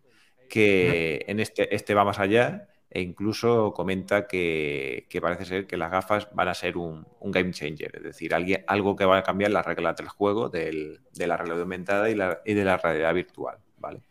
Que 0.49 1.25
en 1.29 1.41
este, 1.41 1.75
este 1.75 1.95
va 1.95 2.05
más 2.05 2.19
allá 2.19 2.70
e 2.91 3.01
incluso 3.03 3.73
comenta 3.73 4.27
que, 4.27 5.07
parece 5.23 5.45
ser 5.45 5.67
que 5.67 5.77
las 5.77 5.91
gafas 5.91 6.29
van 6.35 6.49
a 6.49 6.55
ser 6.55 6.77
un, 6.77 7.07
un 7.21 7.31
game 7.31 7.53
changer, 7.53 7.97
es 7.97 8.03
decir, 8.03 8.35
alguien, 8.35 8.65
algo 8.67 8.97
que 8.97 9.05
va 9.05 9.19
a 9.19 9.23
cambiar 9.23 9.51
las 9.53 9.65
reglas 9.67 9.97
del 9.97 10.09
juego, 10.09 10.49
del- 10.49 11.01
de 11.13 11.27
la 11.27 11.37
realidad 11.37 11.61
aumentada 11.63 12.11
y, 12.11 12.15
la- 12.17 12.41
y 12.45 12.55
de 12.55 12.65
la 12.65 12.77
realidad 12.79 13.15
virtual, 13.15 13.59
¿vale? 13.79 14.03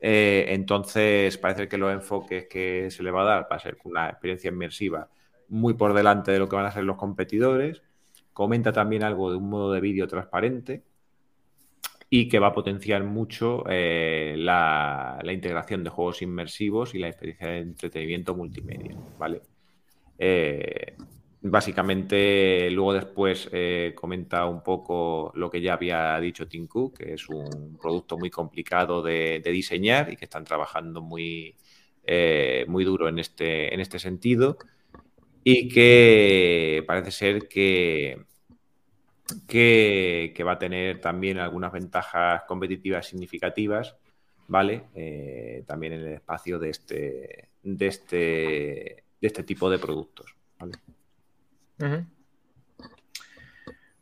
Eh, 0.00 0.46
entonces, 0.48 1.38
parece 1.38 1.68
que 1.68 1.78
los 1.78 1.92
enfoques 1.92 2.46
que 2.48 2.90
se 2.90 3.02
le 3.02 3.10
va 3.10 3.22
a 3.22 3.24
dar 3.24 3.48
va 3.50 3.56
a 3.56 3.58
ser 3.60 3.78
una 3.84 4.08
experiencia 4.10 4.48
inmersiva 4.50 5.08
muy 5.48 5.74
por 5.74 5.94
delante 5.94 6.32
de 6.32 6.38
lo 6.38 6.48
que 6.48 6.56
van 6.56 6.66
a 6.66 6.72
ser 6.72 6.84
los 6.84 6.96
competidores. 6.96 7.82
Comenta 8.32 8.72
también 8.72 9.02
algo 9.04 9.30
de 9.30 9.36
un 9.38 9.48
modo 9.48 9.72
de 9.72 9.80
vídeo 9.80 10.06
transparente 10.08 10.82
y 12.16 12.28
que 12.28 12.38
va 12.38 12.46
a 12.46 12.52
potenciar 12.52 13.02
mucho 13.02 13.64
eh, 13.68 14.36
la, 14.38 15.20
integración 15.32 15.82
de 15.82 15.90
juegos 15.90 16.22
inmersivos 16.22 16.94
y 16.94 17.00
la 17.00 17.08
experiencia 17.08 17.48
de 17.48 17.58
entretenimiento 17.58 18.36
multimedia, 18.36 18.96
¿vale? 19.18 19.42
Eh, 20.16 20.94
básicamente, 21.42 22.70
luego 22.70 22.92
después 22.92 23.48
eh, 23.50 23.94
comenta 23.96 24.46
un 24.46 24.62
poco 24.62 25.32
lo 25.34 25.50
que 25.50 25.60
ya 25.60 25.72
había 25.72 26.20
dicho 26.20 26.46
Cook, 26.68 26.98
que 26.98 27.14
es 27.14 27.28
un 27.28 27.76
producto 27.82 28.16
muy 28.16 28.30
complicado 28.30 29.02
de, 29.02 29.40
de 29.44 29.50
diseñar 29.50 30.12
y 30.12 30.16
que 30.16 30.26
están 30.26 30.44
trabajando 30.44 31.02
muy, 31.02 31.56
muy 32.68 32.84
duro 32.84 33.08
en 33.08 33.18
este, 33.18 33.74
en 33.74 33.80
este 33.80 33.98
sentido 33.98 34.56
y 35.42 35.66
que 35.66 36.84
parece 36.86 37.10
ser 37.10 37.48
que, 37.48 38.24
que, 39.46 40.42
va 40.46 40.52
a 40.52 40.58
tener 40.58 41.00
también 41.00 41.38
algunas 41.38 41.72
ventajas 41.72 42.42
competitivas 42.44 43.06
significativas, 43.06 43.96
¿vale? 44.46 44.84
Eh, 44.94 45.64
también 45.66 45.94
en 45.94 46.00
el 46.00 46.12
espacio 46.14 46.58
de 46.58 46.70
este, 46.70 47.48
de 47.62 47.86
este, 47.86 48.16
de 49.20 49.26
este 49.26 49.42
tipo 49.42 49.70
de 49.70 49.78
productos. 49.78 50.34
¿vale? 50.58 50.74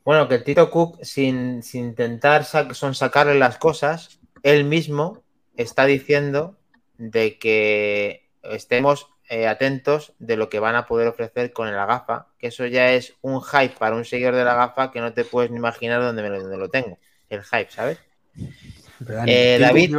Bueno, 0.05 0.29
que 0.29 0.39
Tito 0.39 0.71
Cook, 0.71 1.03
sin, 1.03 1.63
intentar 1.75 2.45
son 2.45 2.95
sacarle 2.95 3.39
las 3.39 3.59
cosas, 3.59 4.21
él 4.43 4.65
mismo 4.65 5.23
está 5.57 5.87
diciendo 5.87 6.59
de 6.99 7.39
que 7.39 8.29
estemos 8.43 9.12
eh, 9.33 9.49
atentos 9.49 10.13
de 10.19 10.37
lo 10.37 10.51
que 10.51 10.59
van 10.61 10.75
a 10.77 10.85
poder 10.87 11.09
ofrecer 11.09 11.55
con 11.55 11.73
la 11.75 11.87
gafa, 11.87 12.27
que 12.39 12.49
eso 12.49 12.67
ya 12.67 12.93
es 12.93 13.15
un 13.23 13.41
hype 13.41 13.77
para 13.79 13.97
un 13.97 14.05
seguidor 14.05 14.35
de 14.35 14.45
la 14.45 14.55
gafa 14.55 14.91
que 14.93 15.01
no 15.01 15.15
te 15.15 15.25
puedes 15.25 15.51
ni 15.51 15.57
imaginar 15.57 16.03
dónde, 16.03 16.23
me 16.23 16.29
lo, 16.29 16.43
dónde 16.43 16.59
lo 16.59 16.69
tengo. 16.69 16.99
El 17.31 17.43
hype, 17.43 17.71
¿sabes? 17.71 17.99
Pero, 18.99 19.15
Dani, 19.15 19.33
Eh, 19.33 19.59
David, 19.59 19.95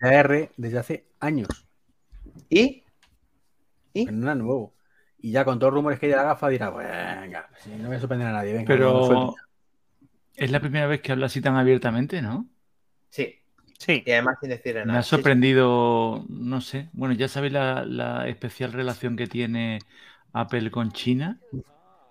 AR 0.00 0.50
desde 0.56 0.78
hace 0.78 1.04
años. 1.18 1.48
¿Y? 2.48 2.84
¿Y? 3.92 4.06
Que 4.06 4.12
no 4.12 4.22
era 4.26 4.36
nuevo. 4.36 4.72
Y 5.18 5.32
ya 5.32 5.44
con 5.44 5.58
todos 5.58 5.72
los 5.72 5.78
rumores 5.78 5.98
que 5.98 6.06
hay 6.06 6.12
de 6.12 6.16
la 6.18 6.22
gafa 6.24 6.48
dirá, 6.48 6.70
venga, 6.70 7.48
si 7.58 7.70
no 7.70 7.88
me 7.88 7.98
sorprende 7.98 8.24
a 8.24 8.32
nadie. 8.32 8.52
Venga, 8.52 8.62
no 8.62 8.66
Pero 8.68 9.06
suelta". 9.06 9.42
es 10.36 10.50
la 10.52 10.60
primera 10.60 10.86
vez 10.86 11.00
que 11.00 11.10
habla 11.12 11.26
así 11.26 11.40
tan 11.40 11.56
abiertamente, 11.56 12.22
¿no? 12.22 12.46
Sí. 13.10 13.41
Sí. 13.86 14.06
Y 14.06 14.12
además 14.12 14.36
sin 14.40 14.50
decirle 14.50 14.84
Me 14.84 14.86
nada. 14.86 15.00
ha 15.00 15.02
Sí, 15.04 15.22
sí. 15.24 15.34
sorprendido, 15.34 16.24
no 16.28 16.60
sé. 16.60 16.90
Bueno, 16.92 17.14
ya 17.14 17.28
sabéis 17.28 17.52
la, 17.52 17.84
la 17.86 18.28
especial 18.28 18.72
relación 18.72 19.16
que 19.16 19.26
tiene 19.28 19.86
Apple 20.32 20.70
con 20.70 20.92
China. 20.92 21.42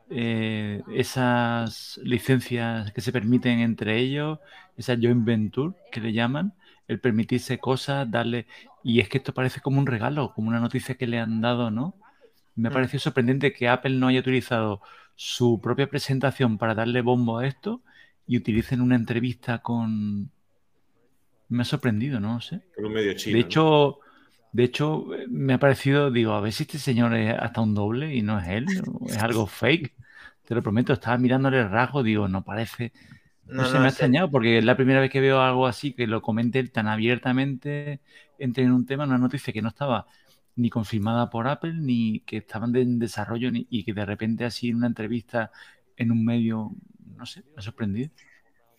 Eh, 0.09 0.83
esas 0.89 1.99
licencias 2.03 2.91
que 2.93 3.01
se 3.01 3.13
permiten 3.13 3.59
entre 3.59 3.97
ellos, 3.99 4.39
esa 4.77 4.95
joint 4.95 5.25
venture 5.25 5.75
que 5.91 6.01
le 6.01 6.13
llaman, 6.13 6.53
el 6.87 6.99
permitirse 7.01 7.59
cosas, 7.59 8.09
darle. 8.11 8.47
Y 8.83 8.99
es 9.01 9.09
que 9.09 9.19
esto 9.19 9.33
parece 9.33 9.61
como 9.61 9.79
un 9.79 9.87
regalo, 9.87 10.33
como 10.33 10.49
una 10.49 10.59
noticia 10.61 10.95
que 10.95 11.07
le 11.07 11.19
han 11.19 11.41
dado, 11.41 11.71
¿no? 11.71 11.95
Me 12.55 12.69
ha 12.69 12.71
Mm. 12.71 12.73
parecido 12.73 12.99
sorprendente 12.99 13.53
que 13.53 13.69
Apple 13.69 13.95
no 13.97 14.07
haya 14.07 14.19
utilizado 14.19 14.81
su 15.15 15.59
propia 15.61 15.89
presentación 15.89 16.57
para 16.57 16.75
darle 16.75 17.01
bombo 17.01 17.39
a 17.39 17.47
esto 17.47 17.83
y 18.27 18.37
utilicen 18.37 18.81
una 18.81 18.95
entrevista 18.95 19.59
con. 19.61 20.31
Me 21.51 21.63
ha 21.63 21.65
sorprendido, 21.65 22.19
no 22.19 22.39
sé. 22.41 22.61
Con 22.75 22.85
un 22.85 22.93
medio 22.93 23.13
chino. 23.13 23.35
De 23.35 23.39
hecho, 23.41 23.99
de 24.51 24.63
hecho, 24.63 25.05
me 25.29 25.53
ha 25.53 25.59
parecido, 25.59 26.11
digo, 26.11 26.33
a 26.33 26.41
ver 26.41 26.53
si 26.53 26.63
este 26.63 26.79
señor 26.79 27.13
es 27.15 27.35
hasta 27.37 27.61
un 27.61 27.73
doble 27.75 28.15
y 28.15 28.21
no 28.21 28.39
es 28.39 28.47
él, 28.47 28.65
es 29.05 29.17
algo 29.17 29.47
fake. 29.47 29.93
Te 30.45 30.55
lo 30.55 30.63
prometo, 30.63 30.93
estaba 30.93 31.17
mirándole 31.17 31.59
el 31.59 31.69
rasgo, 31.69 32.03
digo, 32.03 32.27
no 32.27 32.43
parece. 32.43 32.93
No, 33.45 33.63
No, 33.63 33.65
sé, 33.65 33.73
no, 33.75 33.79
me 33.79 33.85
ha 33.87 33.89
extrañado 33.89 34.31
porque 34.31 34.59
es 34.59 34.65
la 34.65 34.75
primera 34.77 35.01
vez 35.01 35.11
que 35.11 35.19
veo 35.21 35.41
algo 35.41 35.67
así, 35.67 35.93
que 35.93 36.07
lo 36.07 36.21
comente 36.21 36.59
él 36.59 36.71
tan 36.71 36.87
abiertamente, 36.87 38.01
entre 38.39 38.63
en 38.63 38.71
un 38.71 38.85
tema, 38.85 39.03
en 39.03 39.09
una 39.11 39.19
noticia 39.19 39.53
que 39.53 39.61
no 39.61 39.69
estaba 39.69 40.07
ni 40.55 40.69
confirmada 40.69 41.29
por 41.29 41.47
Apple, 41.47 41.73
ni 41.75 42.21
que 42.21 42.37
estaban 42.37 42.75
en 42.75 42.99
desarrollo, 42.99 43.51
ni, 43.51 43.67
y 43.69 43.83
que 43.83 43.93
de 43.93 44.05
repente 44.05 44.45
así 44.45 44.69
en 44.69 44.77
una 44.77 44.87
entrevista 44.87 45.51
en 45.97 46.11
un 46.11 46.25
medio, 46.25 46.71
no 47.15 47.25
sé, 47.25 47.43
me 47.53 47.59
ha 47.59 47.61
sorprendido. 47.61 48.09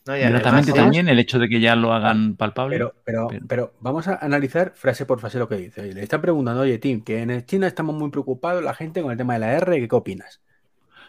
No, 0.04 0.16
y 0.16 0.20
además 0.22 0.40
Gratamente 0.42 0.70
es- 0.72 0.76
también 0.76 1.08
el 1.08 1.18
hecho 1.20 1.38
de 1.38 1.48
que 1.48 1.60
ya 1.60 1.76
lo 1.76 1.92
hagan 1.92 2.34
palpable. 2.34 2.76
Pero, 2.76 2.94
pero, 3.04 3.28
Pero- 3.28 3.46
pero 3.46 3.72
vamos 3.80 4.08
a 4.08 4.16
analizar 4.16 4.72
frase 4.74 5.06
por 5.06 5.20
frase 5.20 5.38
lo 5.38 5.48
que 5.48 5.56
dice. 5.56 5.80
Oye, 5.82 5.92
le 5.94 6.02
están 6.02 6.20
preguntando, 6.20 6.62
oye, 6.62 6.78
Tim, 6.78 7.02
que 7.02 7.20
en 7.22 7.44
China 7.46 7.66
estamos 7.68 7.94
muy 7.94 8.10
preocupados 8.10 8.64
la 8.64 8.74
gente 8.74 9.00
con 9.02 9.12
el 9.12 9.18
tema 9.18 9.34
de 9.34 9.38
la 9.40 9.52
R, 9.52 9.88
¿qué 9.88 9.94
opinas? 9.94 10.40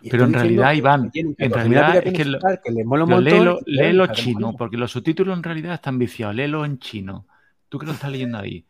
Y 0.02 0.10
Pero 0.10 0.26
en 0.26 0.34
realidad, 0.34 0.74
Iván, 0.74 1.10
en 1.14 1.34
14.000 1.34 1.53
realidad 1.53 1.95
es 2.06 2.14
que 2.14 2.26
lo- 2.26 2.40
que 2.64 2.72
le 2.72 2.84
mola 2.84 3.06
un 3.06 3.10
montón, 3.10 3.57
léelo, 3.65 4.07
chino, 4.07 4.53
porque 4.57 4.78
los 4.78 4.91
subtítulos 4.91 5.38
en 5.38 5.44
realidad 5.44 5.74
están 5.76 5.98
viciados. 5.98 6.36
Léelo 6.36 6.65
en 6.65 6.78
chino. 6.78 7.26
Tú 7.70 7.80
que 7.80 7.86
lo 7.88 7.94
estás 7.94 8.11
leyendo 8.11 8.38
ahí. 8.38 8.64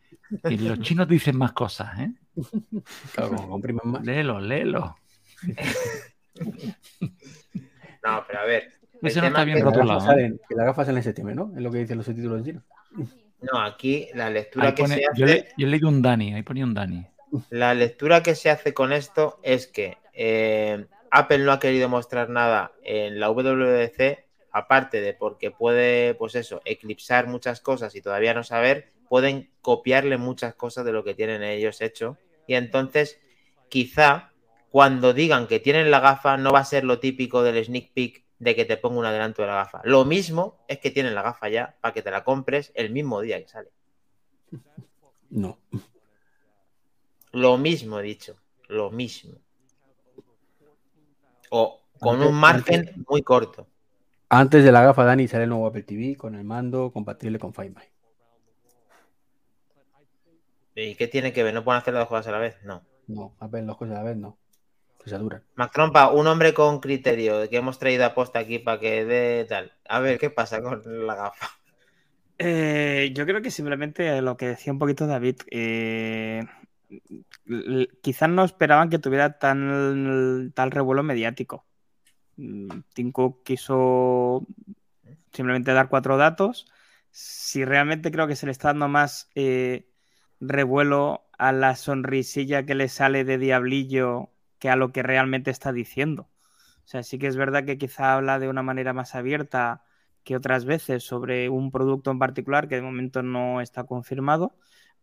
Y 0.48 0.56
los 0.58 0.78
chinos 0.80 1.06
dicen 1.08 1.36
más 1.36 1.52
cosas, 1.52 1.98
¿eh? 1.98 2.12
Claro, 3.14 3.36
comprimen 3.48 3.82
más. 3.84 4.04
Léelo, 4.04 4.40
léelo. 4.40 4.96
No, 8.04 8.22
pero 8.26 8.40
a 8.40 8.44
ver. 8.44 8.70
Ese 9.02 9.20
no 9.20 9.26
está 9.28 9.40
es 9.40 9.46
bien 9.46 9.58
las 9.58 9.64
rotulado. 9.74 10.00
¿eh? 10.00 10.06
salen- 10.06 10.40
que 10.48 10.54
las 10.54 10.66
gafas 10.66 10.86
salen 10.86 10.98
en 10.98 11.02
septiembre, 11.04 11.34
¿no? 11.36 11.52
Es 11.56 11.62
lo 11.62 11.70
que 11.70 11.78
dicen 11.78 11.96
los 11.98 12.06
subtítulos 12.06 12.38
en 12.38 12.44
chino. 12.44 12.62
No, 13.52 13.60
aquí 13.60 14.08
la 14.14 14.30
lectura 14.30 14.68
Ahí 14.68 14.74
que 14.74 14.82
pone- 14.82 14.94
se 14.96 15.02
yo, 15.14 15.24
hace. 15.26 15.34
le- 15.34 15.48
yo 15.56 15.66
he 15.66 15.70
leído 15.70 15.88
un 15.88 16.00
Dani, 16.02 16.34
ahí 16.34 16.42
ponía 16.42 16.64
un 16.64 16.74
Dani. 16.74 17.06
La 17.50 17.74
lectura 17.74 18.22
que 18.22 18.34
se 18.34 18.48
hace 18.50 18.72
con 18.72 18.92
esto 18.92 19.38
es 19.42 19.66
que 19.66 19.98
eh, 20.12 20.86
Apple 21.10 21.38
no 21.38 21.52
ha 21.52 21.58
querido 21.60 21.88
mostrar 21.88 22.30
nada 22.30 22.72
en 22.84 23.18
la 23.20 23.28
WWDC, 23.30 24.24
aparte 24.52 25.00
de 25.00 25.12
porque 25.14 25.50
puede, 25.50 26.14
pues 26.14 26.36
eso, 26.36 26.62
eclipsar 26.64 27.26
muchas 27.26 27.60
cosas 27.60 27.94
y 27.96 28.00
todavía 28.00 28.34
no 28.34 28.44
saber, 28.44 28.92
pueden 29.08 29.50
copiarle 29.60 30.16
muchas 30.16 30.54
cosas 30.54 30.84
de 30.84 30.92
lo 30.92 31.02
que 31.04 31.14
tienen 31.14 31.42
ellos 31.42 31.80
hecho. 31.80 32.16
Y 32.46 32.54
entonces, 32.54 33.20
quizá 33.68 34.30
cuando 34.70 35.12
digan 35.12 35.46
que 35.48 35.60
tienen 35.60 35.90
la 35.90 36.00
gafa, 36.00 36.36
no 36.36 36.52
va 36.52 36.60
a 36.60 36.64
ser 36.64 36.84
lo 36.84 36.98
típico 37.00 37.42
del 37.42 37.64
sneak 37.64 37.92
peek 37.92 38.23
de 38.44 38.54
que 38.54 38.66
te 38.66 38.76
ponga 38.76 38.98
un 38.98 39.06
adelanto 39.06 39.40
de 39.40 39.48
la 39.48 39.54
gafa. 39.54 39.80
Lo 39.84 40.04
mismo 40.04 40.58
es 40.68 40.78
que 40.78 40.90
tienen 40.90 41.14
la 41.14 41.22
gafa 41.22 41.48
ya 41.48 41.76
para 41.80 41.94
que 41.94 42.02
te 42.02 42.10
la 42.10 42.22
compres 42.24 42.72
el 42.74 42.90
mismo 42.90 43.22
día 43.22 43.40
que 43.40 43.48
sale. 43.48 43.70
No. 45.30 45.58
Lo 47.32 47.56
mismo 47.56 47.98
he 47.98 48.02
dicho, 48.02 48.36
lo 48.68 48.90
mismo. 48.90 49.38
O 51.50 51.80
con 51.98 52.16
Antes- 52.16 52.28
un 52.28 52.34
margen 52.34 53.04
muy 53.08 53.22
corto. 53.22 53.66
Antes 54.28 54.62
de 54.62 54.72
la 54.72 54.82
gafa, 54.82 55.04
Dani, 55.04 55.26
sale 55.26 55.44
el 55.44 55.48
nuevo 55.50 55.66
Apple 55.66 55.84
TV 55.84 56.16
con 56.16 56.34
el 56.34 56.44
mando 56.44 56.92
compatible 56.92 57.38
con 57.38 57.54
Find 57.54 57.74
My. 57.76 57.84
¿Y 60.74 60.96
qué 60.96 61.08
tiene 61.08 61.32
que 61.32 61.42
ver? 61.42 61.54
¿No 61.54 61.64
pueden 61.64 61.80
hacer 61.80 61.94
las 61.94 62.02
dos 62.02 62.08
cosas 62.08 62.26
a 62.28 62.32
la 62.32 62.38
vez? 62.38 62.56
No. 62.62 62.82
No, 63.06 63.34
Apple 63.38 63.62
dos 63.62 63.76
cosas 63.78 63.94
a 63.94 63.98
la 63.98 64.04
vez, 64.04 64.16
no. 64.18 64.36
Se. 65.04 65.18
Mac 65.54 65.72
Trompa, 65.72 66.10
un 66.10 66.26
hombre 66.26 66.54
con 66.54 66.80
criterio 66.80 67.48
que 67.50 67.56
hemos 67.56 67.78
traído 67.78 68.06
a 68.06 68.14
posta 68.14 68.38
aquí 68.38 68.58
para 68.58 68.80
que 68.80 69.04
dé 69.04 69.44
tal. 69.46 69.72
A 69.86 70.00
ver, 70.00 70.18
¿qué 70.18 70.30
pasa 70.30 70.62
con 70.62 70.82
la 71.06 71.14
gafa? 71.14 71.50
Eh, 72.38 73.12
yo 73.14 73.26
creo 73.26 73.42
que 73.42 73.50
simplemente 73.50 74.20
lo 74.22 74.36
que 74.36 74.48
decía 74.48 74.72
un 74.72 74.78
poquito 74.78 75.06
David, 75.06 75.36
eh, 75.50 76.42
quizás 78.02 78.28
no 78.28 78.44
esperaban 78.44 78.90
que 78.90 78.98
tuviera 78.98 79.38
tan, 79.38 80.52
tal 80.54 80.70
revuelo 80.70 81.02
mediático. 81.02 81.64
Mm, 82.36 83.10
Cook 83.12 83.42
quiso 83.44 84.46
simplemente 85.32 85.72
dar 85.72 85.88
cuatro 85.88 86.16
datos. 86.16 86.66
Si 87.10 87.64
realmente 87.64 88.10
creo 88.10 88.26
que 88.26 88.36
se 88.36 88.46
le 88.46 88.52
está 88.52 88.68
dando 88.68 88.88
más 88.88 89.30
eh, 89.34 89.88
revuelo 90.40 91.26
a 91.38 91.52
la 91.52 91.76
sonrisilla 91.76 92.64
que 92.66 92.74
le 92.74 92.88
sale 92.88 93.24
de 93.24 93.38
diablillo 93.38 94.33
que 94.64 94.70
a 94.70 94.76
lo 94.76 94.92
que 94.92 95.02
realmente 95.02 95.50
está 95.50 95.74
diciendo. 95.74 96.30
O 96.84 96.86
sea, 96.86 97.02
sí 97.02 97.18
que 97.18 97.26
es 97.26 97.36
verdad 97.36 97.66
que 97.66 97.76
quizá 97.76 98.14
habla 98.14 98.38
de 98.38 98.48
una 98.48 98.62
manera 98.62 98.94
más 98.94 99.14
abierta 99.14 99.84
que 100.22 100.36
otras 100.36 100.64
veces 100.64 101.04
sobre 101.04 101.50
un 101.50 101.70
producto 101.70 102.10
en 102.10 102.18
particular 102.18 102.66
que 102.66 102.76
de 102.76 102.80
momento 102.80 103.22
no 103.22 103.60
está 103.60 103.84
confirmado, 103.84 104.56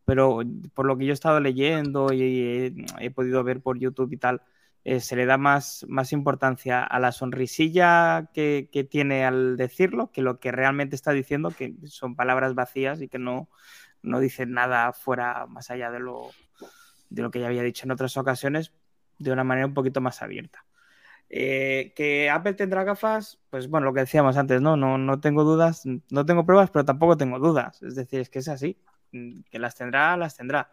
pero 0.03 0.39
por 0.73 0.87
lo 0.87 0.97
que 0.97 1.05
yo 1.05 1.11
he 1.11 1.13
estado 1.13 1.39
leyendo 1.39 2.11
y 2.11 2.73
he, 2.99 3.11
podido 3.11 3.43
ver 3.43 3.61
por 3.61 3.77
YouTube 3.77 4.11
y 4.13 4.17
tal, 4.17 4.41
eh, 4.83 4.99
se 4.99 5.15
le 5.15 5.27
da 5.27 5.37
más, 5.37 5.85
más 5.87 6.11
importancia 6.11 6.83
a 6.83 6.99
la 6.99 7.11
sonrisilla 7.11 8.31
que, 8.33 8.67
que 8.71 8.83
tiene 8.83 9.25
al 9.25 9.57
decirlo 9.57 10.11
que 10.11 10.23
lo 10.23 10.39
que 10.39 10.51
realmente 10.51 10.95
está 10.95 11.11
diciendo, 11.11 11.51
que 11.51 11.75
son 11.85 12.15
palabras 12.15 12.55
vacías 12.55 12.99
y 12.99 13.09
que 13.09 13.19
no, 13.19 13.47
no 14.01 14.19
dicen 14.19 14.53
nada 14.53 14.91
fuera 14.91 15.45
más 15.45 15.69
allá 15.69 15.91
de 15.91 15.99
lo, 15.99 16.31
de 17.11 17.21
lo 17.21 17.29
que 17.29 17.41
ya 17.41 17.47
había 17.47 17.61
dicho 17.61 17.85
en 17.85 17.91
otras 17.91 18.17
ocasiones, 18.17 18.73
de 19.21 19.31
una 19.31 19.43
manera 19.43 19.67
un 19.67 19.73
poquito 19.73 20.01
más 20.01 20.21
abierta. 20.21 20.65
Eh, 21.29 21.93
que 21.95 22.29
Apple 22.29 22.55
tendrá 22.55 22.83
gafas, 22.83 23.39
pues 23.49 23.69
bueno, 23.69 23.85
lo 23.85 23.93
que 23.93 24.01
decíamos 24.01 24.35
antes, 24.37 24.61
¿no? 24.61 24.75
No, 24.75 24.97
no 24.97 25.19
tengo 25.21 25.43
dudas, 25.45 25.83
no 26.09 26.25
tengo 26.25 26.45
pruebas, 26.45 26.69
pero 26.71 26.83
tampoco 26.85 27.17
tengo 27.17 27.39
dudas. 27.39 27.81
Es 27.81 27.95
decir, 27.95 28.19
es 28.19 28.29
que 28.29 28.39
es 28.39 28.47
así. 28.49 28.77
Mm, 29.11 29.41
Que 29.49 29.59
las 29.59 29.75
tendrá, 29.75 30.17
las 30.17 30.35
tendrá. 30.35 30.71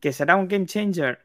Que 0.00 0.12
será 0.12 0.36
un 0.36 0.48
game 0.48 0.66
changer, 0.66 1.20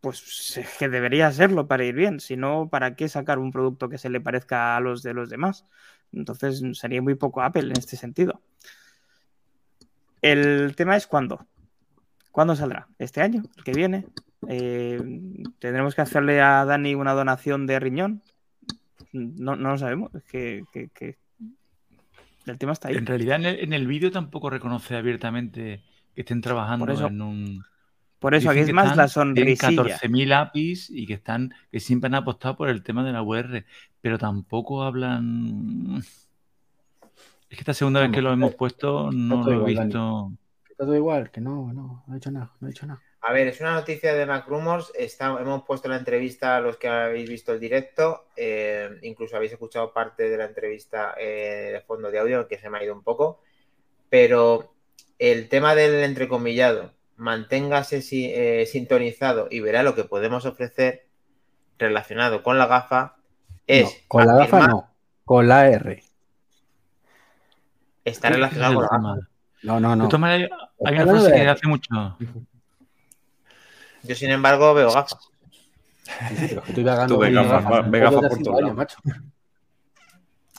pues 0.00 0.56
es 0.58 0.68
que 0.78 0.88
debería 0.88 1.32
serlo 1.32 1.66
para 1.68 1.84
ir 1.84 1.94
bien. 1.96 2.20
Si 2.20 2.36
no, 2.36 2.68
¿para 2.70 2.94
qué 2.96 3.08
sacar 3.08 3.38
un 3.38 3.50
producto 3.52 3.88
que 3.88 3.98
se 3.98 4.10
le 4.10 4.20
parezca 4.20 4.76
a 4.76 4.80
los 4.80 5.02
de 5.02 5.14
los 5.14 5.28
demás? 5.30 5.66
Entonces 6.12 6.62
sería 6.74 7.02
muy 7.02 7.16
poco 7.16 7.42
Apple 7.42 7.62
en 7.62 7.72
este 7.78 7.96
sentido. 7.96 8.40
El 10.22 10.74
tema 10.76 10.96
es 10.96 11.06
cuándo. 11.06 11.46
¿Cuándo 12.30 12.56
saldrá? 12.56 12.88
¿Este 12.98 13.20
año? 13.22 13.42
¿El 13.56 13.64
que 13.64 13.72
viene? 13.72 14.06
Eh, 14.48 15.00
¿Tendremos 15.58 15.94
que 15.94 16.02
hacerle 16.02 16.40
a 16.40 16.64
Dani 16.64 16.94
una 16.94 17.12
donación 17.12 17.66
de 17.66 17.80
riñón? 17.80 18.22
No, 19.12 19.56
no 19.56 19.70
lo 19.70 19.78
sabemos. 19.78 20.14
Es 20.14 20.24
que, 20.24 20.64
que- 20.72 20.88
que 20.88 21.16
el 22.46 22.58
tema 22.58 22.72
está 22.72 22.88
ahí. 22.88 22.96
En 22.96 23.06
realidad, 23.06 23.36
en 23.36 23.46
el, 23.46 23.60
en 23.60 23.72
el 23.72 23.86
vídeo 23.86 24.10
tampoco 24.10 24.50
reconoce 24.50 24.96
abiertamente 24.96 25.82
que 26.14 26.20
estén 26.22 26.40
trabajando 26.40 26.92
eso- 26.92 27.06
en 27.06 27.20
un. 27.22 27.64
Por 28.18 28.34
eso 28.34 28.48
Dicen 28.48 28.50
aquí 28.52 28.60
es 28.60 28.66
que 28.68 28.72
más 28.72 28.84
están 28.86 28.96
la 28.96 29.02
en 29.04 29.08
sonrisilla. 29.10 29.98
14.000 29.98 30.32
APIs 30.32 30.88
y 30.90 31.06
que 31.06 31.12
están 31.14 31.52
que 31.70 31.78
siempre 31.78 32.06
han 32.08 32.14
apostado 32.14 32.56
por 32.56 32.70
el 32.70 32.82
tema 32.82 33.04
de 33.04 33.12
la 33.12 33.22
UR, 33.22 33.64
pero 34.00 34.16
tampoco 34.18 34.82
hablan. 34.82 35.96
Es 37.50 37.58
que 37.58 37.60
esta 37.60 37.74
segunda 37.74 38.00
vez 38.00 38.10
que 38.10 38.22
lo 38.22 38.32
hemos 38.32 38.54
puesto 38.54 39.12
no 39.12 39.44
lo 39.44 39.52
he 39.52 39.54
igual, 39.56 39.74
Dani. 39.74 39.86
visto. 39.88 40.32
Está 40.70 40.84
todo 40.86 40.96
igual, 40.96 41.30
que 41.30 41.40
no, 41.42 41.72
no, 41.72 42.02
no 42.06 42.12
ha 42.12 42.14
dicho 42.14 42.30
nada, 42.30 42.50
no 42.60 42.66
ha 42.66 42.70
dicho 42.70 42.86
nada. 42.86 43.00
A 43.26 43.32
ver, 43.32 43.48
es 43.48 43.60
una 43.60 43.72
noticia 43.72 44.12
de 44.12 44.26
Mac 44.26 44.46
Rumors. 44.46 44.92
Está, 44.94 45.28
hemos 45.40 45.62
puesto 45.64 45.88
la 45.88 45.96
entrevista 45.96 46.56
a 46.56 46.60
los 46.60 46.76
que 46.76 46.88
habéis 46.88 47.28
visto 47.28 47.52
el 47.52 47.60
directo. 47.60 48.26
eh, 48.36 48.90
incluso 49.02 49.36
habéis 49.36 49.52
escuchado 49.52 49.92
parte 49.94 50.28
de 50.28 50.36
la 50.36 50.44
entrevista 50.44 51.14
eh, 51.18 51.70
de 51.72 51.80
fondo 51.80 52.10
de 52.10 52.18
audio, 52.18 52.46
que 52.48 52.58
se 52.58 52.68
me 52.68 52.78
ha 52.78 52.84
ido 52.84 52.94
un 52.94 53.02
poco. 53.02 53.40
Pero 54.10 54.74
el 55.18 55.48
tema 55.48 55.74
del 55.74 56.04
entrecomillado, 56.04 56.92
manténgase 57.16 58.02
si- 58.02 58.30
eh, 58.34 58.66
sintonizado 58.66 59.48
y 59.50 59.60
verá 59.60 59.82
lo 59.82 59.94
que 59.94 60.04
podemos 60.04 60.44
ofrecer 60.44 61.06
relacionado 61.78 62.42
con 62.42 62.58
la 62.58 62.66
gafa. 62.66 63.16
Es 63.66 63.84
No, 63.84 63.90
con 64.08 64.26
la 64.26 64.34
gafa 64.36 64.66
no, 64.68 64.90
con 65.24 65.48
la 65.48 65.68
R. 65.70 66.02
Está 68.04 68.28
relacionado 68.28 68.72
el 68.82 68.88
con 68.88 69.02
la 69.02 69.08
gafa. 69.14 69.28
No, 69.62 69.80
no, 69.80 69.90
De 69.90 69.96
no. 69.96 70.08
todas 70.08 70.20
maneras, 70.20 70.50
hay 70.84 70.94
una 70.94 71.06
frase 71.06 71.30
de- 71.30 71.36
que 71.40 71.48
hace 71.48 71.66
mucho. 71.66 72.18
Yo, 74.04 74.14
sin 74.14 74.30
embargo, 74.30 74.74
veo 74.74 74.92
gafas. 74.92 75.18
Pero 76.38 76.62
estoy 76.66 76.84
vagando 76.84 77.14
Tú 77.14 77.20
gafas, 77.20 77.90
ve 77.90 77.98
gafas 78.00 78.20
por 78.28 78.42
todos 78.42 78.60
lados. 78.60 78.76
macho. 78.76 78.96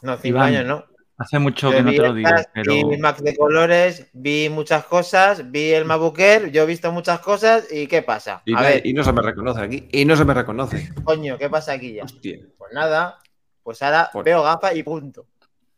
No, 0.02 0.14
cinco 0.18 0.28
Iván, 0.28 0.44
años 0.56 0.66
no. 0.66 0.86
Hace 1.18 1.40
mucho 1.40 1.72
Yo 1.72 1.78
que 1.78 1.84
no 1.84 1.92
vi 1.92 1.96
te 1.98 2.02
lo 2.04 2.14
digo, 2.14 2.30
pero 2.54 2.74
Vi 2.90 2.98
Mac 2.98 3.20
de 3.20 3.38
colores, 3.38 4.08
vi 4.12 4.50
muchas 4.50 4.84
cosas, 4.84 5.50
vi 5.50 5.72
el 5.72 5.90
Air, 6.18 6.52
yo 6.52 6.64
he 6.64 6.66
visto 6.66 6.92
muchas 6.92 7.22
cosas 7.22 7.68
y 7.72 7.88
¿qué 7.88 8.02
pasa? 8.02 8.42
Y, 8.44 8.54
A 8.54 8.58
na- 8.58 8.62
ver, 8.68 8.86
y 8.86 8.94
no 8.94 9.02
se 9.02 9.14
me 9.14 9.22
reconoce 9.22 9.62
aquí. 9.62 9.88
Y 9.94 10.04
no 10.04 10.18
se 10.18 10.26
me 10.26 10.34
reconoce. 10.34 10.90
coño, 11.06 11.38
¿qué 11.38 11.50
pasa 11.50 11.72
aquí 11.74 11.94
ya? 11.94 12.04
Hostia. 12.04 12.40
Pues 12.58 12.74
nada, 12.74 13.18
pues 13.64 13.82
ahora 13.82 14.10
Por- 14.12 14.26
veo 14.26 14.44
gafas 14.44 14.76
y 14.76 14.84
punto. 14.84 15.26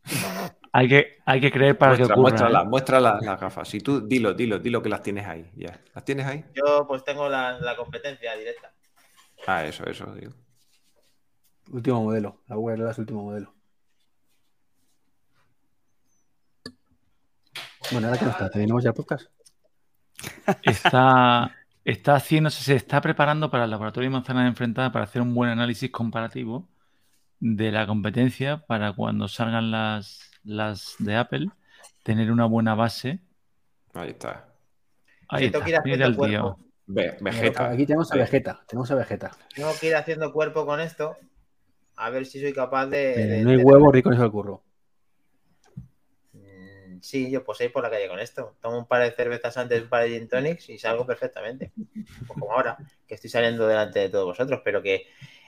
hay 0.78 0.88
que, 0.88 1.18
hay 1.26 1.41
que 1.41 1.52
creer 1.52 1.76
para 1.78 1.91
Muestra, 1.94 2.06
que 2.08 2.14
ocurra. 2.14 2.22
muéstrala, 2.30 2.62
¿eh? 2.62 2.66
muestra 2.66 2.99
la- 2.99 3.20
las 3.22 3.40
gafas. 3.41 3.68
Si 3.68 3.80
tú 3.80 4.02
dilo, 4.08 4.34
dilo, 4.34 4.60
dilo 4.60 4.82
que 4.82 4.90
las 4.90 5.02
tienes 5.02 5.26
ahí. 5.26 5.49
Ya. 5.56 5.80
¿Las 5.95 6.06
tienes 6.06 6.26
ahí? 6.28 6.45
Yo 6.54 6.86
pues 6.88 7.04
tengo 7.04 7.28
la, 7.28 7.60
la 7.60 7.76
competencia 7.76 8.36
directa. 8.36 8.72
Ah, 9.48 9.66
eso, 9.66 9.84
eso, 9.86 10.06
digo. 10.14 10.34
Último 11.72 12.04
modelo, 12.04 12.41
la 12.48 12.58
URL 12.58 12.90
es 12.90 12.98
último 12.99 13.24
modelo. 13.24 13.54
Bueno, 17.91 18.08
ahora 18.08 18.20
que 18.20 18.26
no 18.26 18.32
está, 18.32 18.49
¿tenemos 18.49 18.84
ya 18.84 18.94
podcast? 18.94 19.28
Está, 20.64 21.56
está 21.86 22.16
haciéndose, 22.16 22.64
se 22.64 22.76
está 22.76 23.02
preparando 23.02 23.49
para 23.52 23.66
el 23.66 23.70
laboratorio 23.72 24.10
de 24.10 24.14
manzanas 24.14 24.48
enfrentadas 24.48 24.91
para 24.91 25.06
hacer 25.06 25.22
un 25.22 25.34
buen 25.34 25.49
análisis 25.52 25.91
comparativo 25.91 26.68
de 27.40 27.72
la 27.72 27.86
competencia 27.86 28.66
para 28.66 28.94
cuando 28.94 29.28
salgan 29.28 29.70
las, 29.72 30.32
las 30.43 30.95
de 30.99 31.15
Apple, 31.15 31.47
tener 32.03 32.31
una 32.31 32.45
buena 32.45 32.76
base. 32.76 33.19
Ahí 33.93 34.09
está. 34.09 34.47
Ahí 35.30 35.45
está, 35.45 35.64
que 35.64 35.72
ir 35.72 35.80
mira 35.84 36.05
haciendo 36.05 36.05
el 36.23 36.30
tío. 36.30 36.41
cuerpo. 36.41 36.59
Ve, 36.89 37.18
Vegeta. 37.19 37.69
Aquí 37.72 37.85
tenemos 37.85 38.11
a 38.11 38.15
Ve. 38.15 38.22
Vegeta, 38.22 38.64
tenemos 38.68 38.89
a 38.91 38.95
Vegeta. 38.95 39.31
Tengo 39.53 39.72
que 39.80 39.88
ir 39.88 39.95
haciendo 39.95 40.31
cuerpo 40.31 40.65
con 40.65 40.80
esto. 40.80 41.15
A 41.97 42.09
ver 42.09 42.26
si 42.26 42.39
soy 42.39 42.53
capaz 42.53 42.85
de. 42.88 43.14
Eh, 43.14 43.27
de- 43.27 43.41
no 43.41 43.49
hay 43.49 43.57
de- 43.57 43.64
huevo 43.64 43.91
rico 43.91 44.09
en 44.09 44.15
eso 44.15 44.23
el 44.23 44.31
curro. 44.31 44.64
Sí, 47.01 47.30
yo 47.30 47.43
posee 47.43 47.69
por 47.69 47.84
la 47.84 47.89
calle 47.91 48.07
con 48.07 48.19
esto. 48.19 48.55
Tomo 48.59 48.80
un 48.80 48.88
par 48.88 49.03
de 49.03 49.11
cervezas 49.11 49.55
antes, 49.57 49.84
un 49.84 49.88
par 49.89 50.03
de 50.03 50.09
gin 50.18 50.27
tonics 50.27 50.68
y 50.69 50.77
salgo 50.80 51.05
perfectamente. 51.05 51.72
Pues 52.26 52.39
como 52.39 52.51
ahora, 52.51 52.76
que 53.07 53.14
estoy 53.15 53.30
saliendo 53.30 53.68
delante 53.68 53.99
de 53.99 54.09
todos 54.09 54.26
vosotros, 54.26 54.61
pero 54.64 54.81
que. 54.81 55.05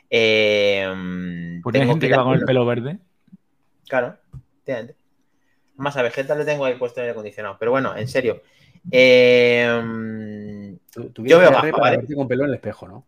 Eh, 0.10 0.86
Pues 1.64 1.76
hay 1.76 1.82
tengo 1.82 1.94
gente 1.94 2.06
ir 2.06 2.12
que 2.12 2.18
va 2.18 2.24
con 2.24 2.36
el 2.36 2.46
pelo 2.46 2.66
verde. 2.66 3.00
Claro, 3.88 4.18
efectivamente. 4.70 4.96
Más 5.76 5.96
a 5.98 6.02
Vegeta 6.02 6.36
le 6.36 6.46
tengo 6.46 6.66
ahí 6.66 6.76
puesto 6.76 7.00
en 7.00 7.06
el 7.06 7.12
acondicionado. 7.12 7.58
Pero 7.60 7.72
bueno, 7.72 7.96
en 7.96 8.08
serio. 8.08 8.42
Eh, 8.92 9.68
Yo 11.18 11.40
veo 11.40 11.50
a 11.50 11.52
RP 11.54 11.66
gafa, 11.72 11.78
para 11.78 11.98
¿vale? 11.98 12.16
con 12.16 12.28
pelo 12.28 12.44
en 12.44 12.50
el 12.50 12.56
espejo, 12.56 12.88
¿no? 12.88 13.06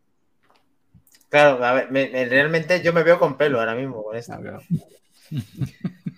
claro, 1.29 1.63
a 1.63 1.73
ver, 1.73 1.91
me- 1.91 2.09
me- 2.09 2.25
realmente 2.25 2.81
yo 2.81 2.91
me 2.91 3.03
veo 3.03 3.17
con 3.17 3.37
pelo 3.37 3.59
ahora 3.59 3.73
mismo 3.75 4.03
con 4.03 4.15
esto. 4.17 4.33
Ah, 4.33 4.39
claro. 4.41 4.59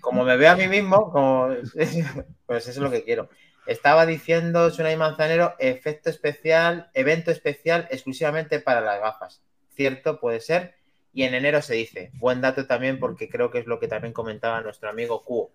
Como 0.01 0.23
me 0.23 0.37
veo 0.37 0.51
a 0.51 0.55
mí 0.55 0.67
mismo, 0.67 1.11
como... 1.11 1.49
pues 2.47 2.67
eso 2.67 2.71
es 2.71 2.77
lo 2.77 2.89
que 2.91 3.03
quiero. 3.03 3.29
Estaba 3.67 4.05
diciendo 4.07 4.69
Sunay 4.71 4.97
Manzanero, 4.97 5.53
efecto 5.59 6.09
especial, 6.09 6.89
evento 6.93 7.29
especial 7.31 7.87
exclusivamente 7.91 8.59
para 8.59 8.81
las 8.81 8.99
gafas. 8.99 9.41
Cierto, 9.75 10.19
puede 10.19 10.39
ser. 10.41 10.75
Y 11.13 11.23
en 11.23 11.35
enero 11.35 11.61
se 11.61 11.75
dice. 11.75 12.11
Buen 12.15 12.41
dato 12.41 12.65
también 12.65 12.99
porque 12.99 13.29
creo 13.29 13.51
que 13.51 13.59
es 13.59 13.67
lo 13.67 13.79
que 13.79 13.87
también 13.87 14.13
comentaba 14.13 14.61
nuestro 14.61 14.89
amigo 14.89 15.21
Q. 15.23 15.49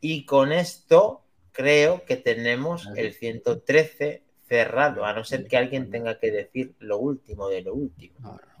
Y 0.00 0.24
con 0.24 0.52
esto 0.52 1.22
creo 1.52 2.04
que 2.04 2.16
tenemos 2.16 2.88
el 2.96 3.12
113 3.12 4.22
cerrado, 4.48 5.04
a 5.04 5.12
no 5.12 5.24
ser 5.24 5.46
que 5.46 5.56
alguien 5.56 5.90
tenga 5.90 6.18
que 6.18 6.30
decir 6.30 6.74
lo 6.78 6.98
último 6.98 7.48
de 7.48 7.62
lo 7.62 7.74
último. 7.74 8.14
No, 8.20 8.32
no, 8.32 8.36
no. 8.36 8.52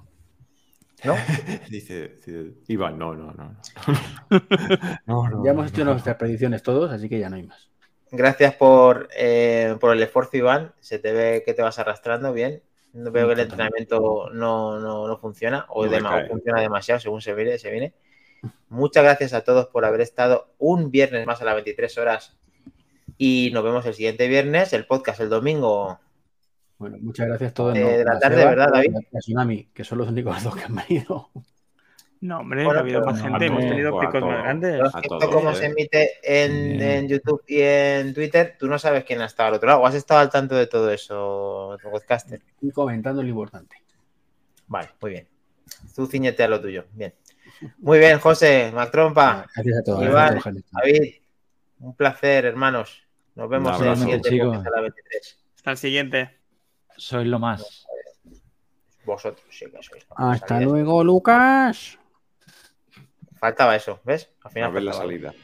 ¿No? 1.04 1.16
Dice, 1.68 2.16
dice 2.16 2.52
Iván, 2.68 2.98
no, 2.98 3.14
no, 3.14 3.32
no. 3.32 3.56
no, 5.06 5.28
no 5.28 5.44
Ya 5.44 5.50
hemos 5.50 5.64
no, 5.64 5.68
hecho 5.68 5.84
no. 5.84 5.92
nuestras 5.92 6.16
predicciones 6.16 6.62
todos, 6.62 6.90
así 6.90 7.08
que 7.08 7.18
ya 7.18 7.28
no 7.28 7.36
hay 7.36 7.42
más. 7.42 7.70
Gracias 8.10 8.54
por, 8.54 9.08
eh, 9.16 9.76
por 9.80 9.94
el 9.96 10.02
esfuerzo, 10.02 10.36
Iván. 10.36 10.74
Se 10.80 10.98
te 10.98 11.12
ve 11.12 11.42
que 11.44 11.54
te 11.54 11.62
vas 11.62 11.78
arrastrando 11.78 12.32
bien. 12.32 12.62
No 12.92 13.10
veo 13.10 13.26
que 13.26 13.34
el 13.34 13.40
entrenamiento 13.40 14.28
no, 14.32 14.78
no, 14.78 15.06
no 15.06 15.16
funciona 15.18 15.66
o, 15.68 15.86
No 15.86 16.16
o 16.16 16.26
funciona 16.26 16.60
demasiado 16.60 17.00
según 17.00 17.22
se 17.22 17.34
viene, 17.34 17.58
se 17.58 17.70
viene. 17.70 17.94
Muchas 18.68 19.04
gracias 19.04 19.32
a 19.32 19.42
todos 19.42 19.68
por 19.68 19.84
haber 19.84 20.00
estado 20.00 20.52
un 20.58 20.90
viernes 20.90 21.26
más 21.26 21.40
a 21.40 21.44
las 21.44 21.54
23 21.54 21.98
horas 21.98 22.36
y 23.16 23.50
nos 23.52 23.62
vemos 23.62 23.86
el 23.86 23.94
siguiente 23.94 24.28
viernes. 24.28 24.72
El 24.72 24.86
podcast 24.86 25.20
el 25.20 25.28
domingo. 25.28 26.00
Bueno, 26.78 26.98
muchas 27.00 27.28
gracias 27.28 27.52
a 27.52 27.54
todos. 27.54 27.76
Eh, 27.76 27.98
de 27.98 28.04
la 28.04 28.18
tarde, 28.18 28.38
Seba 28.38 28.50
¿verdad, 28.50 28.68
David? 28.72 28.92
y 29.12 29.16
a 29.16 29.20
Tsunami, 29.20 29.64
que 29.72 29.84
son 29.84 29.98
los 29.98 30.08
únicos 30.08 30.42
dos 30.44 30.56
que 30.56 30.64
han 30.64 30.74
venido. 30.74 31.30
No, 32.22 32.38
hombre, 32.38 32.62
Bueno, 32.62 32.78
ha 32.78 32.82
habido 32.82 33.00
más 33.04 33.18
no, 33.18 33.24
gente, 33.24 33.46
hemos 33.46 33.60
tenido 33.62 33.98
picos 33.98 34.20
todo. 34.20 34.30
más 34.30 34.44
grandes. 34.44 34.80
Esto 35.02 35.28
como 35.28 35.50
eh. 35.50 35.54
se 35.56 35.66
emite 35.66 36.10
en, 36.22 36.80
en 36.80 37.08
YouTube 37.08 37.42
y 37.48 37.60
en 37.60 38.14
Twitter, 38.14 38.54
tú 38.56 38.68
no 38.68 38.78
sabes 38.78 39.02
quién 39.02 39.20
ha 39.22 39.24
estado 39.24 39.48
al 39.48 39.54
otro 39.54 39.66
lado. 39.66 39.80
¿O 39.80 39.86
has 39.86 39.96
estado 39.96 40.20
al 40.20 40.30
tanto 40.30 40.54
de 40.54 40.68
todo 40.68 40.92
eso, 40.92 41.76
podcaster? 41.82 42.40
Y 42.60 42.70
comentando 42.70 43.24
lo 43.24 43.28
importante. 43.28 43.74
Vale, 44.68 44.90
muy 45.00 45.10
bien. 45.10 45.28
Tú 45.96 46.06
ciñete 46.06 46.44
a 46.44 46.48
lo 46.48 46.60
tuyo. 46.60 46.84
Bien. 46.92 47.12
Muy 47.78 47.98
bien, 47.98 48.20
José, 48.20 48.70
Mac 48.72 48.92
Trompa. 48.92 49.48
Gracias 49.56 49.78
a 49.78 49.82
todos. 49.82 50.04
Iván, 50.04 50.34
gracias 50.34 50.64
a. 50.74 50.80
David, 50.80 51.14
un 51.80 51.96
placer, 51.96 52.44
hermanos. 52.44 53.02
Nos 53.34 53.48
vemos 53.48 53.80
en 53.80 53.88
el 53.88 53.96
siguiente 53.96 54.30
Chicos. 54.30 54.46
podcast 54.46 54.66
a 54.68 54.70
las 54.70 54.82
23. 54.82 55.38
Hasta 55.56 55.70
el 55.72 55.76
siguiente. 55.76 56.38
Sois 56.96 57.26
lo 57.26 57.40
más. 57.40 57.84
Vosotros 59.04 59.44
sí 59.50 59.66
que 59.66 59.82
sois. 59.82 60.06
Hasta 60.14 60.60
luego, 60.60 61.02
Lucas. 61.02 61.98
Faltaba 63.42 63.74
eso, 63.74 63.98
¿ves? 64.04 64.30
Al 64.44 64.50
A 64.50 64.54
final 64.54 64.72
ver 64.72 64.84
la 64.84 64.92
salida. 64.92 65.34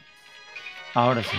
Ahora 0.93 1.21
sí. 1.21 1.37